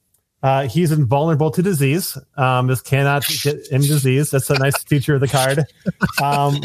Uh, 0.43 0.67
he's 0.67 0.91
invulnerable 0.91 1.51
to 1.53 1.63
disease. 1.63 2.19
Um, 2.37 2.67
this 2.67 2.81
cannot 2.81 3.25
get 3.43 3.67
him 3.69 3.81
disease. 3.81 4.31
That's 4.31 4.51
a 4.51 4.59
nice 4.59 4.83
feature 4.83 5.15
of 5.15 5.21
the 5.21 5.29
card. 5.29 5.65
Um, 6.23 6.61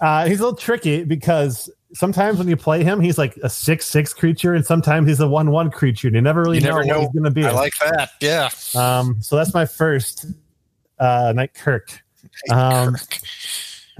uh, 0.00 0.26
he's 0.26 0.40
a 0.40 0.42
little 0.44 0.58
tricky 0.58 1.04
because 1.04 1.70
sometimes 1.94 2.38
when 2.38 2.48
you 2.48 2.56
play 2.56 2.82
him, 2.82 3.00
he's 3.00 3.18
like 3.18 3.36
a 3.44 3.48
six 3.48 3.86
six 3.86 4.12
creature, 4.12 4.54
and 4.54 4.66
sometimes 4.66 5.06
he's 5.08 5.20
a 5.20 5.28
one 5.28 5.50
one 5.52 5.70
creature, 5.70 6.08
and 6.08 6.16
you 6.16 6.20
never 6.22 6.42
really 6.42 6.58
You 6.58 6.64
know, 6.64 6.68
never 6.70 6.78
what 6.80 6.86
know. 6.88 7.00
he's 7.00 7.08
going 7.10 7.24
to 7.24 7.30
be. 7.30 7.44
I 7.44 7.52
like 7.52 7.74
that. 7.78 8.10
Yeah. 8.20 8.48
um, 8.74 9.22
so 9.22 9.36
that's 9.36 9.54
my 9.54 9.66
first 9.66 10.26
uh, 10.98 11.32
Knight 11.36 11.54
Kirk. 11.54 12.02
Um, 12.50 12.94
Kirk. 12.94 13.18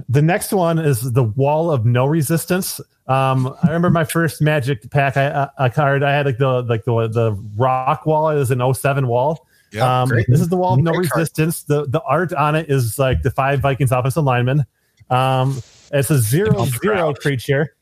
The 0.09 0.21
next 0.21 0.51
one 0.51 0.79
is 0.79 1.13
the 1.13 1.23
Wall 1.23 1.71
of 1.71 1.85
No 1.85 2.05
Resistance. 2.05 2.79
Um, 3.07 3.47
I 3.63 3.67
remember 3.67 3.89
my 3.89 4.03
first 4.05 4.41
Magic 4.41 4.89
pack 4.91 5.17
I, 5.17 5.23
a, 5.23 5.49
a 5.57 5.69
card. 5.69 6.03
I 6.03 6.11
had 6.11 6.25
like 6.25 6.37
the 6.37 6.61
like 6.63 6.85
the 6.85 7.07
the 7.07 7.33
Rock 7.57 8.05
Wall. 8.05 8.29
It 8.29 8.35
was 8.35 8.51
an 8.51 8.73
07 8.73 9.07
wall. 9.07 9.45
Yeah, 9.71 10.01
um, 10.03 10.09
this 10.27 10.39
is 10.39 10.49
the 10.49 10.57
Wall 10.57 10.73
of 10.75 10.79
No 10.79 10.91
Great 10.93 11.09
card. 11.09 11.19
Resistance. 11.19 11.63
The 11.63 11.85
the 11.87 12.01
art 12.03 12.31
on 12.33 12.55
it 12.55 12.69
is 12.69 12.97
like 12.99 13.23
the 13.23 13.31
five 13.31 13.59
Vikings 13.59 13.91
offensive 13.91 14.23
linemen. 14.23 14.65
Um, 15.09 15.61
it's 15.91 16.09
a 16.09 16.19
zero 16.19 16.51
zero 16.51 16.61
On 16.61 16.65
the 16.69 16.77
zero 16.81 16.95
ground. 16.95 17.17
creature. 17.19 17.75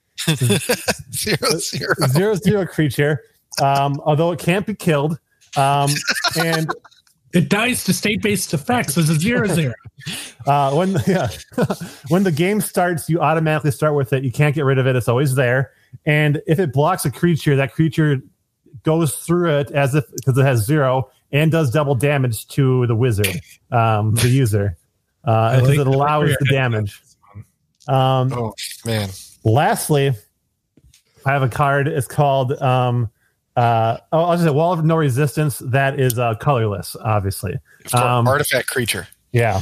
zero 1.13 1.57
zero. 1.59 1.93
Zero 2.07 2.35
zero 2.35 2.65
creature. 2.65 3.23
Um, 3.61 4.01
although 4.05 4.31
it 4.31 4.39
can't 4.39 4.65
be 4.65 4.73
killed. 4.73 5.19
Um, 5.57 5.89
and 6.39 6.69
It 7.33 7.49
dies 7.49 7.83
to 7.85 7.93
state 7.93 8.21
based 8.21 8.53
effects 8.53 8.97
as 8.97 9.09
a 9.09 9.15
zero 9.19 9.47
zero. 9.53 9.73
uh, 10.47 10.73
when 10.73 10.91
yeah, 11.07 11.29
when 12.09 12.23
the 12.23 12.31
game 12.31 12.61
starts, 12.61 13.09
you 13.09 13.19
automatically 13.21 13.71
start 13.71 13.95
with 13.95 14.13
it. 14.13 14.23
You 14.23 14.31
can't 14.31 14.53
get 14.55 14.65
rid 14.65 14.77
of 14.79 14.87
it. 14.87 14.95
It's 14.95 15.07
always 15.07 15.35
there. 15.35 15.71
And 16.05 16.41
if 16.47 16.59
it 16.59 16.71
blocks 16.73 17.05
a 17.05 17.11
creature, 17.11 17.55
that 17.55 17.73
creature 17.73 18.21
goes 18.83 19.15
through 19.17 19.59
it 19.59 19.71
as 19.71 19.93
if 19.95 20.05
because 20.15 20.37
it 20.37 20.43
has 20.43 20.65
zero 20.65 21.09
and 21.31 21.51
does 21.51 21.71
double 21.71 21.95
damage 21.95 22.47
to 22.49 22.85
the 22.87 22.95
wizard, 22.95 23.39
um, 23.71 24.15
the 24.15 24.27
user, 24.29 24.77
uh, 25.23 25.55
because 25.55 25.69
like 25.69 25.79
it 25.79 25.87
allows 25.87 26.29
the 26.39 26.45
damage. 26.49 26.99
Um, 27.87 28.31
Oh 28.33 28.53
man. 28.85 29.09
lastly, 29.43 30.13
I 31.25 31.31
have 31.31 31.43
a 31.43 31.49
card. 31.49 31.87
It's 31.87 32.07
called 32.07 32.53
um, 32.61 33.09
uh, 33.55 33.97
oh, 34.11 34.23
I'll 34.23 34.33
just 34.33 34.45
say 34.45 34.49
Wall 34.49 34.73
of 34.73 34.83
No 34.85 34.95
Resistance. 34.95 35.59
That 35.59 35.99
is 35.99 36.17
uh, 36.17 36.35
colorless, 36.35 36.95
obviously. 37.03 37.57
Um, 37.93 38.27
artifact 38.27 38.67
creature. 38.67 39.07
Yeah, 39.31 39.61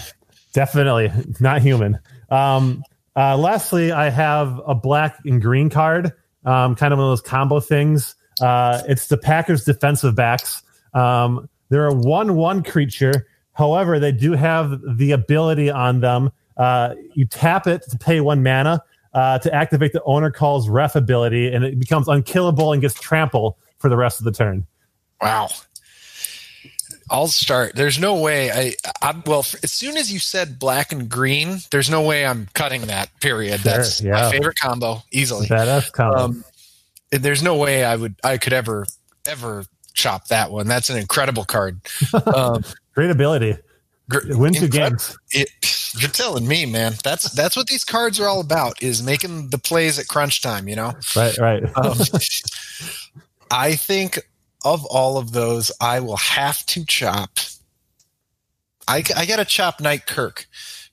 definitely 0.54 1.12
not 1.40 1.62
human. 1.62 2.00
Um, 2.30 2.84
uh, 3.16 3.38
lastly, 3.38 3.92
I 3.92 4.10
have 4.10 4.62
a 4.66 4.76
black 4.76 5.20
and 5.26 5.42
green 5.42 5.70
card, 5.70 6.14
um, 6.46 6.76
kind 6.76 6.94
of 6.94 7.00
one 7.00 7.08
of 7.08 7.12
those 7.12 7.22
combo 7.22 7.60
things. 7.60 8.16
Uh, 8.42 8.82
it's 8.88 9.08
the 9.08 9.18
Packers 9.18 9.66
defensive 9.66 10.16
backs. 10.16 10.62
Um, 10.94 11.50
they're 11.70 11.88
a 11.88 11.94
one-one 11.94 12.64
creature. 12.64 13.28
However, 13.54 14.00
they 14.00 14.12
do 14.12 14.34
have 14.34 14.80
the 14.98 15.12
ability 15.12 15.70
on 15.70 16.00
them. 16.00 16.32
Uh, 16.58 16.96
you 17.14 17.26
tap 17.26 17.68
it 17.68 17.84
to 17.90 17.98
pay 17.98 18.22
one 18.22 18.44
mana 18.44 18.82
uh, 19.14 19.40
to 19.40 19.54
activate 19.54 19.94
the 19.94 20.04
owner 20.04 20.32
calls 20.32 20.70
ref 20.70 20.96
ability, 20.96 21.52
and 21.52 21.64
it 21.64 21.80
becomes 21.80 22.08
unkillable 22.08 22.72
and 22.72 22.82
gets 22.82 23.00
trample 23.00 23.58
for 23.80 23.90
the 23.90 23.98
rest 23.98 24.20
of 24.20 24.26
the 24.26 24.32
turn. 24.32 24.66
Wow. 25.22 25.50
I'll 27.12 27.28
start. 27.28 27.76
There's 27.76 27.98
no 28.00 28.20
way 28.20 28.52
I, 28.52 28.74
I 29.02 29.20
well 29.26 29.40
as 29.40 29.72
soon 29.72 29.98
as 29.98 30.14
you 30.14 30.20
said 30.20 30.60
black 30.60 30.92
and 30.92 31.10
green, 31.10 31.58
there's 31.72 31.90
no 31.90 32.02
way 32.04 32.26
I'm 32.26 32.48
cutting 32.54 32.82
that. 32.84 33.10
Period. 33.20 33.62
Sure, 33.62 33.72
That's 33.72 34.02
yeah. 34.02 34.12
my 34.12 34.32
favorite 34.32 34.58
combo 34.60 35.02
easily. 35.12 35.48
Badass 35.48 35.92
combo. 35.92 36.18
Um, 36.20 36.44
there's 37.12 37.42
no 37.42 37.56
way 37.56 37.84
I 37.84 37.96
would 37.96 38.16
I 38.24 38.38
could 38.38 38.54
ever 38.54 38.86
ever 39.28 39.66
chop 39.94 40.28
that 40.28 40.52
one. 40.52 40.68
That's 40.68 40.90
an 40.90 40.98
incredible 40.98 41.46
card. 41.46 41.80
Um, 42.36 42.64
Great 42.94 43.12
ability. 43.12 43.58
gr- 44.10 44.36
Win 44.38 44.54
two 44.54 44.68
games. 44.68 45.18
It, 45.32 45.50
you're 46.00 46.10
telling 46.10 46.48
me, 46.48 46.66
man. 46.66 46.94
That's 47.04 47.32
that's 47.32 47.56
what 47.56 47.68
these 47.68 47.84
cards 47.84 48.20
are 48.20 48.28
all 48.28 48.42
about. 48.42 48.82
Is 48.84 49.02
making 49.02 49.50
the 49.50 49.58
plays 49.58 49.98
at 49.98 50.08
crunch 50.08 50.42
time. 50.42 50.68
You 50.68 50.76
know. 50.76 50.94
Right, 51.16 51.38
right. 51.38 51.64
Um, 51.78 51.98
I 53.52 53.76
think 53.76 54.20
of 54.66 54.86
all 54.86 55.18
of 55.18 55.32
those, 55.32 55.72
I 55.80 56.00
will 56.00 56.18
have 56.18 56.66
to 56.68 56.86
chop. 56.86 57.40
I, 58.88 59.04
I 59.16 59.26
got 59.26 59.38
to 59.38 59.46
chop 59.46 59.80
Knight 59.80 60.08
Kirk 60.08 60.48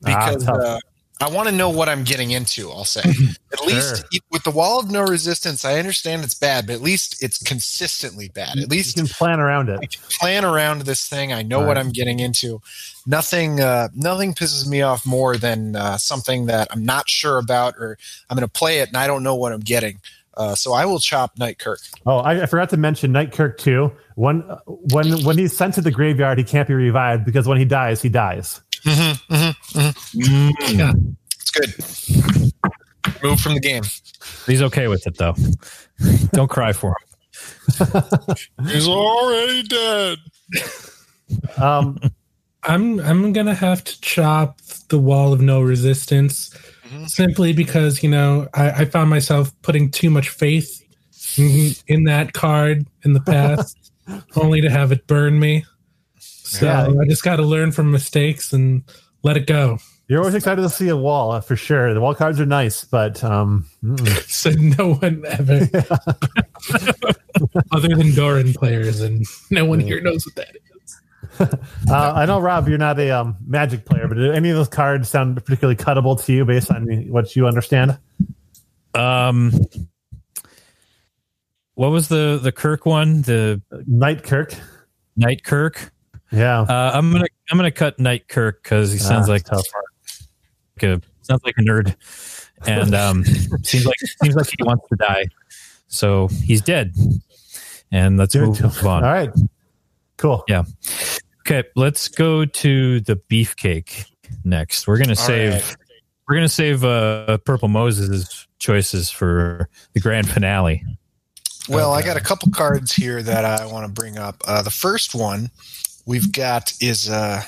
because 0.04 0.46
Ah, 0.46 0.52
uh, 0.52 0.78
I 1.18 1.30
want 1.30 1.48
to 1.48 1.54
know 1.54 1.70
what 1.70 1.88
I'm 1.88 2.04
getting 2.04 2.30
into. 2.32 2.70
I'll 2.70 2.84
say 2.84 3.00
at 3.52 3.60
least 3.66 3.96
Sure. 4.12 4.20
with 4.30 4.44
the 4.44 4.50
Wall 4.50 4.78
of 4.78 4.90
No 4.90 5.02
Resistance, 5.02 5.64
I 5.64 5.78
understand 5.78 6.22
it's 6.22 6.34
bad, 6.34 6.66
but 6.66 6.74
at 6.74 6.82
least 6.82 7.22
it's 7.22 7.38
consistently 7.42 8.28
bad. 8.28 8.58
At 8.58 8.68
least 8.68 8.96
you 8.96 9.04
can 9.04 9.08
plan 9.12 9.40
around 9.40 9.70
it. 9.70 9.78
I 9.82 9.86
can 9.86 10.02
plan 10.20 10.44
around 10.44 10.82
this 10.82 11.08
thing. 11.08 11.32
I 11.32 11.42
know 11.42 11.60
what 11.66 11.78
I'm 11.78 11.90
getting 11.90 12.20
into. 12.20 12.60
Nothing, 13.06 13.60
uh, 13.60 13.88
nothing 13.94 14.34
pisses 14.34 14.68
me 14.68 14.82
off 14.82 15.06
more 15.06 15.38
than 15.38 15.74
uh, 15.74 15.96
something 15.96 16.46
that 16.46 16.68
I'm 16.70 16.84
not 16.84 17.08
sure 17.08 17.38
about, 17.38 17.76
or 17.78 17.96
I'm 18.28 18.36
going 18.36 18.46
to 18.46 18.52
play 18.52 18.80
it 18.80 18.88
and 18.88 18.98
I 18.98 19.06
don't 19.06 19.22
know 19.22 19.36
what 19.36 19.52
I'm 19.52 19.60
getting. 19.60 20.00
Uh, 20.36 20.54
so 20.54 20.74
I 20.74 20.84
will 20.84 20.98
chop 20.98 21.38
Knight 21.38 21.58
Kirk. 21.58 21.80
Oh, 22.04 22.18
I, 22.18 22.42
I 22.42 22.46
forgot 22.46 22.68
to 22.70 22.76
mention 22.76 23.12
Knight 23.12 23.32
Kirk 23.32 23.58
too. 23.58 23.90
When 24.16 24.40
when 24.66 25.24
when 25.24 25.38
he's 25.38 25.56
sent 25.56 25.74
to 25.74 25.80
the 25.80 25.90
graveyard, 25.90 26.38
he 26.38 26.44
can't 26.44 26.68
be 26.68 26.74
revived 26.74 27.24
because 27.24 27.46
when 27.48 27.58
he 27.58 27.64
dies, 27.64 28.02
he 28.02 28.08
dies. 28.08 28.60
It's 28.84 29.30
good. 31.52 31.74
Move 33.22 33.40
from 33.40 33.54
the 33.54 33.60
game. 33.60 33.84
He's 34.46 34.62
okay 34.62 34.88
with 34.88 35.06
it 35.06 35.16
though. 35.16 35.34
Don't 36.32 36.48
cry 36.48 36.72
for 36.72 36.90
him. 36.90 36.94
He's 38.66 38.88
already 38.88 39.62
dead. 39.64 40.18
Um, 41.58 41.98
I'm 42.62 42.98
I'm 43.00 43.32
gonna 43.32 43.54
have 43.54 43.84
to 43.84 44.00
chop 44.00 44.60
the 44.88 44.98
wall 44.98 45.32
of 45.32 45.40
no 45.40 45.60
resistance 45.60 46.56
Mhm. 46.88 47.08
simply 47.08 47.52
because 47.52 48.02
you 48.02 48.08
know 48.08 48.48
I, 48.54 48.70
I 48.70 48.84
found 48.84 49.10
myself 49.10 49.52
putting 49.62 49.90
too 49.90 50.10
much 50.10 50.28
faith 50.28 50.82
in, 51.38 51.72
in 51.86 52.04
that 52.04 52.32
card 52.32 52.86
in 53.04 53.12
the 53.12 53.20
past, 53.20 53.92
only 54.36 54.60
to 54.60 54.70
have 54.70 54.92
it 54.92 55.06
burn 55.06 55.38
me. 55.40 55.64
So 56.18 56.66
Yeah. 56.66 57.00
I 57.00 57.04
just 57.06 57.22
got 57.24 57.36
to 57.36 57.42
learn 57.42 57.72
from 57.72 57.90
mistakes 57.90 58.52
and 58.52 58.82
let 59.22 59.36
it 59.36 59.46
go. 59.46 59.78
you're 60.08 60.20
always 60.20 60.34
excited 60.36 60.62
to 60.62 60.68
see 60.68 60.88
a 60.88 60.96
wall 60.96 61.32
uh, 61.32 61.40
for 61.40 61.56
sure. 61.56 61.92
The 61.92 62.00
wall 62.00 62.14
cards 62.14 62.38
are 62.40 62.46
nice, 62.46 62.84
but 62.84 63.22
um. 63.24 63.66
So 64.28 64.50
no 64.50 64.94
one 64.94 65.24
ever, 65.26 65.60
other 67.72 67.88
than 67.88 68.14
Doran 68.14 68.52
players, 68.54 69.00
and 69.00 69.24
no 69.50 69.64
one 69.64 69.80
here 69.80 70.00
knows 70.00 70.24
what 70.26 70.34
that 70.36 70.54
is. 70.56 70.62
uh, 71.90 72.12
I 72.14 72.26
know 72.26 72.40
Rob, 72.40 72.68
you're 72.68 72.78
not 72.78 72.98
a 72.98 73.10
um, 73.10 73.36
Magic 73.46 73.84
player, 73.84 74.08
but 74.08 74.14
do 74.16 74.30
any 74.32 74.50
of 74.50 74.56
those 74.56 74.68
cards 74.68 75.08
sound 75.08 75.36
particularly 75.36 75.76
cuttable 75.76 76.22
to 76.24 76.32
you 76.32 76.44
based 76.44 76.70
on 76.70 76.86
what 77.10 77.34
you 77.36 77.46
understand? 77.46 77.98
Um, 78.94 79.52
what 81.74 81.90
was 81.90 82.08
the 82.08 82.38
the 82.42 82.52
Kirk 82.52 82.86
one? 82.86 83.22
The 83.22 83.60
Knight 83.86 84.22
Kirk, 84.22 84.54
Knight 85.16 85.44
Kirk. 85.44 85.92
yeah, 86.32 86.60
Uh, 86.60 86.90
I'm 86.94 87.12
gonna 87.12 87.26
I'm 87.50 87.58
gonna 87.58 87.70
cut 87.70 87.98
Knight 87.98 88.28
Kirk 88.28 88.62
because 88.62 88.92
he 88.92 88.98
sounds 88.98 89.28
Ah, 89.28 89.32
like 89.32 89.44
tough. 89.44 89.64
a 90.82 91.00
sounds 91.22 91.42
like 91.44 91.54
a 91.58 91.62
nerd, 91.62 91.94
and 92.66 92.94
um, 92.94 93.24
seems 93.62 93.84
like 93.86 93.98
seems 94.22 94.34
like 94.34 94.46
he 94.46 94.62
wants 94.64 94.86
to 94.88 94.96
die. 94.96 95.26
So 95.88 96.28
he's 96.28 96.62
dead, 96.62 96.94
and 97.92 98.16
let's 98.16 98.34
Good. 98.34 98.60
move 98.60 98.86
on. 98.86 99.04
All 99.04 99.12
right, 99.12 99.30
cool. 100.16 100.44
Yeah. 100.48 100.64
Okay, 101.48 101.62
let's 101.76 102.08
go 102.08 102.44
to 102.44 102.98
the 103.02 103.14
beefcake 103.14 104.06
next. 104.44 104.88
We're 104.88 104.98
gonna 104.98 105.14
save 105.14 105.52
right. 105.52 105.76
we're 106.26 106.34
gonna 106.34 106.48
save 106.48 106.82
uh, 106.84 107.38
Purple 107.38 107.68
Moses' 107.68 108.48
choices 108.58 109.10
for 109.10 109.68
the 109.92 110.00
grand 110.00 110.28
finale. 110.28 110.82
Well, 111.68 111.92
I 111.92 112.02
got 112.02 112.16
a 112.16 112.20
couple 112.20 112.50
cards 112.50 112.92
here 112.92 113.22
that 113.22 113.44
I 113.44 113.64
want 113.66 113.86
to 113.86 113.92
bring 113.92 114.18
up. 114.18 114.42
Uh, 114.44 114.62
the 114.62 114.72
first 114.72 115.14
one 115.14 115.50
we've 116.04 116.32
got 116.32 116.72
is 116.80 117.08
uh, 117.08 117.42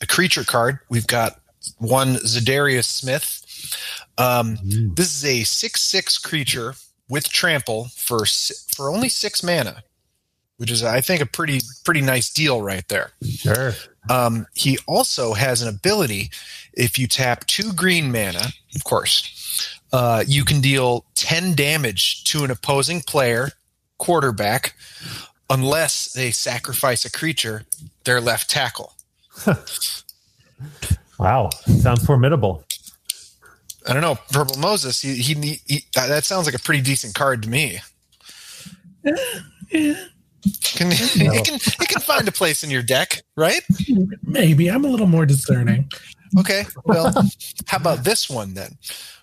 a 0.00 0.06
creature 0.06 0.42
card. 0.42 0.80
We've 0.88 1.06
got 1.06 1.40
one 1.78 2.14
Za'Darius 2.16 2.86
Smith. 2.86 3.40
Um, 4.18 4.56
Mm. 4.58 4.96
this 4.96 5.16
is 5.16 5.24
a 5.24 5.44
six-six 5.44 6.18
creature 6.18 6.74
with 7.08 7.28
trample 7.28 7.84
for 7.96 8.24
for 8.74 8.90
only 8.90 9.08
six 9.08 9.44
mana, 9.44 9.84
which 10.58 10.70
is 10.70 10.82
I 10.82 11.00
think 11.00 11.20
a 11.20 11.26
pretty 11.26 11.60
pretty 11.84 12.00
nice 12.00 12.32
deal 12.32 12.62
right 12.62 12.86
there. 12.88 13.12
Sure. 13.22 13.72
Um, 14.10 14.46
he 14.54 14.78
also 14.86 15.32
has 15.32 15.62
an 15.62 15.68
ability. 15.68 16.30
If 16.74 16.98
you 16.98 17.06
tap 17.06 17.46
two 17.46 17.72
green 17.72 18.12
mana, 18.12 18.48
of 18.74 18.84
course, 18.84 19.78
uh, 19.92 20.24
you 20.26 20.44
can 20.44 20.60
deal 20.60 21.04
10 21.14 21.54
damage 21.54 22.24
to 22.24 22.44
an 22.44 22.50
opposing 22.50 23.00
player, 23.00 23.52
quarterback, 23.98 24.74
unless 25.48 26.12
they 26.12 26.30
sacrifice 26.30 27.04
a 27.04 27.10
creature, 27.10 27.64
their 28.04 28.20
left 28.20 28.50
tackle. 28.50 28.92
Wow, 31.18 31.50
sounds 31.80 32.04
formidable. 32.04 32.64
I 33.86 33.92
don't 33.92 34.02
know, 34.02 34.16
Purple 34.32 34.58
Moses. 34.58 35.00
He, 35.00 35.14
he, 35.14 35.60
he 35.66 35.84
uh, 35.96 36.08
that 36.08 36.24
sounds 36.24 36.46
like 36.46 36.54
a 36.54 36.58
pretty 36.58 36.82
decent 36.82 37.14
card 37.14 37.42
to 37.42 37.48
me. 37.48 37.78
Can, 40.62 40.88
it 40.92 41.44
can 41.46 41.54
it 41.54 41.88
can 41.88 42.00
find 42.02 42.26
a 42.28 42.32
place 42.32 42.62
in 42.64 42.70
your 42.70 42.82
deck, 42.82 43.22
right? 43.36 43.62
Maybe 44.22 44.68
I'm 44.68 44.84
a 44.84 44.88
little 44.88 45.06
more 45.06 45.24
discerning. 45.26 45.90
Okay. 46.38 46.64
Well, 46.84 47.12
how 47.66 47.76
about 47.78 48.02
this 48.04 48.28
one 48.28 48.54
then? 48.54 48.76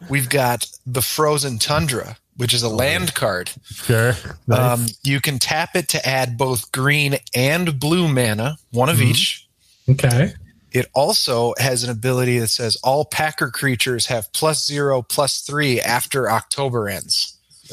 We've 0.09 0.29
got 0.29 0.65
the 0.85 1.01
Frozen 1.01 1.59
Tundra, 1.59 2.17
which 2.37 2.53
is 2.53 2.63
a 2.63 2.69
land 2.69 3.13
card. 3.15 3.51
Sure. 3.65 4.13
Nice. 4.47 4.59
Um, 4.59 4.85
you 5.03 5.19
can 5.19 5.37
tap 5.37 5.75
it 5.75 5.89
to 5.89 6.07
add 6.07 6.37
both 6.37 6.71
green 6.71 7.17
and 7.35 7.77
blue 7.79 8.07
mana, 8.07 8.57
one 8.71 8.87
of 8.89 8.97
Mhm. 8.97 9.09
each. 9.09 9.47
Okay. 9.89 10.33
It 10.71 10.87
also 10.93 11.53
has 11.57 11.83
an 11.83 11.89
ability 11.89 12.39
that 12.39 12.47
says 12.47 12.77
all 12.81 13.03
Packer 13.03 13.49
creatures 13.51 14.05
have 14.05 14.31
plus 14.31 14.65
zero, 14.65 15.01
plus 15.01 15.41
three 15.41 15.81
after 15.81 16.31
October 16.31 16.87
ends. 16.87 17.37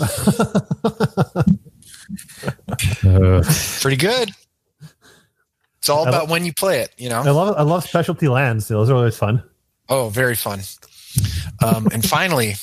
Uh, 3.05 3.43
Pretty 3.81 3.97
good. 3.97 4.31
It's 5.79 5.89
all 5.89 6.07
I 6.07 6.09
about 6.09 6.29
when 6.29 6.45
you 6.45 6.53
play 6.53 6.81
it, 6.81 6.93
you 6.99 7.09
know? 7.09 7.21
I 7.23 7.31
love 7.31 7.55
I 7.57 7.63
love 7.63 7.85
specialty 7.85 8.29
lands. 8.29 8.69
Those 8.69 8.91
are 8.91 8.95
always 8.95 9.17
fun. 9.17 9.43
Oh, 9.89 10.09
very 10.09 10.35
fun. 10.35 10.61
Um, 11.65 11.89
and 11.93 12.07
finally, 12.07 12.55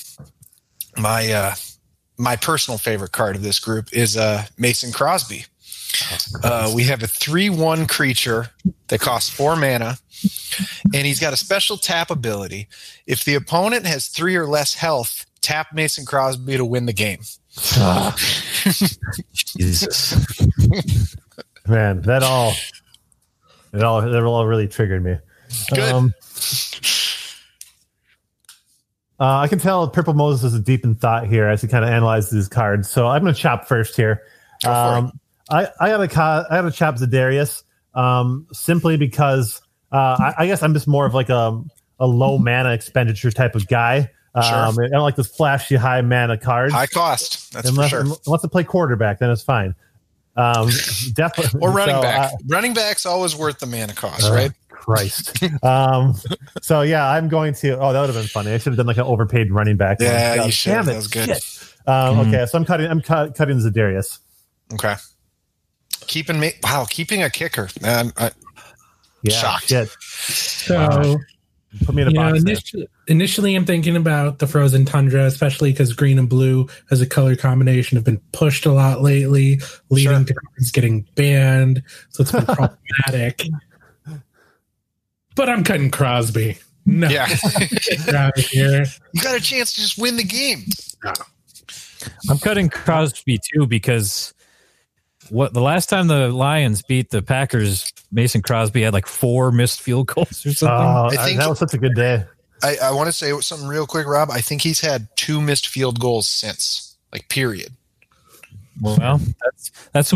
my 0.97 1.31
uh, 1.31 1.55
my 2.17 2.35
personal 2.35 2.77
favorite 2.77 3.11
card 3.11 3.35
of 3.35 3.41
this 3.41 3.59
group 3.59 3.91
is 3.93 4.15
uh, 4.15 4.45
Mason 4.57 4.91
Crosby. 4.91 5.45
Uh, 6.43 6.71
we 6.75 6.83
have 6.83 7.01
a 7.03 7.07
three-one 7.07 7.87
creature 7.87 8.49
that 8.89 8.99
costs 8.99 9.29
four 9.29 9.55
mana, 9.55 9.97
and 10.93 11.05
he's 11.07 11.19
got 11.19 11.31
a 11.31 11.37
special 11.37 11.77
tap 11.77 12.11
ability. 12.11 12.67
If 13.07 13.23
the 13.23 13.35
opponent 13.35 13.85
has 13.85 14.07
three 14.07 14.35
or 14.35 14.45
less 14.45 14.73
health, 14.73 15.25
tap 15.41 15.73
Mason 15.73 16.05
Crosby 16.05 16.57
to 16.57 16.65
win 16.65 16.85
the 16.85 16.93
game. 16.93 17.21
Jesus. 19.33 20.15
Man, 21.67 22.01
that 22.01 22.21
all, 22.23 22.53
it 23.73 23.83
all, 23.83 24.01
that 24.01 24.23
all 24.23 24.45
really 24.45 24.67
triggered 24.67 25.03
me. 25.03 25.17
Good. 25.73 26.13
uh, 29.19 29.37
I 29.39 29.47
can 29.47 29.59
tell 29.59 29.87
Purple 29.89 30.13
Moses 30.13 30.53
is 30.53 30.61
deep 30.61 30.83
in 30.83 30.95
thought 30.95 31.27
here 31.27 31.47
as 31.47 31.61
he 31.61 31.67
kind 31.67 31.85
of 31.85 31.91
analyzes 31.91 32.31
these 32.31 32.47
cards. 32.47 32.89
So 32.89 33.07
I'm 33.07 33.21
going 33.21 33.33
to 33.33 33.39
chop 33.39 33.67
first 33.67 33.95
here. 33.95 34.21
Go 34.63 34.71
Um, 34.71 35.19
I, 35.49 35.67
I 35.79 35.89
got 35.89 35.97
to 35.97 36.07
ca- 36.07 36.45
I 36.49 36.61
got 36.61 36.63
to 36.63 36.71
chop 36.71 36.95
Za'Darius 36.95 37.63
um, 37.93 38.47
simply 38.51 38.97
because 38.97 39.61
uh, 39.91 40.17
I, 40.19 40.33
I 40.39 40.47
guess 40.47 40.61
I'm 40.63 40.73
just 40.73 40.87
more 40.87 41.05
of 41.05 41.13
like 41.13 41.29
a, 41.29 41.61
a 41.99 42.07
low 42.07 42.37
mana 42.37 42.73
expenditure 42.73 43.31
type 43.31 43.55
of 43.55 43.67
guy. 43.67 44.11
Um, 44.35 44.77
I 44.79 44.87
don't 44.89 45.01
like 45.03 45.15
this 45.15 45.27
flashy 45.27 45.75
high 45.75 46.01
mana 46.01 46.37
cards. 46.37 46.73
High 46.73 46.87
cost, 46.87 47.53
that's 47.53 47.69
unless, 47.69 47.91
for 47.91 48.05
sure. 48.05 48.15
unless 48.27 48.43
I 48.43 48.47
play 48.49 48.63
quarterback, 48.65 49.19
then 49.19 49.29
it's 49.31 49.41
fine. 49.43 49.73
Um, 50.35 50.69
definitely. 51.13 51.59
Or 51.63 51.71
running 51.71 51.95
so, 51.95 52.01
back. 52.01 52.33
uh, 52.33 52.37
running 52.47 52.73
back's 52.73 53.05
always 53.05 53.35
worth 53.35 53.59
the 53.59 53.65
mana 53.65 53.93
cost, 53.93 54.25
uh, 54.29 54.33
right? 54.33 54.51
Christ. 54.69 55.41
um, 55.63 56.15
so 56.61 56.81
yeah, 56.81 57.09
I'm 57.09 57.29
going 57.29 57.53
to. 57.55 57.79
Oh, 57.79 57.93
that 57.93 57.99
would 58.01 58.09
have 58.09 58.15
been 58.15 58.27
funny. 58.27 58.51
I 58.51 58.57
should 58.57 58.71
have 58.73 58.77
done 58.77 58.87
like 58.87 58.97
an 58.97 59.03
overpaid 59.03 59.51
running 59.51 59.77
back. 59.77 59.97
Yeah, 60.01 60.35
God 60.35 60.45
you 60.47 60.51
should. 60.51 60.69
damn 60.71 60.85
That 60.85 60.95
was 60.97 61.07
good. 61.07 61.25
shit. 61.29 61.73
Um, 61.87 62.17
Mm. 62.17 62.27
Okay, 62.27 62.45
so 62.47 62.57
I'm 62.57 62.65
cutting. 62.65 62.89
I'm 62.89 62.99
cut, 63.01 63.35
cutting 63.35 63.57
Za'Darius. 63.59 64.19
Okay. 64.73 64.95
Keeping 66.07 66.39
me 66.39 66.51
wow, 66.63 66.85
keeping 66.89 67.23
a 67.23 67.29
kicker. 67.29 67.69
Man, 67.81 68.11
I, 68.17 68.31
Yeah, 69.21 69.35
Shocked. 69.37 69.69
shit. 69.69 69.89
So 70.01 71.19
Put 71.83 71.95
me 71.95 72.03
in 72.03 72.07
a 72.07 72.11
you 72.11 72.15
know, 72.17 72.31
box. 72.31 72.43
there. 72.43 72.51
initially, 72.53 72.87
initially, 73.07 73.55
I'm 73.55 73.65
thinking 73.65 73.95
about 73.97 74.39
the 74.39 74.47
frozen 74.47 74.85
tundra, 74.85 75.25
especially 75.25 75.71
because 75.71 75.91
green 75.93 76.17
and 76.19 76.29
blue 76.29 76.67
as 76.91 77.01
a 77.01 77.05
color 77.05 77.35
combination 77.35 77.97
have 77.97 78.05
been 78.05 78.21
pushed 78.31 78.65
a 78.65 78.71
lot 78.71 79.01
lately, 79.01 79.59
leading 79.89 80.11
Sure. 80.13 80.23
to 80.23 80.33
cards 80.33 80.71
getting 80.71 81.01
banned. 81.15 81.83
So 82.09 82.21
it's 82.21 82.31
been 82.31 82.45
problematic. 82.45 83.43
But 85.35 85.49
I'm 85.49 85.63
cutting 85.63 85.91
Crosby. 85.91 86.57
No, 86.85 87.09
yeah. 87.09 87.27
out 88.15 88.37
of 88.37 88.45
here. 88.45 88.85
you 89.13 89.21
got 89.21 89.35
a 89.35 89.41
chance 89.41 89.73
to 89.73 89.81
just 89.81 89.97
win 89.97 90.15
the 90.17 90.23
game. 90.23 90.63
I'm 92.29 92.37
cutting 92.39 92.69
Crosby 92.69 93.39
too 93.53 93.65
because 93.67 94.33
what 95.29 95.53
the 95.53 95.61
last 95.61 95.89
time 95.89 96.07
the 96.07 96.29
Lions 96.29 96.83
beat 96.83 97.09
the 97.09 97.21
Packers, 97.23 97.91
Mason 98.15 98.41
Crosby 98.41 98.81
had 98.81 98.93
like 98.93 99.05
four 99.07 99.51
missed 99.51 99.81
field 99.81 100.07
goals 100.07 100.45
or 100.45 100.53
something. 100.53 100.67
Oh, 100.69 101.09
I 101.11 101.17
think- 101.17 101.37
that 101.39 101.49
was 101.49 101.59
such 101.59 101.73
a 101.73 101.77
good 101.77 101.93
day. 101.95 102.23
I, 102.63 102.77
I 102.81 102.91
want 102.93 103.07
to 103.07 103.11
say 103.11 103.37
something 103.41 103.67
real 103.67 103.85
quick, 103.85 104.07
Rob. 104.07 104.31
I 104.31 104.39
think 104.39 104.61
he's 104.61 104.79
had 104.79 105.09
two 105.17 105.41
missed 105.41 105.67
field 105.67 105.99
goals 105.99 106.27
since. 106.27 106.95
Like 107.11 107.27
period. 107.29 107.73
well, 108.81 108.95
that's 109.43 109.71
that's 109.91 110.13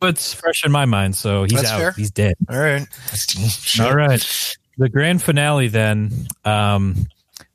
what's 0.00 0.34
fresh 0.34 0.64
in 0.64 0.72
my 0.72 0.84
mind. 0.86 1.14
So 1.16 1.44
he's 1.44 1.52
That's 1.52 1.70
out. 1.70 1.78
fair. 1.78 1.92
He's 1.92 2.10
dead. 2.10 2.34
All 2.50 2.58
right. 2.58 2.86
All 3.80 3.94
right. 3.94 4.56
The 4.78 4.88
grand 4.88 5.22
finale 5.22 5.68
then. 5.68 6.26
Um, 6.44 7.06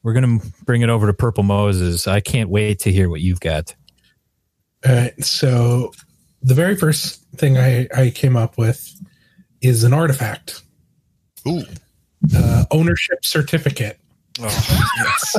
we're 0.04 0.14
gonna 0.14 0.40
bring 0.66 0.82
it 0.84 0.90
over 0.90 1.08
to 1.08 1.14
Purple 1.14 1.44
Moses. 1.44 2.08
I 2.08 2.20
can't 2.22 2.50
wait 2.50 2.80
to 2.80 2.92
hear 2.92 3.10
what 3.10 3.22
you've 3.22 3.40
got. 3.40 3.76
All 4.88 4.96
right. 4.96 5.24
So 5.24 5.92
the 6.42 6.54
very 6.54 6.76
first 6.76 7.24
thing 7.36 7.58
I, 7.58 7.88
I 7.96 8.10
came 8.12 8.38
up 8.38 8.58
with 8.58 8.94
is 9.62 9.84
an 9.84 9.94
artifact, 9.94 10.62
Ooh. 11.48 11.64
uh, 12.36 12.66
ownership 12.72 13.24
certificate. 13.24 14.00
Oh, 14.40 14.44
yes. 14.98 15.36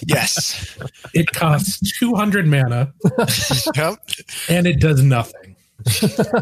yes. 0.06 0.78
It 1.12 1.30
costs 1.32 1.98
200 1.98 2.46
mana 2.46 2.92
Yep. 3.76 3.98
and 4.48 4.66
it 4.66 4.80
does 4.80 5.02
nothing. 5.02 5.54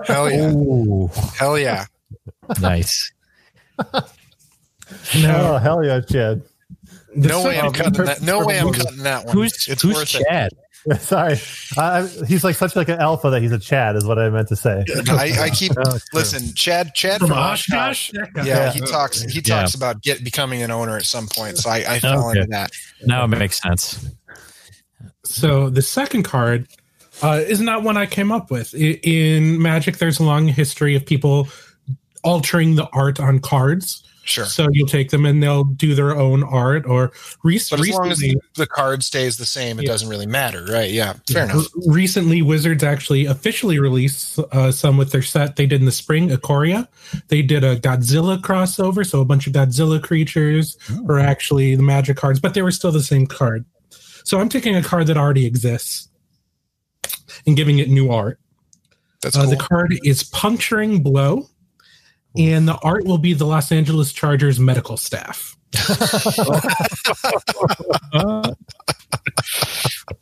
Hell 0.06 0.30
yeah. 0.30 0.52
Ooh, 0.52 1.11
Hell 1.36 1.58
yeah. 1.58 1.86
nice. 2.61 3.11
Now, 5.16 5.54
Oh 5.54 5.56
hell 5.58 5.84
yeah, 5.84 6.00
Chad. 6.00 6.42
No 7.14 7.44
way 7.44 7.58
I'm 7.58 7.72
second- 7.74 7.94
cutting 7.96 8.04
that. 8.06 8.22
No 8.22 8.44
way 8.46 8.58
I'm 8.61 8.72
cutting 8.72 9.02
that 9.02 9.24
one. 9.26 9.34
Who's 9.36 9.66
it's 9.68 9.82
who's 9.82 9.94
worth 9.96 10.14
it. 10.14 10.52
Chad? 10.89 11.01
Sorry, 11.01 11.37
I, 11.76 12.01
I, 12.01 12.07
he's 12.26 12.45
like 12.45 12.57
such 12.57 12.74
like 12.76 12.89
an 12.89 12.99
alpha 13.01 13.31
that 13.31 13.43
he's 13.43 13.53
a 13.53 13.59
Chad 13.59 13.97
is 13.97 14.05
what 14.05 14.18
I 14.18 14.31
meant 14.31 14.49
to 14.49 14.57
say. 14.57 14.85
I, 15.09 15.37
I 15.41 15.51
keep 15.51 15.72
listen, 16.12 16.55
Chad. 16.55 16.95
Chad 16.95 17.18
from 17.20 17.28
from 17.28 17.39
Oshkosh? 17.39 18.12
Yeah, 18.14 18.45
Yeah. 18.45 18.72
he 18.72 18.81
talks. 18.81 19.22
He 19.22 19.41
Yeah. 19.45 19.61
talks 19.61 19.74
about 19.74 20.03
get 20.03 20.24
becoming 20.24 20.62
an 20.62 20.70
owner 20.70 20.97
at 20.97 21.05
some 21.05 21.26
point. 21.28 21.59
So 21.59 21.70
I, 21.70 21.85
I 21.95 21.99
fell 22.01 22.28
Okay. 22.31 22.41
into 22.41 22.51
that. 22.51 22.70
Now 23.05 23.24
it 23.24 23.28
makes 23.28 23.61
sense. 23.61 24.09
So 25.24 25.70
the 25.70 25.83
second 25.83 26.22
card 26.24 26.66
uh, 27.22 27.41
is 27.47 27.61
not 27.61 27.83
one 27.83 27.97
I 27.97 28.07
came 28.07 28.33
up 28.33 28.51
with. 28.51 28.74
In 28.74 29.61
Magic, 29.61 29.99
there's 29.99 30.18
a 30.18 30.24
long 30.24 30.49
history 30.49 30.97
of 30.97 31.05
people 31.05 31.49
altering 32.24 32.74
the 32.76 32.89
art 32.93 33.20
on 33.20 33.39
cards. 33.39 34.03
Sure, 34.31 34.45
So 34.45 34.68
you'll 34.70 34.87
take 34.87 35.11
them 35.11 35.26
and 35.26 35.43
they'll 35.43 35.64
do 35.64 35.95
their 35.97 36.16
own 36.16 36.45
art. 36.45 36.87
Or 36.87 37.11
rec- 37.43 37.62
but 37.68 37.81
as 37.81 37.89
long 37.91 38.09
recently, 38.11 38.31
as 38.37 38.57
the 38.57 38.66
card 38.66 39.03
stays 39.03 39.37
the 39.39 39.45
same, 39.45 39.78
it 39.81 39.83
Yeah. 39.83 39.89
doesn't 39.91 40.09
really 40.09 40.26
matter, 40.26 40.64
right? 40.70 40.89
Yeah, 40.91 41.14
fair 41.28 41.45
enough. 41.45 41.66
recently, 41.87 42.41
Wizards 42.41 42.85
actually 42.85 43.26
officially 43.26 43.81
released 43.81 44.39
uh, 44.53 44.70
some 44.70 44.97
with 44.97 45.11
their 45.11 45.22
set 45.22 45.57
they 45.57 45.66
did 45.66 45.81
in 45.81 45.87
the 45.87 45.91
spring, 45.93 46.28
Ikoria. 46.31 46.87
They 47.26 47.43
did 47.43 47.64
a 47.64 47.76
Godzilla 47.76 48.41
crossover, 48.41 49.05
so 49.05 49.20
a 49.20 49.24
bunch 49.24 49.49
of 49.49 49.53
Godzilla 49.53 50.01
creatures 50.01 50.78
were 51.03 51.18
actually 51.18 51.74
the 51.74 51.83
Magic 51.83 52.16
cards, 52.16 52.39
but 52.39 52.55
they 52.55 52.62
were 52.62 52.70
still 52.70 52.93
the 52.93 53.03
same 53.03 53.26
card. 53.26 53.64
So 54.22 54.39
I'm 54.39 54.49
taking 54.49 54.76
a 54.76 54.83
card 54.83 55.09
that 55.09 55.16
already 55.16 55.45
exists 55.45 56.09
and 57.47 57.57
giving 57.57 57.81
it 57.81 57.89
new 57.89 58.11
art. 58.12 58.39
That's 59.22 59.37
Uh, 59.37 59.43
cool. 59.43 59.51
The 59.51 59.57
card 59.57 59.99
is 60.05 60.22
Puncturing 60.22 61.03
Blow, 61.03 61.49
and 62.37 62.68
the 62.68 62.76
art 62.83 63.05
will 63.05 63.18
be 63.18 63.33
the 63.33 63.47
Los 63.47 63.72
Angeles 63.72 64.12
Chargers 64.12 64.59
medical 64.61 64.97
staff. 64.97 65.57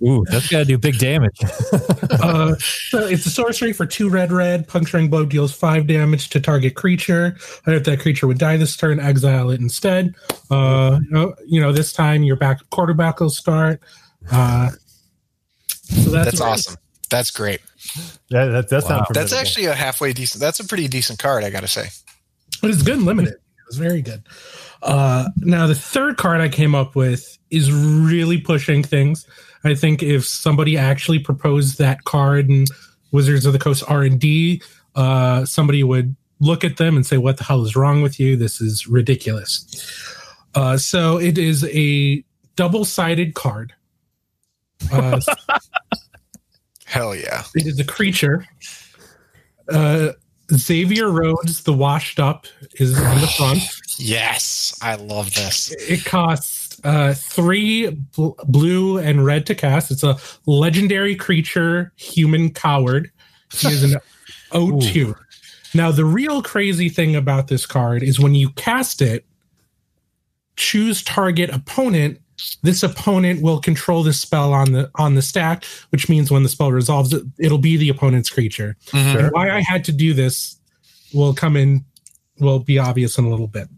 Ooh, 0.03 0.25
that's 0.31 0.49
got 0.49 0.59
to 0.59 0.65
do 0.65 0.79
big 0.79 0.99
damage. 0.99 1.39
uh, 2.11 2.55
so 2.59 3.07
it's 3.07 3.27
a 3.27 3.31
sorcery 3.31 3.73
for 3.73 3.87
two 3.87 4.09
red 4.09 4.31
red. 4.31 4.69
Puncturing 4.69 5.09
blow 5.09 5.25
deals 5.25 5.53
five 5.53 5.87
damage 5.87 6.29
to 6.31 6.41
target 6.41 6.75
creature. 6.75 7.37
And 7.67 7.75
if 7.75 7.85
that 7.85 8.01
creature 8.01 8.27
would 8.27 8.39
die 8.39 8.57
this 8.57 8.77
turn, 8.77 9.01
exile 9.01 9.51
it 9.51 9.61
instead. 9.61 10.15
Uh, 10.51 11.01
you 11.03 11.11
know, 11.11 11.35
you 11.47 11.61
know, 11.61 11.73
this 11.73 11.93
time 11.93 12.23
your 12.23 12.37
back 12.37 12.61
quarterback 12.71 13.21
will 13.21 13.31
start. 13.31 13.81
Uh, 14.31 14.71
so 15.71 16.11
that's, 16.11 16.33
That's 16.33 16.41
awesome. 16.41 16.77
That's 17.11 17.31
great. 17.31 17.61
Yeah, 18.29 18.47
that 18.47 18.69
does 18.69 18.87
sound. 18.87 19.01
Wow. 19.01 19.07
That's 19.13 19.33
actually 19.33 19.67
a 19.67 19.75
halfway 19.75 20.13
decent. 20.13 20.41
That's 20.41 20.61
a 20.61 20.67
pretty 20.67 20.89
decent 20.89 21.19
card, 21.19 21.45
I 21.45 21.51
got 21.51 21.61
to 21.61 21.69
say. 21.69 21.89
But 22.61 22.71
it's 22.71 22.83
good 22.83 22.97
and 22.97 23.07
limited. 23.07 23.35
It 23.35 23.67
was 23.67 23.77
very 23.77 24.03
good. 24.03 24.23
Uh, 24.83 25.29
now 25.39 25.67
the 25.67 25.75
third 25.75 26.17
card 26.17 26.41
I 26.41 26.49
came 26.49 26.75
up 26.75 26.95
with 26.95 27.39
is 27.51 27.73
really 27.73 28.41
pushing 28.41 28.83
things. 28.83 29.27
I 29.65 29.75
think 29.75 30.03
if 30.03 30.27
somebody 30.27 30.77
actually 30.77 31.19
proposed 31.19 31.79
that 31.79 32.05
card 32.05 32.49
in 32.49 32.65
Wizards 33.11 33.47
of 33.47 33.53
the 33.53 33.59
Coast 33.59 33.83
R 33.89 34.03
and 34.03 34.21
D, 34.21 34.63
uh, 34.95 35.45
somebody 35.45 35.83
would 35.83 36.15
look 36.41 36.65
at 36.65 36.77
them 36.77 36.97
and 36.97 37.05
say, 37.05 37.19
"What 37.19 37.39
the 37.39 37.45
hell 37.45 37.65
is 37.65 37.75
wrong 37.75 38.03
with 38.03 38.21
you? 38.21 38.37
This 38.37 38.61
is 38.61 38.87
ridiculous." 38.87 39.67
Uh, 40.55 40.77
so 40.77 41.19
it 41.19 41.39
is 41.39 41.65
a 41.65 42.25
double-sided 42.57 43.35
card. 43.35 43.73
Uh, 44.93 45.21
Hell 46.89 47.15
yeah. 47.15 47.45
it 47.55 47.67
is 47.67 47.79
a 47.79 47.85
creature. 47.85 48.47
Uh, 49.71 50.13
Xavier 50.53 51.11
Rhodes, 51.11 51.65
the 51.65 51.73
washed 51.75 52.19
up, 52.19 52.47
is 52.75 52.99
on 52.99 53.21
the 53.21 53.27
front. 53.27 53.61
Yes, 54.01 54.79
I 54.81 54.95
love 54.95 55.35
this. 55.35 55.73
It 55.73 56.05
costs 56.05 56.81
uh, 56.85 57.15
three 57.15 57.91
bl- 57.91 58.31
blue 58.47 58.97
and 58.97 59.25
red 59.25 59.45
to 59.47 59.57
cast. 59.57 59.91
It's 59.91 60.05
a 60.05 60.17
legendary 60.47 61.17
creature, 61.17 61.93
human 61.97 62.55
coward. 62.55 63.11
He 63.53 63.67
is 63.67 63.83
an 63.83 63.99
O2. 64.53 65.17
Now, 65.75 65.91
the 65.91 66.05
real 66.05 66.43
crazy 66.45 66.89
thing 66.89 67.17
about 67.17 67.49
this 67.49 67.67
card 67.67 68.05
is 68.05 68.21
when 68.21 68.37
you 68.37 68.51
cast 68.51 69.03
it, 69.03 69.27
choose 70.55 71.03
target 71.03 71.51
opponent. 71.51 72.21
This 72.63 72.83
opponent 72.83 73.43
will 73.43 73.61
control 73.61 74.03
the 74.03 74.13
spell 74.13 74.53
on 74.53 74.73
the 74.73 74.91
on 74.97 75.15
the 75.15 75.23
stack, 75.23 75.65
which 75.91 76.09
means 76.09 76.31
when 76.31 76.43
the 76.43 76.49
spell 76.49 76.71
resolves, 76.73 77.13
it, 77.13 77.23
it'll 77.39 77.59
be 77.59 77.77
the 77.77 77.89
opponent's 77.89 78.31
creature. 78.31 78.77
Mhm. 78.91 79.19
And 79.19 79.33
why 79.33 79.51
I 79.51 79.61
had 79.61 79.85
to 79.85 79.93
do 79.93 80.15
this 80.15 80.57
will 81.13 81.35
come 81.35 81.57
in 81.57 81.85
will 82.39 82.61
be 82.61 82.79
obvious 82.79 83.19
in 83.19 83.25
a 83.25 83.29
little 83.29 83.49
bit. 83.49 83.69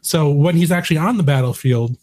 So 0.00 0.30
when 0.30 0.56
he's 0.56 0.72
actually 0.72 0.96
on 0.96 1.16
the 1.16 1.22
battlefield, 1.22 1.96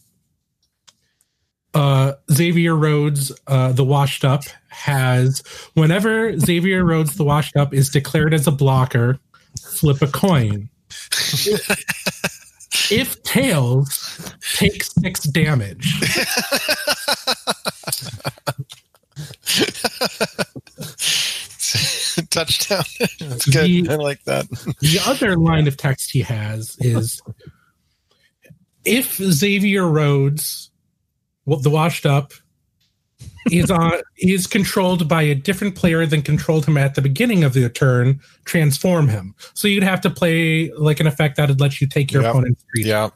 uh, 1.73 2.13
Xavier 2.31 2.75
Rhodes, 2.75 3.31
uh, 3.47 3.73
the 3.73 3.83
washed 3.83 4.23
up, 4.23 4.43
has 4.69 5.43
whenever 5.73 6.37
Xavier 6.39 6.85
Rhodes, 6.85 7.17
the 7.17 7.25
washed 7.25 7.57
up, 7.57 7.73
is 7.73 7.89
declared 7.89 8.33
as 8.33 8.47
a 8.47 8.51
blocker, 8.51 9.19
flip 9.61 10.01
a 10.01 10.07
coin. 10.07 10.69
if 12.91 13.21
tails, 13.23 14.31
take 14.55 14.83
six 14.83 15.23
damage. 15.23 15.93
Touchdown. 22.29 22.83
That's 23.19 23.45
good. 23.45 23.65
The- 23.65 23.87
I 23.89 23.95
like 23.95 24.23
that. 24.25 24.47
The 24.79 24.99
other 25.05 25.37
line 25.37 25.67
of 25.67 25.77
text 25.77 26.11
he 26.11 26.21
has 26.21 26.77
is 26.79 27.21
if 28.83 29.15
Xavier 29.17 29.87
Rhodes, 29.87 30.71
the 31.45 31.69
washed 31.69 32.05
up, 32.05 32.33
is 33.51 33.69
on 33.71 33.93
is 34.17 34.47
controlled 34.47 35.07
by 35.07 35.21
a 35.21 35.35
different 35.35 35.75
player 35.75 36.05
than 36.05 36.21
controlled 36.21 36.65
him 36.65 36.77
at 36.77 36.95
the 36.95 37.01
beginning 37.01 37.43
of 37.43 37.53
the 37.53 37.69
turn, 37.69 38.19
transform 38.45 39.07
him. 39.07 39.35
So 39.53 39.67
you'd 39.67 39.83
have 39.83 40.01
to 40.01 40.09
play 40.09 40.71
like 40.77 40.99
an 40.99 41.07
effect 41.07 41.37
that 41.37 41.49
would 41.49 41.59
let 41.61 41.79
you 41.81 41.87
take 41.87 42.11
your 42.11 42.23
Yep. 42.23 42.31
opponent's 42.31 42.63
creature. 42.71 42.87
Yeah. 42.89 43.09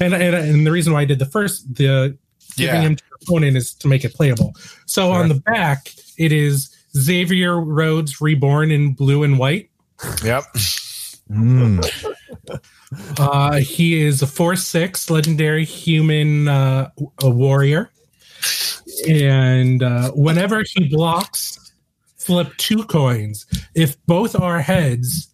And, 0.00 0.14
and 0.14 0.34
and 0.34 0.66
the 0.66 0.72
reason 0.72 0.92
why 0.92 1.00
I 1.02 1.04
did 1.04 1.18
the 1.18 1.26
first 1.26 1.74
the 1.74 2.16
giving 2.56 2.74
Yeah. 2.74 2.82
him 2.82 2.96
to 2.96 3.02
your 3.08 3.18
opponent 3.22 3.56
is 3.56 3.74
to 3.74 3.88
make 3.88 4.04
it 4.04 4.14
playable. 4.14 4.54
So 4.86 5.10
on 5.10 5.28
the 5.28 5.34
back 5.36 5.92
it 6.18 6.32
is 6.32 6.68
Xavier 6.96 7.58
Rhodes 7.60 8.20
reborn 8.20 8.70
in 8.70 8.92
blue 8.92 9.22
and 9.22 9.38
white. 9.38 9.70
Yep. 10.22 10.44
Mm. 11.30 12.12
Uh, 13.18 13.56
he 13.56 14.02
is 14.02 14.20
a 14.20 14.26
four 14.26 14.54
six 14.54 15.08
legendary 15.08 15.64
human 15.64 16.46
uh, 16.46 16.90
a 17.22 17.30
warrior, 17.30 17.90
and 19.08 19.82
uh, 19.82 20.10
whenever 20.12 20.62
he 20.62 20.88
blocks, 20.88 21.72
flip 22.16 22.48
two 22.58 22.84
coins. 22.84 23.46
If 23.74 23.96
both 24.06 24.38
are 24.38 24.60
heads, 24.60 25.28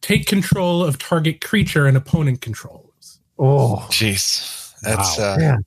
take 0.00 0.26
control 0.26 0.82
of 0.84 0.98
target 0.98 1.40
creature 1.40 1.86
and 1.86 1.96
opponent 1.96 2.40
controls. 2.40 3.20
Oh, 3.38 3.86
Jeez. 3.90 4.74
That's 4.82 5.18
wow. 5.18 5.34
uh 5.34 5.36
man. 5.38 5.64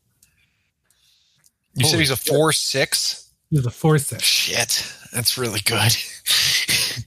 you 1.75 1.85
said 1.85 1.99
he's 1.99 2.11
a 2.11 2.15
four 2.17 2.51
six? 2.51 3.29
He's 3.49 3.65
a 3.65 3.71
four 3.71 3.97
six. 3.97 4.23
Shit. 4.23 4.93
That's 5.13 5.37
really 5.37 5.59
good. 5.65 5.95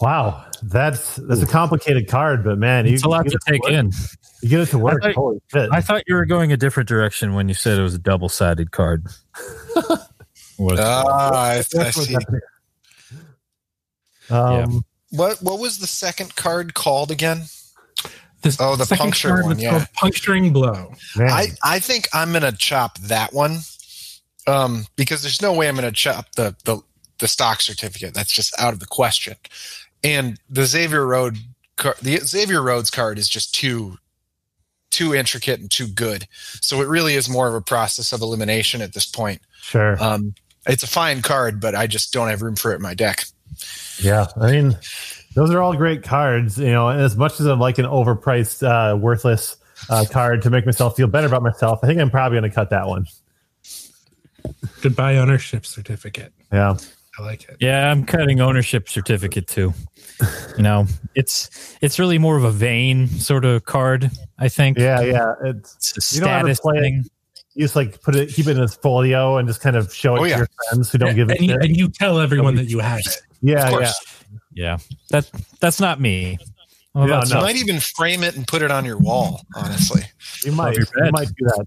Wow, 0.00 0.44
that's 0.62 1.16
that's 1.16 1.40
a 1.40 1.46
complicated 1.46 2.06
card, 2.08 2.44
but 2.44 2.58
man, 2.58 2.86
It's 2.86 3.02
a 3.04 3.08
lot 3.08 3.24
you 3.24 3.30
to 3.30 3.38
take 3.46 3.62
work. 3.62 3.72
in. 3.72 3.90
You 4.46 4.50
get 4.50 4.60
it 4.60 4.66
to 4.70 4.78
work. 4.78 5.02
thought- 5.02 5.14
Holy 5.14 5.40
shit! 5.52 5.68
I 5.72 5.80
thought 5.80 6.02
you 6.06 6.14
were 6.14 6.24
going 6.24 6.52
a 6.52 6.56
different 6.56 6.88
direction 6.88 7.34
when 7.34 7.48
you 7.48 7.54
said 7.54 7.78
it 7.78 7.82
was 7.82 7.94
a 7.94 7.98
double 7.98 8.28
sided 8.28 8.70
card. 8.70 9.04
Was- 10.58 10.78
Ah, 10.80 11.30
I, 11.34 11.56
I 11.58 11.60
see. 11.62 12.12
happening. 12.12 12.40
Um, 14.30 14.84
What 15.10 15.42
what 15.42 15.58
was 15.60 15.78
the 15.78 15.86
second 15.86 16.34
card 16.36 16.74
called 16.74 17.10
again? 17.10 17.42
This 18.42 18.56
Oh, 18.60 18.76
the 18.76 18.86
puncture 18.94 19.28
card 19.30 19.44
one, 19.46 19.58
yeah. 19.58 19.86
puncturing 19.94 20.52
blow. 20.52 20.92
man, 21.16 21.28
I, 21.30 21.48
I 21.64 21.78
think 21.80 22.06
I'm 22.12 22.32
gonna 22.32 22.52
chop 22.52 22.98
that 22.98 23.32
one. 23.32 23.58
Um, 24.46 24.86
because 24.94 25.22
there's 25.22 25.42
no 25.42 25.52
way 25.52 25.68
I'm 25.68 25.74
gonna 25.74 25.90
chop 25.92 26.32
the, 26.36 26.54
the 26.64 26.80
the 27.18 27.26
stock 27.28 27.60
certificate. 27.60 28.14
That's 28.14 28.32
just 28.32 28.54
out 28.60 28.72
of 28.72 28.78
the 28.80 28.86
question. 28.86 29.34
And 30.04 30.38
the 30.48 30.66
Xavier 30.66 31.04
Road 31.06 31.36
car- 31.76 31.96
the 32.00 32.18
Xavier 32.18 32.62
Rhodes 32.62 32.90
card 32.90 33.18
is 33.18 33.28
just 33.28 33.54
too 33.54 33.98
too 34.96 35.14
intricate 35.14 35.60
and 35.60 35.70
too 35.70 35.86
good. 35.86 36.26
So 36.62 36.80
it 36.80 36.88
really 36.88 37.14
is 37.14 37.28
more 37.28 37.48
of 37.48 37.54
a 37.54 37.60
process 37.60 38.14
of 38.14 38.22
elimination 38.22 38.80
at 38.80 38.94
this 38.94 39.04
point. 39.04 39.42
sure. 39.60 40.02
Um, 40.02 40.34
it's 40.66 40.82
a 40.82 40.86
fine 40.86 41.20
card, 41.20 41.60
but 41.60 41.74
I 41.74 41.86
just 41.86 42.14
don't 42.14 42.28
have 42.28 42.40
room 42.40 42.56
for 42.56 42.72
it 42.72 42.76
in 42.76 42.82
my 42.82 42.94
deck. 42.94 43.24
Yeah, 44.00 44.26
I 44.40 44.50
mean, 44.50 44.76
those 45.34 45.50
are 45.50 45.60
all 45.60 45.74
great 45.76 46.02
cards. 46.02 46.58
You 46.58 46.70
know, 46.70 46.88
and 46.88 47.00
as 47.00 47.14
much 47.14 47.38
as 47.40 47.46
I'm 47.46 47.60
like 47.60 47.78
an 47.78 47.84
overpriced, 47.84 48.66
uh, 48.66 48.96
worthless 48.96 49.58
uh, 49.90 50.06
card 50.10 50.42
to 50.42 50.50
make 50.50 50.64
myself 50.64 50.96
feel 50.96 51.06
better 51.08 51.26
about 51.26 51.42
myself, 51.42 51.80
I 51.82 51.86
think 51.86 52.00
I'm 52.00 52.10
probably 52.10 52.40
going 52.40 52.50
to 52.50 52.54
cut 52.54 52.70
that 52.70 52.88
one. 52.88 53.06
Goodbye 54.80 55.18
ownership 55.18 55.66
certificate. 55.66 56.32
Yeah, 56.50 56.76
I 57.18 57.22
like 57.22 57.48
it. 57.48 57.58
Yeah, 57.60 57.90
I'm 57.90 58.04
cutting 58.04 58.40
ownership 58.40 58.88
certificate 58.88 59.46
too. 59.46 59.74
You 60.56 60.62
know, 60.62 60.86
it's 61.14 61.76
it's 61.82 61.98
really 61.98 62.18
more 62.18 62.36
of 62.36 62.44
a 62.44 62.50
vain 62.50 63.08
sort 63.08 63.44
of 63.44 63.64
card. 63.64 64.10
I 64.38 64.48
think. 64.48 64.78
yeah, 64.78 65.00
yeah. 65.00 65.32
It's 65.44 65.96
It's 65.96 66.12
a 66.12 66.14
You 66.16 66.20
don't 66.22 66.30
ever 66.30 66.54
status 66.54 66.60
it. 66.76 66.80
thing. 66.80 67.04
you 67.54 67.64
just 67.64 67.76
like 67.76 68.00
put 68.02 68.14
it, 68.16 68.30
keep 68.30 68.46
it 68.46 68.52
in 68.56 68.62
his 68.62 68.74
folio, 68.76 69.36
and 69.36 69.46
just 69.48 69.60
kind 69.60 69.76
of 69.76 69.92
show 69.94 70.16
it 70.16 70.20
Oh, 70.20 70.24
to 70.24 70.30
yeah. 70.30 70.36
your 70.38 70.48
friends 70.70 70.90
who 70.90 70.98
don't 70.98 71.14
give 71.14 71.30
it. 71.30 71.38
and, 71.38 71.46
you, 71.48 71.54
and 71.54 71.76
you 71.76 71.88
tell 71.88 72.18
everyone 72.20 72.54
that 72.56 72.66
you 72.66 72.78
have 72.78 73.00
it. 73.00 73.16
Yeah, 73.42 73.58
of 73.58 73.64
yeah. 73.64 73.70
course. 73.70 74.24
Yeah, 74.54 74.78
that 75.10 75.30
that's 75.60 75.80
not 75.80 76.00
me. 76.00 76.38
How 76.94 77.00
Yeah, 77.00 77.06
about 77.06 77.14
no. 77.16 77.20
You 77.20 77.26
some- 77.26 77.42
might 77.42 77.56
even 77.56 77.78
frame 77.80 78.22
it 78.24 78.36
and 78.36 78.46
put 78.46 78.62
it 78.62 78.70
on 78.70 78.84
your 78.86 78.96
wall, 78.98 79.42
honestly. 79.54 80.02
You 80.44 80.52
might, 80.52 80.76
your 80.76 80.86
you 81.04 81.10
might 81.12 81.28
do 81.28 81.44
that. 81.46 81.66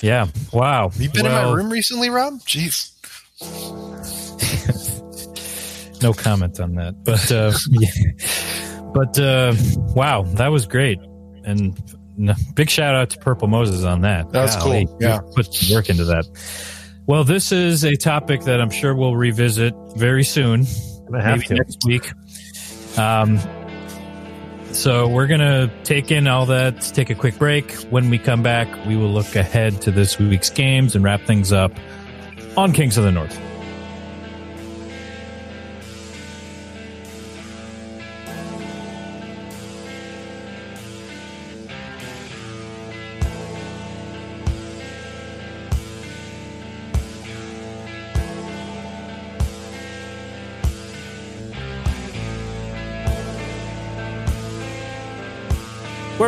Yeah. 0.00 0.28
Wow. 0.52 0.92
You've 0.96 1.12
been 1.12 1.26
in 1.26 1.32
my 1.32 1.50
room 1.52 1.70
recently, 1.70 2.08
Rob? 2.08 2.34
Jeez. 2.42 2.92
No 6.02 6.12
comment 6.12 6.60
on 6.60 6.74
that. 6.74 7.02
But 7.04 7.30
uh, 7.32 7.52
yeah. 7.70 8.90
but 8.94 9.18
uh, 9.18 9.54
wow, 9.94 10.22
that 10.34 10.48
was 10.48 10.66
great, 10.66 10.98
and 11.44 11.76
big 12.54 12.70
shout 12.70 12.94
out 12.94 13.10
to 13.10 13.18
Purple 13.18 13.48
Moses 13.48 13.84
on 13.84 14.02
that. 14.02 14.30
That's 14.30 14.56
Golly, 14.56 14.86
cool. 14.86 14.98
Yeah. 15.00 15.20
put 15.34 15.52
some 15.52 15.74
work 15.74 15.88
into 15.88 16.04
that. 16.04 16.24
Well, 17.06 17.24
this 17.24 17.52
is 17.52 17.84
a 17.84 17.96
topic 17.96 18.42
that 18.42 18.60
I'm 18.60 18.70
sure 18.70 18.94
we'll 18.94 19.16
revisit 19.16 19.74
very 19.96 20.24
soon, 20.24 20.64
have 20.64 21.38
maybe 21.38 21.46
to. 21.46 21.54
next 21.54 21.78
week. 21.86 22.12
Um, 22.98 23.38
so 24.72 25.08
we're 25.08 25.26
gonna 25.26 25.72
take 25.84 26.10
in 26.10 26.26
all 26.26 26.46
that, 26.46 26.80
take 26.94 27.08
a 27.10 27.14
quick 27.14 27.38
break. 27.38 27.72
When 27.90 28.10
we 28.10 28.18
come 28.18 28.42
back, 28.42 28.68
we 28.86 28.96
will 28.96 29.08
look 29.10 29.34
ahead 29.34 29.80
to 29.82 29.90
this 29.90 30.18
week's 30.18 30.50
games 30.50 30.94
and 30.94 31.02
wrap 31.02 31.22
things 31.22 31.52
up 31.52 31.72
on 32.56 32.72
Kings 32.72 32.98
of 32.98 33.04
the 33.04 33.12
North. 33.12 33.38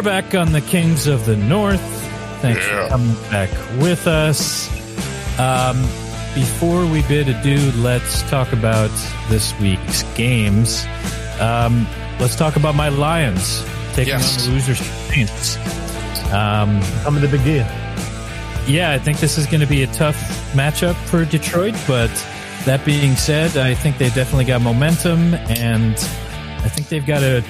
We're 0.01 0.05
back 0.23 0.35
on 0.35 0.53
the 0.53 0.63
Kings 0.63 1.07
of 1.07 1.27
the 1.27 1.37
North. 1.37 1.79
Thanks 2.41 2.65
for 2.67 2.89
coming 2.89 3.15
back 3.31 3.51
with 3.83 4.07
us. 4.07 4.67
Um, 5.39 5.77
before 6.35 6.87
we 6.87 7.03
bid 7.03 7.29
adieu, 7.29 7.71
let's 7.83 8.23
talk 8.31 8.51
about 8.55 8.89
this 9.29 9.53
week's 9.61 10.05
games. 10.15 10.87
Um, 11.39 11.87
let's 12.19 12.35
talk 12.35 12.57
about 12.57 12.75
my 12.77 12.89
Lions 12.89 13.63
taking 13.93 14.15
Yes. 14.15 14.39
on 14.43 14.49
the 14.49 14.55
losers 14.55 14.79
Saints. 14.79 15.57
Um, 16.33 16.81
Coming 17.05 17.21
to 17.21 17.27
the 17.29 17.37
big 17.37 17.45
game. 17.45 17.67
yeah, 18.67 18.93
I 18.93 18.99
think 18.99 19.19
this 19.21 19.37
is 19.37 19.45
going 19.45 19.61
to 19.61 19.67
be 19.67 19.83
a 19.83 19.87
tough 19.89 20.17
matchup 20.55 20.95
for 20.95 21.27
Detroit, 21.27 21.75
but 21.87 22.09
that 22.65 22.83
being 22.87 23.17
said, 23.17 23.55
I 23.59 23.75
think 23.75 23.99
they 23.99 24.09
definitely 24.09 24.47
got 24.47 24.63
momentum, 24.63 25.35
and 25.35 25.95
I 26.63 26.69
think 26.69 26.89
they've 26.89 27.07
got 27.07 27.23
a 27.23 27.43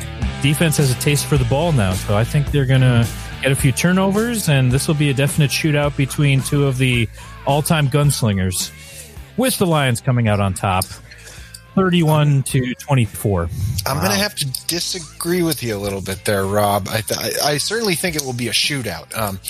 defense 0.42 0.76
has 0.78 0.90
a 0.90 1.00
taste 1.00 1.26
for 1.26 1.36
the 1.36 1.44
ball 1.44 1.72
now. 1.72 1.92
So 1.92 2.16
I 2.16 2.24
think 2.24 2.50
they're 2.50 2.66
going 2.66 2.80
to 2.80 3.06
get 3.42 3.52
a 3.52 3.56
few 3.56 3.72
turnovers, 3.72 4.48
and 4.48 4.70
this 4.70 4.86
will 4.88 4.94
be 4.94 5.10
a 5.10 5.14
definite 5.14 5.50
shootout 5.50 5.96
between 5.96 6.42
two 6.42 6.66
of 6.66 6.78
the 6.78 7.08
all-time 7.46 7.88
gunslingers, 7.88 8.70
with 9.36 9.58
the 9.58 9.66
Lions 9.66 10.00
coming 10.00 10.28
out 10.28 10.40
on 10.40 10.54
top, 10.54 10.84
thirty-one 11.74 12.42
to 12.44 12.74
twenty-four. 12.74 13.48
I'm 13.86 13.96
going 13.96 14.10
to 14.10 14.16
have 14.16 14.34
to 14.36 14.46
disagree 14.66 15.42
with 15.42 15.62
you 15.62 15.74
a 15.74 15.78
little 15.78 16.02
bit 16.02 16.24
there, 16.24 16.44
Rob. 16.44 16.88
I, 16.88 17.00
th- 17.00 17.36
I 17.42 17.56
certainly 17.56 17.94
think 17.94 18.14
it 18.14 18.22
will 18.22 18.34
be 18.34 18.48
a 18.48 18.52
shootout. 18.52 19.16
Um, 19.16 19.40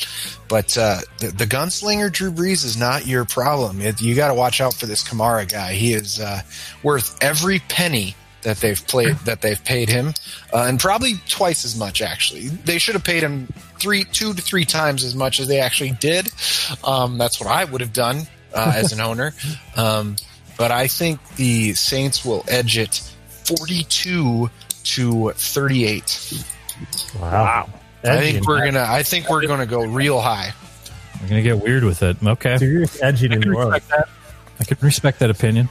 but 0.48 0.78
uh, 0.78 0.98
the, 1.18 1.28
the 1.28 1.46
gunslinger 1.46 2.12
Drew 2.12 2.30
Brees 2.30 2.64
is 2.64 2.76
not 2.76 3.06
your 3.06 3.24
problem. 3.24 3.80
It, 3.80 4.00
you 4.00 4.14
got 4.14 4.28
to 4.28 4.34
watch 4.34 4.60
out 4.60 4.74
for 4.74 4.86
this 4.86 5.02
Kamara 5.02 5.50
guy. 5.50 5.72
He 5.72 5.92
is 5.92 6.20
uh, 6.20 6.42
worth 6.82 7.18
every 7.20 7.58
penny 7.68 8.14
that 8.42 8.58
they've 8.58 8.86
played 8.86 9.16
that 9.24 9.42
they've 9.42 9.62
paid 9.64 9.88
him, 9.88 10.14
uh, 10.52 10.64
and 10.68 10.78
probably 10.80 11.14
twice 11.28 11.64
as 11.64 11.76
much. 11.76 12.02
Actually, 12.02 12.48
they 12.48 12.78
should 12.78 12.94
have 12.94 13.04
paid 13.04 13.22
him 13.22 13.48
three, 13.78 14.04
two 14.04 14.34
to 14.34 14.42
three 14.42 14.64
times 14.64 15.04
as 15.04 15.14
much 15.14 15.40
as 15.40 15.48
they 15.48 15.60
actually 15.60 15.92
did. 15.92 16.28
Um, 16.84 17.18
that's 17.18 17.40
what 17.40 17.48
I 17.48 17.64
would 17.64 17.80
have 17.80 17.92
done 17.92 18.22
uh, 18.54 18.72
as 18.74 18.92
an 18.92 19.00
owner. 19.10 19.34
Um, 19.76 20.16
but 20.56 20.70
I 20.70 20.86
think 20.88 21.20
the 21.36 21.74
Saints 21.74 22.24
will 22.24 22.44
edge 22.48 22.76
it 22.76 22.96
42 23.44 24.50
to 24.82 25.30
38. 25.30 26.44
Wow. 27.20 27.68
I 28.02 28.16
think 28.18 28.46
we're 28.46 28.64
gonna. 28.64 28.86
I 28.88 29.02
think 29.02 29.28
we're 29.28 29.46
gonna 29.46 29.66
go 29.66 29.84
real 29.84 30.20
high. 30.20 30.52
We're 31.20 31.28
gonna 31.28 31.42
get 31.42 31.58
weird 31.58 31.84
with 31.84 32.02
it. 32.02 32.16
Okay, 32.22 32.56
Serious 32.56 33.02
edging 33.02 33.32
in 33.32 33.40
New 33.40 33.58
respect 33.58 33.88
that. 33.90 34.08
I 34.58 34.64
can 34.64 34.78
respect 34.80 35.18
that 35.18 35.30
opinion. 35.30 35.68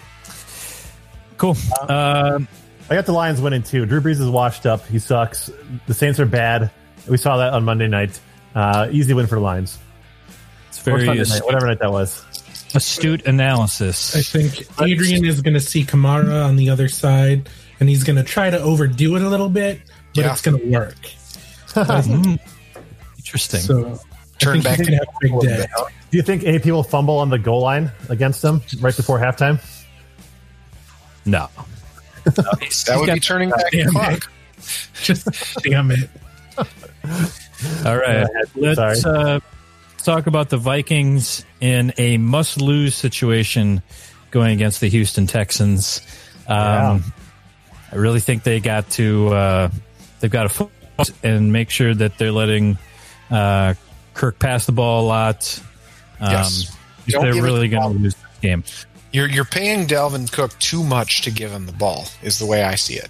Cool. 1.37 1.55
Um, 1.87 2.47
I 2.89 2.95
got 2.95 3.05
the 3.05 3.11
Lions 3.13 3.39
winning 3.39 3.61
too. 3.63 3.85
Drew 3.85 4.01
Brees 4.01 4.19
is 4.19 4.29
washed 4.29 4.65
up. 4.65 4.85
He 4.87 4.97
sucks. 4.99 5.51
The 5.87 5.93
Saints 5.93 6.19
are 6.19 6.25
bad. 6.25 6.71
We 7.07 7.17
saw 7.17 7.37
that 7.37 7.53
on 7.53 7.63
Monday 7.63 7.87
night. 7.87 8.19
Uh, 8.55 8.87
easy 8.91 9.13
win 9.13 9.27
for 9.27 9.35
the 9.35 9.41
Lions. 9.41 9.77
it's 10.69 10.79
very 10.79 11.05
Sunday 11.05 11.21
ast- 11.21 11.29
night, 11.31 11.45
whatever 11.45 11.67
night 11.67 11.79
that 11.79 11.91
was. 11.91 12.23
astute 12.73 13.25
analysis. 13.27 14.15
I 14.15 14.21
think 14.21 14.67
Adrian 14.81 15.23
is 15.25 15.41
going 15.41 15.53
to 15.53 15.59
see 15.59 15.83
Kamara 15.83 16.45
on 16.45 16.55
the 16.55 16.69
other 16.71 16.87
side, 16.87 17.47
and 17.79 17.87
he's 17.89 18.03
going 18.03 18.15
to 18.17 18.23
try 18.23 18.49
to 18.49 18.59
overdo 18.59 19.15
it 19.15 19.21
a 19.21 19.29
little 19.29 19.49
bit, 19.49 19.81
but 20.15 20.21
Yeah. 20.25 20.31
it's 20.31 20.41
going 20.41 20.59
to 20.59 20.69
work. 20.69 20.95
Interesting. 23.17 23.59
So 23.59 23.99
Turn 24.39 24.61
back 24.61 24.77
he's 24.79 24.87
to 24.87 24.93
have 24.93 25.01
a 25.03 25.17
big 25.21 25.39
day. 25.41 25.65
Do 26.09 26.17
you 26.17 26.23
think 26.23 26.43
AP 26.45 26.65
will 26.65 26.81
fumble 26.83 27.19
on 27.19 27.29
the 27.29 27.37
goal 27.37 27.61
line 27.61 27.91
against 28.09 28.41
them 28.41 28.61
right 28.81 28.95
before 28.95 29.19
halftime? 29.19 29.59
no. 31.25 31.49
That 32.25 32.95
would 32.99 33.13
be 33.13 33.19
turning 33.19 33.49
back 33.49 33.71
the 33.71 33.83
Damn 33.83 33.91
clock. 33.91 34.31
Just 35.01 35.27
damn 35.63 35.91
it. 35.91 36.09
All 36.57 37.95
right. 37.97 38.27
Let's 38.55 39.05
uh, 39.05 39.39
talk 39.99 40.27
about 40.27 40.49
the 40.49 40.57
Vikings 40.57 41.45
in 41.61 41.93
a 41.97 42.17
must 42.17 42.61
lose 42.61 42.95
situation 42.95 43.81
going 44.31 44.53
against 44.53 44.81
the 44.81 44.87
Houston 44.89 45.27
Texans. 45.27 46.01
Um, 46.47 46.57
Yeah. 46.57 46.99
I 47.91 47.95
really 47.95 48.19
think 48.19 48.43
they 48.43 48.59
got 48.59 48.89
to 48.91 49.29
uh, 49.29 49.69
they've 50.19 50.29
got 50.29 50.43
to 50.43 50.49
focus 50.49 51.11
and 51.23 51.51
make 51.51 51.71
sure 51.71 51.93
that 51.95 52.17
they're 52.19 52.31
letting 52.31 52.77
uh, 53.31 53.73
Kirk 54.13 54.37
pass 54.37 54.65
the 54.67 54.71
ball 54.73 55.05
a 55.05 55.07
lot. 55.07 55.59
Um, 56.19 56.31
Yes. 56.31 56.75
if 57.07 57.13
Don't 57.13 57.23
they're 57.23 57.41
really 57.41 57.67
the 57.67 57.77
going 57.77 57.93
to 57.97 57.99
lose 58.03 58.13
this 58.15 58.39
game. 58.41 58.63
You're 59.11 59.27
you're 59.27 59.45
paying 59.45 59.87
Dalvin 59.87 60.31
Cook 60.31 60.57
too 60.59 60.83
much 60.83 61.21
to 61.23 61.31
give 61.31 61.51
him 61.51 61.65
the 61.65 61.71
ball. 61.73 62.05
Is 62.21 62.37
the 62.39 62.45
way 62.45 62.63
I 62.63 62.75
see 62.75 62.95
it, 62.95 63.09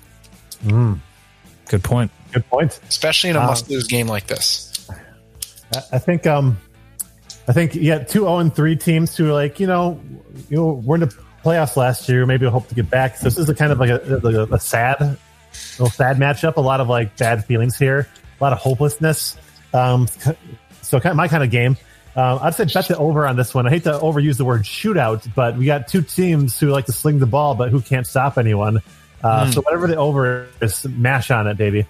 Good 1.67 1.83
point. 1.83 2.11
Good 2.31 2.47
point. 2.49 2.79
especially 2.89 3.31
in 3.31 3.35
a 3.35 3.39
Um, 3.39 3.47
must-lose 3.47 3.87
game 3.87 4.07
like 4.07 4.27
this. 4.27 4.87
I- 5.75 5.83
I 5.93 5.99
think 5.99 6.25
um, 6.25 6.57
I 7.47 7.53
think 7.53 7.75
yeah, 7.75 7.97
got 7.99 8.07
two 8.07 8.19
zero 8.21 8.37
and 8.37 8.55
three 8.55 8.75
teams 8.75 9.15
who 9.17 9.29
are 9.29 9.33
like 9.33 9.59
you 9.59 9.67
know 9.67 9.99
you 10.49 10.57
know 10.57 10.81
we're 10.85 10.95
in 10.95 11.01
the 11.01 11.15
playoffs 11.43 11.75
last 11.75 12.07
year. 12.09 12.25
Maybe 12.25 12.45
we'll 12.45 12.51
hope 12.53 12.67
to 12.69 12.75
get 12.75 12.89
back. 12.89 13.17
So 13.17 13.25
this 13.25 13.37
is 13.37 13.49
a 13.49 13.55
kind 13.55 13.71
of 13.71 13.79
like 13.79 13.89
a, 13.89 14.19
like 14.23 14.35
a, 14.35 14.43
a 14.53 14.59
sad, 14.59 14.99
little 15.79 15.89
sad 15.89 16.17
matchup. 16.17 16.55
A 16.57 16.61
lot 16.61 16.79
of 16.81 16.87
like 16.89 17.17
bad 17.17 17.45
feelings 17.45 17.77
here. 17.77 18.07
A 18.39 18.43
lot 18.43 18.53
of 18.53 18.59
hopelessness. 18.59 19.37
Um, 19.73 20.07
so 20.81 20.99
kind 20.99 21.11
of 21.11 21.17
my 21.17 21.27
kind 21.27 21.43
of 21.43 21.51
game. 21.51 21.77
Um, 22.19 22.39
I'd 22.41 22.53
say 22.55 22.65
bet 22.65 22.87
the 22.87 22.97
over 22.97 23.25
on 23.27 23.35
this 23.37 23.53
one. 23.53 23.65
I 23.65 23.69
hate 23.69 23.83
to 23.83 23.93
overuse 23.93 24.37
the 24.37 24.45
word 24.45 24.63
shootout, 24.63 25.25
but 25.35 25.55
we 25.57 25.65
got 25.65 25.87
two 25.87 26.01
teams 26.01 26.59
who 26.59 26.67
like 26.69 26.85
to 26.87 26.91
sling 26.91 27.19
the 27.19 27.25
ball, 27.25 27.55
but 27.55 27.69
who 27.69 27.81
can't 27.81 28.05
stop 28.05 28.37
anyone. 28.37 28.79
Uh, 29.23 29.49
So 29.51 29.61
whatever 29.61 29.87
the 29.87 29.95
over 29.95 30.47
is, 30.61 30.85
mash 30.85 31.31
on 31.31 31.47
it, 31.47 31.55
baby. 31.57 31.85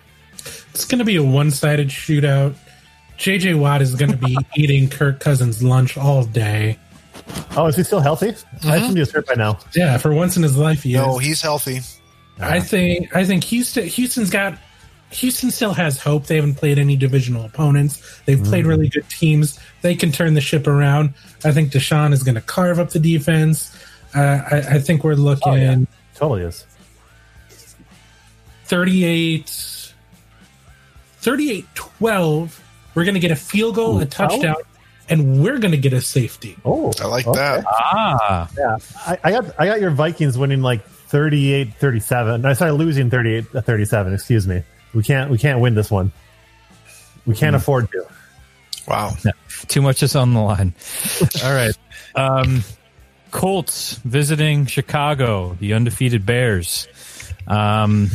It's 0.72 0.86
going 0.86 1.00
to 1.00 1.06
be 1.06 1.16
a 1.16 1.24
one 1.24 1.52
sided 1.52 1.90
shootout. 1.90 2.54
JJ 3.18 3.60
Watt 3.60 3.82
is 3.82 3.96
going 3.96 4.12
to 4.12 4.18
be 4.18 4.38
eating 4.56 4.88
Kirk 4.90 5.20
Cousins' 5.20 5.64
lunch 5.64 5.98
all 5.98 6.24
day. 6.26 6.78
Oh, 7.58 7.68
is 7.68 7.76
he 7.76 7.84
still 7.84 8.00
healthy? 8.00 8.34
I 8.66 8.78
assume 8.78 8.94
he 8.96 9.00
was 9.00 9.12
hurt 9.12 9.26
by 9.28 9.36
now. 9.36 9.60
Yeah, 9.76 9.98
for 9.98 10.14
once 10.14 10.38
in 10.38 10.44
his 10.44 10.58
life, 10.58 10.84
he 10.84 10.94
No, 10.94 11.20
is. 11.20 11.26
he's 11.26 11.42
healthy. 11.42 11.82
I 12.40 12.60
think 12.62 13.16
I 13.16 13.26
think 13.26 13.44
Houston 13.46 13.86
Houston's 13.86 14.30
got 14.30 14.58
Houston 15.12 15.50
still 15.52 15.74
has 15.74 16.00
hope. 16.00 16.28
They 16.28 16.36
haven't 16.36 16.56
played 16.56 16.78
any 16.78 16.96
divisional 16.96 17.44
opponents. 17.46 18.22
They've 18.26 18.42
played 18.44 18.66
Mm. 18.66 18.70
really 18.70 18.90
good 18.90 19.10
teams. 19.10 19.60
They 19.82 19.96
can 19.96 20.12
turn 20.12 20.36
the 20.36 20.42
ship 20.42 20.68
around. 20.68 21.14
I 21.44 21.52
think 21.52 21.72
Deshaun 21.72 22.14
is 22.14 22.22
going 22.24 22.36
to 22.36 22.42
carve 22.42 22.78
up 22.80 22.92
the 22.92 23.00
defense. 23.00 23.76
Uh, 24.16 24.20
I, 24.52 24.58
I 24.76 24.80
think 24.80 25.04
we're 25.04 25.16
looking 25.16 25.52
Oh, 25.54 25.56
yeah. 25.56 25.78
Totally 26.16 26.44
is. 26.44 26.66
38 28.66 29.94
38 31.22 31.66
12. 31.74 32.64
We're 32.96 33.04
going 33.04 33.14
to 33.16 33.20
get 33.20 33.32
a 33.32 33.36
field 33.36 33.76
goal, 33.76 34.00
a 34.00 34.06
touchdown, 34.06 34.56
and 35.10 35.42
we're 35.44 35.58
going 35.60 35.72
to 35.72 35.78
get 35.78 35.94
a 35.94 36.02
safety. 36.02 36.56
Oh, 36.66 36.92
I 37.02 37.06
like 37.08 37.28
okay. 37.28 37.38
that. 37.40 37.66
Ah, 37.68 38.50
Yeah, 38.58 38.78
I, 39.06 39.18
I 39.24 39.32
got 39.32 39.60
I 39.60 39.66
got 39.66 39.82
your 39.82 39.92
Vikings 39.92 40.38
winning 40.38 40.62
like 40.62 40.88
38-37. 41.10 42.42
No, 42.42 42.54
sorry, 42.54 42.72
losing 42.72 43.10
38-37. 43.10 44.14
Excuse 44.14 44.48
me. 44.48 44.64
We 44.94 45.04
can't 45.04 45.30
we 45.30 45.38
can't 45.38 45.60
win 45.60 45.76
this 45.76 45.92
one. 45.92 46.12
We 47.26 47.36
can't 47.36 47.56
afford 47.56 47.92
to. 47.92 48.06
Wow. 48.88 49.14
too 49.68 49.84
much 49.84 50.02
is 50.02 50.16
on 50.16 50.34
the 50.34 50.40
line. 50.40 50.74
All 51.44 51.54
right. 51.54 51.78
Um, 52.16 52.64
Colts 53.30 53.94
visiting 53.98 54.66
Chicago, 54.66 55.56
the 55.60 55.74
undefeated 55.74 56.26
Bears. 56.26 56.88
Um, 57.48 58.10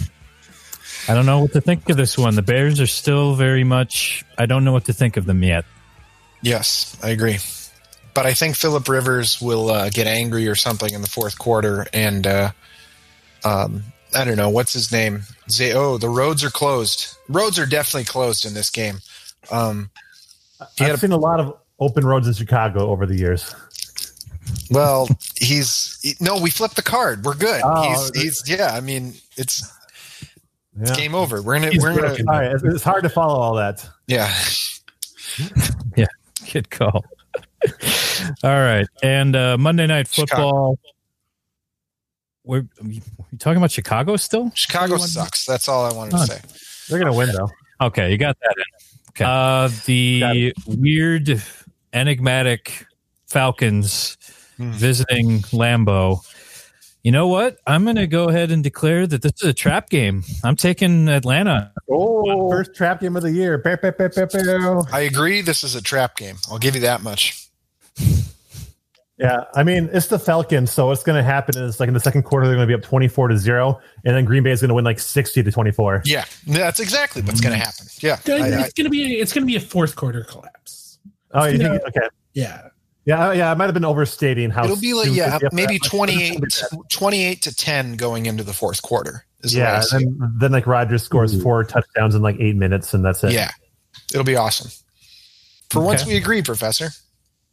I 1.08 1.14
don't 1.14 1.26
know 1.26 1.40
what 1.40 1.52
to 1.52 1.60
think 1.60 1.88
of 1.90 1.96
this 1.96 2.18
one. 2.18 2.34
The 2.34 2.42
Bears 2.42 2.80
are 2.80 2.86
still 2.86 3.34
very 3.34 3.62
much. 3.62 4.24
I 4.36 4.46
don't 4.46 4.64
know 4.64 4.72
what 4.72 4.86
to 4.86 4.92
think 4.92 5.16
of 5.16 5.26
them 5.26 5.42
yet. 5.42 5.64
Yes, 6.42 6.96
I 7.02 7.10
agree. 7.10 7.38
But 8.14 8.26
I 8.26 8.34
think 8.34 8.56
Philip 8.56 8.88
Rivers 8.88 9.40
will 9.40 9.70
uh, 9.70 9.90
get 9.90 10.06
angry 10.06 10.48
or 10.48 10.54
something 10.54 10.92
in 10.92 11.02
the 11.02 11.08
fourth 11.08 11.38
quarter, 11.38 11.86
and 11.92 12.26
uh, 12.26 12.50
um, 13.44 13.82
I 14.16 14.24
don't 14.24 14.36
know 14.36 14.50
what's 14.50 14.72
his 14.72 14.90
name. 14.92 15.22
Say, 15.48 15.72
oh, 15.72 15.98
the 15.98 16.08
roads 16.08 16.42
are 16.44 16.50
closed. 16.50 17.16
Roads 17.28 17.58
are 17.58 17.66
definitely 17.66 18.04
closed 18.04 18.44
in 18.46 18.54
this 18.54 18.70
game. 18.70 18.98
Um, 19.50 19.90
he 20.76 20.84
I've 20.84 20.90
had 20.90 20.94
a, 20.94 20.98
seen 20.98 21.12
a 21.12 21.16
lot 21.16 21.40
of 21.40 21.56
open 21.80 22.04
roads 22.06 22.26
in 22.26 22.34
Chicago 22.34 22.88
over 22.88 23.06
the 23.06 23.16
years. 23.16 23.54
well, 24.70 25.08
he's 25.36 25.98
he- 26.02 26.14
no. 26.20 26.38
We 26.40 26.50
flipped 26.50 26.76
the 26.76 26.82
card. 26.82 27.24
We're 27.24 27.34
good. 27.34 27.60
Oh, 27.64 28.10
he's, 28.14 28.22
he's 28.22 28.42
yeah. 28.48 28.72
I 28.74 28.80
mean, 28.80 29.14
it's 29.36 29.62
Yeah. 30.78 30.94
game 30.94 31.14
over. 31.14 31.42
We're 31.42 31.56
in 31.56 31.64
it. 31.64 31.74
We're 31.80 31.90
in 31.90 31.96
broken. 31.98 32.28
a, 32.28 32.32
All 32.32 32.38
right, 32.40 32.52
it's, 32.52 32.62
it's 32.64 32.82
hard 32.84 33.02
to 33.04 33.08
follow 33.10 33.38
all 33.38 33.54
that. 33.54 33.86
yeah. 34.06 34.32
Yeah. 35.96 36.06
Good 36.52 36.70
call. 36.70 37.04
All 38.44 38.50
right, 38.50 38.86
and 39.02 39.34
uh, 39.34 39.56
Monday 39.58 39.86
Night 39.86 40.06
Football. 40.06 40.78
We're, 42.44 42.66
we 42.82 43.02
talking 43.38 43.56
about 43.56 43.70
Chicago 43.70 44.16
still? 44.16 44.50
Chicago 44.54 44.98
sucks. 44.98 45.46
That's 45.46 45.68
all 45.68 45.84
I 45.86 45.92
wanted 45.94 46.12
to 46.12 46.26
say. 46.26 46.40
They're 46.88 46.98
gonna 46.98 47.16
win 47.16 47.30
though. 47.32 47.50
Okay, 47.80 48.10
you 48.10 48.18
got 48.18 48.36
that 48.40 48.54
in. 48.56 48.64
Okay. 49.10 49.24
Uh, 49.24 49.68
Got 49.68 49.84
the 49.86 50.52
weird, 50.66 51.42
enigmatic 51.92 52.86
Falcons 53.28 54.16
Hmm. 54.56 54.70
visiting 54.72 55.40
Lambeau. 55.52 56.20
You 57.02 57.10
know 57.12 57.26
what? 57.26 57.58
I'm 57.66 57.82
going 57.84 57.96
to 57.96 58.06
go 58.06 58.28
ahead 58.28 58.50
and 58.50 58.62
declare 58.62 59.06
that 59.06 59.20
this 59.20 59.32
is 59.42 59.48
a 59.48 59.52
trap 59.52 59.90
game. 59.90 60.22
I'm 60.44 60.56
taking 60.56 61.08
Atlanta. 61.08 61.72
Oh, 61.90 62.48
first 62.50 62.74
trap 62.74 63.00
game 63.00 63.16
of 63.16 63.22
the 63.22 63.32
year. 63.32 63.60
I 63.64 65.00
agree. 65.00 65.40
This 65.42 65.64
is 65.64 65.74
a 65.74 65.82
trap 65.82 66.16
game. 66.16 66.36
I'll 66.50 66.58
give 66.58 66.74
you 66.76 66.80
that 66.82 67.02
much. 67.02 67.43
Yeah, 69.16 69.44
I 69.54 69.62
mean 69.62 69.88
it's 69.92 70.08
the 70.08 70.18
Falcons, 70.18 70.72
so 70.72 70.88
what's 70.88 71.04
going 71.04 71.16
to 71.16 71.22
happen 71.22 71.56
is 71.56 71.78
like 71.78 71.86
in 71.86 71.94
the 71.94 72.00
second 72.00 72.24
quarter 72.24 72.46
they're 72.46 72.56
going 72.56 72.66
to 72.66 72.76
be 72.76 72.80
up 72.80 72.82
twenty 72.82 73.06
four 73.06 73.28
to 73.28 73.38
zero, 73.38 73.78
and 74.04 74.16
then 74.16 74.24
Green 74.24 74.42
Bay 74.42 74.50
is 74.50 74.60
going 74.60 74.70
to 74.70 74.74
win 74.74 74.84
like 74.84 74.98
sixty 74.98 75.40
to 75.42 75.52
twenty 75.52 75.70
four. 75.70 76.02
Yeah, 76.04 76.24
that's 76.48 76.80
exactly 76.80 77.22
what's 77.22 77.40
going 77.40 77.56
to 77.56 77.60
mm. 77.60 77.64
happen. 77.64 77.86
Yeah, 78.00 78.18
I- 78.26 78.62
I- 78.62 78.64
it's 78.64 78.72
going 78.72 78.86
to 78.86 78.90
be 78.90 79.20
it's 79.20 79.32
going 79.32 79.42
to 79.42 79.46
be 79.46 79.54
a 79.54 79.60
fourth 79.60 79.94
quarter 79.94 80.24
collapse. 80.24 80.98
Oh, 81.32 81.44
you 81.44 81.58
Yeah. 81.58 81.68
think? 81.68 81.82
Okay, 81.88 82.08
Yeah. 82.32 82.68
yeah, 83.04 83.32
yeah. 83.32 83.50
I 83.52 83.54
might 83.54 83.66
have 83.66 83.74
been 83.74 83.84
overstating 83.84 84.50
how 84.50 84.64
it'll 84.64 84.76
be 84.76 84.94
like 84.94 85.10
yeah, 85.12 85.38
maybe 85.52 85.74
like, 85.74 85.82
28, 85.90 86.40
gonna 86.40 86.82
28 86.90 87.42
to 87.42 87.54
ten 87.54 87.96
going 87.96 88.26
into 88.26 88.42
the 88.42 88.52
fourth 88.52 88.82
quarter. 88.82 89.26
Is 89.42 89.54
bad. 89.54 89.82
the 89.82 89.86
Yeah, 89.90 89.98
and 89.98 90.20
then, 90.20 90.32
then 90.40 90.52
like 90.52 90.66
Rodgers 90.66 91.04
scores 91.04 91.40
four 91.40 91.62
touchdowns 91.62 92.16
in 92.16 92.22
like 92.22 92.36
eight 92.40 92.56
minutes, 92.56 92.94
and 92.94 93.04
that's 93.04 93.22
it. 93.22 93.32
yeah, 93.32 93.50
it'll 94.10 94.24
be 94.24 94.34
awesome. 94.36 94.72
For 95.70 95.82
once, 95.82 96.04
we 96.04 96.16
agree, 96.16 96.42
Professor. 96.42 96.90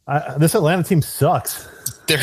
I, 0.06 0.36
this 0.38 0.54
Atlanta 0.54 0.82
team 0.82 1.02
sucks. 1.02 1.68
They're 2.06 2.18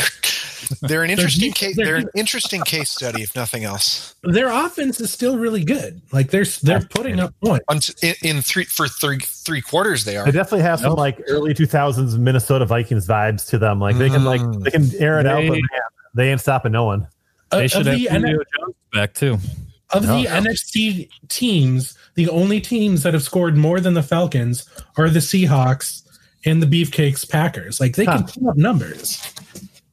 they're 0.81 1.03
an 1.03 1.09
interesting 1.09 1.41
deep- 1.49 1.55
case. 1.55 1.75
they're 1.75 1.85
They're 1.85 1.95
an 1.95 2.09
interesting 2.15 2.61
case 2.61 2.89
study, 2.91 3.21
if 3.23 3.33
nothing 3.35 3.63
else. 3.63 4.13
Their 4.23 4.49
offense 4.49 4.99
is 4.99 5.11
still 5.11 5.37
really 5.37 5.63
good. 5.63 6.01
Like 6.11 6.29
they're 6.31 6.45
they're 6.63 6.81
putting 6.81 7.19
up 7.19 7.33
points. 7.43 7.89
In, 8.03 8.13
in 8.23 8.41
three 8.41 8.65
for 8.65 8.87
three 8.87 9.19
three 9.19 9.61
quarters, 9.61 10.03
they 10.05 10.17
are. 10.17 10.25
They 10.25 10.31
definitely 10.31 10.61
have 10.63 10.79
some 10.81 10.93
like 10.95 11.21
early 11.27 11.53
two 11.53 11.65
thousands 11.65 12.17
Minnesota 12.17 12.65
Vikings 12.65 13.07
vibes 13.07 13.47
to 13.49 13.57
them. 13.57 13.79
Like 13.79 13.97
they 13.97 14.09
can 14.09 14.25
like 14.25 14.41
Mm. 14.41 14.63
they 14.63 14.71
can 14.71 14.89
air 15.01 15.19
it 15.19 15.25
out, 15.25 15.37
but 15.47 15.53
They- 15.53 15.61
man, 15.61 15.61
they 16.13 16.31
ain't 16.31 16.41
stopping 16.41 16.73
no 16.73 16.83
one. 16.85 17.07
They 17.51 17.65
Of 17.65 17.71
should 17.71 17.85
the 17.85 17.91
have 17.97 18.15
N- 18.15 18.21
Julio 18.23 18.37
Jones 18.59 18.75
back 18.93 19.13
too. 19.13 19.37
Of 19.91 20.05
No. 20.05 20.21
the 20.21 20.27
NFC 20.27 21.09
teams, 21.29 21.97
the 22.13 22.29
only 22.29 22.61
teams 22.61 23.01
that 23.03 23.13
have 23.15 23.23
scored 23.23 23.57
more 23.57 23.79
than 23.79 23.95
the 23.95 24.03
Falcons 24.03 24.65
are 24.97 25.09
the 25.09 25.19
Seahawks 25.19 26.03
and 26.45 26.61
the 26.61 26.67
Beefcakes 26.67 27.29
Packers. 27.29 27.79
Like 27.79 27.95
they 27.95 28.05
Huh. 28.05 28.17
can 28.17 28.25
put 28.27 28.49
up 28.49 28.57
numbers. 28.57 29.21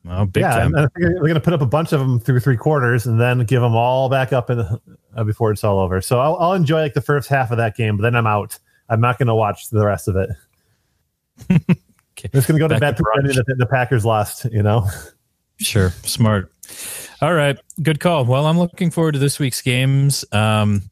Oh, 0.08 0.24
big 0.24 0.42
yeah, 0.42 0.50
time. 0.50 0.74
And 0.74 0.88
they're 0.94 1.18
going 1.18 1.34
to 1.34 1.40
put 1.40 1.52
up 1.52 1.62
a 1.62 1.66
bunch 1.66 1.92
of 1.92 1.98
them 1.98 2.20
through 2.20 2.40
three 2.40 2.56
quarters, 2.56 3.06
and 3.06 3.20
then 3.20 3.40
give 3.40 3.60
them 3.60 3.74
all 3.74 4.08
back 4.08 4.32
up 4.32 4.50
in 4.50 4.58
the, 4.58 4.80
uh, 5.16 5.24
before 5.24 5.50
it's 5.50 5.64
all 5.64 5.80
over. 5.80 6.00
So 6.00 6.20
I'll, 6.20 6.36
I'll 6.36 6.52
enjoy 6.52 6.80
like 6.82 6.94
the 6.94 7.00
first 7.00 7.28
half 7.28 7.50
of 7.50 7.56
that 7.56 7.76
game, 7.76 7.96
but 7.96 8.02
then 8.02 8.14
I'm 8.14 8.26
out. 8.26 8.58
I'm 8.88 9.00
not 9.00 9.18
going 9.18 9.26
to 9.26 9.34
watch 9.34 9.68
the 9.70 9.84
rest 9.84 10.08
of 10.08 10.16
it. 10.16 10.30
It's 12.32 12.46
going 12.46 12.58
to 12.58 12.58
go 12.58 12.66
to 12.66 12.74
Back 12.74 12.80
bed 12.80 12.96
to 12.96 13.02
pretending 13.02 13.36
that 13.36 13.46
the, 13.46 13.54
the 13.56 13.66
Packers 13.66 14.04
lost. 14.04 14.46
You 14.46 14.62
know. 14.62 14.88
Sure, 15.58 15.90
smart. 16.02 16.50
All 17.20 17.34
right, 17.34 17.58
good 17.82 18.00
call. 18.00 18.24
Well, 18.24 18.46
I'm 18.46 18.58
looking 18.58 18.90
forward 18.90 19.12
to 19.12 19.18
this 19.18 19.38
week's 19.38 19.60
games. 19.62 20.24
Um, 20.32 20.82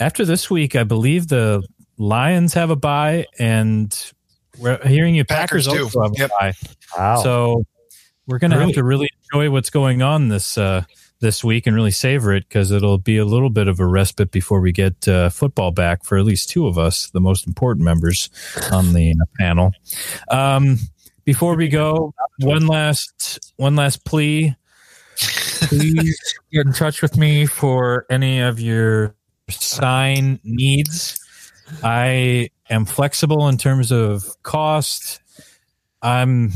after 0.00 0.24
this 0.24 0.50
week, 0.50 0.74
I 0.76 0.82
believe 0.82 1.28
the 1.28 1.66
Lions 1.96 2.54
have 2.54 2.70
a 2.70 2.76
bye, 2.76 3.26
and 3.38 4.12
we're 4.58 4.78
hearing 4.86 5.14
you 5.14 5.24
Packers, 5.24 5.66
Packers 5.66 5.78
do. 5.78 5.84
also 5.84 6.02
have 6.02 6.12
a 6.12 6.18
Yep. 6.18 6.30
bye. 6.40 6.52
Wow. 6.96 7.22
So 7.22 7.64
we're 8.26 8.38
going 8.38 8.50
to 8.52 8.56
Really? 8.58 8.68
have 8.70 8.74
to 8.76 8.84
really 8.84 9.08
enjoy 9.32 9.50
what's 9.50 9.70
going 9.70 10.02
on 10.02 10.28
this 10.28 10.56
uh, 10.58 10.82
this 11.20 11.42
week 11.44 11.66
and 11.66 11.74
really 11.74 11.90
savor 11.90 12.32
it 12.34 12.46
because 12.48 12.70
it'll 12.70 12.98
be 12.98 13.16
a 13.16 13.24
little 13.24 13.50
bit 13.50 13.66
of 13.68 13.80
a 13.80 13.86
respite 13.86 14.30
before 14.30 14.60
we 14.60 14.72
get 14.72 15.06
uh, 15.08 15.30
football 15.30 15.70
back 15.70 16.04
for 16.04 16.18
at 16.18 16.24
least 16.24 16.50
two 16.50 16.66
of 16.66 16.76
us, 16.78 17.08
the 17.10 17.20
most 17.20 17.46
important 17.46 17.84
members 17.84 18.28
on 18.72 18.92
the 18.92 19.12
uh, 19.12 19.24
panel. 19.38 19.72
Um, 20.30 20.78
before 21.24 21.56
we 21.56 21.68
go, 21.68 22.12
one 22.40 22.66
last 22.66 23.52
one 23.56 23.76
last 23.76 24.04
plea. 24.04 24.54
Please 25.16 26.20
get 26.52 26.66
in 26.66 26.72
touch 26.72 27.00
with 27.00 27.16
me 27.16 27.46
for 27.46 28.04
any 28.10 28.40
of 28.40 28.60
your 28.60 29.14
sign 29.48 30.40
needs. 30.44 31.18
I 31.82 32.50
am 32.70 32.84
flexible 32.84 33.48
in 33.48 33.58
terms 33.58 33.92
of 33.92 34.24
cost. 34.42 35.20
I'm 36.02 36.50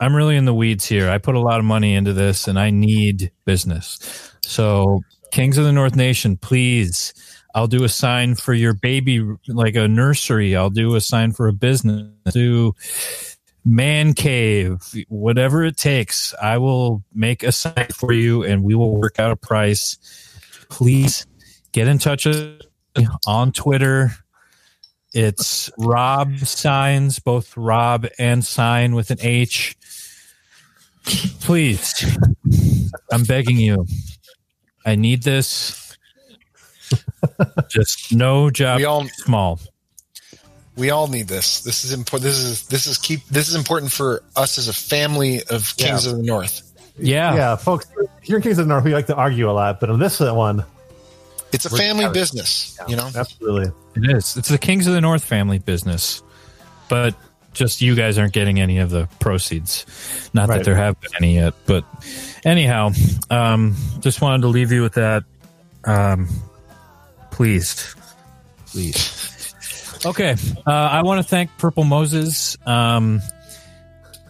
I'm 0.00 0.14
really 0.14 0.36
in 0.36 0.44
the 0.44 0.54
weeds 0.54 0.86
here. 0.86 1.08
I 1.08 1.18
put 1.18 1.34
a 1.34 1.40
lot 1.40 1.58
of 1.58 1.64
money 1.64 1.94
into 1.94 2.12
this 2.12 2.48
and 2.48 2.58
I 2.58 2.70
need 2.70 3.30
business. 3.44 4.32
So, 4.42 5.00
Kings 5.30 5.56
of 5.56 5.64
the 5.64 5.72
North 5.72 5.96
Nation, 5.96 6.36
please. 6.36 7.14
I'll 7.54 7.68
do 7.68 7.84
a 7.84 7.88
sign 7.88 8.34
for 8.34 8.52
your 8.52 8.74
baby, 8.74 9.24
like 9.46 9.76
a 9.76 9.86
nursery. 9.86 10.56
I'll 10.56 10.70
do 10.70 10.96
a 10.96 11.00
sign 11.00 11.30
for 11.30 11.46
a 11.46 11.52
business. 11.52 12.08
Do 12.32 12.74
man 13.64 14.12
cave, 14.12 14.82
whatever 15.08 15.64
it 15.64 15.76
takes. 15.76 16.34
I 16.42 16.58
will 16.58 17.02
make 17.14 17.42
a 17.42 17.52
sign 17.52 17.88
for 17.94 18.12
you 18.12 18.42
and 18.42 18.62
we 18.62 18.74
will 18.74 18.96
work 18.96 19.18
out 19.18 19.30
a 19.30 19.36
price. 19.36 19.96
Please 20.68 21.26
get 21.72 21.88
in 21.88 21.98
touch 21.98 22.26
with 22.26 22.60
on 23.26 23.52
Twitter. 23.52 24.10
It's 25.14 25.70
Rob 25.78 26.38
Signs, 26.40 27.20
both 27.20 27.56
Rob 27.56 28.06
and 28.18 28.44
Sign 28.44 28.94
with 28.96 29.10
an 29.12 29.18
H. 29.20 29.76
Please, 31.40 32.16
I'm 33.12 33.22
begging 33.24 33.56
you. 33.58 33.86
I 34.84 34.96
need 34.96 35.22
this. 35.22 35.96
Just 37.68 38.12
no 38.14 38.50
job 38.50 38.78
We 38.78 38.84
all 38.84 39.06
small. 39.08 39.60
we 40.76 40.90
all 40.90 41.06
need 41.06 41.28
this. 41.28 41.60
This 41.62 41.84
is 41.84 41.92
important. 41.92 42.24
This 42.24 42.38
is 42.38 42.66
this 42.66 42.86
is 42.86 42.98
keep 42.98 43.24
this 43.28 43.48
is 43.48 43.54
important 43.54 43.92
for 43.92 44.22
us 44.36 44.58
as 44.58 44.68
a 44.68 44.72
family 44.72 45.42
of 45.50 45.74
Kings 45.76 46.04
Yeah. 46.06 46.10
of 46.12 46.16
the 46.18 46.22
North. 46.22 46.62
Yeah. 46.98 47.34
yeah, 47.34 47.56
folks, 47.56 47.86
here 48.22 48.36
in 48.36 48.42
Kings 48.42 48.58
of 48.58 48.66
the 48.66 48.68
North, 48.68 48.84
we 48.84 48.92
like 48.94 49.06
to 49.06 49.16
argue 49.16 49.50
a 49.50 49.52
lot, 49.52 49.80
but 49.80 49.90
on 49.90 49.98
this 49.98 50.20
one, 50.20 50.64
It's 51.54 51.66
a 51.66 51.70
family 51.70 52.04
together. 52.04 52.14
business, 52.14 52.78
you 52.88 52.96
know. 52.96 53.10
absolutely. 53.14 53.72
It 53.96 54.16
is. 54.16 54.36
It's 54.36 54.48
the 54.48 54.58
Kings 54.58 54.86
of 54.86 54.94
the 54.94 55.00
North 55.00 55.24
family 55.24 55.58
business. 55.58 56.22
But 56.88 57.14
just 57.54 57.80
you 57.80 57.94
guys 57.94 58.18
aren't 58.18 58.32
getting 58.32 58.60
any 58.60 58.78
of 58.78 58.90
the 58.90 59.08
proceeds. 59.20 59.86
Not 60.34 60.48
that 60.48 60.64
there 60.64 60.74
have 60.74 61.00
been 61.00 61.12
any 61.16 61.36
yet. 61.36 61.54
But 61.66 61.84
anyhow, 62.44 62.90
um, 63.30 63.76
just 64.00 64.20
wanted 64.20 64.42
to 64.42 64.48
leave 64.48 64.72
you 64.72 64.82
with 64.82 64.94
that. 64.94 65.24
Um, 65.84 66.28
please. 67.30 67.94
Please. 68.66 70.02
Okay. 70.04 70.36
Uh, 70.66 70.70
I 70.70 71.02
want 71.02 71.22
to 71.22 71.28
thank 71.28 71.56
Purple 71.56 71.84
Moses. 71.84 72.58
Um, 72.66 73.22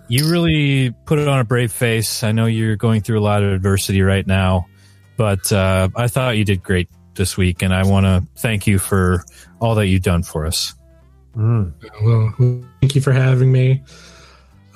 you 0.06 0.30
really 0.30 0.90
put 1.06 1.18
it 1.18 1.26
on 1.26 1.40
a 1.40 1.44
brave 1.44 1.72
face. 1.72 2.22
I 2.22 2.32
know 2.32 2.46
you're 2.46 2.76
going 2.76 3.00
through 3.00 3.18
a 3.18 3.24
lot 3.24 3.42
of 3.42 3.52
adversity 3.52 4.02
right 4.02 4.26
now, 4.26 4.66
but 5.16 5.50
uh, 5.50 5.88
I 5.96 6.08
thought 6.08 6.36
you 6.36 6.44
did 6.44 6.62
great 6.62 6.88
this 7.14 7.36
week, 7.36 7.62
and 7.62 7.74
I 7.74 7.84
want 7.84 8.06
to 8.06 8.24
thank 8.40 8.66
you 8.66 8.78
for 8.78 9.24
all 9.60 9.74
that 9.76 9.86
you've 9.86 10.02
done 10.02 10.22
for 10.22 10.46
us. 10.46 10.74
Mm. 11.36 11.72
Well, 12.02 12.62
thank 12.80 12.94
you 12.94 13.00
for 13.00 13.12
having 13.12 13.50
me. 13.50 13.82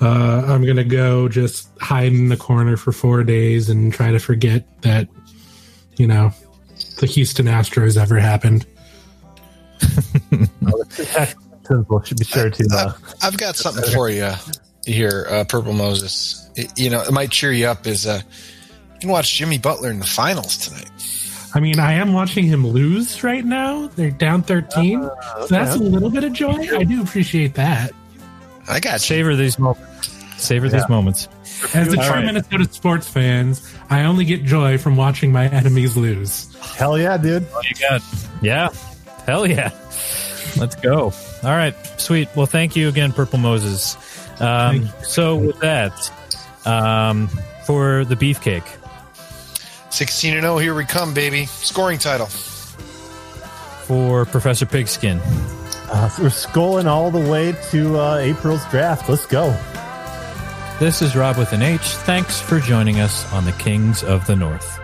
Uh, 0.01 0.43
I'm 0.47 0.65
gonna 0.65 0.83
go 0.83 1.27
just 1.27 1.69
hide 1.79 2.13
in 2.13 2.29
the 2.29 2.37
corner 2.37 2.77
for 2.77 2.91
four 2.91 3.23
days 3.23 3.69
and 3.69 3.91
try 3.93 4.11
to 4.11 4.19
forget 4.19 4.81
that, 4.81 5.07
you 5.97 6.07
know, 6.07 6.31
the 6.99 7.05
Houston 7.05 7.47
Astros 7.47 7.97
ever 8.01 8.17
happened. 8.17 8.65
We'll 11.69 12.01
should 12.03 12.17
be 12.17 12.25
sure 12.25 12.49
to. 12.49 12.69
Uh, 12.73 12.93
I've 13.21 13.37
got 13.37 13.55
something 13.55 13.83
for 13.93 14.09
you 14.09 14.31
here, 14.87 15.27
uh, 15.29 15.43
Purple 15.43 15.73
Moses. 15.73 16.49
It- 16.55 16.71
you 16.77 16.89
know, 16.89 17.01
it 17.01 17.11
might 17.11 17.29
cheer 17.29 17.51
you 17.51 17.67
up. 17.67 17.85
Is 17.85 18.07
uh, 18.07 18.21
you 18.93 18.99
can 19.01 19.09
watch 19.11 19.35
Jimmy 19.35 19.59
Butler 19.59 19.91
in 19.91 19.99
the 19.99 20.05
finals 20.07 20.57
tonight. 20.57 20.89
I 21.53 21.59
mean, 21.59 21.79
I 21.79 21.93
am 21.93 22.13
watching 22.13 22.45
him 22.45 22.65
lose 22.67 23.23
right 23.23 23.43
now. 23.43 23.87
They're 23.95 24.11
down 24.11 24.43
13. 24.43 25.01
so 25.01 25.47
that's 25.47 25.75
a 25.75 25.79
little 25.79 26.09
bit 26.09 26.23
of 26.23 26.33
joy. 26.33 26.67
I 26.77 26.83
do 26.83 27.01
appreciate 27.01 27.55
that. 27.55 27.91
I 28.67 28.79
got 28.79 28.93
you. 28.93 28.99
Savor 28.99 29.35
these 29.35 29.57
moments. 29.57 30.09
Savor 30.37 30.69
these 30.69 30.87
moments. 30.87 31.27
As 31.73 31.91
a 31.91 31.97
true 31.97 32.05
right. 32.07 32.25
Minnesota 32.25 32.71
sports 32.71 33.07
fans, 33.09 33.75
I 33.89 34.03
only 34.03 34.25
get 34.25 34.43
joy 34.45 34.77
from 34.77 34.95
watching 34.95 35.31
my 35.31 35.47
enemies 35.49 35.97
lose. 35.97 36.55
hell 36.75 36.97
yeah, 36.97 37.17
dude. 37.17 37.43
What 37.51 37.69
you 37.69 37.75
got? 37.75 38.01
Yeah. 38.41 38.69
Hell 39.25 39.45
yeah. 39.45 39.71
Let's 40.57 40.75
go. 40.75 41.11
All 41.43 41.49
right. 41.49 41.75
Sweet. 41.99 42.29
Well, 42.35 42.45
thank 42.45 42.75
you 42.75 42.87
again, 42.87 43.11
Purple 43.11 43.39
Moses. 43.39 43.97
Um, 44.41 44.87
so, 45.03 45.35
with 45.35 45.59
that, 45.59 45.93
um, 46.65 47.27
for 47.65 48.05
the 48.05 48.15
beefcake, 48.15 48.65
Sixteen 49.89 50.33
and 50.35 50.43
zero. 50.43 50.57
Here 50.57 50.75
we 50.75 50.85
come, 50.85 51.13
baby. 51.13 51.45
Scoring 51.45 51.99
title. 51.99 52.27
for 53.87 54.25
Professor 54.25 54.65
Pigskin, 54.67 55.19
Uh, 55.91 56.07
so 56.09 56.21
we're 56.23 56.29
scrolling 56.29 56.85
all 56.85 57.09
the 57.09 57.29
way 57.31 57.53
to 57.71 57.97
uh, 57.97 58.17
April's 58.17 58.63
draft. 58.69 59.09
Let's 59.09 59.25
go. 59.25 59.49
this 60.79 61.01
is 61.01 61.15
Rob 61.15 61.37
with 61.37 61.51
an 61.53 61.63
H. 61.63 61.81
Thanks 62.05 62.39
for 62.39 62.59
joining 62.59 62.99
us 62.99 63.31
on 63.33 63.45
the 63.45 63.51
Kings 63.53 64.03
of 64.03 64.25
the 64.27 64.35
North. 64.35 64.78